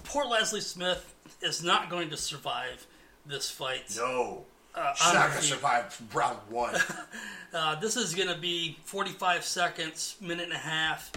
poor 0.04 0.26
Leslie 0.26 0.60
Smith 0.60 1.14
is 1.40 1.64
not 1.64 1.88
going 1.88 2.10
to 2.10 2.16
survive 2.18 2.86
this 3.24 3.48
fight. 3.50 3.94
No. 3.96 4.44
Uh, 4.74 4.92
She's 4.94 5.06
on 5.08 5.14
not 5.14 5.28
going 5.30 5.40
to 5.40 5.46
survive 5.46 6.02
round 6.14 6.38
one. 6.48 6.74
Uh, 7.54 7.78
this 7.78 7.96
is 7.96 8.16
going 8.16 8.26
to 8.26 8.36
be 8.36 8.76
45 8.84 9.44
seconds, 9.44 10.16
minute 10.20 10.42
and 10.46 10.52
a 10.52 10.56
half 10.58 11.12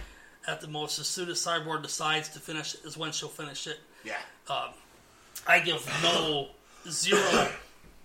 at 0.48 0.62
the 0.62 0.68
most. 0.68 1.00
As 1.00 1.08
soon 1.08 1.30
as 1.30 1.40
Cyborg 1.44 1.82
decides 1.82 2.30
to 2.30 2.40
finish 2.40 2.76
it, 2.76 2.82
is 2.86 2.96
when 2.96 3.12
she'll 3.12 3.28
finish 3.28 3.66
it. 3.66 3.80
yeah. 4.04 4.14
I 5.48 5.60
give 5.60 5.84
no 6.04 6.50
zero 6.88 7.48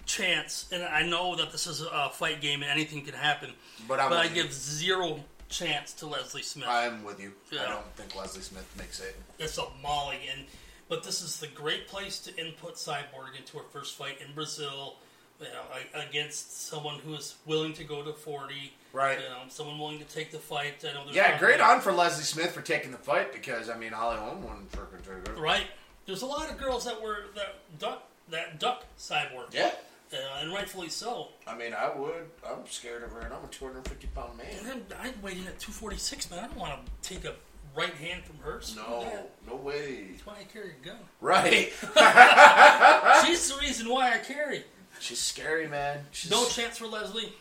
chance, 0.06 0.66
and 0.72 0.82
I 0.82 1.02
know 1.02 1.36
that 1.36 1.52
this 1.52 1.66
is 1.66 1.82
a 1.82 2.08
fight 2.10 2.40
game 2.40 2.62
and 2.62 2.70
anything 2.70 3.04
can 3.04 3.12
happen. 3.12 3.50
But 3.86 4.00
I'm 4.00 4.10
I 4.14 4.22
with 4.24 4.34
you. 4.36 4.42
give 4.44 4.52
zero 4.54 5.20
chance 5.50 5.92
to 5.94 6.06
Leslie 6.06 6.40
Smith. 6.42 6.68
I'm 6.68 7.04
with 7.04 7.20
you. 7.20 7.32
I 7.52 7.68
don't 7.68 7.84
think 7.96 8.16
Leslie 8.16 8.40
Smith 8.40 8.66
makes 8.78 8.98
it. 9.00 9.14
it's 9.38 9.58
a 9.58 9.64
mauling, 9.82 10.20
and 10.34 10.46
But 10.88 11.02
this 11.04 11.20
is 11.20 11.38
the 11.38 11.48
great 11.48 11.86
place 11.86 12.18
to 12.20 12.34
input 12.42 12.76
Cyborg 12.76 13.36
into 13.38 13.58
her 13.58 13.64
first 13.70 13.94
fight 13.96 14.20
in 14.26 14.34
Brazil, 14.34 14.96
you 15.42 15.48
know, 15.48 16.00
against 16.08 16.68
someone 16.68 16.98
who 17.00 17.14
is 17.14 17.36
willing 17.46 17.72
to 17.74 17.84
go 17.84 18.02
to 18.02 18.12
40. 18.12 18.72
Right. 18.92 19.18
You 19.18 19.24
know, 19.28 19.38
someone 19.48 19.78
willing 19.78 19.98
to 19.98 20.04
take 20.04 20.30
the 20.30 20.38
fight. 20.38 20.84
I 20.88 20.92
know 20.92 21.04
Yeah, 21.10 21.38
great 21.38 21.60
on 21.60 21.80
for 21.80 21.92
Leslie 21.92 22.24
Smith 22.24 22.52
for 22.52 22.60
taking 22.62 22.90
the 22.90 22.98
fight 22.98 23.32
because 23.32 23.68
I 23.70 23.76
mean 23.76 23.92
Holly 23.92 24.18
Holm 24.18 24.42
won 24.42 24.66
for 24.68 24.86
for- 25.02 25.40
Right. 25.40 25.66
There's 26.06 26.22
a 26.22 26.26
lot 26.26 26.50
of 26.50 26.58
girls 26.58 26.84
that 26.84 27.00
were 27.00 27.26
that 27.36 27.78
duck 27.78 28.04
that 28.30 28.58
duck 28.58 28.84
Cyborg. 28.98 29.52
Yeah, 29.52 29.72
Uh, 30.12 30.16
and 30.40 30.52
rightfully 30.52 30.88
so. 30.88 31.28
I 31.46 31.56
mean 31.56 31.72
I 31.74 31.90
would. 31.96 32.28
I'm 32.46 32.66
scared 32.68 33.02
of 33.02 33.12
her, 33.12 33.20
and 33.20 33.32
I'm 33.32 33.44
a 33.44 33.48
250 33.48 34.06
pound 34.08 34.36
man. 34.38 34.46
And 34.60 34.68
I'm, 34.68 34.84
I'm 35.00 35.22
waiting 35.22 35.46
at 35.46 35.58
246, 35.58 36.30
man. 36.30 36.40
I 36.40 36.46
don't 36.48 36.56
want 36.58 36.72
to 36.84 37.08
take 37.08 37.24
a 37.24 37.34
right 37.76 37.94
hand 37.94 38.22
from 38.24 38.36
her. 38.38 38.60
No, 38.76 39.04
that. 39.04 39.30
no 39.48 39.56
way. 39.56 40.08
That's 40.10 40.26
why 40.26 40.34
I 40.40 40.44
carry 40.44 40.72
a 40.82 40.84
gun. 40.84 40.98
Right? 41.20 41.72
She's 43.24 43.48
the 43.48 43.58
reason 43.60 43.88
why 43.88 44.12
I 44.14 44.18
carry. 44.18 44.64
She's 45.02 45.18
scary, 45.18 45.66
man. 45.66 45.98
She's, 46.12 46.30
No 46.30 46.46
chance 46.46 46.78
for 46.78 46.86
Leslie. 46.86 47.32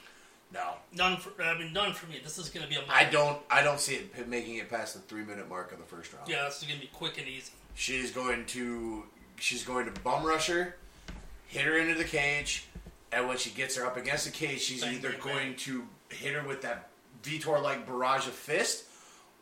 no. 0.51 0.73
None 0.93 1.17
for 1.17 1.41
I 1.41 1.57
mean 1.57 1.71
none 1.71 1.93
for 1.93 2.07
me. 2.07 2.19
This 2.23 2.37
is 2.39 2.49
gonna 2.49 2.67
be 2.67 2.75
a 2.75 2.81
I 2.89 3.05
don't. 3.05 3.37
I 3.51 3.61
don't 3.61 3.79
see 3.79 3.95
it 3.95 4.27
making 4.27 4.55
it 4.55 4.69
past 4.69 4.95
the 4.95 4.99
three 5.01 5.23
minute 5.23 5.47
mark 5.47 5.71
of 5.71 5.77
the 5.77 5.85
first 5.85 6.11
round. 6.13 6.27
Yeah, 6.27 6.45
this 6.45 6.61
is 6.61 6.67
gonna 6.67 6.79
be 6.79 6.89
quick 6.91 7.17
and 7.19 7.27
easy. 7.27 7.51
She's 7.75 8.11
going 8.11 8.45
to. 8.47 9.03
She's 9.39 9.63
going 9.63 9.91
to 9.91 10.01
bum 10.01 10.23
rush 10.23 10.47
her, 10.47 10.75
hit 11.47 11.65
her 11.65 11.77
into 11.77 11.95
the 11.95 12.03
cage, 12.03 12.65
and 13.11 13.27
when 13.27 13.37
she 13.37 13.49
gets 13.49 13.75
her 13.75 13.85
up 13.85 13.97
against 13.97 14.25
the 14.25 14.31
cage, 14.31 14.61
she's 14.61 14.83
either 14.83 15.13
going 15.21 15.55
to 15.57 15.83
hit 16.09 16.33
her 16.33 16.47
with 16.47 16.61
that 16.61 16.89
Vitor 17.23 17.61
like 17.61 17.85
barrage 17.87 18.27
of 18.27 18.33
fist, 18.33 18.85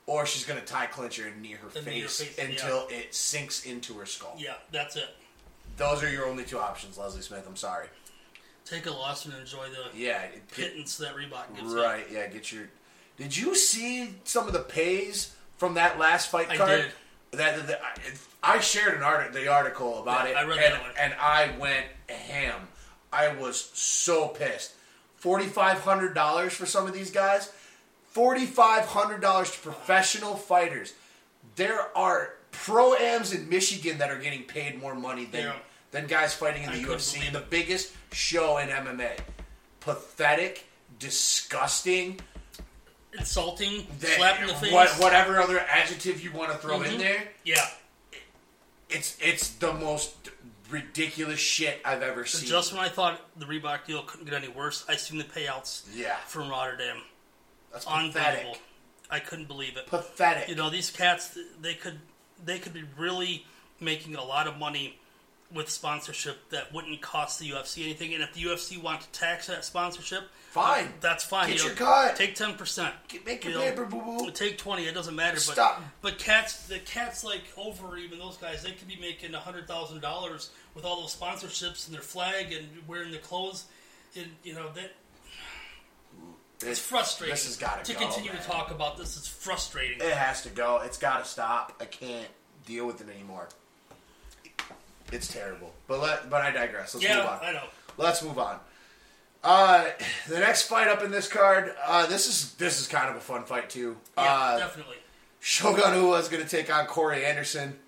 or 0.06 0.26
she's 0.26 0.46
going 0.46 0.60
to 0.60 0.66
tie 0.66 0.86
clinch 0.86 1.18
her 1.18 1.30
near 1.42 1.58
her 1.58 1.68
knee 1.86 2.02
her 2.02 2.08
face, 2.08 2.22
face, 2.22 2.38
yeah. 2.38 2.46
until 2.46 2.88
it 2.90 3.14
sinks 3.14 3.66
into 3.66 3.94
her 3.96 4.06
skull. 4.06 4.36
Yeah, 4.38 4.54
that's 4.72 4.96
it. 4.96 5.10
Those 5.78 6.04
are 6.04 6.10
your 6.10 6.28
only 6.28 6.44
two 6.44 6.60
options, 6.60 6.98
Leslie 6.98 7.22
Smith. 7.22 7.46
I'm 7.48 7.56
sorry. 7.56 7.88
Take 8.70 8.86
a 8.86 8.92
loss 8.92 9.26
and 9.26 9.34
enjoy 9.36 9.66
the 9.70 9.98
Yeah, 9.98 10.22
it, 10.24 10.36
it- 10.36 10.48
pittance 10.52 10.98
that 10.98 11.16
Reebok 11.16 11.56
gives 11.56 11.74
right. 11.74 12.06
Yeah, 12.12 12.28
get 12.28 12.52
your. 12.52 12.70
Did 13.18 13.36
you 13.36 13.56
see 13.56 14.16
some 14.24 14.48
of 14.48 14.54
the 14.54 14.60
pays 14.60 15.36
from 15.58 15.74
that 15.74 15.98
last 16.00 16.30
fight 16.30 16.50
I 16.50 16.58
card? 16.58 16.70
did. 16.70 16.92
That, 17.40 17.68
that- 17.68 17.82
I 18.44 18.56
I 18.56 18.60
shared 18.60 18.96
an 18.96 19.04
art 19.04 19.34
the 19.34 19.48
article 19.52 20.02
about 20.02 20.26
Yeah, 20.26 20.32
it, 20.32 20.38
I 20.38 20.44
read 20.48 20.60
and, 20.60 20.74
that 20.76 20.82
one. 20.82 20.92
and 21.00 21.14
I 21.20 21.52
went 21.60 21.86
ham. 22.08 22.68
I 23.12 23.30
was 23.36 23.70
so 23.74 24.28
pissed. 24.30 24.74
Forty 25.18 25.46
five 25.48 25.80
hundred 25.80 26.14
dollars 26.14 26.54
for 26.54 26.66
some 26.66 26.88
of 26.88 26.94
these 26.94 27.12
guys. 27.12 27.52
Forty 28.08 28.46
five 28.46 28.86
hundred 28.86 29.22
dollars 29.22 29.52
to 29.52 29.58
professional 29.60 30.36
fighters. 30.36 30.94
There 31.56 31.96
are 31.98 32.36
pro 32.52 32.94
ams 32.94 33.34
in 33.34 33.50
Michigan 33.50 33.98
that 33.98 34.10
are 34.10 34.18
getting 34.20 34.44
paid 34.44 34.80
more 34.82 34.96
money 34.96 35.26
than 35.26 35.42
Yeah. 35.44 35.54
Than 35.92 36.08
guys 36.08 36.34
fighting 36.34 36.64
in 36.64 36.72
the 36.72 36.78
couldn't 36.84 37.00
UFC. 37.00 37.32
The 37.32 37.40
biggest 37.42 37.94
show 38.12 38.58
in 38.58 38.70
MMA. 38.70 39.18
Pathetic, 39.80 40.66
disgusting. 41.00 42.20
Insulting, 43.18 43.88
that- 44.00 44.18
slap 44.18 44.40
in 44.42 44.48
the 44.48 44.54
face. 44.56 44.72
What, 44.72 44.90
whatever 45.00 45.42
other 45.42 45.60
adjective 45.60 46.24
you 46.24 46.32
want 46.32 46.52
to 46.52 46.58
throw 46.60 46.82
in 46.84 46.94
Mhm. 46.94 47.00
there. 47.00 47.28
Yeah, 47.44 47.68
It's 48.90 49.16
it's 49.20 49.50
the 49.50 49.74
most 49.74 50.12
ridiculous 50.70 51.40
shit 51.40 51.82
I've 51.84 52.04
ever 52.04 52.26
seen. 52.28 52.48
just 52.48 52.72
when 52.72 52.82
I 52.82 52.90
thought 52.90 53.20
the 53.40 53.46
Reebok 53.46 53.86
deal 53.86 54.04
couldn't 54.04 54.26
get 54.26 54.36
any 54.36 54.48
worse, 54.48 54.84
I 54.88 54.96
seen 54.96 55.18
the 55.18 55.24
payouts 55.24 55.84
yeah, 55.94 56.18
from 56.28 56.50
Rotterdam. 56.50 57.02
that's 57.72 57.86
Unbelievable. 57.88 58.14
pathetic. 58.22 58.62
I 59.12 59.20
couldn't 59.20 59.46
believe 59.48 59.76
it. 59.78 59.88
Pathetic. 59.88 60.48
You 60.50 60.56
know, 60.56 60.70
these 60.70 60.92
cats 60.92 61.36
they 61.60 61.74
could 61.74 62.00
they 62.44 62.60
could 62.60 62.74
be 62.74 62.84
really 62.96 63.46
making 63.80 64.16
a 64.16 64.24
lot 64.24 64.46
of 64.48 64.58
money 64.58 65.00
with 65.54 65.70
sponsorship 65.70 66.50
that 66.52 66.72
wouldn't 66.74 67.02
cost 67.02 67.40
the 67.40 67.50
UFC 67.50 67.84
anything. 67.84 68.14
And 68.14 68.22
if 68.22 68.34
the 68.34 68.42
UFC 68.44 68.82
want 68.82 69.02
to 69.02 69.10
tax 69.20 69.48
that 69.48 69.66
sponsorship, 69.66 70.24
Fine. 70.52 70.86
uh, 70.86 70.90
that's 71.02 71.24
fine. 71.24 71.48
Get 71.50 71.58
You 71.58 71.64
your 71.70 71.74
know, 71.74 71.86
cut. 71.86 72.16
Take 72.16 72.36
ten 72.36 72.54
percent. 72.54 72.94
Make 73.26 73.44
your 73.44 73.54
you 73.54 73.60
paper, 73.60 73.86
boo 73.86 74.02
boo. 74.02 74.32
Take 74.32 74.58
twenty. 74.58 74.86
It 74.86 74.94
doesn't 74.94 75.16
matter. 75.16 75.36
But 75.36 75.42
Stop. 75.42 75.82
but 76.02 76.18
cats, 76.20 76.68
the 76.68 76.80
cats 76.80 77.24
like 77.24 77.42
over 77.58 77.98
even 77.98 78.20
those 78.20 78.38
guys, 78.38 78.62
they 78.64 78.72
could 78.72 78.88
be 78.88 78.98
making 79.02 79.34
a 79.34 79.40
hundred 79.40 79.68
thousand 79.68 80.02
dollars 80.02 80.52
with 80.76 80.86
all 80.86 81.02
those 81.02 81.16
sponsorships 81.16 81.88
and 81.88 81.96
their 81.96 82.02
flag 82.04 82.52
and 82.54 82.68
wearing 82.88 83.12
the 83.12 83.18
clothes. 83.18 83.66
And 84.16 84.28
you 84.44 84.54
know 84.54 84.70
that 84.76 84.92
it's 86.62 86.80
frustrating. 86.80 87.34
This 87.34 87.46
has 87.46 87.58
got 87.58 87.86
to 87.86 87.94
go, 87.94 88.00
continue 88.00 88.32
man. 88.34 88.42
to 88.42 88.48
talk 88.48 88.70
about 88.72 88.98
this. 88.98 89.18
It's 89.18 89.28
frustrating. 89.28 89.98
It 90.00 90.14
has 90.14 90.42
to 90.44 90.50
go. 90.50 90.82
It's 90.84 90.98
got 90.98 91.24
to 91.24 91.30
stop. 91.30 91.74
I 91.80 91.86
can't 91.86 92.28
deal 92.66 92.86
with 92.86 93.02
it 93.02 93.08
anymore. 93.10 93.48
It's 95.12 95.28
terrible. 95.28 95.74
But 95.88 96.02
let 96.02 96.30
but 96.30 96.42
I 96.42 96.52
digress. 96.52 96.96
Let's 96.96 97.08
move 97.08 97.26
on. 97.26 97.40
I 97.44 97.52
know. 97.54 97.64
Let's 97.98 98.24
move 98.24 98.40
on. 98.40 98.60
Uh, 99.44 99.86
the 100.28 100.40
next 100.40 100.64
fight 100.64 100.88
up 100.88 101.02
in 101.04 101.12
this 101.12 101.28
card. 101.28 101.74
Uh, 101.86 102.06
this 102.08 102.28
is 102.28 102.54
this 102.56 102.80
is 102.82 102.88
kind 102.88 103.10
of 103.10 103.16
a 103.16 103.20
fun 103.22 103.44
fight 103.44 103.70
too. 103.70 103.96
Yeah, 104.18 104.24
uh, 104.24 104.58
definitely. 104.60 104.98
Shogun 105.40 105.94
Rua 105.94 106.18
is 106.20 106.28
going 106.28 106.44
to 106.44 106.50
take 106.50 106.74
on 106.74 106.86
Corey 106.86 107.24
Anderson. 107.26 107.80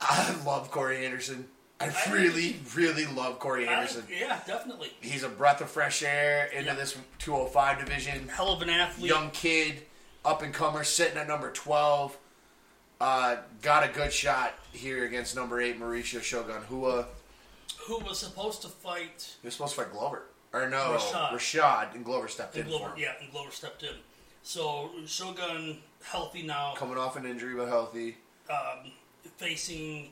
I 0.00 0.34
love 0.46 0.70
Corey 0.70 1.04
Anderson. 1.06 1.46
I 1.80 1.86
I- 1.86 2.12
really, 2.12 2.56
really 2.74 3.06
love 3.06 3.38
Corey 3.38 3.66
I- 3.66 3.72
Anderson. 3.72 4.04
yeah, 4.10 4.38
definitely. 4.46 4.92
He's 5.00 5.22
a 5.22 5.28
breath 5.30 5.62
of 5.62 5.70
fresh 5.70 6.02
air 6.02 6.46
into 6.52 6.66
Yeah. 6.66 6.74
this 6.74 6.96
205 7.18 7.78
division. 7.78 8.28
Hell 8.28 8.52
of 8.52 8.60
an 8.60 8.68
athlete. 8.68 9.08
Young 9.08 9.30
kid, 9.30 9.86
up 10.24 10.42
and 10.42 10.52
comer, 10.52 10.84
sitting 10.84 11.16
at 11.16 11.26
number 11.26 11.50
12. 11.50 12.16
Uh, 13.00 13.36
got 13.62 13.82
a 13.82 13.88
good 13.92 14.12
shot 14.12 14.52
here 14.72 15.04
against 15.04 15.34
number 15.34 15.60
8, 15.60 15.80
Mauricio 15.80 16.20
Shogun 16.22 16.60
Rua. 16.68 17.06
who 17.86 17.98
was 18.00 18.18
supposed 18.18 18.60
to 18.62 18.68
fight 18.68 19.36
He 19.40 19.46
was 19.46 19.54
supposed 19.54 19.74
to 19.76 19.82
fight 19.82 19.92
Glover. 19.92 20.24
Or 20.52 20.68
no, 20.68 20.98
Rashad. 20.98 21.30
Rashad, 21.30 21.94
and 21.94 22.04
Glover 22.04 22.28
stepped 22.28 22.56
and 22.56 22.64
in 22.64 22.70
Glover. 22.70 22.90
for 22.90 22.96
him. 22.96 23.02
Yeah, 23.02 23.12
and 23.22 23.30
Glover 23.32 23.50
stepped 23.52 23.82
in. 23.84 23.94
So 24.42 24.90
Shogun 25.06 25.78
healthy 26.04 26.42
now, 26.42 26.74
Coming 26.76 26.98
off 26.98 27.16
an 27.16 27.24
injury, 27.24 27.54
but 27.54 27.68
healthy. 27.68 28.16
um, 28.50 28.90
facing 29.36 30.10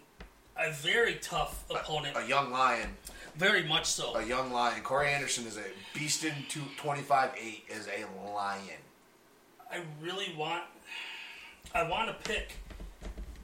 a 0.57 0.73
very 0.73 1.15
tough 1.17 1.65
opponent. 1.71 2.17
A 2.17 2.27
young 2.27 2.51
lion. 2.51 2.89
very 3.37 3.65
much 3.65 3.87
so. 3.87 4.15
A 4.17 4.25
young 4.25 4.51
lion. 4.53 4.83
Corey 4.83 5.09
Anderson 5.09 5.47
is 5.47 5.57
a 5.57 5.63
beast 5.93 6.25
in 6.25 6.33
25-8 6.49 7.33
is 7.69 7.89
a 7.89 8.31
lion. 8.33 8.63
I 9.71 9.81
really 10.03 10.35
want. 10.37 10.65
I 11.75 11.83
want 11.89 12.09
to 12.09 12.29
pick 12.29 12.55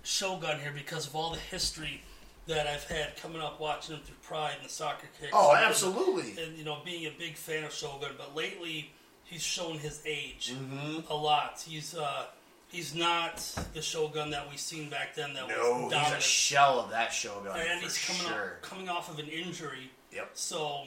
Shogun 0.05 0.61
here 0.61 0.73
because 0.75 1.07
of 1.07 1.17
all 1.17 1.33
the 1.33 1.39
history 1.41 2.03
that 2.47 2.67
I've 2.67 2.85
had 2.85 3.17
coming 3.17 3.41
up 3.41 3.59
watching 3.59 3.97
him 3.97 4.03
through 4.05 4.17
Pride 4.23 4.53
and 4.61 4.69
the 4.69 4.73
soccer 4.73 5.07
kicks. 5.19 5.33
Oh, 5.35 5.53
and- 5.55 5.65
absolutely. 5.65 6.43
And 6.43 6.57
you 6.57 6.65
know, 6.65 6.79
being 6.85 7.07
a 7.07 7.13
big 7.19 7.37
fan 7.37 7.65
of 7.65 7.73
Shogun, 7.73 8.11
but 8.19 8.37
lately 8.37 8.91
he's 9.25 9.43
shown 9.43 9.79
his 9.79 10.03
age 10.07 10.53
Mm-hmm. 10.55 11.11
a 11.11 11.15
lot. 11.17 11.65
He's 11.67 11.95
uh, 11.97 12.27
he's 12.69 12.95
not 12.95 13.37
the 13.73 13.81
Shogun 13.81 14.31
that 14.31 14.49
we 14.51 14.57
seen 14.59 14.91
back 14.91 15.15
then. 15.15 15.33
That 15.33 15.49
No, 15.49 15.89
was 15.91 15.95
he's 15.95 16.13
a 16.13 16.21
shell 16.21 16.79
of 16.81 16.91
that 16.91 17.13
Shogun 17.13 17.53
and 17.57 17.81
he's 17.83 17.99
coming 18.07 18.23
sure. 18.31 18.59
off, 18.63 18.63
coming 18.63 18.89
off 18.91 19.11
of 19.11 19.19
an 19.19 19.29
injury. 19.29 19.91
Yep. 20.13 20.31
So 20.35 20.83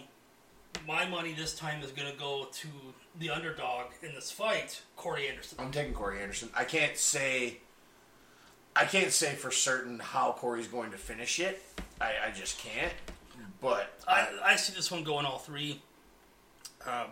my 0.88 1.08
money 1.08 1.34
this 1.34 1.56
time 1.56 1.82
is 1.82 1.92
going 1.92 2.12
to 2.12 2.18
go 2.20 2.48
to 2.52 2.68
the 3.20 3.32
underdog 3.32 3.86
in 4.04 4.14
this 4.14 4.30
fight, 4.32 4.80
Corey 4.96 5.28
Anderson. 5.28 5.58
I'm 5.60 5.72
taking 5.72 5.94
Corey 5.94 6.22
Anderson. 6.22 6.50
I 6.56 6.66
can't 6.66 6.96
say. 6.96 7.58
I 8.78 8.86
can't 8.86 9.12
say 9.12 9.34
for 9.34 9.50
certain 9.52 10.00
how 10.00 10.34
Corey's 10.34 10.68
going 10.68 10.92
to 10.92 10.98
finish 10.98 11.40
it. 11.40 11.62
I, 12.00 12.12
I 12.28 12.32
just 12.32 12.60
can't. 12.60 12.94
But 13.62 13.92
I, 14.08 14.28
I 14.44 14.56
see 14.56 14.74
this 14.76 14.92
one 14.92 15.04
going 15.04 15.26
all 15.26 15.40
three. 15.40 15.82
Um, 16.86 17.08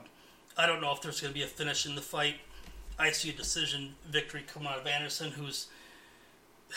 I 0.58 0.68
don't 0.68 0.80
know 0.80 0.94
if 0.94 1.02
there's 1.02 1.20
going 1.22 1.34
to 1.34 1.38
be 1.40 1.44
a 1.44 1.48
finish 1.48 1.86
in 1.86 1.96
the 1.96 2.02
fight. 2.02 2.36
I 3.00 3.12
see 3.12 3.30
a 3.30 3.34
decision 3.34 3.96
victory 4.10 4.44
coming 4.48 4.68
out 4.70 4.80
of 4.80 4.88
Anderson, 4.88 5.32
who's 5.32 5.68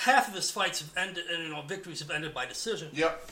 half 0.01 0.29
of 0.29 0.35
his 0.35 0.51
fights 0.51 0.81
have 0.81 0.91
ended, 0.97 1.25
and 1.33 1.43
you 1.45 1.51
know 1.51 1.63
victories 1.63 2.01
have 2.01 2.11
ended 2.11 2.33
by 2.35 2.47
decision. 2.47 2.89
yep, 2.93 3.31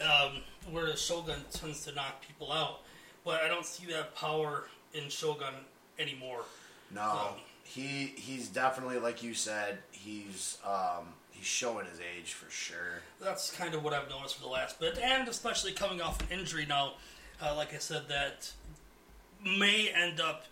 Um, 0.00 0.42
whereas 0.70 1.00
Shogun 1.00 1.40
tends 1.52 1.84
to 1.86 1.92
knock 1.92 2.22
people 2.26 2.52
out, 2.52 2.80
but 3.24 3.42
I 3.42 3.48
don't 3.48 3.64
see 3.66 3.90
that 3.92 4.14
power 4.14 4.64
in 4.94 5.08
Shogun 5.08 5.54
anymore. 5.98 6.42
no, 6.94 7.02
Um, 7.02 7.40
he 7.70 8.12
he's 8.16 8.48
definitely 8.48 8.98
like 8.98 9.22
you 9.22 9.32
said. 9.32 9.78
He's 9.92 10.58
um 10.66 11.14
he's 11.30 11.46
showing 11.46 11.86
his 11.86 12.00
age 12.00 12.32
for 12.32 12.50
sure. 12.50 13.02
That's 13.22 13.52
kind 13.52 13.74
of 13.74 13.84
what 13.84 13.92
I've 13.92 14.10
noticed 14.10 14.36
for 14.36 14.42
the 14.42 14.48
last 14.48 14.80
bit, 14.80 14.98
and 14.98 15.28
especially 15.28 15.72
coming 15.72 16.00
off 16.00 16.20
an 16.20 16.38
injury 16.38 16.66
now. 16.66 16.94
Uh, 17.40 17.54
like 17.56 17.72
I 17.72 17.78
said, 17.78 18.08
that 18.08 18.50
may 19.42 19.88
end 19.94 20.20
up 20.20 20.44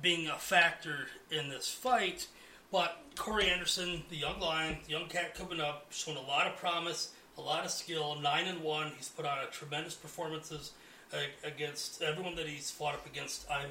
being 0.00 0.28
a 0.28 0.36
factor 0.36 1.08
in 1.30 1.48
this 1.50 1.68
fight. 1.68 2.28
But 2.70 2.98
Corey 3.16 3.50
Anderson, 3.50 4.04
the 4.08 4.16
young 4.16 4.38
lion, 4.40 4.78
the 4.84 4.92
young 4.92 5.08
cat 5.08 5.34
coming 5.34 5.60
up, 5.60 5.86
shown 5.90 6.16
a 6.16 6.22
lot 6.22 6.46
of 6.46 6.56
promise, 6.56 7.12
a 7.36 7.40
lot 7.40 7.64
of 7.64 7.70
skill. 7.70 8.16
Nine 8.22 8.46
and 8.46 8.62
one, 8.62 8.92
he's 8.96 9.08
put 9.08 9.26
on 9.26 9.38
a 9.38 9.50
tremendous 9.50 9.94
performances 9.94 10.72
uh, 11.12 11.16
against 11.42 12.00
everyone 12.00 12.36
that 12.36 12.46
he's 12.46 12.70
fought 12.70 12.94
up 12.94 13.06
against. 13.06 13.50
I'm 13.50 13.70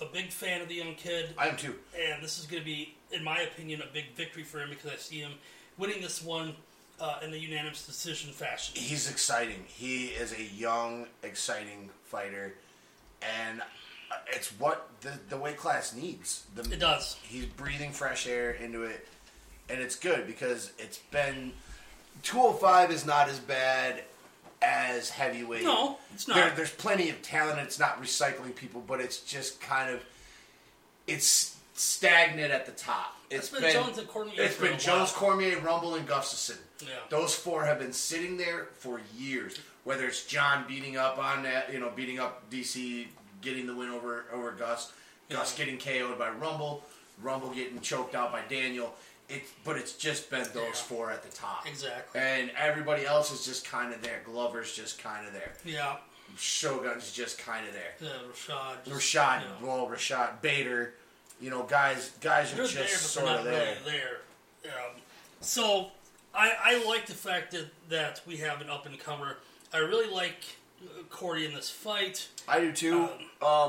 a 0.00 0.06
big 0.06 0.30
fan 0.30 0.60
of 0.60 0.68
the 0.68 0.74
young 0.74 0.94
kid 0.94 1.34
I 1.38 1.48
am 1.48 1.56
too. 1.56 1.74
and 1.98 2.22
this 2.22 2.38
is 2.38 2.46
going 2.46 2.62
to 2.62 2.64
be, 2.64 2.94
in 3.12 3.24
my 3.24 3.40
opinion, 3.40 3.82
a 3.82 3.92
big 3.92 4.14
victory 4.14 4.42
for 4.42 4.60
him 4.60 4.70
because 4.70 4.90
I 4.90 4.96
see 4.96 5.20
him 5.20 5.32
winning 5.78 6.00
this 6.00 6.22
one 6.22 6.54
uh, 7.00 7.18
in 7.24 7.32
a 7.32 7.36
unanimous 7.36 7.86
decision 7.86 8.32
fashion. 8.32 8.74
He's 8.76 9.10
exciting. 9.10 9.64
He 9.66 10.06
is 10.06 10.32
a 10.32 10.42
young, 10.42 11.06
exciting 11.22 11.90
fighter, 12.04 12.54
and 13.22 13.60
uh, 13.60 14.16
it's 14.28 14.48
what 14.58 14.88
the 15.00 15.12
the 15.28 15.36
weight 15.36 15.56
class 15.56 15.94
needs. 15.94 16.46
The, 16.54 16.62
It 16.72 16.80
does. 16.80 17.16
He's 17.22 17.46
breathing 17.46 17.92
fresh 17.92 18.26
air 18.26 18.52
into 18.52 18.84
it, 18.84 19.06
and 19.68 19.80
it's 19.80 19.96
good 19.96 20.26
because 20.26 20.72
it's 20.78 20.98
been 21.10 21.52
205 22.22 22.90
is 22.90 23.04
not 23.04 23.28
as 23.28 23.38
bad 23.38 24.04
as 24.62 25.10
heavyweight. 25.10 25.64
No, 25.64 25.98
it's 26.14 26.28
not. 26.28 26.36
There, 26.36 26.52
there's 26.56 26.70
plenty 26.70 27.10
of 27.10 27.22
talent. 27.22 27.58
It's 27.60 27.78
not 27.78 28.02
recycling 28.02 28.54
people, 28.54 28.82
but 28.86 29.00
it's 29.00 29.20
just 29.20 29.60
kind 29.60 29.90
of 29.92 30.02
it's 31.06 31.56
stagnant 31.74 32.52
at 32.52 32.66
the 32.66 32.72
top. 32.72 33.16
It's 33.30 33.52
It's 33.52 33.60
been 33.60 33.72
Jones 33.72 33.98
and 33.98 34.08
Cormier 34.08 34.34
It's 34.36 34.56
been 34.56 34.78
Jones. 34.78 35.12
Cormier, 35.12 35.58
Rumble, 35.60 35.94
and 35.94 36.06
Gustafsson. 36.08 36.58
Yeah. 36.80 36.88
Those 37.10 37.34
four 37.34 37.64
have 37.64 37.78
been 37.78 37.92
sitting 37.92 38.36
there 38.36 38.68
for 38.78 39.00
years. 39.16 39.58
Whether 39.84 40.06
it's 40.06 40.24
Jon 40.26 40.64
beating 40.66 40.96
up 40.96 41.18
on 41.18 41.42
that, 41.44 41.72
you 41.72 41.78
know, 41.78 41.90
beating 41.94 42.18
up 42.18 42.50
DC, 42.50 43.06
getting 43.40 43.66
the 43.66 43.74
win 43.74 43.90
over 43.90 44.24
over 44.32 44.50
Gus, 44.52 44.92
Gus 45.28 45.56
getting 45.56 45.78
KO'd 45.78 46.18
by 46.18 46.30
Rumble, 46.30 46.82
Rumble 47.22 47.50
getting 47.50 47.80
choked 47.80 48.14
out 48.14 48.32
by 48.32 48.42
Daniel. 48.48 48.94
It, 49.28 49.42
but 49.64 49.76
it's 49.76 49.92
just 49.94 50.30
been 50.30 50.44
those 50.54 50.54
Yeah. 50.54 50.72
four 50.72 51.10
at 51.10 51.22
the 51.22 51.28
top. 51.36 51.66
Exactly. 51.66 52.20
And 52.20 52.50
everybody 52.56 53.04
else 53.04 53.32
is 53.32 53.44
just 53.44 53.64
kind 53.68 53.92
of 53.92 54.00
there. 54.02 54.20
Glover's 54.24 54.72
just 54.72 54.98
kind 55.02 55.26
of 55.26 55.32
there. 55.32 55.52
Yeah. 55.64 55.96
Shogun's 56.38 57.12
just 57.12 57.38
kind 57.38 57.66
of 57.66 57.72
there. 57.72 57.94
Yeah, 58.00 58.08
Rashad. 58.30 58.84
just, 58.84 58.96
Rashad, 59.14 59.42
you 59.42 59.48
know, 59.48 59.56
well, 59.74 59.88
Rashad 59.88 60.40
Bader, 60.42 60.94
you 61.40 61.50
know, 61.50 61.62
guys, 61.64 62.10
guys 62.20 62.52
are 62.52 62.56
they're 62.56 62.64
just 62.66 62.74
there, 62.76 62.84
but 62.84 62.90
sort 62.92 63.26
they're 63.26 63.38
of 63.38 63.44
there. 63.44 63.76
really 63.84 63.98
there. 64.62 64.72
Um, 64.72 65.00
so 65.40 65.90
I, 66.34 66.52
I 66.64 66.84
like 66.84 67.06
the 67.06 67.14
fact 67.14 67.52
that, 67.52 67.66
that 67.88 68.20
we 68.26 68.36
have 68.38 68.60
an 68.60 68.70
up 68.70 68.86
and 68.86 68.98
comer. 68.98 69.38
I 69.72 69.78
really 69.78 70.12
like 70.12 70.44
uh, 70.82 71.02
Corey 71.10 71.46
in 71.46 71.54
this 71.54 71.70
fight. 71.70 72.28
I 72.48 72.60
do 72.60 72.72
too. 72.72 73.02
Um, 73.04 73.10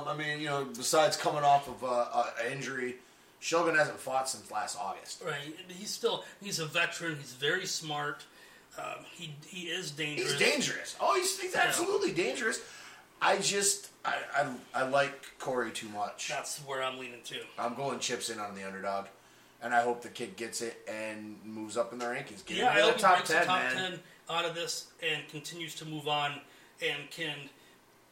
I 0.08 0.16
mean, 0.18 0.40
you 0.40 0.48
know, 0.48 0.66
besides 0.66 1.16
coming 1.18 1.44
off 1.44 1.68
of 1.68 1.84
uh, 1.84 2.24
an 2.44 2.52
injury, 2.52 2.96
Shogun 3.48 3.76
hasn't 3.76 3.98
fought 3.98 4.28
since 4.28 4.52
last 4.52 4.78
August. 4.78 5.24
Right, 5.26 5.56
he's 5.70 5.90
still 5.90 6.26
he's 6.42 6.60
a 6.60 6.66
veteran. 6.66 7.16
He's 7.16 7.32
very 7.32 7.66
smart. 7.66 8.26
Um, 8.78 9.06
he 9.16 9.34
he 9.48 9.68
is 9.68 9.92
dangerous. 9.92 10.32
He's 10.32 10.40
dangerous. 10.40 10.98
Oh, 11.00 11.16
he's, 11.16 11.40
he's 11.40 11.56
absolutely 11.56 12.12
dangerous. 12.12 12.60
I 13.22 13.38
just, 13.38 13.90
I, 14.04 14.18
I, 14.36 14.48
I 14.82 14.84
like 14.84 15.40
Corey 15.40 15.72
too 15.72 15.88
much. 15.90 16.28
That's 16.28 16.60
where 16.60 16.84
I'm 16.84 17.00
leaning 17.00 17.22
to. 17.24 17.38
I'm 17.58 17.74
going 17.74 18.00
chips 18.00 18.30
in 18.30 18.38
on 18.38 18.54
the 18.54 18.68
underdog, 18.68 19.06
and 19.64 19.74
I 19.74 19.82
hope 19.82 20.02
the 20.02 20.10
kid 20.10 20.36
gets 20.36 20.62
it 20.62 20.78
and 20.86 21.38
moves 21.46 21.78
up 21.78 21.94
in 21.94 22.00
the 22.00 22.06
rankings. 22.06 22.46
Get 22.46 22.58
Yeah, 22.58 22.70
I 22.70 22.82
hope 22.82 22.98
the 22.98 22.98
he 22.98 23.02
top 23.02 23.16
breaks 23.16 23.30
ten, 23.30 23.40
the 23.40 23.46
top 23.46 23.60
man. 23.62 23.76
ten 23.76 24.00
out 24.30 24.44
of 24.44 24.56
this 24.56 24.88
and 25.02 25.26
continues 25.30 25.74
to 25.76 25.86
move 25.86 26.10
on 26.10 26.34
and 26.86 27.10
can 27.12 27.38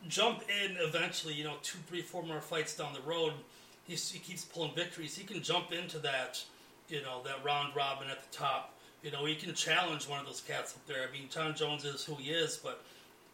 jump 0.07 0.43
in 0.63 0.77
eventually. 0.79 1.33
You 1.33 1.43
know, 1.43 1.55
two, 1.61 1.77
three, 1.87 2.01
four 2.01 2.23
more 2.23 2.39
fights 2.39 2.77
down 2.77 2.93
the 2.93 3.01
road. 3.01 3.33
He's, 3.87 4.09
he 4.11 4.19
keeps 4.19 4.43
pulling 4.43 4.73
victories. 4.73 5.15
He 5.17 5.23
can 5.25 5.41
jump 5.43 5.71
into 5.71 5.99
that, 5.99 6.43
you 6.89 7.01
know, 7.03 7.21
that 7.23 7.43
round 7.45 7.75
robin 7.75 8.07
at 8.09 8.19
the 8.19 8.35
top. 8.37 8.73
You 9.03 9.11
know, 9.11 9.25
he 9.25 9.35
can 9.35 9.53
challenge 9.53 10.07
one 10.09 10.19
of 10.19 10.25
those 10.25 10.41
cats 10.41 10.73
up 10.75 10.85
there. 10.87 11.07
I 11.07 11.11
mean, 11.11 11.29
Jon 11.29 11.55
Jones 11.55 11.85
is 11.85 12.03
who 12.03 12.15
he 12.15 12.31
is, 12.31 12.57
but 12.57 12.83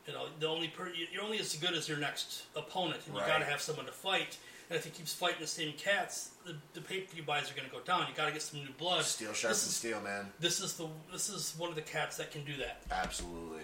you 0.08 0.14
know, 0.14 0.26
the 0.40 0.48
only 0.48 0.68
per- 0.68 0.92
you're 1.12 1.24
only 1.24 1.40
as 1.40 1.56
good 1.56 1.74
as 1.74 1.88
your 1.88 1.98
next 2.00 2.44
opponent, 2.56 3.00
and 3.06 3.16
you 3.16 3.22
Right. 3.22 3.30
got 3.30 3.38
to 3.40 3.46
have 3.46 3.62
someone 3.62 3.86
to 3.86 3.92
fight. 3.92 4.38
And 4.70 4.78
if 4.78 4.84
he 4.86 4.90
keeps 4.90 5.14
fighting 5.14 5.40
the 5.42 5.48
same 5.48 5.74
cats, 5.74 6.32
the, 6.46 6.56
the 6.74 6.82
pay 6.82 7.02
per 7.02 7.14
view 7.14 7.24
buys 7.24 7.52
are 7.52 7.54
going 7.56 7.68
to 7.70 7.74
go 7.74 7.82
down. 7.82 8.08
You 8.10 8.16
got 8.16 8.26
to 8.26 8.32
get 8.32 8.42
some 8.42 8.60
new 8.62 8.72
blood. 8.78 9.04
Steel 9.06 9.32
sharp 9.34 9.54
This 9.54 9.64
and 9.64 9.70
is- 9.70 9.76
steel, 9.76 10.02
man. 10.02 10.32
this 10.40 10.60
is 10.60 10.74
the 10.76 10.88
this 11.12 11.30
is 11.30 11.54
one 11.58 11.70
of 11.70 11.76
the 11.76 11.82
cats 11.82 12.18
that 12.18 12.32
can 12.32 12.44
do 12.44 12.58
that. 12.58 12.82
Absolutely. 12.92 13.64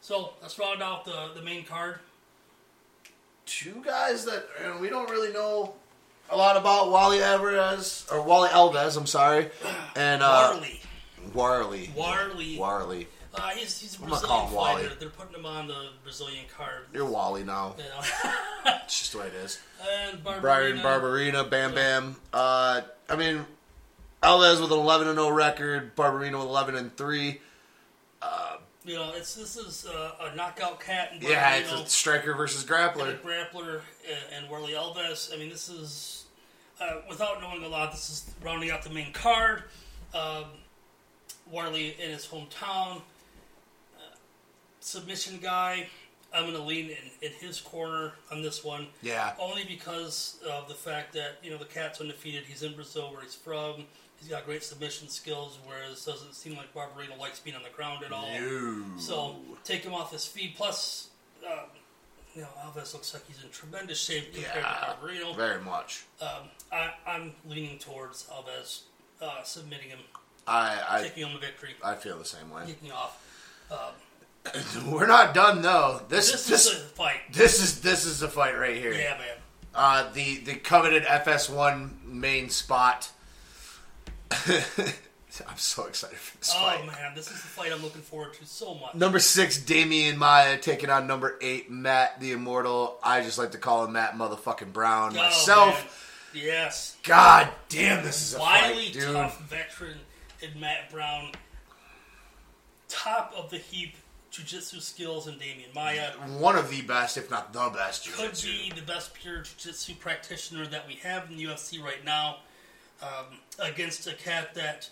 So 0.00 0.34
let's 0.42 0.58
round 0.58 0.82
out 0.82 1.04
the 1.04 1.30
the 1.34 1.42
main 1.42 1.64
card. 1.64 1.98
Two 3.46 3.82
guys 3.84 4.24
that 4.24 4.46
you 4.60 4.66
know, 4.68 4.78
we 4.78 4.88
don't 4.88 5.08
really 5.10 5.32
know 5.32 5.74
a 6.30 6.36
lot 6.36 6.56
about 6.56 6.90
Wally 6.90 7.22
Alvarez 7.22 8.06
or 8.10 8.22
Wally 8.22 8.48
Alves. 8.48 8.96
I'm 8.96 9.06
sorry, 9.06 9.50
and 9.96 10.22
uh, 10.22 10.54
Warlley, 10.54 10.80
Warlley. 11.34 11.90
Warlley. 11.94 12.58
Warlley. 12.58 13.06
Uh, 13.36 13.48
he's, 13.50 13.80
he's 13.80 13.98
a 13.98 14.02
I'm 14.04 14.08
gonna 14.08 14.20
Brazilian 14.20 14.38
call 14.38 14.46
him 14.48 14.54
Wally. 14.54 14.82
fighter. 14.84 14.94
They're 14.98 15.08
putting 15.10 15.34
him 15.34 15.44
on 15.46 15.66
the 15.66 15.88
Brazilian 16.04 16.44
card. 16.56 16.86
You're 16.92 17.04
Wally 17.04 17.44
now. 17.44 17.74
You 17.78 17.84
know. 17.84 18.32
It's 18.84 18.98
just 19.00 19.12
the 19.12 19.18
way 19.18 19.26
it 19.26 19.34
is. 19.34 19.60
and 20.08 20.22
Barberena. 20.24 20.40
Bryan 20.40 20.78
Barberena, 20.78 21.50
Bam 21.50 21.74
Bam. 21.74 22.16
Uh, 22.32 22.80
I 23.10 23.16
mean, 23.16 23.44
Alves 24.22 24.60
with 24.60 24.70
an 24.72 24.78
11 24.78 25.08
and 25.08 25.18
0 25.18 25.30
record. 25.30 25.94
Barberena 25.96 26.38
with 26.38 26.48
11 26.48 26.76
and 26.76 26.96
3. 26.96 27.40
You 28.84 28.96
know, 28.96 29.12
it's 29.14 29.34
this 29.34 29.56
is 29.56 29.86
uh, 29.86 30.30
a 30.30 30.36
knockout 30.36 30.78
cat. 30.78 31.10
And 31.12 31.22
Yeah, 31.22 31.56
it's 31.56 31.72
a 31.72 31.86
striker 31.86 32.34
versus 32.34 32.62
and 32.62 32.70
grappler. 32.70 33.14
a 33.14 33.16
grappler 33.16 33.80
and, 34.06 34.44
and 34.44 34.48
Warlley 34.48 34.74
Alves. 34.74 35.32
I 35.34 35.38
mean, 35.38 35.48
this 35.48 35.70
is 35.70 36.24
uh, 36.80 37.00
without 37.08 37.40
knowing 37.40 37.64
a 37.64 37.68
lot. 37.68 37.92
This 37.92 38.10
is 38.10 38.30
rounding 38.44 38.70
out 38.70 38.82
the 38.82 38.90
main 38.90 39.12
card. 39.12 39.62
Um, 40.12 40.44
Warlley 41.52 41.98
in 41.98 42.10
his 42.10 42.26
hometown, 42.26 42.96
uh, 43.96 44.16
submission 44.80 45.38
guy. 45.42 45.86
I'm 46.34 46.42
going 46.42 46.54
to 46.56 46.62
lean 46.62 46.86
in, 46.90 47.28
in 47.28 47.32
his 47.40 47.60
corner 47.60 48.12
on 48.32 48.42
this 48.42 48.64
one. 48.64 48.88
Yeah. 49.02 49.32
Only 49.38 49.64
because 49.64 50.40
of 50.50 50.68
the 50.68 50.74
fact 50.74 51.14
that 51.14 51.38
you 51.42 51.50
know 51.50 51.58
the 51.58 51.64
cat's 51.64 52.00
undefeated. 52.02 52.42
He's 52.44 52.62
in 52.62 52.74
Brazil, 52.74 53.12
where 53.12 53.22
he's 53.22 53.34
from. 53.34 53.84
He's 54.24 54.30
got 54.32 54.46
great 54.46 54.62
submission 54.64 55.08
skills, 55.10 55.58
whereas 55.66 56.06
it 56.06 56.10
doesn't 56.10 56.34
seem 56.34 56.56
like 56.56 56.72
Barbarino 56.72 57.18
likes 57.20 57.40
being 57.40 57.54
on 57.56 57.62
the 57.62 57.68
ground 57.68 58.02
at 58.06 58.10
all. 58.10 58.26
No. 58.40 58.82
So 58.96 59.36
take 59.64 59.82
him 59.84 59.92
off 59.92 60.10
his 60.12 60.24
feet. 60.24 60.56
Plus, 60.56 61.10
um, 61.46 61.66
you 62.34 62.40
know, 62.40 62.48
Alves 62.64 62.94
looks 62.94 63.12
like 63.12 63.22
he's 63.28 63.44
in 63.44 63.50
tremendous 63.50 64.00
shape 64.00 64.32
compared 64.32 64.64
Yeah, 64.64 64.94
to 64.96 65.06
Barbarino. 65.06 65.36
very 65.36 65.60
much. 65.60 66.04
Um, 66.22 66.48
I, 66.72 66.92
I'm 67.06 67.32
leaning 67.46 67.78
towards 67.78 68.24
Alves 68.28 68.84
uh, 69.20 69.42
submitting 69.42 69.90
him, 69.90 69.98
I, 70.48 71.00
taking 71.02 71.26
him 71.28 71.36
a 71.36 71.38
victory, 71.38 71.74
I 71.84 71.92
I 71.92 71.96
feel 71.96 72.18
the 72.18 72.24
same 72.24 72.48
way. 72.50 72.62
kicking 72.66 72.92
off. 72.92 73.20
We're 74.90 75.06
not 75.06 75.34
done 75.34 75.60
though. 75.62 76.00
This 76.08 76.32
This, 76.32 76.46
this 76.46 76.66
is 76.66 76.72
a 76.72 76.84
fight. 76.86 77.20
this 77.32 77.62
is 77.62 77.80
this 77.82 78.04
is 78.06 78.20
the 78.20 78.28
fight 78.28 78.58
right 78.58 78.76
here. 78.76 78.92
Yeah, 78.92 79.16
man. 79.18 79.36
Uh, 79.74 80.10
the 80.12 80.38
the 80.40 80.54
coveted 80.54 81.02
FS1 81.04 82.04
main 82.04 82.48
spot. 82.50 83.10
I'm 85.48 85.56
so 85.56 85.86
excited 85.86 86.16
for 86.16 86.38
this 86.38 86.52
Oh 86.54 86.58
fight. 86.60 86.86
man, 86.86 87.12
this 87.16 87.26
is 87.26 87.32
the 87.42 87.48
fight 87.48 87.72
I'm 87.72 87.82
looking 87.82 88.02
forward 88.02 88.34
to 88.34 88.46
so 88.46 88.74
much. 88.74 88.94
Number 88.94 89.18
six, 89.18 89.58
Demian 89.58 90.16
Maia 90.16 90.58
taking 90.58 90.90
on 90.90 91.06
number 91.08 91.36
eight, 91.40 91.70
Matt 91.70 92.20
the 92.20 92.32
Immortal. 92.32 92.98
I 93.02 93.20
just 93.22 93.36
like 93.38 93.50
to 93.52 93.58
call 93.58 93.84
him 93.84 93.92
Matt 93.94 94.14
motherfucking 94.14 94.72
Brown 94.72 95.12
Oh, 95.14 95.16
myself. 95.22 95.74
man. 96.34 96.42
Yes. 96.44 96.96
God 97.02 97.48
damn, 97.68 98.04
this 98.04 98.22
is 98.22 98.34
a 98.34 98.38
Wily, 98.38 98.84
fight, 98.86 98.92
dude. 98.92 99.12
tough 99.12 99.40
veteran 99.42 99.98
in 100.40 100.60
Matt 100.60 100.90
Brown. 100.92 101.32
Top 102.88 103.32
of 103.36 103.50
the 103.50 103.58
heap 103.58 103.96
jiu-jitsu 104.30 104.80
skills 104.80 105.26
in 105.28 105.34
Demian 105.34 105.72
Maia. 105.74 106.10
One 106.38 106.56
of 106.56 106.70
the 106.70 106.82
best, 106.82 107.16
if 107.16 107.30
not 107.30 107.52
the 107.52 107.70
best, 107.74 108.04
Could 108.12 108.34
jiu-jitsu. 108.34 108.74
be 108.74 108.80
the 108.80 108.86
best 108.86 109.14
pure 109.14 109.42
jiu-jitsu 109.42 109.94
practitioner 109.96 110.66
that 110.66 110.86
we 110.86 110.94
have 110.94 111.30
in 111.30 111.36
the 111.36 111.44
UFC 111.46 111.82
right 111.82 112.04
now. 112.04 112.38
Um, 113.02 113.38
against 113.58 114.06
a 114.06 114.14
cat 114.14 114.54
that 114.54 114.88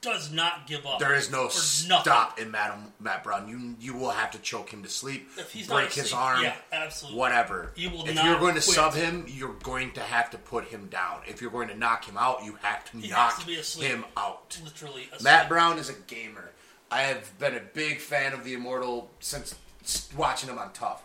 does 0.00 0.32
not 0.32 0.66
give 0.66 0.86
up. 0.86 0.98
There 0.98 1.14
is 1.14 1.30
no 1.30 1.48
stop 1.48 2.38
in 2.38 2.50
Matt, 2.50 2.78
Matt 3.00 3.22
Brown. 3.22 3.48
You 3.48 3.76
you 3.80 3.98
will 3.98 4.10
have 4.10 4.30
to 4.32 4.38
choke 4.38 4.70
him 4.70 4.82
to 4.82 4.88
sleep, 4.88 5.28
If 5.36 5.52
he's 5.52 5.68
break 5.68 5.92
his 5.92 6.12
arm, 6.12 6.42
yeah, 6.42 6.56
absolutely. 6.72 7.18
whatever. 7.18 7.72
You 7.76 7.90
will 7.90 8.06
if 8.06 8.14
you're 8.14 8.38
going 8.38 8.54
to 8.54 8.62
quit. 8.62 8.76
sub 8.76 8.94
him, 8.94 9.24
you're 9.28 9.56
going 9.62 9.92
to 9.92 10.00
have 10.00 10.30
to 10.30 10.38
put 10.38 10.64
him 10.66 10.86
down. 10.86 11.20
If 11.26 11.40
you're 11.42 11.50
going 11.50 11.68
to 11.68 11.76
knock 11.76 12.04
him 12.04 12.16
out, 12.16 12.44
you 12.44 12.56
have 12.62 12.90
to 12.90 12.98
He 12.98 13.10
knock 13.10 13.44
to 13.44 13.80
him 13.80 14.04
out. 14.16 14.58
Literally, 14.64 15.02
asleep. 15.12 15.22
Matt 15.22 15.48
Brown 15.48 15.78
is 15.78 15.90
a 15.90 15.94
gamer. 16.06 16.50
I 16.90 17.02
have 17.02 17.38
been 17.38 17.54
a 17.54 17.60
big 17.60 18.00
fan 18.00 18.32
of 18.32 18.44
the 18.44 18.54
Immortal 18.54 19.10
since 19.20 19.54
watching 20.16 20.48
him 20.48 20.58
on 20.58 20.72
Tough. 20.72 21.02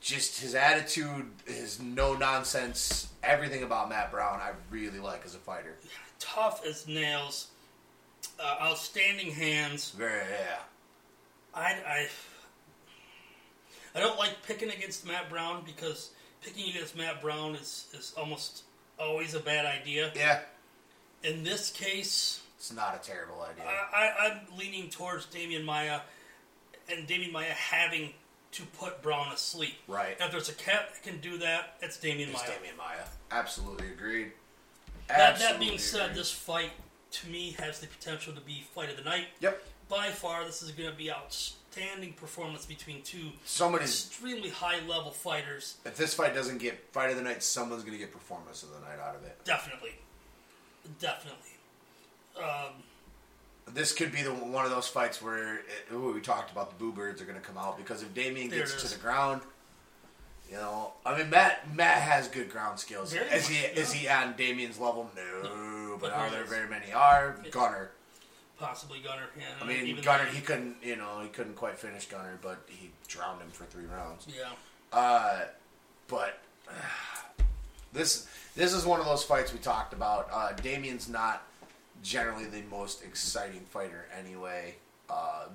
Just 0.00 0.40
his 0.40 0.54
attitude, 0.54 1.26
his 1.46 1.80
no 1.80 2.14
nonsense, 2.14 3.08
everything 3.26 3.62
about 3.62 3.88
Matt 3.88 4.10
Brown, 4.10 4.40
I 4.40 4.52
really 4.70 4.98
like 4.98 5.22
as 5.24 5.34
a 5.34 5.38
fighter. 5.38 5.74
tough 6.18 6.64
as 6.66 6.86
nails, 6.86 7.48
uh, 8.40 8.56
outstanding 8.62 9.30
hands. 9.32 9.90
Very 9.90 10.12
yeah. 10.30 10.58
I, 11.54 11.70
I, 11.86 12.08
I 13.94 14.00
don't 14.00 14.18
like 14.18 14.42
picking 14.46 14.70
against 14.70 15.06
Matt 15.06 15.30
Brown 15.30 15.62
because 15.64 16.10
picking 16.42 16.68
against 16.70 16.96
Matt 16.96 17.22
Brown 17.22 17.54
is, 17.54 17.86
is 17.94 18.14
almost 18.16 18.64
always 18.98 19.34
a 19.34 19.40
bad 19.40 19.64
idea. 19.66 20.12
Yeah, 20.14 20.40
In 21.24 21.42
this 21.44 21.70
case, 21.70 22.42
it's 22.58 22.72
not 22.72 22.94
a 22.94 23.06
terrible 23.06 23.40
idea. 23.42 23.64
I, 23.64 23.96
I, 23.96 24.26
I'm 24.28 24.58
leaning 24.58 24.90
towards 24.90 25.26
Demian 25.26 25.64
Maia 25.64 26.00
and 26.90 27.06
Demian 27.08 27.32
Maia 27.32 27.52
having 27.52 28.12
to 28.52 28.62
put 28.78 29.02
Brown 29.02 29.32
asleep. 29.32 29.74
Right. 29.86 30.16
If 30.20 30.30
there's 30.30 30.48
a 30.48 30.54
cat 30.54 30.90
that 30.92 31.02
can 31.02 31.20
do 31.20 31.38
that, 31.38 31.74
it's 31.80 31.98
Demian 31.98 32.28
It's 32.28 32.32
Maia. 32.34 32.42
Demian 32.48 32.76
Maia. 32.78 33.04
Absolutely 33.30 33.88
agreed. 33.88 34.32
That, 35.08 35.18
that 35.18 35.30
Absolutely 35.32 35.66
being 35.66 35.78
said, 35.78 36.02
agreed. 36.02 36.16
this 36.18 36.32
fight 36.32 36.70
to 37.12 37.28
me, 37.28 37.56
has 37.58 37.80
the 37.80 37.86
potential 37.86 38.32
to 38.34 38.40
be 38.40 38.64
fight 38.74 38.90
of 38.90 38.96
the 38.96 39.02
night. 39.02 39.26
Yep. 39.40 39.62
By 39.88 40.08
far, 40.08 40.44
this 40.44 40.62
is 40.62 40.72
going 40.72 40.90
to 40.90 40.96
be 40.96 41.10
outstanding 41.10 42.12
performance 42.14 42.66
between 42.66 43.02
two 43.02 43.30
Somebody's 43.44 44.06
extremely 44.06 44.50
high 44.50 44.80
level 44.86 45.10
fighters. 45.12 45.76
if 45.84 45.96
this 45.96 46.14
fight 46.14 46.34
doesn't 46.34 46.58
get 46.58 46.92
fight 46.92 47.10
of 47.10 47.16
the 47.16 47.22
night, 47.22 47.42
someone's 47.42 47.84
gonna 47.84 47.98
get 47.98 48.12
performance 48.12 48.62
of 48.62 48.70
the 48.72 48.80
night 48.80 48.98
out 48.98 49.14
of 49.14 49.22
it. 49.24 49.38
Definitely, 49.44 49.92
definitely. 50.98 51.50
Um, 52.36 52.82
This 53.72 53.92
could 53.92 54.12
be 54.12 54.22
the 54.22 54.30
one 54.32 54.64
of 54.64 54.70
those 54.70 54.86
fights 54.88 55.20
where 55.20 55.56
it, 55.56 55.64
ooh, 55.92 56.12
we 56.12 56.20
talked 56.20 56.52
about 56.52 56.70
the 56.70 56.76
boo 56.76 56.92
birds 56.92 57.20
are 57.20 57.24
gonna 57.24 57.40
come 57.40 57.58
out 57.58 57.76
because 57.76 58.02
if 58.02 58.14
Demian 58.14 58.48
There 58.48 58.60
gets 58.60 58.80
to 58.82 58.88
the 58.94 59.00
ground, 59.02 59.42
you 60.48 60.56
know, 60.56 60.92
I 61.04 61.18
mean 61.18 61.30
Matt 61.30 61.74
Matt 61.74 61.98
has 62.02 62.28
good 62.28 62.50
ground 62.50 62.78
skills. 62.78 63.12
Very 63.12 63.26
is 63.30 63.48
he 63.48 63.62
much, 63.62 63.76
is 63.76 63.92
he 63.92 64.08
on 64.08 64.34
Demian's 64.34 64.78
level? 64.78 65.10
No, 65.16 65.42
No, 65.42 65.96
but 66.00 66.10
but 66.10 66.12
are 66.12 66.26
he 66.26 66.34
there 66.34 66.44
is. 66.44 66.50
very 66.50 66.68
many? 66.68 66.92
Are 66.92 67.36
Gunnar? 67.50 67.90
possibly 68.58 69.00
Gunnar. 69.00 69.26
Yeah, 69.36 69.44
I 69.60 69.66
mean 69.66 69.84
even 69.86 70.02
Gunnar, 70.02 70.24
he 70.26 70.40
couldn't, 70.40 70.76
you 70.82 70.96
know, 70.96 71.20
he 71.20 71.28
couldn't 71.28 71.56
quite 71.56 71.76
finish 71.78 72.06
Gunnar, 72.06 72.38
but 72.40 72.62
he 72.68 72.90
drowned 73.08 73.42
him 73.42 73.50
for 73.50 73.64
three 73.64 73.84
rounds. 73.84 74.26
Yeah, 74.28 74.50
Uh, 74.92 75.40
but 76.06 76.38
this 77.92 78.26
this 78.54 78.72
is 78.72 78.86
one 78.86 79.00
of 79.00 79.06
those 79.06 79.24
fights 79.24 79.52
we 79.52 79.58
talked 79.58 79.92
about. 79.92 80.28
Uh, 80.32 80.52
Demian's 80.56 81.08
not 81.08 81.42
generally 82.10 82.44
the 82.44 82.62
most 82.70 83.02
exciting 83.04 83.60
fighter 83.70 84.06
anyway, 84.16 84.76
uh, 85.10 85.46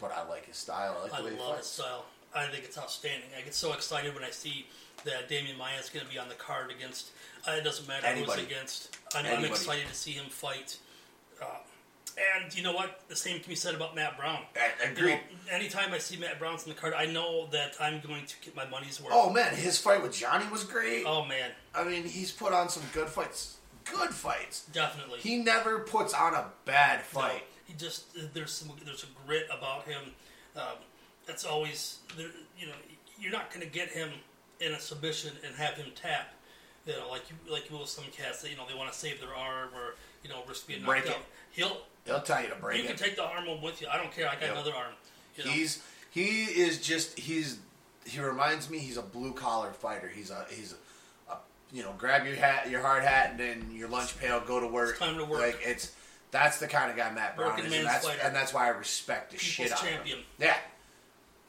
but 0.00 0.12
I 0.12 0.28
like 0.28 0.46
his 0.46 0.56
style. 0.56 0.96
I 0.98 1.02
like 1.04 1.14
I 1.14 1.18
the 1.18 1.24
way 1.26 1.30
he 1.34 1.38
love 1.38 1.56
his 1.58 1.66
fights. 1.66 1.68
style. 1.68 2.04
I 2.34 2.46
think 2.46 2.64
it's 2.64 2.76
outstanding. 2.76 3.28
I 3.38 3.42
get 3.42 3.54
so 3.54 3.72
excited 3.72 4.12
when 4.12 4.24
I 4.24 4.30
see 4.30 4.66
that 5.04 5.28
Demian 5.28 5.56
Maia 5.56 5.78
is 5.78 5.88
going 5.88 6.04
to 6.04 6.10
be 6.12 6.18
on 6.18 6.28
the 6.28 6.34
card 6.34 6.72
against. 6.72 7.10
Uh, 7.46 7.52
it 7.52 7.62
doesn't 7.64 7.86
matter 7.86 8.06
Anybody. 8.06 8.42
it's 8.42 8.50
against. 8.50 8.98
I'm, 9.14 9.24
I'm 9.26 9.44
excited 9.44 9.86
to 9.86 9.94
see 9.94 10.10
him 10.12 10.26
fight. 10.30 10.78
Uh, 11.40 11.46
and 12.42 12.56
you 12.56 12.64
know 12.64 12.72
what? 12.72 13.02
The 13.08 13.14
same 13.14 13.38
can 13.38 13.48
be 13.48 13.54
said 13.54 13.74
about 13.76 13.94
Matt 13.94 14.16
Brown. 14.16 14.40
I- 14.56 14.90
You 14.98 15.06
know, 15.06 15.18
anytime 15.50 15.92
I 15.92 15.98
see 15.98 16.16
Matt 16.16 16.40
Brown's 16.40 16.64
on 16.64 16.70
the 16.70 16.74
card, 16.74 16.94
I 16.94 17.06
know 17.06 17.46
that 17.52 17.74
I'm 17.80 18.00
going 18.00 18.26
to 18.26 18.34
get 18.44 18.56
my 18.56 18.66
money's 18.66 19.00
worth. 19.00 19.12
Oh 19.14 19.30
man, 19.30 19.54
his 19.54 19.78
fight 19.78 20.02
with 20.02 20.12
Johnny 20.16 20.46
was 20.50 20.64
great. 20.64 21.04
Oh, 21.06 21.24
man, 21.24 21.50
I 21.74 21.84
mean, 21.84 22.02
he's 22.04 22.32
put 22.32 22.52
on 22.52 22.68
some 22.68 22.82
good 22.92 23.08
fights. 23.08 23.58
Good 23.84 24.10
fights. 24.14 24.64
definitely. 24.72 25.20
He 25.20 25.36
never 25.36 25.80
puts 25.80 26.14
on 26.14 26.34
a 26.34 26.46
bad 26.64 26.98
No, 27.14 27.20
fight. 27.20 27.42
he 27.66 27.74
just 27.74 28.04
there's 28.34 28.52
some 28.52 28.72
there's 28.84 29.04
a 29.04 29.26
grit 29.26 29.46
about 29.56 29.84
him. 29.84 30.02
Um, 30.56 30.78
that's 31.26 31.44
always 31.44 31.98
there, 32.16 32.28
you 32.58 32.66
know 32.66 32.72
you're 33.18 33.32
not 33.32 33.48
going 33.52 33.60
to 33.66 33.72
get 33.72 33.88
him 33.90 34.10
in 34.60 34.72
a 34.72 34.80
submission 34.80 35.30
and 35.46 35.54
have 35.56 35.74
him 35.74 35.86
tap. 35.94 36.32
You 36.86 36.92
know, 36.94 37.08
like 37.10 37.22
you 37.30 37.52
like 37.52 37.70
you 37.70 37.76
will 37.76 37.86
some 37.86 38.04
cats 38.12 38.42
that 38.42 38.50
you 38.50 38.56
know 38.56 38.64
they 38.68 38.74
want 38.74 38.92
to 38.92 38.98
save 38.98 39.20
their 39.20 39.34
arm 39.34 39.68
or 39.74 39.94
you 40.22 40.30
know 40.30 40.42
risk 40.48 40.66
being 40.66 40.80
knocked 40.80 40.88
Break 40.90 41.04
it. 41.06 41.10
out. 41.10 41.22
He'll 41.52 41.76
He'll 42.06 42.20
tell 42.20 42.42
you 42.42 42.48
to 42.48 42.54
break 42.56 42.78
it. 42.78 42.82
you 42.82 42.84
it. 42.90 42.96
can 42.96 43.06
take 43.06 43.16
the 43.16 43.24
arm 43.24 43.46
with 43.62 43.80
you. 43.80 43.88
I 43.88 43.96
don't 43.96 44.12
care. 44.12 44.28
I 44.28 44.34
got 44.34 44.42
Yep. 44.42 44.52
another 44.52 44.74
arm. 44.74 44.92
You 45.36 45.44
know? 45.44 45.50
He's 45.50 45.82
he 46.10 46.44
is 46.44 46.80
just 46.80 47.18
he's 47.18 47.58
he 48.06 48.20
reminds 48.20 48.68
me 48.68 48.78
he's 48.78 48.98
a 48.98 49.02
blue 49.02 49.32
collar 49.32 49.72
fighter. 49.72 50.08
He's 50.14 50.30
a 50.30 50.46
he's 50.50 50.72
a 50.72 50.76
you 51.74 51.82
know 51.82 51.92
grab 51.98 52.24
your 52.26 52.36
hat 52.36 52.70
your 52.70 52.80
hard 52.80 53.02
hat 53.02 53.32
and 53.32 53.40
then 53.40 53.70
your 53.74 53.88
lunch 53.88 54.18
pail 54.18 54.40
go 54.40 54.60
to 54.60 54.66
work. 54.66 54.90
It's 54.90 54.98
time 55.00 55.18
to 55.18 55.24
work. 55.24 55.40
Like 55.40 55.58
it's 55.62 55.92
that's 56.30 56.58
the 56.58 56.66
kind 56.68 56.90
of 56.90 56.96
guy 56.96 57.10
Matt 57.12 57.36
Brown 57.36 57.50
Working 57.50 57.66
is, 57.66 57.74
and 57.74 57.86
that's 57.86 58.08
and 58.22 58.34
that's 58.34 58.54
why 58.54 58.66
I 58.66 58.68
respect 58.70 59.32
the 59.32 59.38
shit 59.38 59.70
out 59.72 59.78
champion. 59.80 60.18
of 60.18 60.24
him. 60.24 60.26
Yeah. 60.38 60.56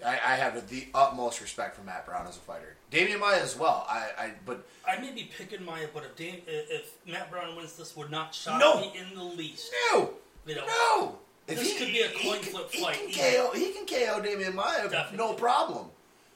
I, 0.05 0.11
I 0.13 0.35
have 0.35 0.67
the 0.69 0.87
utmost 0.93 1.39
respect 1.41 1.75
for 1.77 1.81
Matt 1.83 2.05
Brown 2.05 2.27
as 2.27 2.35
a 2.35 2.39
fighter. 2.41 2.75
Demian 2.91 3.19
Maia 3.19 3.39
as 3.41 3.57
well. 3.57 3.85
I, 3.89 4.09
I 4.17 4.31
but 4.45 4.67
I 4.87 4.97
may 4.99 5.11
be 5.13 5.23
picking 5.35 5.63
Maia, 5.63 5.87
but 5.93 6.03
if 6.03 6.15
Dame, 6.17 6.41
if 6.45 6.91
Matt 7.07 7.31
Brown 7.31 7.55
wins 7.55 7.77
this, 7.77 7.95
would 7.95 8.11
not 8.11 8.35
shock 8.35 8.59
No. 8.59 8.81
me 8.81 8.91
in 8.99 9.15
the 9.17 9.23
least. 9.23 9.71
no, 9.93 10.11
You 10.45 10.55
know, 10.55 10.65
no. 10.67 11.17
If 11.47 11.59
This 11.59 11.71
he, 11.71 11.77
could 11.79 11.87
be 11.93 12.01
a 12.01 12.07
he 12.09 12.27
coin 12.29 12.39
can- 12.41 12.51
flip 12.51 12.71
he 12.71 12.83
fight. 12.83 12.97
Can 13.09 13.33
KO, 13.47 13.51
he 13.53 13.71
can 13.71 13.85
KO 13.87 14.21
Demian 14.21 14.53
Maia, 14.53 14.89
Definitely. 14.89 15.17
no 15.17 15.33
problem. 15.33 15.85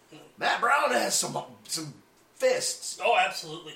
Hmm. 0.10 0.18
Matt 0.38 0.62
Brown 0.62 0.92
has 0.92 1.14
some 1.16 1.38
some 1.68 1.94
fists. 2.40 3.00
oh, 3.04 3.18
absolutely, 3.18 3.74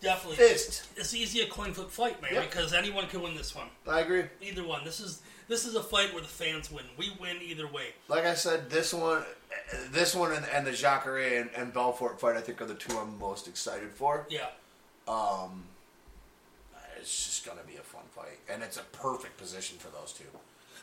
definitely. 0.00 0.36
Fists. 0.36 0.88
It's 0.96 1.14
easy 1.14 1.40
a 1.42 1.46
coin 1.46 1.72
flip 1.74 1.90
fight, 1.90 2.20
man, 2.22 2.34
Yep. 2.34 2.50
because 2.50 2.72
anyone 2.72 3.06
can 3.08 3.20
win 3.22 3.34
this 3.36 3.54
one. 3.54 3.68
I 3.86 4.00
agree. 4.00 4.24
Either 4.40 4.64
one. 4.64 4.84
This 4.84 5.00
is 5.00 5.20
this 5.48 5.64
is 5.64 5.74
a 5.76 5.82
fight 5.82 6.12
where 6.12 6.22
the 6.22 6.28
fans 6.28 6.70
win. 6.72 6.84
We 6.96 7.12
win 7.20 7.36
either 7.42 7.68
way. 7.68 7.88
Like 8.08 8.24
I 8.24 8.34
said, 8.34 8.68
this 8.70 8.92
one, 8.92 9.22
this 9.92 10.14
one, 10.14 10.32
and, 10.32 10.44
and 10.52 10.66
the 10.66 10.72
Jacare 10.72 11.38
and, 11.40 11.50
and 11.56 11.72
Belfort 11.72 12.18
fight, 12.20 12.36
I 12.36 12.40
think, 12.40 12.60
are 12.60 12.66
the 12.66 12.74
two 12.74 12.96
I'm 12.98 13.16
most 13.18 13.46
excited 13.46 13.90
for. 13.92 14.26
Yeah. 14.28 14.46
It's 16.98 17.24
just 17.26 17.46
gonna 17.46 17.62
be 17.64 17.76
a 17.76 17.82
fun 17.82 18.02
fight, 18.16 18.38
and 18.50 18.62
it's 18.64 18.76
a 18.78 18.82
perfect 18.82 19.36
position 19.38 19.78
for 19.78 19.88
those 19.90 20.12
two. 20.12 20.24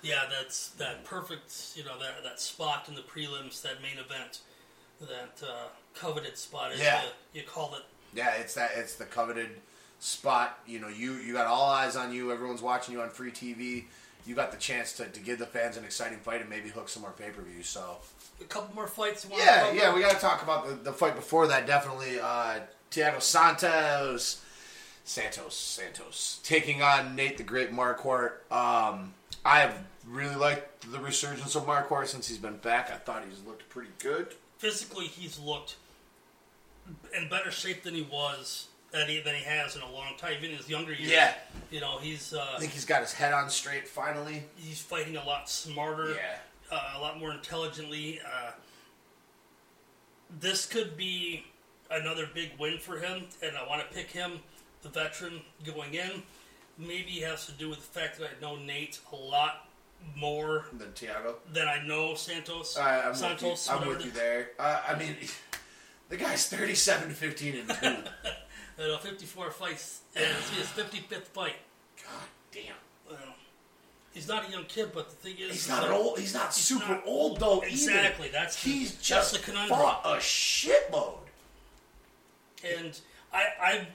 Yeah, 0.01 0.23
that's 0.29 0.69
that 0.71 1.03
perfect, 1.03 1.53
you 1.75 1.83
know, 1.83 1.99
that 1.99 2.23
that 2.23 2.39
spot 2.39 2.87
in 2.87 2.95
the 2.95 3.01
prelims, 3.01 3.61
that 3.63 3.81
main 3.81 3.97
event, 3.97 4.39
that 5.01 5.45
uh, 5.45 5.67
coveted 5.95 6.37
spot, 6.37 6.71
Yeah. 6.77 7.01
you, 7.33 7.41
you 7.41 7.47
call 7.47 7.75
it. 7.75 7.83
Yeah, 8.15 8.33
it's 8.35 8.53
that. 8.55 8.71
It's 8.75 8.95
the 8.95 9.05
coveted 9.05 9.49
spot. 9.99 10.59
You 10.67 10.79
know, 10.79 10.87
you 10.87 11.13
you 11.13 11.33
got 11.33 11.47
all 11.47 11.69
eyes 11.69 11.95
on 11.95 12.13
you. 12.13 12.31
Everyone's 12.31 12.61
watching 12.61 12.93
you 12.93 13.01
on 13.01 13.09
free 13.09 13.31
TV. 13.31 13.85
You 14.25 14.35
got 14.35 14.51
the 14.51 14.57
chance 14.57 14.93
to, 14.93 15.05
to 15.05 15.19
give 15.19 15.39
the 15.39 15.45
fans 15.45 15.75
an 15.77 15.83
exciting 15.83 16.19
fight 16.19 16.39
and 16.41 16.49
maybe 16.49 16.69
hook 16.69 16.87
some 16.89 17.01
more 17.01 17.11
pay 17.11 17.29
per 17.29 17.41
views. 17.41 17.67
So 17.67 17.97
A 18.39 18.45
couple 18.45 18.73
more 18.75 18.87
fights. 18.87 19.27
Yeah, 19.29 19.71
yeah, 19.73 19.93
we 19.93 19.99
got 20.01 20.11
to 20.13 20.19
talk 20.19 20.43
about 20.43 20.67
the, 20.67 20.75
the 20.75 20.93
fight 20.93 21.15
before 21.15 21.47
that. 21.47 21.67
Definitely, 21.67 22.19
uh, 22.21 22.59
Thiago 22.91 23.21
Santos, 23.21 24.41
Santos, 25.03 25.55
Santos 25.55 26.39
taking 26.43 26.81
on 26.81 27.15
Nate 27.15 27.37
the 27.37 27.43
Great 27.43 27.71
Marquardt. 27.73 28.33
Um, 28.51 29.13
I 29.43 29.59
have 29.59 29.77
really 30.07 30.35
liked 30.35 30.89
the 30.91 30.99
resurgence 30.99 31.55
of 31.55 31.65
Marquardt 31.65 32.07
since 32.07 32.27
he's 32.27 32.37
been 32.37 32.57
back. 32.57 32.91
I 32.91 32.95
thought 32.97 33.23
he's 33.29 33.41
looked 33.45 33.67
pretty 33.69 33.89
good. 33.99 34.27
Physically, 34.57 35.07
he's 35.07 35.37
looked 35.39 35.75
in 37.17 37.29
better 37.29 37.51
shape 37.51 37.83
than 37.83 37.93
he 37.93 38.01
was 38.03 38.67
that 38.91 39.09
he, 39.09 39.19
than 39.21 39.35
he 39.35 39.43
has 39.43 39.75
in 39.75 39.81
a 39.81 39.91
long 39.91 40.15
time, 40.17 40.33
even 40.37 40.51
in 40.51 40.57
his 40.57 40.69
younger 40.69 40.93
years. 40.93 41.11
Yeah. 41.11 41.33
You 41.71 41.81
know, 41.81 41.97
he's 41.97 42.33
I 42.33 42.41
uh, 42.41 42.59
think 42.59 42.71
he's 42.71 42.85
got 42.85 43.01
his 43.01 43.11
head 43.13 43.33
on 43.33 43.49
straight 43.49 43.87
finally. 43.87 44.43
he's 44.55 44.79
fighting 44.79 45.17
a 45.17 45.25
lot 45.25 45.49
smarter. 45.49 46.11
Yeah. 46.15 46.37
uh, 46.71 46.93
a 46.97 47.01
lot 47.01 47.19
more 47.19 47.31
intelligently. 47.31 48.19
Uh, 48.25 48.51
this 50.39 50.65
could 50.65 50.95
be 50.95 51.45
another 51.91 52.27
big 52.33 52.51
win 52.59 52.77
for 52.77 52.97
him, 52.97 53.25
and 53.41 53.57
I 53.57 53.67
want 53.67 53.87
to 53.87 53.95
pick 53.95 54.09
him, 54.09 54.39
the 54.81 54.89
veteran, 54.89 55.41
going 55.65 55.93
in. 55.93 56.23
Maybe 56.77 57.11
it 57.21 57.27
has 57.29 57.45
to 57.45 57.51
do 57.51 57.69
with 57.69 57.79
the 57.79 57.99
fact 57.99 58.19
that 58.19 58.29
I 58.37 58.41
know 58.41 58.55
Nate 58.55 58.99
a 59.11 59.15
lot 59.15 59.67
more 60.17 60.65
Than 60.77 60.89
Thiago 60.89 61.35
than 61.53 61.67
I 61.67 61.85
know 61.85 62.15
Santos. 62.15 62.77
Uh, 62.77 63.03
I'm, 63.05 63.15
Santos, 63.15 63.69
with 63.69 63.79
you. 63.79 63.81
I'm 63.81 63.87
with 63.87 64.05
you 64.05 64.11
there. 64.11 64.49
Uh, 64.59 64.81
I 64.87 64.97
mean, 64.97 65.15
the 66.17 66.23
guy's 66.23 66.47
37 66.47 67.09
to 67.09 67.13
15 67.15 67.55
and 67.55 67.69
2. 67.69 67.73
God 67.81 68.09
You 68.79 68.87
know, 68.87 68.97
54 68.97 69.49
fights, 69.51 70.01
and 70.15 70.25
it's 70.25 70.49
his 70.51 70.67
55th 70.67 71.23
fight. 71.25 71.55
God 72.03 72.27
damn. 72.51 72.63
Well, 73.09 73.17
he's 74.13 74.27
not 74.27 74.47
a 74.47 74.51
young 74.51 74.65
kid, 74.65 74.91
but 74.93 75.09
the 75.09 75.15
thing 75.15 75.37
is, 75.39 75.51
He's 75.51 75.69
not 75.69 75.83
an 75.85 75.91
old. 75.91 76.19
He's 76.19 76.33
not 76.35 76.53
he's 76.53 76.63
super 76.65 76.87
not 76.87 77.03
old 77.05 77.39
though. 77.39 77.57
either. 77.63 77.67
Exactly, 77.67 78.29
that's 78.31 78.61
the- 78.63 78.69
he's 78.69 78.91
that's 78.93 79.07
just 79.07 79.33
the 79.33 79.39
conundrum. 79.39 79.79
fought 79.79 80.01
a 80.05 80.17
shitload. 80.17 81.17
and 82.63 82.99
I, 83.33 83.43
I 83.61 83.87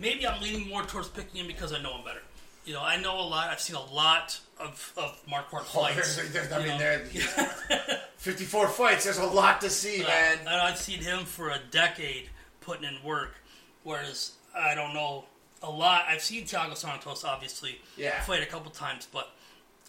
maybe 0.00 0.26
I'm 0.26 0.40
leaning 0.40 0.68
more 0.68 0.82
towards 0.84 1.08
picking 1.08 1.40
him 1.42 1.46
because 1.46 1.72
I 1.74 1.80
know 1.82 1.98
him 1.98 2.04
better. 2.04 2.22
You 2.64 2.74
know, 2.74 2.82
I 2.82 2.96
know 3.00 3.18
a 3.20 3.22
lot. 3.22 3.48
I've 3.50 3.60
seen 3.60 3.76
a 3.76 3.84
lot 3.92 4.38
of 4.58 4.92
of 4.96 5.18
Marquardt 5.26 5.60
Oh, 5.74 5.82
fights. 5.82 6.16
there's- 6.16 6.32
there's- 6.32 6.52
I 6.52 6.58
mean, 6.66 6.78
there 6.78 7.04
54 8.18 8.68
fights. 8.68 9.04
There's 9.04 9.18
a 9.18 9.24
lot 9.24 9.60
to 9.62 9.70
see, 9.70 10.04
Uh, 10.04 10.08
man. 10.08 10.38
and 10.40 10.48
I've 10.48 10.78
seen 10.78 11.00
him 11.02 11.24
for 11.24 11.50
a 11.50 11.58
decade 11.58 12.28
putting 12.60 12.84
in 12.84 13.02
work, 13.02 13.34
whereas 13.82 14.32
I 14.54 14.74
don't 14.74 14.92
know 14.92 15.24
a 15.62 15.70
lot. 15.70 16.04
I've 16.06 16.22
seen 16.22 16.44
Thiago 16.46 16.76
Santos 16.76 17.24
obviously 17.24 17.80
Yeah. 17.96 18.20
fight 18.22 18.42
a 18.42 18.46
couple 18.46 18.70
times, 18.70 19.06
but 19.10 19.30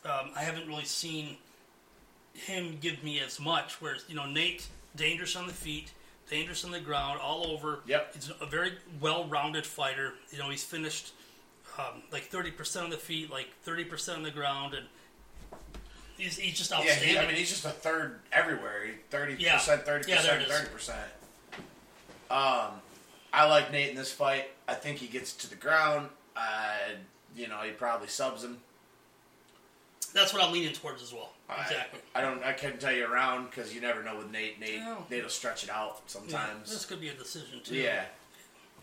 um, 0.05 0.31
I 0.35 0.43
haven't 0.43 0.67
really 0.67 0.85
seen 0.85 1.37
him 2.33 2.77
give 2.79 3.03
me 3.03 3.19
as 3.19 3.39
much. 3.39 3.81
Whereas 3.81 4.05
you 4.07 4.15
know 4.15 4.25
Nate, 4.25 4.65
dangerous 4.95 5.35
on 5.35 5.45
the 5.47 5.53
feet, 5.53 5.91
dangerous 6.29 6.63
on 6.63 6.71
the 6.71 6.79
ground, 6.79 7.19
all 7.19 7.45
over. 7.47 7.81
Yep. 7.85 8.13
he's 8.15 8.31
a 8.39 8.45
very 8.45 8.77
well-rounded 9.01 9.65
fighter. 9.67 10.13
You 10.31 10.39
know 10.39 10.49
he's 10.49 10.63
finished 10.63 11.11
um, 11.77 12.03
like 12.11 12.23
thirty 12.23 12.51
percent 12.51 12.85
on 12.85 12.91
the 12.91 12.97
feet, 12.97 13.29
like 13.31 13.49
thirty 13.63 13.83
percent 13.83 14.17
on 14.17 14.23
the 14.23 14.31
ground, 14.31 14.73
and 14.73 14.85
he's, 16.17 16.37
he's 16.37 16.57
just 16.57 16.71
Yeah, 16.71 16.77
outstanding. 16.77 17.09
he, 17.09 17.17
I 17.17 17.25
mean, 17.27 17.35
he's 17.35 17.49
just 17.49 17.65
a 17.65 17.69
third 17.69 18.19
everywhere. 18.31 18.85
Thirty 19.09 19.35
Yeah. 19.39 19.53
percent, 19.57 19.85
thirty 19.85 20.09
Yeah, 20.11 20.21
there 20.21 20.35
percent, 20.39 20.51
is. 20.51 20.57
thirty 20.57 20.69
percent. 20.71 21.11
Um, 22.29 22.71
I 23.33 23.45
like 23.47 23.71
Nate 23.71 23.89
in 23.89 23.95
this 23.95 24.11
fight. 24.11 24.49
I 24.67 24.73
think 24.73 24.97
he 24.97 25.07
gets 25.07 25.33
to 25.37 25.49
the 25.49 25.55
ground. 25.55 26.09
Uh, 26.35 26.77
you 27.35 27.47
know, 27.47 27.59
he 27.59 27.71
probably 27.71 28.07
subs 28.07 28.43
him. 28.43 28.57
That's 30.13 30.33
what 30.33 30.43
I'm 30.43 30.51
leaning 30.51 30.73
towards 30.73 31.01
as 31.01 31.13
well. 31.13 31.31
I- 31.49 31.61
Exactly. 31.63 31.99
I, 32.15 32.21
don't. 32.21 32.43
I 32.43 32.53
couldn't 32.53 32.79
tell 32.79 32.91
you 32.93 33.05
around 33.05 33.49
because 33.49 33.73
you 33.73 33.79
never 33.81 34.03
know 34.03 34.17
with 34.17 34.31
Nate. 34.31 34.59
Nate, 34.59 34.79
No. 34.79 35.05
Nate 35.09 35.23
will 35.23 35.29
stretch 35.29 35.63
it 35.63 35.69
out 35.69 36.01
Yeah, 36.05 36.07
sometimes. 36.07 36.69
this 36.69 36.85
could 36.85 36.99
be 37.01 37.09
a 37.09 37.13
decision 37.13 37.61
too. 37.63 37.75
Yeah. 37.75 38.03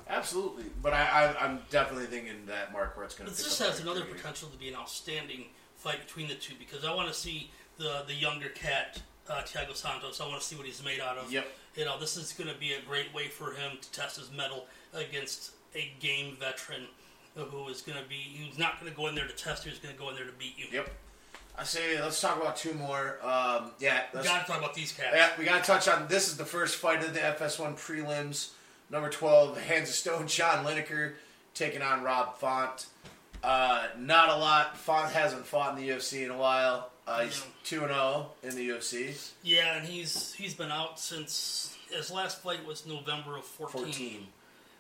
Absolutely, 0.09 0.65
but 0.83 0.93
I, 0.93 1.35
I 1.37 1.45
I'm 1.45 1.61
definitely 1.71 2.07
thinking 2.07 2.47
that 2.47 2.73
Marquardt's 2.73 3.15
going 3.15 3.31
to. 3.31 3.37
This 3.37 3.59
has 3.59 3.81
another 3.81 4.05
potential 4.05 4.49
to 4.49 4.57
be 4.57 4.69
an 4.69 4.75
outstanding 4.75 5.47
fight 5.77 6.01
between 6.05 6.29
the 6.29 6.35
two 6.35 6.55
because 6.59 6.85
I 6.85 6.95
want 6.95 7.09
to 7.09 7.15
see 7.15 7.51
the 7.77 8.05
the 8.07 8.15
younger 8.15 8.49
cat 8.49 9.03
uh, 9.29 9.43
Thiago 9.43 9.75
Santos. 9.75 10.21
I 10.21 10.27
want 10.29 10.41
to 10.41 10.47
see 10.47 10.57
what 10.57 10.67
he's 10.67 10.83
made 10.83 11.01
out 11.01 11.19
of. 11.19 11.31
Yep. 11.31 11.47
You 11.77 11.85
know, 11.85 11.99
this 11.99 12.17
is 12.17 12.33
going 12.33 12.53
to 12.53 12.59
be 12.59 12.73
a 12.73 12.81
great 12.87 13.13
way 13.15 13.29
for 13.29 13.53
him 13.53 13.79
to 13.81 13.93
test 13.93 14.19
his 14.19 14.33
mettle 14.33 14.67
against 14.95 15.53
a 15.75 15.93
game 16.01 16.37
veteran 16.41 16.87
who 17.35 17.69
is 17.69 17.83
going 17.83 18.03
to 18.03 18.09
be. 18.09 18.17
He's 18.17 18.59
not 18.59 18.81
going 18.81 18.91
to 18.91 18.97
go 18.97 19.07
in 19.09 19.15
there 19.15 19.27
to 19.29 19.35
test 19.35 19.65
you. 19.65 19.71
He's 19.71 19.81
going 19.81 19.95
to 19.95 20.01
go 20.01 20.09
in 20.11 20.17
there 20.17 20.25
to 20.25 20.33
beat 20.33 20.55
you. 20.57 20.67
Yep. 20.73 20.91
I 21.57 21.65
say 21.65 22.01
let's 22.01 22.21
talk 22.21 22.41
about 22.41 22.57
two 22.57 22.73
more. 22.75 23.19
Um, 23.23 23.73
yeah, 23.81 24.03
We 24.13 24.19
let's, 24.19 24.29
got 24.29 24.47
to 24.47 24.53
talk 24.53 24.59
about 24.59 24.75
these 24.75 24.93
cats. 24.93 25.11
yeah, 25.15 25.31
we 25.39 25.45
got 25.45 25.63
to 25.65 25.67
touch 25.67 25.89
on 25.89 26.07
this. 26.09 26.29
Is 26.29 26.37
the 26.37 26.45
first 26.45 26.77
fight 26.77 27.05
of 27.05 27.15
the 27.15 27.21
FS1 27.21 27.77
prelims. 27.77 28.51
Number 28.91 29.11
twelve, 29.11 29.61
Hands 29.61 29.89
of 29.89 29.95
Stone, 29.95 30.27
John 30.29 30.65
Lineker 30.65 31.15
taking 31.55 31.83
on 31.83 32.03
Rob 32.03 32.37
Font. 32.39 32.87
Uh, 33.43 33.87
not 33.99 34.29
a 34.31 34.37
lot. 34.37 34.77
Font 34.77 35.13
hasn't 35.13 35.47
fought 35.47 35.79
in 35.79 35.85
the 35.85 35.91
UFC 35.93 36.25
in 36.25 36.31
a 36.31 36.37
while. 36.37 36.91
Uh, 37.07 37.21
he's 37.23 37.45
two 37.65 37.81
and 37.85 37.89
zero 37.93 38.27
in 38.43 38.55
the 38.55 38.69
UFC. 38.69 39.33
Yeah, 39.43 39.77
and 39.77 39.87
he's 39.87 40.33
he's 40.35 40.55
been 40.55 40.71
out 40.71 40.99
since 41.01 41.77
his 41.91 42.11
last 42.11 42.43
fight 42.43 42.67
was 42.67 42.87
November 42.87 43.37
of 43.37 43.45
14. 43.45 43.85
Fourteen. 43.85 44.27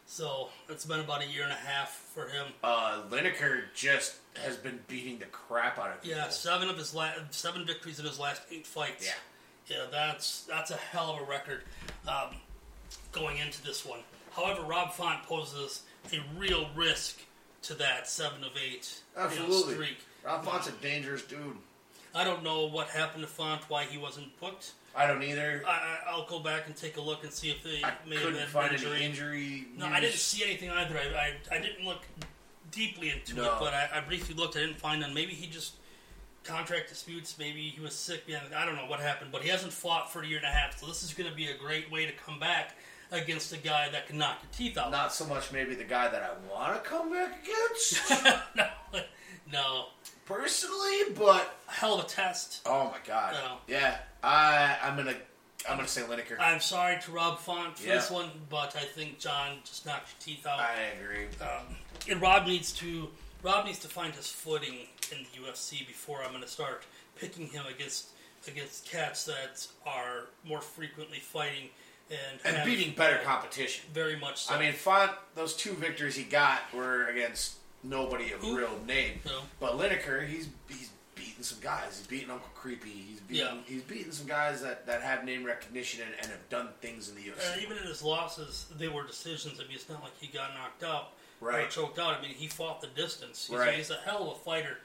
So 0.06 0.48
it's 0.70 0.86
been 0.86 1.00
about 1.00 1.22
a 1.22 1.26
year 1.26 1.42
and 1.44 1.52
a 1.52 1.54
half 1.54 1.90
for 1.90 2.28
him. 2.28 2.46
Uh, 2.64 3.02
Lineker 3.10 3.64
just 3.74 4.16
has 4.42 4.56
been 4.56 4.80
beating 4.88 5.18
the 5.18 5.26
crap 5.26 5.78
out 5.78 5.90
of 5.90 6.02
people. 6.02 6.16
Yeah, 6.18 6.28
seven 6.30 6.68
of 6.70 6.78
his 6.78 6.94
last 6.94 7.20
seven 7.34 7.66
victories 7.66 7.98
in 8.00 8.06
his 8.06 8.18
last 8.18 8.42
eight 8.50 8.66
fights. 8.66 9.06
Yeah. 9.68 9.76
yeah, 9.76 9.84
that's 9.90 10.42
that's 10.44 10.70
a 10.70 10.76
hell 10.76 11.10
of 11.14 11.20
a 11.26 11.30
record 11.30 11.62
um, 12.08 12.34
going 13.12 13.38
into 13.38 13.62
this 13.62 13.84
one. 13.84 14.00
However, 14.32 14.62
Rob 14.62 14.92
Font 14.92 15.22
poses 15.24 15.82
a 16.12 16.20
real 16.38 16.68
risk 16.76 17.20
to 17.62 17.74
that 17.74 18.08
seven 18.08 18.44
of 18.44 18.50
eight 18.56 19.00
you 19.14 19.20
know, 19.20 19.26
Absolutely. 19.26 19.74
streak. 19.74 19.98
Rob 20.24 20.44
Font's 20.44 20.68
a 20.68 20.72
dangerous 20.72 21.22
dude. 21.22 21.56
I 22.14 22.24
don't 22.24 22.42
know 22.42 22.66
what 22.66 22.88
happened 22.88 23.22
to 23.22 23.28
Font, 23.28 23.62
why 23.68 23.84
he 23.84 23.98
wasn't 23.98 24.38
booked. 24.40 24.72
I 24.96 25.06
don't 25.06 25.22
either. 25.22 25.62
I, 25.66 25.70
I, 25.70 25.98
I'll 26.10 26.26
go 26.26 26.40
back 26.40 26.66
and 26.66 26.74
take 26.74 26.96
a 26.96 27.00
look 27.00 27.22
and 27.22 27.32
see 27.32 27.50
if 27.50 27.62
they 27.62 27.84
I 27.84 27.92
may 28.08 28.16
couldn't 28.16 28.38
had 28.38 28.48
find 28.48 28.72
injury. 28.72 28.96
any 28.96 29.04
injury. 29.04 29.66
No, 29.76 29.86
I 29.86 30.00
didn't 30.00 30.14
see 30.16 30.42
anything 30.44 30.70
either. 30.70 30.96
I, 30.98 31.34
I, 31.52 31.56
I 31.56 31.60
didn't 31.60 31.84
look 31.84 32.02
deeply 32.70 33.10
into 33.10 33.42
it, 33.44 33.52
but 33.60 33.74
I, 33.74 33.88
I 33.94 34.00
briefly 34.00 34.34
looked. 34.34 34.56
I 34.56 34.60
didn't 34.60 34.78
find 34.78 35.00
none. 35.00 35.14
Maybe 35.14 35.32
he 35.32 35.46
just 35.46 35.74
contract 36.48 36.88
disputes. 36.88 37.36
Maybe 37.38 37.68
he 37.68 37.80
was 37.80 37.94
sick. 37.94 38.22
Yeah, 38.26 38.40
I 38.56 38.64
don't 38.64 38.76
know 38.76 38.86
what 38.86 39.00
happened, 39.00 39.30
but 39.32 39.42
he 39.42 39.48
hasn't 39.48 39.72
fought 39.72 40.12
for 40.12 40.22
a 40.22 40.26
year 40.26 40.38
and 40.38 40.46
a 40.46 40.50
half. 40.50 40.78
So 40.80 40.86
this 40.86 41.02
is 41.02 41.12
going 41.14 41.28
to 41.30 41.36
be 41.36 41.48
a 41.48 41.56
great 41.56 41.90
way 41.92 42.06
to 42.06 42.12
come 42.12 42.38
back 42.40 42.74
against 43.12 43.52
a 43.52 43.56
guy 43.56 43.88
that 43.90 44.06
can 44.06 44.18
knock 44.18 44.38
your 44.42 44.50
teeth 44.52 44.76
out. 44.78 44.90
Not 44.90 45.12
so 45.12 45.24
much 45.26 45.52
maybe 45.52 45.74
the 45.74 45.84
guy 45.84 46.08
that 46.08 46.22
I 46.22 46.52
want 46.52 46.82
to 46.82 46.88
come 46.90 47.10
back 47.10 47.42
against 47.42 48.10
no, 48.56 48.68
no, 49.52 49.84
personally, 50.26 51.14
but 51.16 51.56
hell 51.66 51.98
of 51.98 52.04
a 52.04 52.08
test. 52.08 52.60
oh 52.66 52.84
my 52.86 52.98
god, 53.06 53.34
No. 53.34 53.56
yeah. 53.66 53.98
I 54.22 54.76
I'm 54.82 54.96
gonna 54.96 55.14
I'm 55.68 55.76
gonna 55.76 55.88
say 55.88 56.02
Lineker. 56.02 56.38
I'm 56.38 56.60
sorry 56.60 57.00
to 57.02 57.10
Rob 57.12 57.38
Font 57.38 57.78
for 57.78 57.86
Yeah. 57.86 57.94
this 57.94 58.10
one, 58.10 58.30
but 58.50 58.76
I 58.76 58.80
think 58.80 59.18
John 59.18 59.56
just 59.64 59.86
knocked 59.86 60.08
your 60.26 60.36
teeth 60.36 60.46
out. 60.46 60.58
I 60.60 60.74
agree. 61.00 61.26
Um, 61.40 61.76
and 62.10 62.20
Rob 62.20 62.46
needs 62.46 62.72
to 62.74 63.08
Rob 63.42 63.66
needs 63.66 63.78
to 63.80 63.88
find 63.88 64.14
his 64.14 64.26
footing 64.28 64.86
in 65.12 65.18
the 65.18 65.46
UFC 65.48 65.86
before 65.86 66.22
I'm 66.22 66.30
going 66.30 66.42
to 66.42 66.48
start 66.48 66.82
picking 67.16 67.46
him 67.48 67.64
against 67.72 68.08
against 68.46 68.88
cats 68.90 69.24
that 69.24 69.66
are 69.86 70.26
more 70.44 70.60
frequently 70.60 71.18
fighting 71.18 71.68
and 72.10 72.40
And 72.56 72.64
beating 72.64 72.94
better 72.94 73.18
competition. 73.24 73.84
Very 73.92 74.16
much 74.16 74.44
so. 74.44 74.54
I 74.54 74.58
mean, 74.60 74.72
Font. 74.72 75.10
Those 75.34 75.54
two 75.54 75.72
victories 75.74 76.16
he 76.16 76.22
got 76.24 76.60
were 76.74 77.06
against 77.08 77.56
nobody 77.82 78.32
of 78.32 78.40
Who? 78.40 78.56
real 78.56 78.78
name. 78.86 79.20
No. 79.26 79.40
But 79.60 79.72
Lineker, 79.78 80.26
he's 80.26 80.48
he's 80.68 80.90
beating 81.14 81.42
some 81.42 81.58
guys. 81.60 81.98
He's 81.98 82.06
beating 82.06 82.30
Uncle 82.30 82.48
Creepy. 82.54 82.90
He's 82.90 83.20
beating 83.20 83.44
Yeah. 83.46 83.54
he's 83.66 83.82
beating 83.82 84.12
some 84.12 84.26
guys 84.26 84.62
that, 84.62 84.86
that 84.86 85.02
have 85.02 85.24
name 85.24 85.44
recognition 85.44 86.00
and, 86.06 86.14
and 86.22 86.26
have 86.30 86.48
done 86.48 86.68
things 86.80 87.08
in 87.08 87.16
the 87.16 87.22
UFC. 87.22 87.52
and 87.54 87.62
even 87.62 87.76
in 87.76 87.84
his 87.84 88.02
losses, 88.02 88.66
they 88.78 88.88
were 88.88 89.04
decisions. 89.06 89.58
I 89.60 89.64
mean, 89.64 89.72
it's 89.74 89.88
not 89.88 90.02
like 90.02 90.12
he 90.20 90.28
got 90.28 90.54
knocked 90.54 90.84
out 90.84 91.08
or 91.40 91.48
Right. 91.48 91.70
choked 91.70 91.98
out. 91.98 92.18
I 92.18 92.22
mean, 92.22 92.34
he 92.34 92.46
fought 92.48 92.80
the 92.80 92.86
distance. 92.88 93.46
He's, 93.46 93.56
Right. 93.56 93.74
he's 93.74 93.90
a 93.90 93.96
hell 93.96 94.30
of 94.30 94.36
a 94.38 94.40
fighter, 94.40 94.78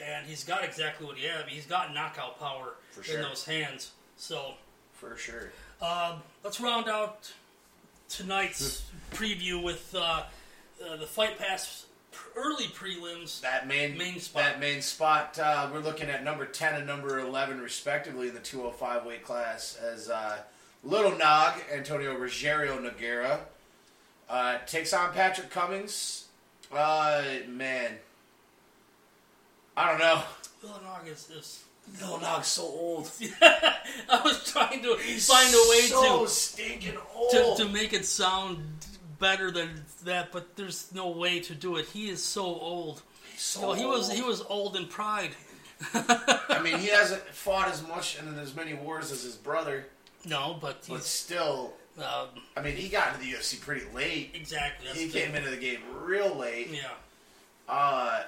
and 0.00 0.26
he's 0.26 0.44
got 0.44 0.64
exactly 0.64 1.06
what 1.06 1.16
he 1.16 1.24
had. 1.26 1.40
I 1.42 1.46
mean, 1.46 1.54
he's 1.54 1.66
got 1.66 1.92
knockout 1.94 2.38
power 2.38 2.74
For 2.92 3.02
in 3.12 3.22
those 3.22 3.44
hands. 3.44 3.90
So 4.16 4.54
For 4.94 5.16
sure. 5.16 5.52
Um, 5.80 6.22
let's 6.42 6.60
round 6.60 6.88
out 6.88 7.32
tonight's 8.08 8.82
preview 9.12 9.62
with 9.62 9.94
uh, 9.94 10.24
uh, 10.84 10.96
the 10.96 11.06
Fight 11.06 11.38
Pass 11.38 11.86
early 12.36 12.66
prelims. 12.66 13.40
That 13.42 13.66
main 13.68 13.96
Main 13.96 14.18
spot. 14.20 14.42
That 14.42 14.60
main 14.60 14.82
spot. 14.82 15.38
Uh, 15.38 15.68
we're 15.72 15.80
looking 15.80 16.08
at 16.08 16.24
number 16.24 16.46
ten 16.46 16.74
and 16.74 16.86
number 16.86 17.18
eleven 17.20 17.60
respectively 17.60 18.28
in 18.28 18.34
the 18.34 18.40
two 18.40 18.60
hundred 18.62 18.74
five 18.76 19.04
weight 19.04 19.22
class 19.24 19.76
as 19.76 20.08
uh, 20.10 20.38
Little 20.82 21.16
Nog 21.16 21.60
Antonio 21.72 22.16
Rogerio 22.16 22.78
Nogueira 22.80 23.40
uh, 24.28 24.58
takes 24.66 24.92
on 24.92 25.12
Patrick 25.12 25.50
Cummings. 25.50 26.26
Uh, 26.72 27.22
man, 27.48 27.92
I 29.76 29.90
don't 29.90 29.98
know. 30.00 30.22
Villanova 30.60 31.06
is, 31.06 31.30
is 31.30 31.64
Little 32.00 32.20
Nog's 32.20 32.48
so 32.48 32.62
old. 32.64 33.10
I 33.42 34.20
was 34.24 34.50
trying 34.52 34.82
to 34.82 34.96
find 34.96 35.54
a 35.54 35.70
way 35.70 35.80
so 35.82 36.24
to, 36.24 36.30
stinking 36.30 36.92
to 36.92 37.00
old. 37.14 37.56
to 37.58 37.64
make 37.68 37.92
it 37.92 38.04
sound 38.04 38.58
better 39.18 39.50
than 39.50 39.84
that, 40.04 40.30
but 40.32 40.56
there's 40.56 40.92
no 40.92 41.08
way 41.08 41.40
to 41.40 41.54
do 41.54 41.76
it. 41.76 41.86
He 41.86 42.08
is 42.10 42.22
so 42.22 42.44
old. 42.44 43.02
He's 43.32 43.40
so 43.40 43.60
No, 43.62 43.72
he 43.72 43.84
was 43.84 44.08
old. 44.10 44.18
he 44.18 44.22
was 44.22 44.42
old 44.42 44.76
in 44.76 44.86
pride. 44.86 45.30
I 45.94 46.60
mean, 46.62 46.78
he 46.78 46.88
hasn't 46.92 47.22
fought 47.28 47.68
as 47.68 47.86
much 47.86 48.18
and 48.18 48.28
in 48.28 48.38
as 48.38 48.54
many 48.54 48.74
wars 48.74 49.10
as 49.12 49.22
his 49.22 49.36
brother, 49.36 49.86
No, 50.26 50.58
but 50.60 50.84
but 50.88 50.96
he's 50.96 51.06
still. 51.06 51.72
Um, 52.02 52.28
I 52.56 52.62
mean, 52.62 52.76
he 52.76 52.88
got 52.88 53.14
into 53.14 53.20
the 53.26 53.32
UFC 53.32 53.60
pretty 53.60 53.84
late. 53.94 54.30
exactly. 54.34 54.88
He 54.90 55.08
came 55.08 55.34
into 55.34 55.50
the 55.50 55.56
game 55.56 55.80
real 56.02 56.34
late. 56.34 56.68
Yeah, 56.70 56.88
Uh, 57.68 58.22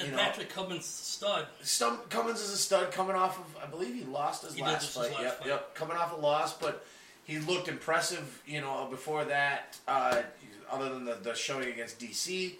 and 0.00 0.10
know, 0.12 0.18
Patrick 0.18 0.48
Cummins 0.50 0.84
stud. 0.86 1.46
Stum- 1.62 2.08
Cummins 2.10 2.40
is 2.40 2.50
a 2.52 2.56
stud 2.56 2.90
coming 2.90 3.14
off 3.14 3.38
of, 3.38 3.62
I 3.62 3.66
believe 3.66 3.94
he 3.94 4.04
lost 4.04 4.44
his 4.44 4.54
He 4.54 4.62
last 4.62 4.90
fight. 4.90 5.04
his 5.08 5.12
last 5.14 5.22
yep, 5.22 5.38
fight. 5.38 5.46
yep. 5.48 5.74
Coming 5.74 5.96
off 5.96 6.12
a 6.12 6.16
loss, 6.16 6.52
but 6.56 6.84
he 7.24 7.38
looked 7.38 7.68
impressive, 7.68 8.42
you 8.46 8.60
know, 8.60 8.86
before 8.90 9.24
that, 9.26 9.78
uh, 9.86 10.22
other 10.70 10.88
than 10.92 11.04
the, 11.04 11.14
the 11.14 11.34
showing 11.34 11.68
against 11.68 11.98
DC. 12.00 12.54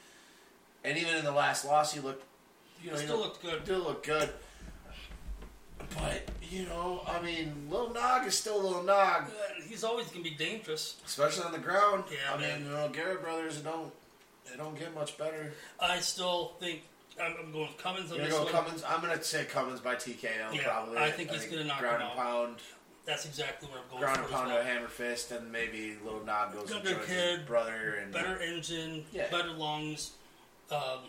And 0.85 0.97
even 0.97 1.17
in 1.17 1.25
the 1.25 1.33
last 1.33 1.65
loss, 1.65 1.93
he 1.93 2.01
looked, 2.01 2.25
you 2.83 2.91
know, 2.91 2.97
He 2.97 3.03
he 3.03 3.07
still 3.09 3.19
looked 3.19 3.43
good. 3.43 3.63
Still 3.65 3.81
looked 3.81 4.07
good. 4.07 4.31
But, 5.95 6.23
you 6.43 6.65
know, 6.67 7.03
I 7.07 7.21
mean, 7.23 7.67
Lil 7.71 7.93
Nog 7.93 8.27
is 8.27 8.37
still 8.39 8.61
Lil 8.63 8.83
Nog, 8.83 9.25
Uh, 9.25 9.63
He's 9.69 9.85
always 9.85 10.07
gonna 10.09 10.23
be 10.25 10.31
dangerous. 10.31 10.97
especially 11.07 11.45
on 11.45 11.53
the 11.53 11.59
ground. 11.59 12.05
Yeah, 12.11 12.35
I 12.35 12.37
man. 12.39 12.61
mean, 12.63 12.71
you 12.71 12.77
know, 12.77 12.89
Garrett 12.89 13.23
brothers 13.23 13.57
don't, 13.59 13.93
they 14.51 14.57
don't 14.57 14.79
get 14.79 14.95
much 14.95 15.17
better. 15.19 15.53
I 15.81 16.01
still 16.01 16.55
think 16.61 16.83
I'm, 17.21 17.35
I'm 17.41 17.53
going 17.53 17.67
with 17.69 17.79
Cummins 17.79 18.11
on 18.13 18.19
You're 18.19 18.27
this 18.27 18.35
go 18.37 18.45
one. 18.45 18.53
Cummins. 18.53 18.85
I'm 18.87 19.01
gonna 19.01 19.23
say 19.23 19.45
Cummins 19.45 19.81
by 19.81 19.97
TKO. 19.97 20.55
Yeah, 20.55 20.63
probably. 20.63 20.99
I 20.99 21.11
think 21.11 21.31
he's 21.31 21.45
gonna 21.47 21.65
knock 21.65 21.81
ground 21.81 22.03
him 22.03 22.09
and 22.11 22.17
pound, 22.19 22.57
That's 23.05 23.27
exactly 23.27 23.69
where 23.69 23.81
I'm 23.81 23.89
going 23.91 24.01
ground 24.03 24.17
for 24.19 24.23
and 24.25 24.33
as 24.35 24.39
pound 24.41 24.51
to 24.53 24.61
a 24.61 24.65
hammer 24.65 24.89
fist, 24.89 25.31
and 25.33 25.51
maybe 25.53 25.97
little 26.05 26.25
Nog 26.25 26.53
goes 26.55 26.71
and 26.71 26.85
Younger 26.85 26.95
joins 26.95 27.07
kid, 27.07 27.39
his 27.41 27.47
brother 27.49 27.99
and 28.03 28.13
Better 28.13 28.39
engine, 28.41 29.05
Yeah. 29.13 29.29
better 29.31 29.51
lungs, 29.51 30.13
um, 30.71 31.01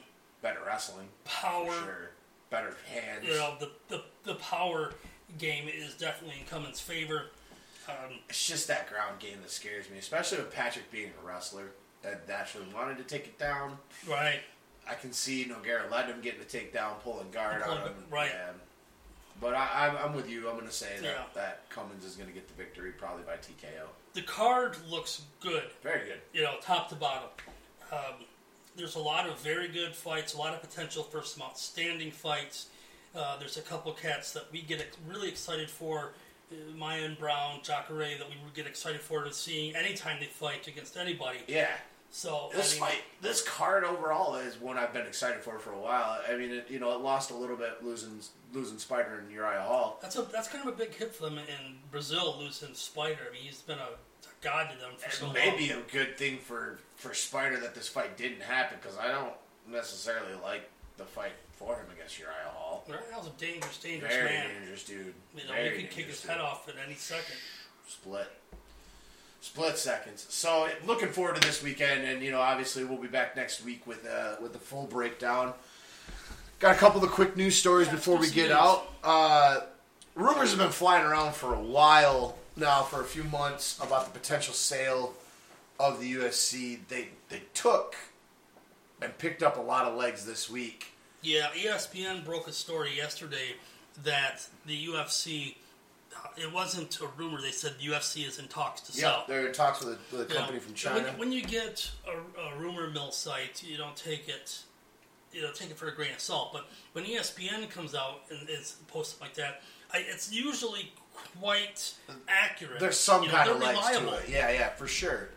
better 0.41 0.59
wrestling 0.65 1.07
power. 1.25 1.71
for 1.71 1.83
sure. 1.85 2.08
Better 2.49 2.75
hands. 2.91 3.25
You 3.27 3.33
know, 3.33 3.55
the, 3.59 3.69
the 3.89 4.01
the 4.23 4.35
power 4.35 4.93
game 5.37 5.67
is 5.67 5.93
definitely 5.95 6.39
in 6.39 6.45
Cummins' 6.47 6.79
favor. 6.79 7.25
Um, 7.87 8.19
It's 8.29 8.47
just 8.47 8.67
that 8.67 8.89
ground 8.89 9.19
game 9.19 9.37
that 9.41 9.51
scares 9.51 9.89
me, 9.89 9.97
especially 9.97 10.39
with 10.39 10.51
Patrick 10.53 10.91
being 10.91 11.11
a 11.21 11.27
wrestler 11.27 11.71
that 12.01 12.23
actually 12.31 12.65
wanted 12.73 12.97
to 12.97 13.03
take 13.03 13.25
it 13.25 13.37
down. 13.39 13.77
right. 14.07 14.39
I 14.89 14.95
can 14.95 15.11
see 15.13 15.45
Nogueira 15.45 15.91
letting 15.91 16.15
him 16.15 16.21
get 16.21 16.39
the 16.39 16.57
takedown, 16.57 16.99
pulling 17.03 17.29
guard 17.29 17.61
on 17.61 17.77
him. 17.81 17.93
right. 18.09 18.31
Yeah. 18.33 18.51
But 19.39 19.53
I, 19.53 19.87
I'm, 19.87 20.09
I'm 20.09 20.15
with 20.15 20.27
you. 20.29 20.49
I'm 20.49 20.55
going 20.55 20.67
to 20.67 20.73
say 20.73 20.95
that, 20.97 21.03
Yeah. 21.03 21.23
that 21.35 21.69
Cummins 21.69 22.03
is 22.03 22.15
going 22.15 22.27
to 22.27 22.33
get 22.33 22.47
the 22.47 22.55
victory, 22.55 22.91
probably 22.91 23.23
by 23.23 23.35
TKO. 23.35 23.85
The 24.13 24.23
card 24.23 24.75
looks 24.89 25.21
good. 25.39 25.63
Very 25.83 26.05
good. 26.07 26.19
you 26.33 26.41
know, 26.41 26.55
top 26.61 26.89
to 26.89 26.95
bottom. 26.95 27.29
Um, 27.91 28.25
there's 28.75 28.95
a 28.95 28.99
lot 28.99 29.27
of 29.27 29.39
very 29.39 29.67
good 29.67 29.93
fights, 29.95 30.33
a 30.33 30.37
lot 30.37 30.53
of 30.53 30.61
potential 30.61 31.03
for 31.03 31.23
some 31.23 31.43
outstanding 31.43 32.11
fights. 32.11 32.67
Uh, 33.15 33.37
there's 33.39 33.57
a 33.57 33.61
couple 33.61 33.91
cats 33.93 34.31
that 34.33 34.51
we 34.51 34.61
get 34.61 34.85
really 35.07 35.27
excited 35.27 35.69
for. 35.69 36.13
Uh, 36.51 36.55
Maia 36.75 37.03
and 37.03 37.17
Brown, 37.17 37.59
Jacare, 37.63 38.17
that 38.17 38.27
we 38.29 38.35
would 38.43 38.53
get 38.53 38.67
excited 38.67 39.01
for 39.01 39.23
to 39.23 39.33
seeing 39.33 39.75
anytime 39.75 40.17
they 40.19 40.27
fight 40.27 40.67
against 40.67 40.97
anybody. 40.97 41.39
Yeah. 41.47 41.67
So 42.11 42.49
This 42.55 42.71
I 42.71 42.73
mean, 42.73 42.89
fight, 42.89 43.03
this 43.21 43.43
card 43.47 43.83
overall 43.83 44.35
is 44.35 44.59
one 44.59 44.77
I've 44.79 44.93
been 44.93 45.05
excited 45.05 45.41
for 45.41 45.59
for 45.59 45.73
a 45.73 45.79
while. 45.79 46.19
I 46.27 46.35
mean, 46.37 46.49
it, 46.51 46.65
you 46.67 46.79
know, 46.79 46.91
it 46.95 47.01
lost 47.01 47.29
a 47.29 47.35
little 47.35 47.55
bit 47.55 47.83
losing 47.83 48.19
losing 48.51 48.79
Spider 48.79 49.19
and 49.19 49.31
Uriah 49.31 49.61
Hall. 49.61 49.99
that's 50.01 50.17
a 50.17 50.23
that's 50.23 50.47
kind 50.47 50.67
of 50.67 50.73
a 50.73 50.77
big 50.77 50.95
hit 50.95 51.13
for 51.13 51.25
them 51.25 51.37
in 51.37 51.75
Brazil 51.91 52.35
losing 52.39 52.73
Spider. 52.73 53.19
I 53.29 53.33
mean, 53.33 53.43
he's 53.43 53.61
been 53.61 53.77
a, 53.77 53.89
god 54.41 54.71
to 54.71 54.77
them 54.79 54.91
for 54.97 55.11
so 55.11 55.25
long. 55.25 55.33
maybe 55.35 55.69
a 55.69 55.81
good 55.91 56.17
thing 56.17 56.37
for 56.39 56.79
for 56.99 57.13
Spider 57.13 57.57
that 57.61 57.73
this 57.75 57.87
fight 57.87 58.17
didn't 58.17 58.41
happen 58.41 58.77
because 58.81 58.97
I 58.97 59.07
don't 59.07 59.33
necessarily 59.71 60.33
like 60.43 60.69
the 60.97 61.05
fight 61.05 61.31
for 61.57 61.75
him 61.75 61.85
against 61.95 62.19
Uriah 62.19 62.33
Hall. 62.53 62.83
Uriah 62.87 63.01
Hall's 63.13 63.27
a 63.27 63.31
dangerous, 63.39 63.77
dangerous 63.77 64.13
Very 64.13 64.29
man. 64.29 64.47
dangerous 64.59 64.83
dude. 64.83 65.13
You 65.35 65.47
know, 65.47 65.53
Very 65.53 65.77
he 65.77 65.83
could 65.83 65.91
kick 65.91 66.05
his 66.07 66.21
dude. 66.21 66.31
head 66.31 66.41
off 66.41 66.67
at 66.69 66.75
any 66.85 66.95
second. 66.95 67.35
Split. 67.87 68.27
Split 69.41 69.77
seconds. 69.77 70.25
So 70.29 70.67
looking 70.85 71.07
forward 71.09 71.35
to 71.41 71.47
this 71.47 71.63
weekend, 71.63 72.03
and 72.05 72.21
you 72.21 72.31
know, 72.31 72.41
obviously 72.41 72.83
we'll 72.83 72.97
be 73.01 73.07
back 73.07 73.35
next 73.37 73.63
week 73.63 73.87
with 73.87 74.05
uh, 74.05 74.35
with 74.41 74.51
the 74.53 74.59
full 74.59 74.85
breakdown. 74.85 75.53
Got 76.59 76.75
a 76.75 76.79
couple 76.79 77.01
of 77.01 77.09
quick 77.11 77.37
news 77.37 77.55
stories 77.55 77.87
Yeah, 77.87 77.93
before 77.95 78.17
we 78.17 78.29
get 78.29 78.49
news. 78.49 78.57
out. 78.57 78.87
Uh, 79.01 79.59
rumors 80.15 80.49
have 80.49 80.59
been 80.59 80.71
flying 80.71 81.05
around 81.05 81.33
for 81.35 81.53
a 81.55 81.59
while 81.61 82.37
now, 82.57 82.83
for 82.83 82.99
a 82.99 83.05
few 83.05 83.23
months, 83.23 83.79
about 83.81 84.03
the 84.11 84.19
potential 84.19 84.53
sale 84.53 85.13
of 85.79 85.99
the 85.99 86.13
UFC. 86.13 86.79
They 86.87 87.09
they 87.29 87.41
took 87.53 87.95
and 89.01 89.17
picked 89.17 89.43
up 89.43 89.57
a 89.57 89.61
lot 89.61 89.85
of 89.85 89.95
legs 89.95 90.25
this 90.25 90.49
week. 90.49 90.91
Yeah, 91.21 91.47
ESPN 91.55 92.23
broke 92.25 92.47
a 92.47 92.53
story 92.53 92.95
yesterday 92.95 93.55
that 94.03 94.45
the 94.65 94.87
UFC. 94.87 95.55
uh, 96.15 96.27
It 96.37 96.51
wasn't 96.53 96.99
a 97.01 97.07
rumor. 97.17 97.41
They 97.41 97.51
said 97.51 97.75
the 97.79 97.87
UFC 97.87 98.27
is 98.27 98.39
in 98.39 98.47
talks 98.47 98.81
to 98.81 98.93
Yeah, 98.93 99.01
sell. 99.01 99.23
they're 99.27 99.47
in 99.47 99.53
talks 99.53 99.83
with 99.83 99.95
a, 100.13 100.15
with 100.15 100.29
a 100.29 100.33
know, 100.33 100.39
company 100.39 100.59
from 100.59 100.73
China. 100.73 101.03
When, 101.09 101.17
when 101.19 101.31
you 101.31 101.43
get 101.43 101.89
a, 102.07 102.41
a 102.41 102.57
rumor 102.59 102.89
mill 102.89 103.11
site, 103.11 103.63
you 103.63 103.77
don't 103.77 103.95
take 103.97 104.29
it, 104.29 104.59
you 105.33 105.41
know, 105.41 105.51
take 105.51 105.71
it 105.71 105.77
for 105.77 105.87
a 105.89 105.95
grain 105.95 106.13
of 106.13 106.19
salt. 106.21 106.53
But 106.53 106.67
when 106.93 107.03
ESPN 107.05 107.69
comes 107.69 107.93
out 107.95 108.21
and 108.31 108.49
is 108.49 108.77
posted 108.87 109.19
like 109.21 109.33
that, 109.35 109.61
I, 109.93 109.99
it's 110.09 110.31
usually 110.31 110.93
quite 111.39 111.93
accurate. 112.29 112.79
There's 112.79 112.97
some 112.97 113.23
You 113.23 113.29
know, 113.29 113.35
kind 113.35 113.49
of 113.49 113.59
legs 113.59 113.77
reliable. 113.77 114.11
to 114.11 114.17
it. 114.19 114.29
Yeah, 114.29 114.51
yeah, 114.51 114.69
for 114.69 114.87
sure. 114.87 115.29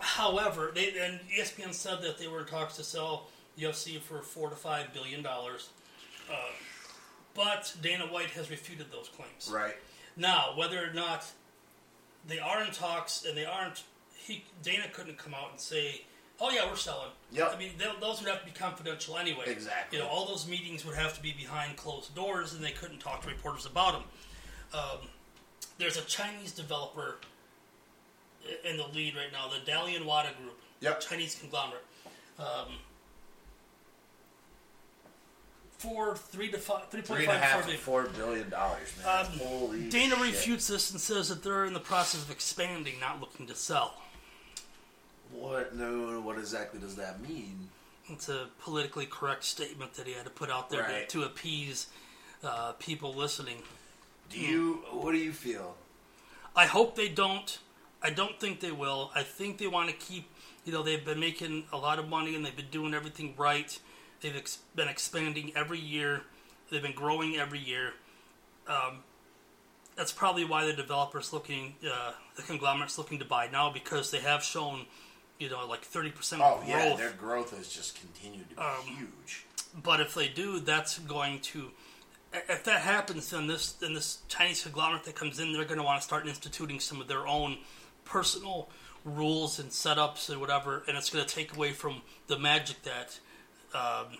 However, 0.00 0.72
they 0.74 0.92
and 0.98 1.20
ESPN 1.28 1.72
said 1.74 2.02
that 2.02 2.18
they 2.18 2.26
were 2.26 2.40
in 2.40 2.46
talks 2.46 2.76
to 2.76 2.84
sell 2.84 3.28
UFC 3.58 4.00
for 4.00 4.22
four 4.22 4.50
to 4.50 4.56
five 4.56 4.92
billion 4.92 5.22
dollars. 5.22 5.68
Uh, 6.30 6.34
but 7.34 7.74
Dana 7.82 8.06
White 8.06 8.30
has 8.30 8.50
refuted 8.50 8.90
those 8.90 9.08
claims. 9.08 9.50
Right. 9.52 9.76
Now, 10.16 10.52
whether 10.56 10.82
or 10.82 10.92
not 10.92 11.24
they 12.26 12.38
are 12.38 12.62
in 12.64 12.70
talks 12.72 13.24
and 13.24 13.36
they 13.36 13.44
aren't, 13.44 13.82
he 14.14 14.44
Dana 14.62 14.84
couldn't 14.92 15.18
come 15.18 15.34
out 15.34 15.50
and 15.50 15.60
say, 15.60 16.02
"Oh 16.40 16.50
yeah, 16.50 16.68
we're 16.68 16.76
selling." 16.76 17.10
Yep. 17.32 17.52
I 17.54 17.58
mean, 17.58 17.72
they, 17.78 17.86
those 18.00 18.20
would 18.20 18.28
have 18.28 18.40
to 18.40 18.46
be 18.46 18.52
confidential 18.52 19.18
anyway. 19.18 19.44
Exactly. 19.46 19.98
You 19.98 20.04
know, 20.04 20.10
all 20.10 20.26
those 20.26 20.48
meetings 20.48 20.84
would 20.86 20.96
have 20.96 21.14
to 21.14 21.22
be 21.22 21.32
behind 21.32 21.76
closed 21.76 22.14
doors, 22.14 22.54
and 22.54 22.64
they 22.64 22.72
couldn't 22.72 22.98
talk 22.98 23.22
to 23.22 23.28
reporters 23.28 23.66
about 23.66 23.92
them. 23.92 24.02
Um, 24.72 25.08
there's 25.78 25.96
a 25.96 26.02
Chinese 26.02 26.52
developer 26.52 27.16
in 28.64 28.76
the 28.76 28.86
lead 28.88 29.14
right 29.16 29.30
now, 29.32 29.48
the 29.48 29.70
Dalian 29.70 30.04
Wanda 30.04 30.32
Group, 30.40 30.58
Yep. 30.80 31.00
Chinese 31.00 31.36
conglomerate. 31.38 31.84
Um, 32.38 32.78
for 35.78 36.14
three 36.16 36.50
to 36.50 36.58
five, 36.58 36.88
three 36.88 37.02
point 37.02 37.24
five, 37.24 37.40
half 37.40 37.62
four 37.62 38.02
to 38.04 38.08
billion. 38.10 38.14
four 38.14 38.26
billion 38.26 38.50
dollars, 38.50 38.88
man. 39.04 39.26
Um, 39.26 39.32
Holy 39.38 39.88
Dana 39.88 40.16
shit. 40.16 40.24
refutes 40.24 40.66
this 40.68 40.90
and 40.90 41.00
says 41.00 41.28
that 41.28 41.42
they're 41.42 41.64
in 41.64 41.72
the 41.72 41.80
process 41.80 42.22
of 42.22 42.30
expanding, 42.30 43.00
not 43.00 43.20
looking 43.20 43.46
to 43.46 43.54
sell. 43.54 43.94
What? 45.32 45.74
No. 45.76 46.20
What 46.20 46.38
exactly 46.38 46.80
does 46.80 46.96
that 46.96 47.20
mean? 47.26 47.68
It's 48.08 48.28
a 48.28 48.48
politically 48.62 49.06
correct 49.06 49.44
statement 49.44 49.94
that 49.94 50.06
he 50.06 50.12
had 50.14 50.24
to 50.24 50.30
put 50.30 50.50
out 50.50 50.68
there 50.68 50.82
Right. 50.82 51.08
to, 51.08 51.20
to 51.20 51.24
appease 51.24 51.86
uh, 52.42 52.72
people 52.72 53.14
listening. 53.14 53.58
Do 54.28 54.38
you? 54.38 54.82
What 54.92 55.12
do 55.12 55.18
you 55.18 55.32
feel? 55.32 55.76
I 56.56 56.66
hope 56.66 56.96
they 56.96 57.08
don't. 57.08 57.58
I 58.02 58.10
don't 58.10 58.38
think 58.40 58.60
they 58.60 58.72
will. 58.72 59.10
I 59.14 59.22
think 59.22 59.58
they 59.58 59.66
want 59.66 59.88
to 59.90 59.94
keep. 59.94 60.28
You 60.64 60.72
know, 60.72 60.82
they've 60.82 61.04
been 61.04 61.20
making 61.20 61.64
a 61.72 61.76
lot 61.76 61.98
of 61.98 62.08
money 62.08 62.34
and 62.36 62.44
they've 62.44 62.56
been 62.56 62.70
doing 62.70 62.94
everything 62.94 63.34
right. 63.36 63.78
They've 64.20 64.36
ex- 64.36 64.58
been 64.74 64.88
expanding 64.88 65.52
every 65.56 65.78
year. 65.78 66.22
They've 66.70 66.82
been 66.82 66.94
growing 66.94 67.36
every 67.36 67.58
year. 67.58 67.92
Um, 68.68 68.98
that's 69.96 70.12
probably 70.12 70.44
why 70.44 70.66
the 70.66 70.72
developers 70.72 71.32
looking, 71.32 71.74
uh, 71.90 72.12
the 72.36 72.42
conglomerates 72.42 72.96
looking 72.98 73.18
to 73.18 73.24
buy 73.24 73.48
now 73.50 73.70
because 73.72 74.10
they 74.10 74.18
have 74.20 74.42
shown, 74.42 74.86
you 75.38 75.50
know, 75.50 75.66
like 75.66 75.82
thirty 75.82 76.10
percent 76.10 76.42
Oh 76.44 76.56
growth. 76.56 76.68
yeah, 76.68 76.96
their 76.96 77.10
growth 77.12 77.56
has 77.56 77.68
just 77.68 77.98
continued 77.98 78.48
to 78.50 78.56
be 78.56 78.60
Um, 78.62 78.96
huge. 78.96 79.46
But 79.82 80.00
if 80.00 80.14
they 80.14 80.28
do, 80.28 80.60
that's 80.60 80.98
going 81.00 81.40
to. 81.40 81.70
If 82.32 82.62
that 82.64 82.82
happens, 82.82 83.30
then 83.30 83.46
this 83.46 83.72
then 83.72 83.92
this 83.94 84.18
Chinese 84.28 84.62
conglomerate 84.62 85.04
that 85.04 85.16
comes 85.16 85.40
in, 85.40 85.52
they're 85.52 85.64
going 85.64 85.78
to 85.78 85.84
want 85.84 86.00
to 86.00 86.06
start 86.06 86.28
instituting 86.28 86.78
some 86.80 87.00
of 87.00 87.08
their 87.08 87.26
own 87.26 87.58
personal 88.10 88.68
rules 89.04 89.58
and 89.58 89.70
setups 89.70 90.28
and 90.28 90.40
whatever, 90.40 90.82
and 90.86 90.96
it's 90.98 91.08
going 91.10 91.24
to 91.24 91.34
take 91.34 91.56
away 91.56 91.72
from 91.72 92.02
the 92.26 92.38
magic 92.38 92.76
that 92.82 93.18
um, 93.74 94.18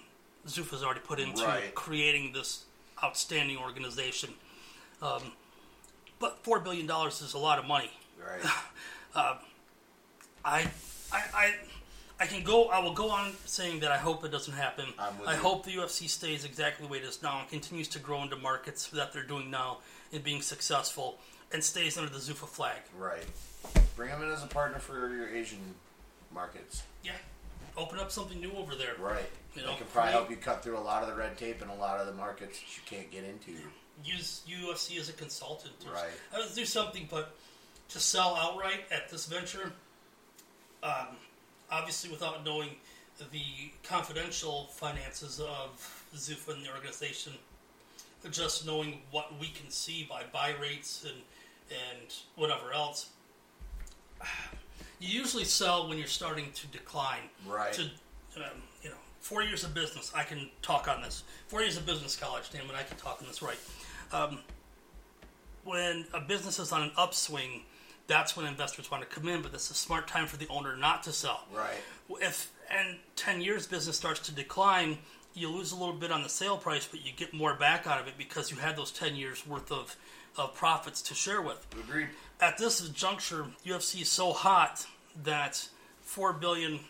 Zuffa's 0.48 0.82
already 0.82 1.00
put 1.00 1.20
into 1.20 1.44
Right. 1.44 1.74
creating 1.74 2.32
this 2.32 2.64
outstanding 3.04 3.58
organization. 3.58 4.30
Um, 5.02 5.32
but 6.18 6.42
four 6.44 6.60
billion 6.60 6.86
dollars 6.86 7.20
is 7.20 7.34
a 7.34 7.38
lot 7.38 7.58
of 7.58 7.66
money. 7.66 7.90
Right. 8.18 8.40
I, 9.14 9.36
I, 10.44 10.66
I, 11.12 11.54
I 12.20 12.26
can 12.26 12.42
go. 12.44 12.66
I 12.68 12.78
will 12.80 12.92
go 12.94 13.10
on 13.10 13.32
saying 13.44 13.80
that 13.80 13.90
I 13.90 13.96
hope 13.98 14.24
it 14.24 14.30
doesn't 14.30 14.54
happen. 14.54 14.86
I'm 14.98 15.18
with 15.18 15.28
I 15.28 15.32
you. 15.34 15.38
hope 15.38 15.64
the 15.64 15.72
UFC 15.72 16.08
stays 16.08 16.44
exactly 16.44 16.86
the 16.86 16.92
way 16.92 16.98
it 16.98 17.04
is 17.04 17.22
now 17.22 17.40
and 17.40 17.48
continues 17.48 17.88
to 17.88 17.98
grow 17.98 18.22
into 18.22 18.36
markets 18.36 18.86
that 18.88 19.12
they're 19.12 19.22
doing 19.24 19.50
now 19.50 19.78
and 20.12 20.22
being 20.22 20.42
successful, 20.42 21.18
and 21.52 21.62
stays 21.62 21.98
under 21.98 22.10
the 22.10 22.18
Zuffa 22.18 22.46
flag. 22.48 22.78
right. 22.96 23.24
Bring 23.96 24.10
them 24.10 24.22
in 24.22 24.30
as 24.30 24.42
a 24.42 24.46
partner 24.46 24.78
for 24.78 25.12
your 25.14 25.28
Asian 25.28 25.58
markets. 26.32 26.82
Yeah, 27.04 27.12
open 27.76 27.98
up 27.98 28.10
something 28.10 28.40
new 28.40 28.52
over 28.52 28.74
there. 28.74 28.94
Right. 28.98 29.28
You 29.54 29.62
they 29.62 29.74
can 29.74 29.86
probably 29.92 30.12
help 30.12 30.30
you 30.30 30.36
cut 30.36 30.62
through 30.62 30.78
a 30.78 30.80
lot 30.80 31.02
of 31.02 31.08
the 31.10 31.14
red 31.14 31.36
tape 31.36 31.60
in 31.60 31.68
a 31.68 31.74
lot 31.74 31.98
of 32.00 32.06
the 32.06 32.12
markets 32.14 32.58
that 32.60 32.76
you 32.76 32.82
can't 32.86 33.10
get 33.10 33.24
into. 33.24 33.52
Use 34.02 34.40
UFC 34.48 34.98
as 34.98 35.08
a 35.10 35.12
consultant. 35.12 35.74
Or 35.86 35.92
Right. 35.92 36.08
uh, 36.32 36.46
do 36.54 36.64
something, 36.64 37.08
but 37.10 37.34
to 37.90 38.00
sell 38.00 38.36
outright 38.36 38.84
at 38.90 39.10
this 39.10 39.26
venture, 39.26 39.72
um, 40.82 41.08
obviously 41.70 42.10
without 42.10 42.44
knowing 42.44 42.70
the 43.32 43.70
confidential 43.82 44.68
finances 44.68 45.40
of 45.40 46.06
Zuffa 46.16 46.54
and 46.54 46.64
the 46.64 46.72
organization, 46.72 47.34
just 48.30 48.64
knowing 48.64 49.02
what 49.10 49.38
we 49.38 49.48
can 49.48 49.70
see 49.70 50.04
by 50.08 50.22
buy 50.32 50.54
rates 50.60 51.04
and 51.04 51.20
and 51.70 52.12
whatever 52.36 52.72
else. 52.72 53.10
You 54.98 55.08
usually 55.20 55.44
sell 55.44 55.88
when 55.88 55.96
you're 55.96 56.06
starting 56.06 56.52
to 56.52 56.66
decline. 56.66 57.22
Right. 57.46 57.72
To 57.72 57.82
um, 58.36 58.62
you 58.82 58.90
know, 58.90 58.96
four 59.20 59.42
years 59.42 59.64
of 59.64 59.72
business, 59.74 60.12
I 60.14 60.24
can 60.24 60.50
talk 60.62 60.88
on 60.88 61.02
this. 61.02 61.24
Four 61.48 61.62
years 61.62 61.76
of 61.76 61.86
business 61.86 62.16
college, 62.16 62.50
damn 62.50 62.68
it, 62.68 62.76
I 62.78 62.82
can 62.82 62.96
talk 62.98 63.18
on 63.20 63.26
this 63.26 63.40
right. 63.42 63.58
Um, 64.12 64.40
when 65.64 66.06
a 66.12 66.20
business 66.20 66.58
is 66.58 66.72
on 66.72 66.82
an 66.82 66.92
upswing, 66.96 67.62
that's 68.06 68.36
when 68.36 68.46
investors 68.46 68.90
want 68.90 69.08
to 69.08 69.08
come 69.08 69.28
in, 69.28 69.40
but 69.40 69.52
that's 69.52 69.70
a 69.70 69.74
smart 69.74 70.08
time 70.08 70.26
for 70.26 70.36
the 70.36 70.48
owner 70.48 70.76
not 70.76 71.02
to 71.04 71.12
sell. 71.12 71.44
Right. 71.54 71.78
If 72.20 72.50
and 72.70 72.98
ten 73.16 73.40
years 73.40 73.66
business 73.66 73.96
starts 73.96 74.20
to 74.20 74.32
decline, 74.32 74.98
you 75.34 75.48
lose 75.48 75.72
a 75.72 75.76
little 75.76 75.94
bit 75.94 76.10
on 76.10 76.22
the 76.22 76.28
sale 76.28 76.56
price, 76.56 76.88
but 76.90 77.04
you 77.04 77.12
get 77.12 77.32
more 77.32 77.54
back 77.54 77.86
out 77.86 78.00
of 78.00 78.08
it 78.08 78.14
because 78.18 78.50
you 78.50 78.56
had 78.56 78.76
those 78.76 78.90
ten 78.90 79.16
years 79.16 79.46
worth 79.46 79.70
of, 79.70 79.96
of 80.36 80.54
profits 80.54 81.02
to 81.02 81.14
share 81.14 81.42
with. 81.42 81.66
Agreed. 81.72 82.08
At 82.40 82.58
this 82.58 82.88
juncture, 82.90 83.46
UFC 83.66 84.02
is 84.02 84.10
so 84.10 84.32
hot 84.32 84.86
that 85.22 85.68
four 86.00 86.32
billion 86.32 86.80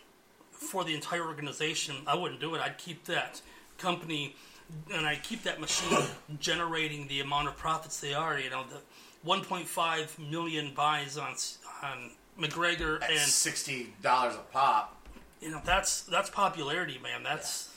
for 0.53 0.85
the 0.85 0.95
entire 0.95 1.27
organization, 1.27 1.97
I 2.07 2.15
wouldn't 2.17 2.41
do 2.41 2.55
it. 2.55 2.61
I'd 2.61 2.79
keep 2.79 3.05
that 3.07 3.41
company 3.79 4.37
and 4.93 5.07
I'd 5.07 5.23
keep 5.23 5.43
that 5.45 5.61
machine 5.61 5.99
generating 6.39 7.09
the 7.09 7.21
amount 7.21 7.49
of 7.49 7.57
profits 7.57 7.99
they 8.01 8.15
are. 8.15 8.39
You 8.39 8.51
know, 8.51 8.65
the 8.69 9.29
1.5 9.29 10.31
million 10.31 10.73
buys 10.75 11.19
on 11.19 11.35
on 11.83 12.11
McGregor 12.39 13.03
and 13.03 13.19
sixty 13.19 13.93
dollars 14.03 14.35
a 14.35 14.53
pop. 14.53 14.97
you 15.41 15.51
know 15.51 15.61
that's 15.65 16.03
that's 16.03 16.31
popularity, 16.31 16.99
man. 17.03 17.23
That's 17.23 17.75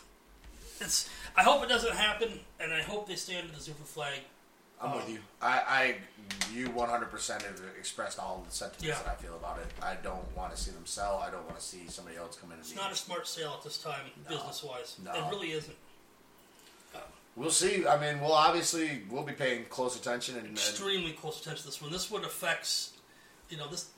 it's. 0.80 1.10
I 1.36 1.44
hope 1.44 1.64
it 1.64 1.70
doesn't 1.70 1.96
happen, 1.96 2.40
and 2.60 2.74
I 2.74 2.82
hope 2.82 3.08
they 3.08 3.16
stay 3.16 3.38
under 3.38 3.52
the 3.52 3.60
Zuffa 3.60 3.86
flag. 3.86 4.20
I'm 4.84 4.96
with 4.96 5.06
um, 5.06 5.12
you. 5.14 5.20
I, 5.42 5.62
I 5.68 5.96
you 6.54 6.70
100 6.70 7.06
percent 7.10 7.44
have 7.44 7.62
expressed 7.78 8.20
all 8.20 8.44
the 8.48 8.54
sentiments 8.54 8.86
Yeah. 8.86 9.04
that 9.04 9.12
I 9.12 9.16
feel 9.22 9.36
about 9.36 9.60
it. 9.60 9.68
I 9.82 9.96
don't 10.04 10.36
want 10.36 10.56
to 10.56 10.62
see 10.62 10.72
them 10.72 10.86
sell. 10.86 11.24
I 11.26 11.32
don't 11.32 11.46
want 11.46 11.58
to 11.58 11.64
see 11.64 11.88
somebody 11.88 12.18
else 12.18 12.38
come 12.38 12.52
in 12.52 12.58
and 12.58 12.66
It's 12.66 12.76
not 12.76 12.92
a 12.92 12.96
smart 12.96 13.28
sale 13.28 13.56
at 13.58 13.64
this 13.64 13.78
time, 13.78 14.02
business 14.28 14.64
wise. 14.64 14.98
No. 15.04 15.12
It 15.14 15.30
really 15.32 15.52
isn't. 15.52 15.76
Um, 16.96 17.02
we'll 17.36 17.52
see. 17.52 17.88
I 17.88 18.00
mean, 18.00 18.22
we'll 18.22 18.34
obviously 18.34 19.04
we'll 19.10 19.24
be 19.24 19.34
paying 19.34 19.66
close 19.66 19.98
attention 19.98 20.36
and, 20.36 20.48
and 20.48 20.58
extremely 20.58 21.12
close 21.12 21.42
attention 21.42 21.62
to 21.62 21.68
this 21.68 21.82
one. 21.82 21.92
This 21.92 22.12
one 22.12 22.26
affects, 22.26 22.94
you 23.50 23.58
know, 23.58 23.68
this 23.70 23.90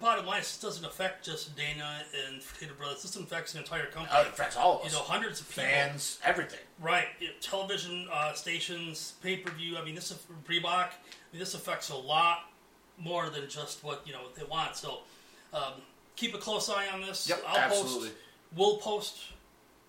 bottom 0.00 0.26
line, 0.26 0.40
this 0.40 0.58
doesn't 0.58 0.84
affect 0.84 1.24
just 1.24 1.56
Dana 1.56 2.02
and 2.26 2.40
Fertitta 2.40 2.76
Brothers. 2.76 3.02
This 3.02 3.16
affects 3.16 3.52
the 3.52 3.58
entire 3.58 3.86
company. 3.86 4.16
Uh, 4.16 4.22
it 4.22 4.28
affects 4.28 4.56
all 4.56 4.78
of 4.80 4.86
us. 4.86 4.92
you 4.92 4.98
know, 4.98 5.04
hundreds 5.04 5.40
of 5.40 5.48
people. 5.48 5.64
Fans, 5.64 6.18
everything. 6.24 6.60
Right, 6.80 7.06
you 7.20 7.28
know, 7.28 7.32
television 7.40 8.06
uh, 8.12 8.32
stations, 8.34 9.14
pay 9.22 9.36
per 9.36 9.50
view. 9.52 9.76
I 9.76 9.84
mean, 9.84 9.94
this 9.94 10.10
is 10.10 10.18
Reebok. 10.48 10.64
I 10.64 10.90
mean, 11.32 11.40
this 11.40 11.54
affects 11.54 11.90
a 11.90 11.96
lot 11.96 12.50
more 12.98 13.30
than 13.30 13.48
just 13.48 13.82
what 13.84 14.02
you 14.06 14.12
know 14.12 14.22
what 14.22 14.34
they 14.34 14.44
want. 14.44 14.76
So, 14.76 15.00
um, 15.52 15.74
keep 16.16 16.34
a 16.34 16.38
close 16.38 16.68
eye 16.68 16.86
on 16.92 17.00
this. 17.00 17.28
Yep, 17.28 17.42
I'll 17.46 17.58
absolutely. 17.58 18.08
post. 18.08 18.18
We'll 18.56 18.76
post 18.78 19.18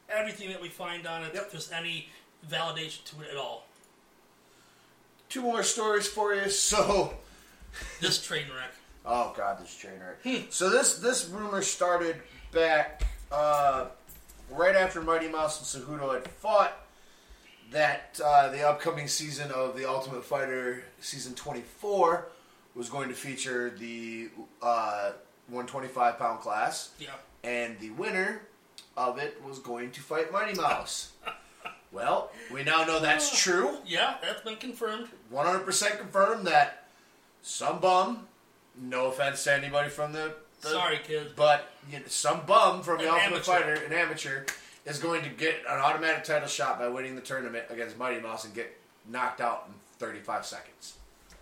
everything 0.10 0.50
that 0.50 0.62
we 0.62 0.70
find 0.70 1.08
on 1.08 1.24
it. 1.24 1.32
Yep. 1.34 1.44
If 1.44 1.52
there's 1.52 1.72
any 1.72 2.10
validation 2.50 3.04
to 3.06 3.22
it 3.22 3.30
at 3.32 3.38
all. 3.38 3.66
Two 5.30 5.42
more 5.42 5.62
stories 5.64 6.08
for 6.08 6.34
you. 6.34 6.50
So, 6.50 7.14
This 8.02 8.22
train 8.26 8.46
wreck. 8.56 8.74
Oh 9.10 9.34
god, 9.36 9.60
this 9.60 9.76
train 9.76 9.96
Hmm. 10.24 10.30
wreck. 10.30 10.46
so 10.52 10.70
this 10.70 11.00
this 11.00 11.28
rumor 11.28 11.62
started 11.62 12.16
back 12.54 13.02
uh, 13.32 13.86
right 14.52 14.76
after 14.76 15.02
Mighty 15.02 15.28
Mouse 15.28 15.76
and 15.76 15.84
Cejudo 15.84 16.14
had 16.14 16.28
fought. 16.28 16.74
That 17.72 18.20
uh, 18.26 18.50
the 18.50 18.68
upcoming 18.68 19.08
season 19.08 19.52
of 19.52 19.76
the 19.78 19.88
Ultimate 19.88 20.26
Fighter, 20.26 20.84
season 21.02 21.36
24, 21.36 22.28
was 22.74 22.90
going 22.90 23.10
to 23.10 23.14
feature 23.16 23.70
the 23.70 24.30
uh, 24.62 25.12
125 25.50 26.18
pound 26.18 26.40
class. 26.40 26.90
Yeah. 27.00 27.10
and 27.44 27.78
the 27.80 27.92
winner 27.92 28.42
of 28.98 29.20
it 29.20 29.40
was 29.48 29.60
going 29.60 29.92
to 29.92 30.02
fight 30.02 30.32
Mighty 30.32 30.60
Mouse. 30.60 31.12
well, 31.92 32.32
we 32.52 32.64
now 32.64 32.86
know 32.86 33.00
that's 33.00 33.40
true. 33.40 33.78
Yeah, 33.86 34.16
that's 34.20 34.42
been 34.42 34.56
confirmed. 34.58 35.08
100% 35.32 36.00
confirmed 36.00 36.48
that 36.48 36.86
some 37.44 37.78
bum, 37.80 38.28
no 38.82 39.08
offense 39.08 39.44
to 39.46 39.54
anybody 39.54 39.90
from 39.90 40.12
the, 40.14 40.34
the 40.62 40.70
Sorry, 40.70 41.00
kids. 41.06 41.32
but 41.36 41.70
you 41.92 42.00
know, 42.00 42.06
some 42.08 42.42
bum 42.46 42.82
from 42.82 42.98
the 43.00 43.06
Ultimate 43.12 43.26
amateur. 43.26 43.44
Fighter, 43.44 43.74
an 43.74 43.94
amateur, 43.94 44.46
is 44.86 45.00
going 45.00 45.22
to 45.24 45.30
get 45.30 45.56
an 45.70 45.80
automatic 45.80 46.24
title 46.24 46.48
shot 46.48 46.80
by 46.80 46.88
winning 46.88 47.16
the 47.16 47.22
tournament 47.22 47.66
against 47.70 47.98
Mighty 47.98 48.20
Mouse 48.22 48.46
and 48.46 48.54
get 48.54 48.76
knocked 49.08 49.42
out 49.42 49.66
in 49.68 49.74
35 50.00 50.46
seconds. 50.46 50.94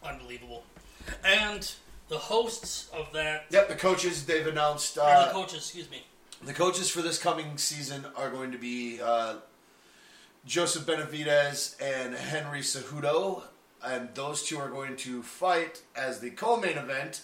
Unbelievable. 0.04 0.64
And 1.24 1.72
the 2.10 2.18
hosts 2.18 2.90
of 2.94 3.12
that, 3.14 3.46
Yep, 3.50 3.68
the 3.70 3.76
coaches 3.76 4.26
they've 4.26 4.48
announced. 4.48 4.98
Uh, 4.98 5.26
the 5.28 5.32
coaches, 5.32 5.58
excuse 5.60 5.90
me. 5.90 6.04
The 6.44 6.54
coaches 6.54 6.90
for 6.90 7.02
this 7.02 7.18
coming 7.18 7.58
season 7.58 8.06
are 8.16 8.30
going 8.30 8.52
to 8.52 8.58
be 8.60 9.00
uh, 9.02 9.36
Joseph 10.46 10.86
Benavidez 10.86 11.76
and 11.82 12.14
Henry 12.16 12.62
Cejudo, 12.62 13.44
and 13.86 14.10
those 14.16 14.44
two 14.44 14.58
are 14.58 14.70
going 14.70 14.96
to 14.98 15.22
fight 15.24 15.82
as 15.96 16.20
the 16.20 16.30
co-main 16.32 16.78
event 16.78 17.22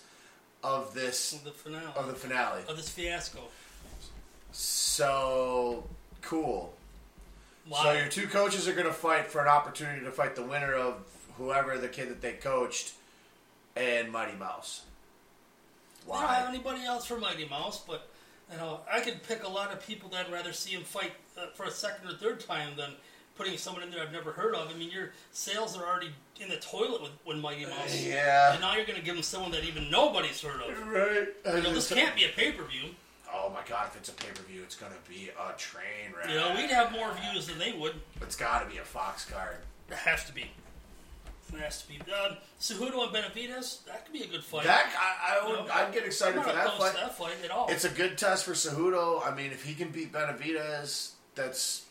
of 0.63 0.93
this 0.93 1.31
The 1.43 1.51
finale 1.51 1.91
of 1.95 2.07
the 2.07 2.13
finale. 2.13 2.61
of 2.67 2.77
this 2.77 2.89
fiasco. 2.89 3.39
So 4.51 5.83
cool. 6.21 6.73
Wow. 7.67 7.83
So 7.83 7.91
your 7.93 8.07
two 8.07 8.27
coaches 8.27 8.67
are 8.67 8.73
going 8.73 8.87
to 8.87 8.93
fight 8.93 9.27
for 9.27 9.41
an 9.41 9.47
opportunity 9.47 10.03
to 10.05 10.11
fight 10.11 10.35
the 10.35 10.43
winner 10.43 10.73
of 10.73 10.95
whoever 11.37 11.77
the 11.77 11.87
kid 11.87 12.09
that 12.09 12.21
they 12.21 12.33
coached 12.33 12.93
and 13.75 14.11
Mighty 14.11 14.37
Mouse. 14.37 14.83
I 16.05 16.19
don't 16.19 16.27
have 16.29 16.43
Why? 16.43 16.49
anybody 16.49 16.83
else 16.85 17.05
for 17.05 17.17
Mighty 17.17 17.47
Mouse, 17.47 17.79
but 17.87 18.07
you 18.51 18.57
know, 18.57 18.81
I 18.91 18.99
could 18.99 19.23
pick 19.23 19.43
a 19.43 19.49
lot 19.49 19.71
of 19.71 19.85
people 19.85 20.09
that 20.09 20.27
I'd 20.27 20.31
rather 20.31 20.53
see 20.53 20.71
him 20.71 20.83
fight 20.83 21.13
uh, 21.37 21.47
for 21.55 21.65
a 21.65 21.71
second 21.71 22.09
or 22.09 22.13
third 22.13 22.39
time 22.41 22.75
than 22.77 22.91
putting 23.35 23.57
someone 23.57 23.83
in 23.83 23.91
there 23.91 24.01
I've 24.01 24.11
never 24.11 24.31
heard 24.31 24.55
of. 24.55 24.69
I 24.69 24.77
mean, 24.77 24.91
your 24.91 25.11
sales 25.31 25.77
are 25.77 25.85
already 25.85 26.09
in 26.39 26.49
the 26.49 26.57
toilet 26.57 27.01
with, 27.01 27.11
with 27.25 27.37
Mighty 27.37 27.65
Mouse. 27.65 28.03
Yeah. 28.05 28.53
And 28.53 28.61
now 28.61 28.75
you're 28.75 28.85
going 28.85 28.99
to 28.99 29.05
give 29.05 29.15
him 29.15 29.23
someone 29.23 29.51
that 29.51 29.63
even 29.63 29.89
nobody's 29.89 30.41
heard 30.41 30.61
of. 30.61 30.87
Right. 30.87 31.27
You 31.45 31.61
know, 31.63 31.73
this 31.73 31.91
can't 31.91 32.15
be 32.15 32.25
a 32.25 32.29
pay 32.29 32.51
per 32.51 32.63
view. 32.63 32.89
Oh 33.35 33.49
my 33.49 33.61
god! 33.67 33.87
If 33.87 33.97
it's 33.97 34.09
a 34.09 34.13
pay 34.13 34.27
per 34.29 34.43
view, 34.43 34.61
it's 34.61 34.75
gonna 34.75 34.93
be 35.09 35.29
a 35.29 35.57
train 35.57 36.13
wreck. 36.15 36.29
You 36.29 36.35
know, 36.35 36.53
we'd 36.55 36.69
have 36.69 36.91
more 36.91 37.11
views 37.19 37.47
than 37.47 37.57
they 37.57 37.71
would. 37.71 37.93
It's 38.21 38.35
got 38.35 38.63
to 38.63 38.69
be 38.71 38.77
a 38.77 38.83
Fox 38.83 39.25
card. 39.25 39.55
It 39.89 39.95
has 39.95 40.23
to 40.25 40.33
be. 40.33 40.51
It 41.51 41.59
has 41.59 41.81
to 41.81 41.87
be. 41.87 41.99
Uh, 42.01 42.35
Cejudo 42.61 43.03
and 43.03 43.11
Benavidez, 43.11 43.83
that 43.85 44.05
could 44.05 44.13
be 44.13 44.21
a 44.21 44.27
good 44.27 44.43
fight. 44.43 44.65
That 44.65 44.85
I, 44.95 45.39
I 45.39 45.47
would, 45.47 45.59
You 45.61 45.65
know, 45.65 45.73
I'd 45.73 45.91
get 45.91 46.05
excited 46.05 46.37
I'm 46.37 46.43
for 46.43 46.51
that 46.53 46.77
fight. 46.77 46.93
that 46.93 47.17
fight 47.17 47.33
at 47.43 47.49
all. 47.49 47.67
It's 47.69 47.85
a 47.85 47.89
good 47.89 48.19
test 48.19 48.45
for 48.45 48.51
Cejudo. 48.51 49.25
I 49.25 49.35
mean, 49.35 49.51
if 49.51 49.63
he 49.63 49.73
can 49.73 49.89
beat 49.89 50.11
Benavidez, 50.13 51.13
that's 51.33 51.82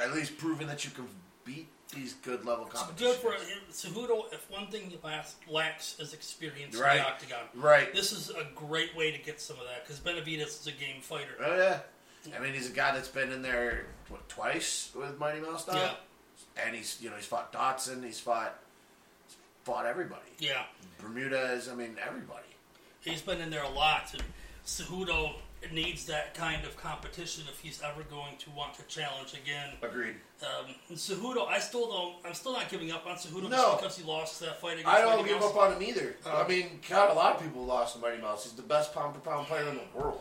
at 0.00 0.12
least 0.12 0.36
proving 0.38 0.66
that 0.66 0.84
you 0.84 0.90
can 0.90 1.06
beat 1.44 1.68
these 1.94 2.14
good 2.24 2.44
level 2.44 2.66
It's 2.66 2.74
competitions. 2.80 3.16
good 3.22 3.38
for 3.38 3.90
Cejudo. 3.90 4.32
If 4.32 4.50
one 4.50 4.66
thing 4.68 4.90
he 4.90 4.98
lacks, 5.04 5.36
lacks 5.48 5.96
is 6.00 6.12
experience 6.12 6.76
Right. 6.76 6.96
in 6.96 7.02
the 7.02 7.08
octagon. 7.08 7.44
Right. 7.54 7.92
This 7.94 8.10
is 8.12 8.30
a 8.30 8.44
great 8.54 8.96
way 8.96 9.12
to 9.12 9.18
get 9.18 9.40
some 9.40 9.58
of 9.58 9.64
that 9.66 9.84
because 9.86 10.00
Benavidez 10.00 10.60
is 10.60 10.66
a 10.66 10.72
game 10.72 11.00
fighter. 11.00 11.36
Oh 11.44 11.56
yeah. 11.56 11.80
I 12.34 12.40
mean, 12.40 12.54
he's 12.54 12.68
a 12.70 12.72
guy 12.72 12.92
that's 12.94 13.08
been 13.08 13.30
in 13.30 13.42
there 13.42 13.86
what 14.08 14.26
twice 14.28 14.90
with 14.94 15.18
Mighty 15.18 15.40
Mouse 15.40 15.66
Yeah. 15.68 15.94
and 16.56 16.74
he's 16.74 16.98
you 17.00 17.10
know 17.10 17.16
he's 17.16 17.26
fought 17.26 17.52
Dodson, 17.52 18.02
he's 18.02 18.18
fought 18.18 18.58
he's 19.28 19.36
fought 19.64 19.84
everybody. 19.86 20.22
Yeah, 20.38 20.64
Bermudez, 21.00 21.68
I 21.70 21.74
mean 21.74 21.96
everybody. 22.04 22.46
he's 23.02 23.20
been 23.22 23.40
in 23.42 23.50
there 23.50 23.62
a 23.62 23.68
lot, 23.68 24.12
and 24.14 24.22
Cejudo 24.66 25.34
needs 25.72 26.04
that 26.06 26.34
kind 26.34 26.64
of 26.64 26.76
competition 26.76 27.44
if 27.48 27.60
he's 27.60 27.80
ever 27.82 28.02
going 28.04 28.36
to 28.38 28.50
want 28.50 28.74
to 28.74 28.82
challenge 28.84 29.34
again. 29.34 29.70
Agreed. 29.82 30.16
Um, 30.42 30.74
and 30.88 30.98
Cejudo, 30.98 31.46
I 31.48 31.58
still 31.60 31.88
don't. 31.88 32.14
I'm 32.26 32.34
still 32.34 32.52
not 32.52 32.68
giving 32.68 32.90
up 32.90 33.06
on 33.06 33.16
Cejudo 33.16 33.44
No. 33.48 33.50
just 33.50 33.78
because 33.78 33.96
he 33.98 34.04
lost 34.04 34.40
that 34.40 34.60
fight 34.60 34.74
against 34.74 34.88
I 34.88 35.00
don't 35.00 35.16
Mighty 35.18 35.28
give 35.30 35.40
Mouse. 35.40 35.50
up 35.50 35.56
on 35.56 35.72
him 35.74 35.82
either. 35.82 36.16
I 36.26 36.46
mean, 36.48 36.80
God, 36.88 37.10
a 37.10 37.14
lot 37.14 37.36
of 37.36 37.42
people 37.42 37.64
lost 37.64 37.94
to 37.94 38.00
Mighty 38.00 38.20
Mouse. 38.20 38.44
He's 38.44 38.52
the 38.52 38.62
best 38.62 38.92
pound 38.94 39.14
for 39.14 39.20
pound 39.20 39.46
player 39.46 39.68
in 39.68 39.76
the 39.76 39.98
world. 39.98 40.20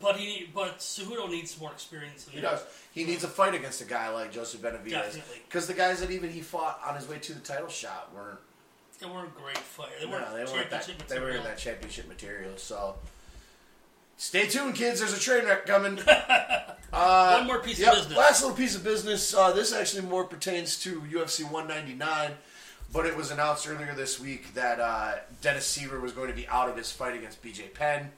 But 0.00 0.16
he, 0.16 0.50
but 0.54 0.78
Cejudo 0.80 1.30
needs 1.30 1.58
more 1.60 1.70
experience. 1.72 2.28
He 2.30 2.40
does. 2.40 2.62
He 2.92 3.04
needs 3.04 3.24
a 3.24 3.28
fight 3.28 3.54
against 3.54 3.80
a 3.80 3.84
guy 3.84 4.08
like 4.10 4.32
Joseph 4.32 4.60
Benavidez. 4.60 4.90
Definitely. 4.90 5.42
Because 5.48 5.66
the 5.66 5.72
guys 5.74 6.00
that 6.00 6.10
even 6.10 6.30
he 6.30 6.40
fought 6.40 6.80
on 6.86 6.94
his 6.96 7.08
way 7.08 7.18
to 7.20 7.32
the 7.32 7.40
title 7.40 7.68
shot 7.68 8.10
weren't. 8.14 8.38
They 9.00 9.06
weren't 9.06 9.34
great 9.36 9.58
fight. 9.58 9.88
They 10.00 10.06
No, 10.06 10.12
weren't 10.12 10.32
they 10.34 10.52
weren't 10.52 10.70
that. 10.70 10.86
They 11.08 11.14
were 11.18 11.26
material. 11.26 11.36
in 11.38 11.44
that 11.44 11.58
championship 11.58 12.08
material. 12.08 12.52
So, 12.56 12.96
stay 14.16 14.46
tuned, 14.46 14.74
kids. 14.74 15.00
There's 15.00 15.12
a 15.16 15.20
train 15.20 15.44
wreck 15.44 15.66
coming. 15.66 15.96
One 16.90 17.46
more 17.46 17.58
piece 17.60 17.78
Yep, 17.80 17.92
of 17.92 17.98
business. 17.98 18.18
Last 18.18 18.42
little 18.42 18.56
piece 18.56 18.76
of 18.76 18.84
business. 18.84 19.34
Uh, 19.34 19.52
this 19.52 19.72
actually 19.72 20.02
more 20.02 20.24
pertains 20.24 20.78
to 20.82 21.00
UFC 21.00 21.42
199, 21.42 22.30
but 22.92 23.06
it 23.06 23.16
was 23.16 23.30
announced 23.30 23.68
earlier 23.68 23.94
this 23.94 24.20
week 24.20 24.54
that 24.54 24.78
uh, 24.80 25.14
Dennis 25.42 25.76
Siver 25.76 26.00
was 26.00 26.12
going 26.12 26.28
to 26.28 26.34
be 26.36 26.46
out 26.48 26.68
of 26.68 26.76
his 26.76 26.92
fight 26.92 27.14
against 27.16 27.42
BJ 27.42 27.72
Penn. 27.74 28.10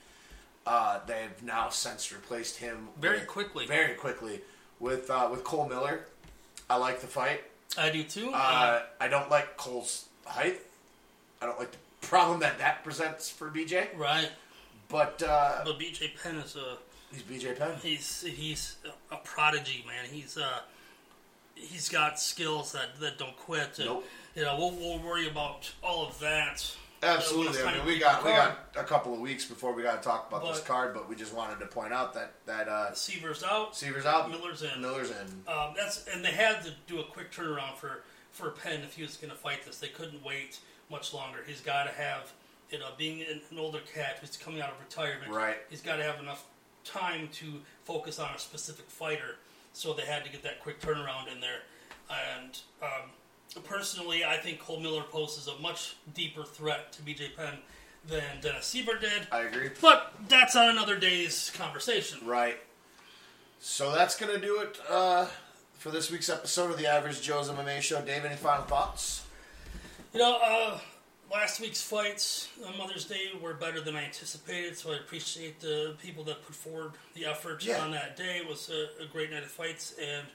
Uh, 0.67 0.99
they've 1.07 1.43
now 1.43 1.69
since 1.69 2.13
replaced 2.13 2.59
him 2.59 2.89
Very 3.01 3.19
with- 3.21 3.29
quickly. 3.29 3.67
very 3.67 3.95
quickly 3.95 4.41
with 4.81 5.09
uh, 5.11 5.29
with 5.31 5.45
Cole 5.45 5.69
Miller. 5.69 6.01
I 6.69 6.77
like 6.77 7.01
the 7.01 7.07
fight. 7.07 7.43
I 7.79 7.91
do 7.91 8.03
too. 8.03 8.31
Uh, 8.35 8.83
I 9.01 9.09
don't 9.09 9.31
like 9.31 9.57
Cole's 9.57 10.07
height. 10.27 10.61
I 11.41 11.47
don't 11.47 11.59
like 11.59 11.71
the 11.73 11.79
problem 12.07 12.41
that 12.41 12.59
that 12.59 12.83
presents 12.83 13.31
for 13.31 13.49
BJ. 13.51 13.87
right. 13.97 14.29
But 14.89 15.23
uh, 15.23 15.63
But 15.65 15.79
BJ 15.79 16.11
Penn 16.23 16.37
is 16.37 16.57
a 16.57 16.77
he's 17.13 17.23
BJ 17.23 17.59
Penn. 17.59 17.77
he's 17.83 18.23
he's 18.23 18.77
a 19.11 19.17
prodigy, 19.17 19.85
man. 19.87 20.05
He's 20.11 20.37
uh 20.37 20.61
he's 21.55 21.89
got 21.89 22.21
skills 22.21 22.73
that, 22.73 23.01
that 23.01 23.19
don't 23.19 23.37
quit. 23.37 23.79
And, 23.79 23.87
Nope. 23.87 24.05
You 24.35 24.43
know, 24.43 24.57
we'll, 24.59 24.73
we'll 24.73 24.99
worry 24.99 25.29
about 25.29 25.73
all 25.83 26.07
of 26.07 26.19
that. 26.21 26.71
Absolutely. 27.03 27.63
I 27.63 27.77
mean, 27.77 27.87
we 27.87 27.99
got 27.99 28.25
we 28.25 28.31
got 28.31 28.59
a 28.77 28.85
couple 28.85 29.15
of 29.15 29.21
weeks 29.21 29.45
before 29.45 29.73
we 29.73 29.83
got 29.83 30.03
to 30.03 30.07
talk 30.09 30.29
about 30.29 30.47
this 30.47 30.61
card, 30.61 30.95
but 30.95 31.09
we 31.09 31.15
just 31.15 31.35
wanted 31.35 31.59
to 31.61 31.67
point 31.67 31.93
out 31.93 32.15
that 32.15 32.33
that 32.47 32.69
uh, 32.69 32.93
Siver's 32.95 33.43
out. 33.45 33.77
Siver's 33.77 34.07
out, 34.07 34.31
Miller's 34.31 34.63
in. 34.63 34.81
Miller's 34.81 35.11
in. 35.11 35.53
Um, 35.53 35.75
that's 35.77 36.07
and 36.13 36.25
they 36.25 36.33
had 36.33 36.63
to 36.65 36.73
do 36.87 37.01
a 37.01 37.05
quick 37.05 37.31
turnaround 37.33 37.77
for 37.77 38.03
for 38.33 38.51
Penn 38.51 38.81
if 38.83 38.97
he 38.97 39.03
was 39.03 39.17
going 39.17 39.31
to 39.31 39.37
fight 39.37 39.65
this. 39.65 39.79
They 39.79 39.89
couldn't 39.89 40.25
wait 40.25 40.59
much 40.91 41.13
longer. 41.15 41.39
He's 41.47 41.61
got 41.61 41.85
to 41.85 41.93
have 41.93 42.33
you 42.71 42.79
know 42.79 42.89
being 42.97 43.23
an, 43.23 43.41
older 43.59 43.81
cat 43.95 44.19
who's 44.21 44.37
coming 44.37 44.61
out 44.61 44.71
of 44.71 44.81
retirement. 44.81 45.33
Right. 45.33 45.57
He's 45.71 45.83
got 45.83 45.97
to 45.97 46.03
have 46.03 46.21
enough 46.21 46.45
time 46.85 47.29
to 47.35 47.47
focus 47.85 48.19
on 48.19 48.35
a 48.35 48.39
specific 48.39 48.89
fighter. 48.89 49.37
So 49.73 49.93
they 49.93 50.05
had 50.05 50.25
to 50.25 50.31
get 50.31 50.43
that 50.43 50.61
quick 50.61 50.81
turnaround 50.81 51.31
in 51.33 51.41
there. 51.41 51.61
And 52.09 52.59
um, 52.83 53.63
personally, 53.65 54.25
I 54.25 54.37
think 54.37 54.61
Cole 54.61 54.81
Miller 54.81 55.03
poses 55.03 55.49
a 55.49 55.59
much 55.61 55.97
deeper 56.15 56.45
threat 56.45 56.93
to 56.93 57.03
BJ 57.03 57.37
Penn 57.37 57.59
than 58.09 58.23
Dennis 58.41 58.73
Siver 58.75 59.01
did. 59.01 59.27
I 59.33 59.41
agree. 59.41 59.71
But 59.81 60.15
that's 60.29 60.57
on 60.57 60.69
another 60.69 60.97
day's 60.99 61.51
conversation. 61.57 62.27
Right. 62.27 62.59
So 63.59 63.93
that's 63.93 64.17
gonna 64.17 64.39
do 64.39 64.61
it 64.61 64.79
uh, 64.89 65.27
for 65.75 65.91
this 65.91 66.11
week's 66.11 66.29
episode 66.29 66.71
of 66.71 66.79
the 66.79 66.87
Average 66.87 67.21
Joe's 67.21 67.49
MMA 67.49 67.81
Show. 67.81 68.01
Dave, 68.01 68.25
any 68.25 68.37
final 68.37 68.65
thoughts? 68.65 69.27
You 70.13 70.21
know, 70.21 70.39
uh, 70.43 70.79
last 71.33 71.61
week's 71.61 71.83
fights 71.83 72.49
on 72.67 72.77
Mother's 72.79 73.05
Day 73.05 73.31
were 73.43 73.55
better 73.55 73.81
than 73.81 73.97
I 73.97 74.05
anticipated, 74.05 74.77
so 74.77 74.93
I 74.93 74.97
appreciate 74.97 75.61
the 75.61 75.95
people 76.03 76.25
that 76.25 76.45
put 76.45 76.55
forward 76.55 76.93
the 77.15 77.27
effort 77.27 77.65
Yeah. 77.65 77.81
on 77.83 77.91
that 77.93 78.17
day. 78.17 78.39
It 78.39 78.49
was 78.49 78.71
a, 78.71 79.03
a 79.03 79.07
great 79.07 79.31
night 79.31 79.43
of 79.43 79.51
fights, 79.51 79.95
and 80.01 80.27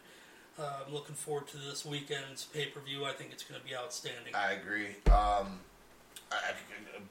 uh, 0.59 0.83
I'm 0.85 0.93
looking 0.93 1.15
forward 1.15 1.47
to 1.49 1.57
this 1.57 1.85
weekend's 1.85 2.45
pay 2.45 2.65
per 2.67 2.79
view. 2.81 3.05
I 3.05 3.13
think 3.13 3.31
it's 3.31 3.43
going 3.43 3.59
to 3.59 3.65
be 3.67 3.75
outstanding. 3.75 4.35
I 4.35 4.53
agree. 4.53 4.87
Um, 5.11 5.59
I, 6.31 6.53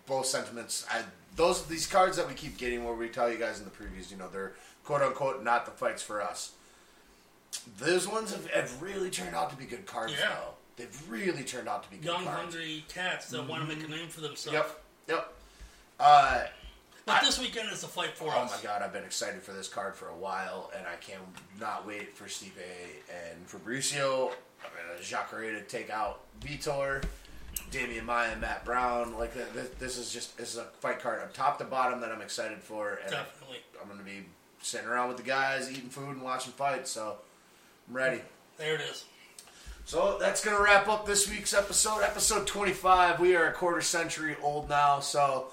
both 0.06 0.26
sentiments. 0.26 0.86
I, 0.90 1.02
those 1.36 1.64
these 1.66 1.86
cards 1.86 2.16
that 2.16 2.26
we 2.28 2.34
keep 2.34 2.58
getting, 2.58 2.84
where 2.84 2.94
we 2.94 3.08
tell 3.08 3.30
you 3.30 3.38
guys 3.38 3.58
in 3.58 3.64
the 3.64 3.70
previews, 3.70 4.10
you 4.10 4.16
know, 4.16 4.28
they're 4.28 4.52
quote 4.84 5.02
unquote 5.02 5.42
not 5.42 5.64
the 5.64 5.70
fights 5.72 6.02
for 6.02 6.22
us. 6.22 6.52
Those 7.78 8.06
ones 8.06 8.32
have, 8.32 8.46
have 8.50 8.80
really 8.80 9.10
turned 9.10 9.34
out 9.34 9.50
to 9.50 9.56
be 9.56 9.64
good 9.64 9.84
cards, 9.86 10.12
Yeah. 10.18 10.28
though. 10.28 10.54
They've 10.80 11.10
really 11.10 11.42
turned 11.44 11.68
out 11.68 11.82
to 11.82 11.90
be 11.90 11.96
good 11.96 12.06
Young, 12.06 12.24
cards. 12.24 12.54
hungry 12.54 12.84
cats 12.88 13.26
that 13.28 13.46
want 13.46 13.68
to 13.68 13.76
make 13.76 13.84
a 13.86 13.90
name 13.90 14.08
for 14.08 14.22
themselves. 14.22 14.54
Yep, 14.54 14.80
yep. 15.08 15.32
Uh, 15.98 16.44
But 17.04 17.22
I- 17.22 17.24
this 17.26 17.38
weekend 17.38 17.70
is 17.70 17.84
a 17.84 17.88
fight 17.88 18.16
for 18.16 18.32
oh 18.32 18.38
us. 18.38 18.50
my 18.56 18.62
god, 18.66 18.80
I've 18.80 18.92
been 18.94 19.04
excited 19.04 19.42
for 19.42 19.52
this 19.52 19.68
card 19.68 19.94
for 19.94 20.08
a 20.08 20.14
while, 20.16 20.70
and 20.74 20.86
I 20.86 20.96
can't 20.96 21.20
wait 21.86 22.16
for 22.16 22.24
Stipe 22.24 22.52
and 23.10 23.46
Fabricio. 23.46 24.32
I 24.62 24.92
mean, 24.94 25.02
Jacare 25.02 25.52
to 25.52 25.62
take 25.64 25.90
out 25.90 26.20
Vitor, 26.40 27.02
Demian 27.70 28.04
Maia, 28.04 28.36
Matt 28.36 28.64
Brown. 28.64 29.18
Like 29.18 29.34
th- 29.34 29.52
th- 29.52 29.72
this 29.78 29.98
is 29.98 30.10
just 30.12 30.38
this 30.38 30.52
is 30.54 30.56
a 30.58 30.64
fight 30.80 31.00
card, 31.00 31.20
on 31.20 31.30
top 31.32 31.58
to 31.58 31.64
bottom, 31.64 32.00
that 32.00 32.10
I'm 32.10 32.22
excited 32.22 32.62
for, 32.62 32.94
and 33.02 33.10
Definitely. 33.10 33.58
I'm 33.82 33.86
going 33.88 33.98
to 33.98 34.04
be 34.04 34.24
sitting 34.62 34.86
around 34.88 35.08
with 35.08 35.18
the 35.18 35.22
guys, 35.24 35.70
eating 35.70 35.90
food 35.90 36.08
and 36.08 36.22
watching 36.22 36.52
fights. 36.54 36.90
So 36.90 37.18
I'm 37.88 37.94
ready. 37.94 38.22
There 38.56 38.74
it 38.76 38.80
is. 38.82 39.04
So 39.84 40.18
that's 40.20 40.44
going 40.44 40.56
to 40.56 40.62
wrap 40.62 40.88
up 40.88 41.04
this 41.06 41.28
week's 41.28 41.52
episode. 41.52 42.02
Episode 42.02 42.46
25. 42.46 43.18
We 43.18 43.34
are 43.34 43.48
a 43.48 43.52
quarter 43.52 43.80
century 43.80 44.36
old 44.42 44.68
now. 44.68 45.00
So 45.00 45.48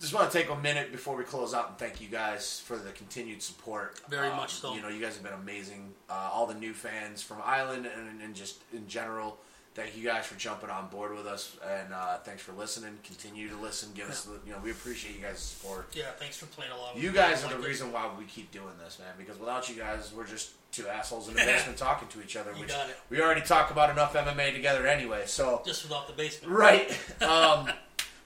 just 0.00 0.14
want 0.14 0.30
to 0.30 0.38
take 0.38 0.50
a 0.50 0.56
minute 0.56 0.92
before 0.92 1.16
we 1.16 1.24
close 1.24 1.52
out 1.52 1.68
and 1.70 1.78
thank 1.78 2.00
you 2.00 2.06
guys 2.08 2.60
for 2.64 2.76
the 2.76 2.90
continued 2.92 3.42
support. 3.42 4.00
Very 4.08 4.28
Um, 4.28 4.36
much 4.36 4.54
so. 4.54 4.74
You 4.74 4.82
know, 4.82 4.88
you 4.88 5.00
guys 5.00 5.14
have 5.14 5.24
been 5.24 5.32
amazing. 5.32 5.92
Uh, 6.08 6.30
all 6.32 6.46
the 6.46 6.54
new 6.54 6.72
fans 6.72 7.22
from 7.22 7.38
Island 7.44 7.86
and, 7.86 8.20
and 8.22 8.34
just 8.34 8.58
in 8.72 8.86
general. 8.86 9.38
Thank 9.74 9.94
you 9.94 10.04
guys 10.04 10.24
for 10.24 10.36
jumping 10.38 10.70
on 10.70 10.88
board 10.88 11.14
with 11.14 11.26
us, 11.26 11.54
and 11.62 11.92
uh, 11.92 12.16
thanks 12.24 12.40
for 12.40 12.52
listening. 12.52 12.96
Continue 13.04 13.50
to 13.50 13.56
listen. 13.56 13.90
Give 13.94 14.08
us, 14.08 14.26
you 14.46 14.52
know, 14.54 14.58
we 14.64 14.70
appreciate 14.70 15.14
you 15.16 15.20
guys' 15.20 15.38
support. 15.40 15.88
Yeah, 15.92 16.04
thanks 16.18 16.38
for 16.38 16.46
playing 16.46 16.72
along. 16.72 16.92
You 16.96 17.12
guys 17.12 17.44
are 17.44 17.50
the 17.54 17.58
reason 17.58 17.92
why 17.92 18.08
we 18.18 18.24
keep 18.24 18.50
doing 18.50 18.72
this, 18.82 18.98
man. 18.98 19.08
Because 19.18 19.38
without 19.38 19.68
you 19.68 19.74
guys, 19.74 20.14
we're 20.16 20.26
just 20.26 20.55
two 20.72 20.86
assholes 20.88 21.28
in 21.28 21.34
the 21.34 21.40
basement 21.40 21.78
talking 21.88 22.08
to 22.08 22.22
each 22.22 22.36
other. 22.36 22.52
You 22.54 22.60
Which 22.60 22.72
we 23.10 23.20
already 23.20 23.40
talk 23.40 23.70
about 23.70 23.90
enough 23.90 24.14
MMA 24.14 24.52
together 24.52 24.86
anyway. 24.86 25.24
So 25.26 25.62
Just 25.64 25.82
without 25.84 26.06
the 26.06 26.12
basement. 26.12 26.52
right. 26.52 26.98
Um, 27.22 27.70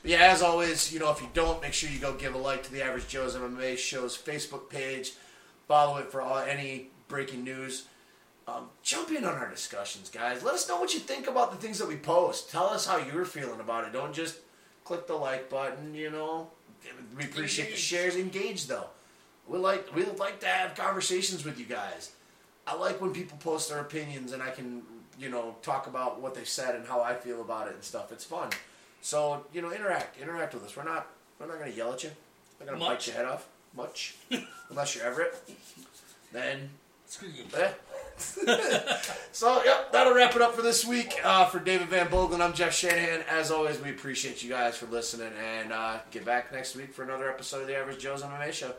yeah, 0.02 0.32
as 0.32 0.40
always, 0.40 0.92
you 0.92 0.98
know, 0.98 1.10
if 1.10 1.20
you 1.20 1.28
don't, 1.34 1.60
make 1.60 1.74
sure 1.74 1.90
you 1.90 1.98
go 1.98 2.14
give 2.14 2.34
a 2.34 2.38
like 2.38 2.62
to 2.62 2.72
the 2.72 2.82
Average 2.82 3.08
Joe's 3.08 3.36
MMA 3.36 3.76
Show's 3.76 4.16
Facebook 4.16 4.70
page. 4.70 5.12
Follow 5.68 5.98
it 5.98 6.10
for 6.10 6.22
all, 6.22 6.38
any 6.38 6.88
breaking 7.06 7.44
news. 7.44 7.86
Um, 8.48 8.70
jump 8.82 9.10
in 9.10 9.24
on 9.24 9.34
our 9.34 9.48
discussions, 9.50 10.08
guys. 10.08 10.42
Let 10.42 10.54
us 10.54 10.68
know 10.68 10.80
what 10.80 10.94
you 10.94 11.00
think 11.00 11.28
about 11.28 11.50
the 11.50 11.58
things 11.58 11.78
that 11.78 11.86
we 11.86 11.96
post. 11.96 12.50
Tell 12.50 12.64
us 12.64 12.86
how 12.86 12.96
you're 12.96 13.26
feeling 13.26 13.60
about 13.60 13.84
it. 13.84 13.92
Don't 13.92 14.14
just 14.14 14.38
click 14.84 15.06
the 15.06 15.14
like 15.14 15.50
button. 15.50 15.94
You 15.94 16.10
know, 16.10 16.48
we 17.16 17.24
appreciate 17.24 17.70
the 17.70 17.76
shares. 17.76 18.16
Engage 18.16 18.66
though. 18.66 18.86
We 19.46 19.58
like 19.58 19.94
we 19.94 20.04
like 20.04 20.40
to 20.40 20.46
have 20.46 20.74
conversations 20.74 21.44
with 21.44 21.58
you 21.60 21.66
guys. 21.66 22.12
I 22.70 22.76
like 22.76 23.00
when 23.00 23.12
people 23.12 23.36
post 23.38 23.68
their 23.68 23.80
opinions 23.80 24.32
and 24.32 24.42
I 24.42 24.50
can 24.50 24.82
you 25.18 25.28
know 25.28 25.56
talk 25.62 25.86
about 25.86 26.20
what 26.20 26.34
they 26.34 26.44
said 26.44 26.74
and 26.74 26.86
how 26.86 27.02
I 27.02 27.14
feel 27.14 27.40
about 27.40 27.68
it 27.68 27.74
and 27.74 27.82
stuff. 27.82 28.12
It's 28.12 28.24
fun. 28.24 28.50
So 29.00 29.44
you 29.52 29.62
know, 29.62 29.72
interact, 29.72 30.20
interact 30.20 30.54
with 30.54 30.64
us. 30.64 30.76
We're 30.76 30.84
not 30.84 31.08
we're 31.38 31.46
not 31.46 31.58
gonna 31.58 31.72
yell 31.72 31.92
at 31.92 32.04
you. 32.04 32.10
We're 32.58 32.66
not 32.66 32.78
gonna 32.78 32.90
bite 32.90 33.06
your 33.06 33.16
head 33.16 33.24
off 33.24 33.48
much, 33.76 34.16
unless 34.70 34.94
you're 34.94 35.04
Everett. 35.04 35.34
Then 36.32 36.70
Screw 37.10 37.28
you. 37.28 37.42
Eh. 37.58 37.72
so, 39.32 39.64
yep, 39.64 39.90
that'll 39.90 40.14
wrap 40.14 40.36
it 40.36 40.42
up 40.42 40.54
for 40.54 40.62
this 40.62 40.86
week. 40.86 41.18
Uh, 41.24 41.44
for 41.46 41.58
David 41.58 41.88
Van 41.88 42.06
Boglin, 42.06 42.40
I'm 42.40 42.52
Jeff 42.52 42.72
Shanahan. 42.72 43.24
As 43.28 43.50
always, 43.50 43.80
we 43.80 43.90
appreciate 43.90 44.44
you 44.44 44.48
guys 44.48 44.76
for 44.76 44.86
listening, 44.86 45.32
and 45.44 45.72
uh, 45.72 45.98
get 46.12 46.24
back 46.24 46.52
next 46.52 46.76
week 46.76 46.92
for 46.92 47.02
another 47.02 47.28
episode 47.28 47.62
of 47.62 47.66
the 47.66 47.76
Average 47.76 47.98
Joe's 47.98 48.22
MMA 48.22 48.52
Show. 48.52 48.74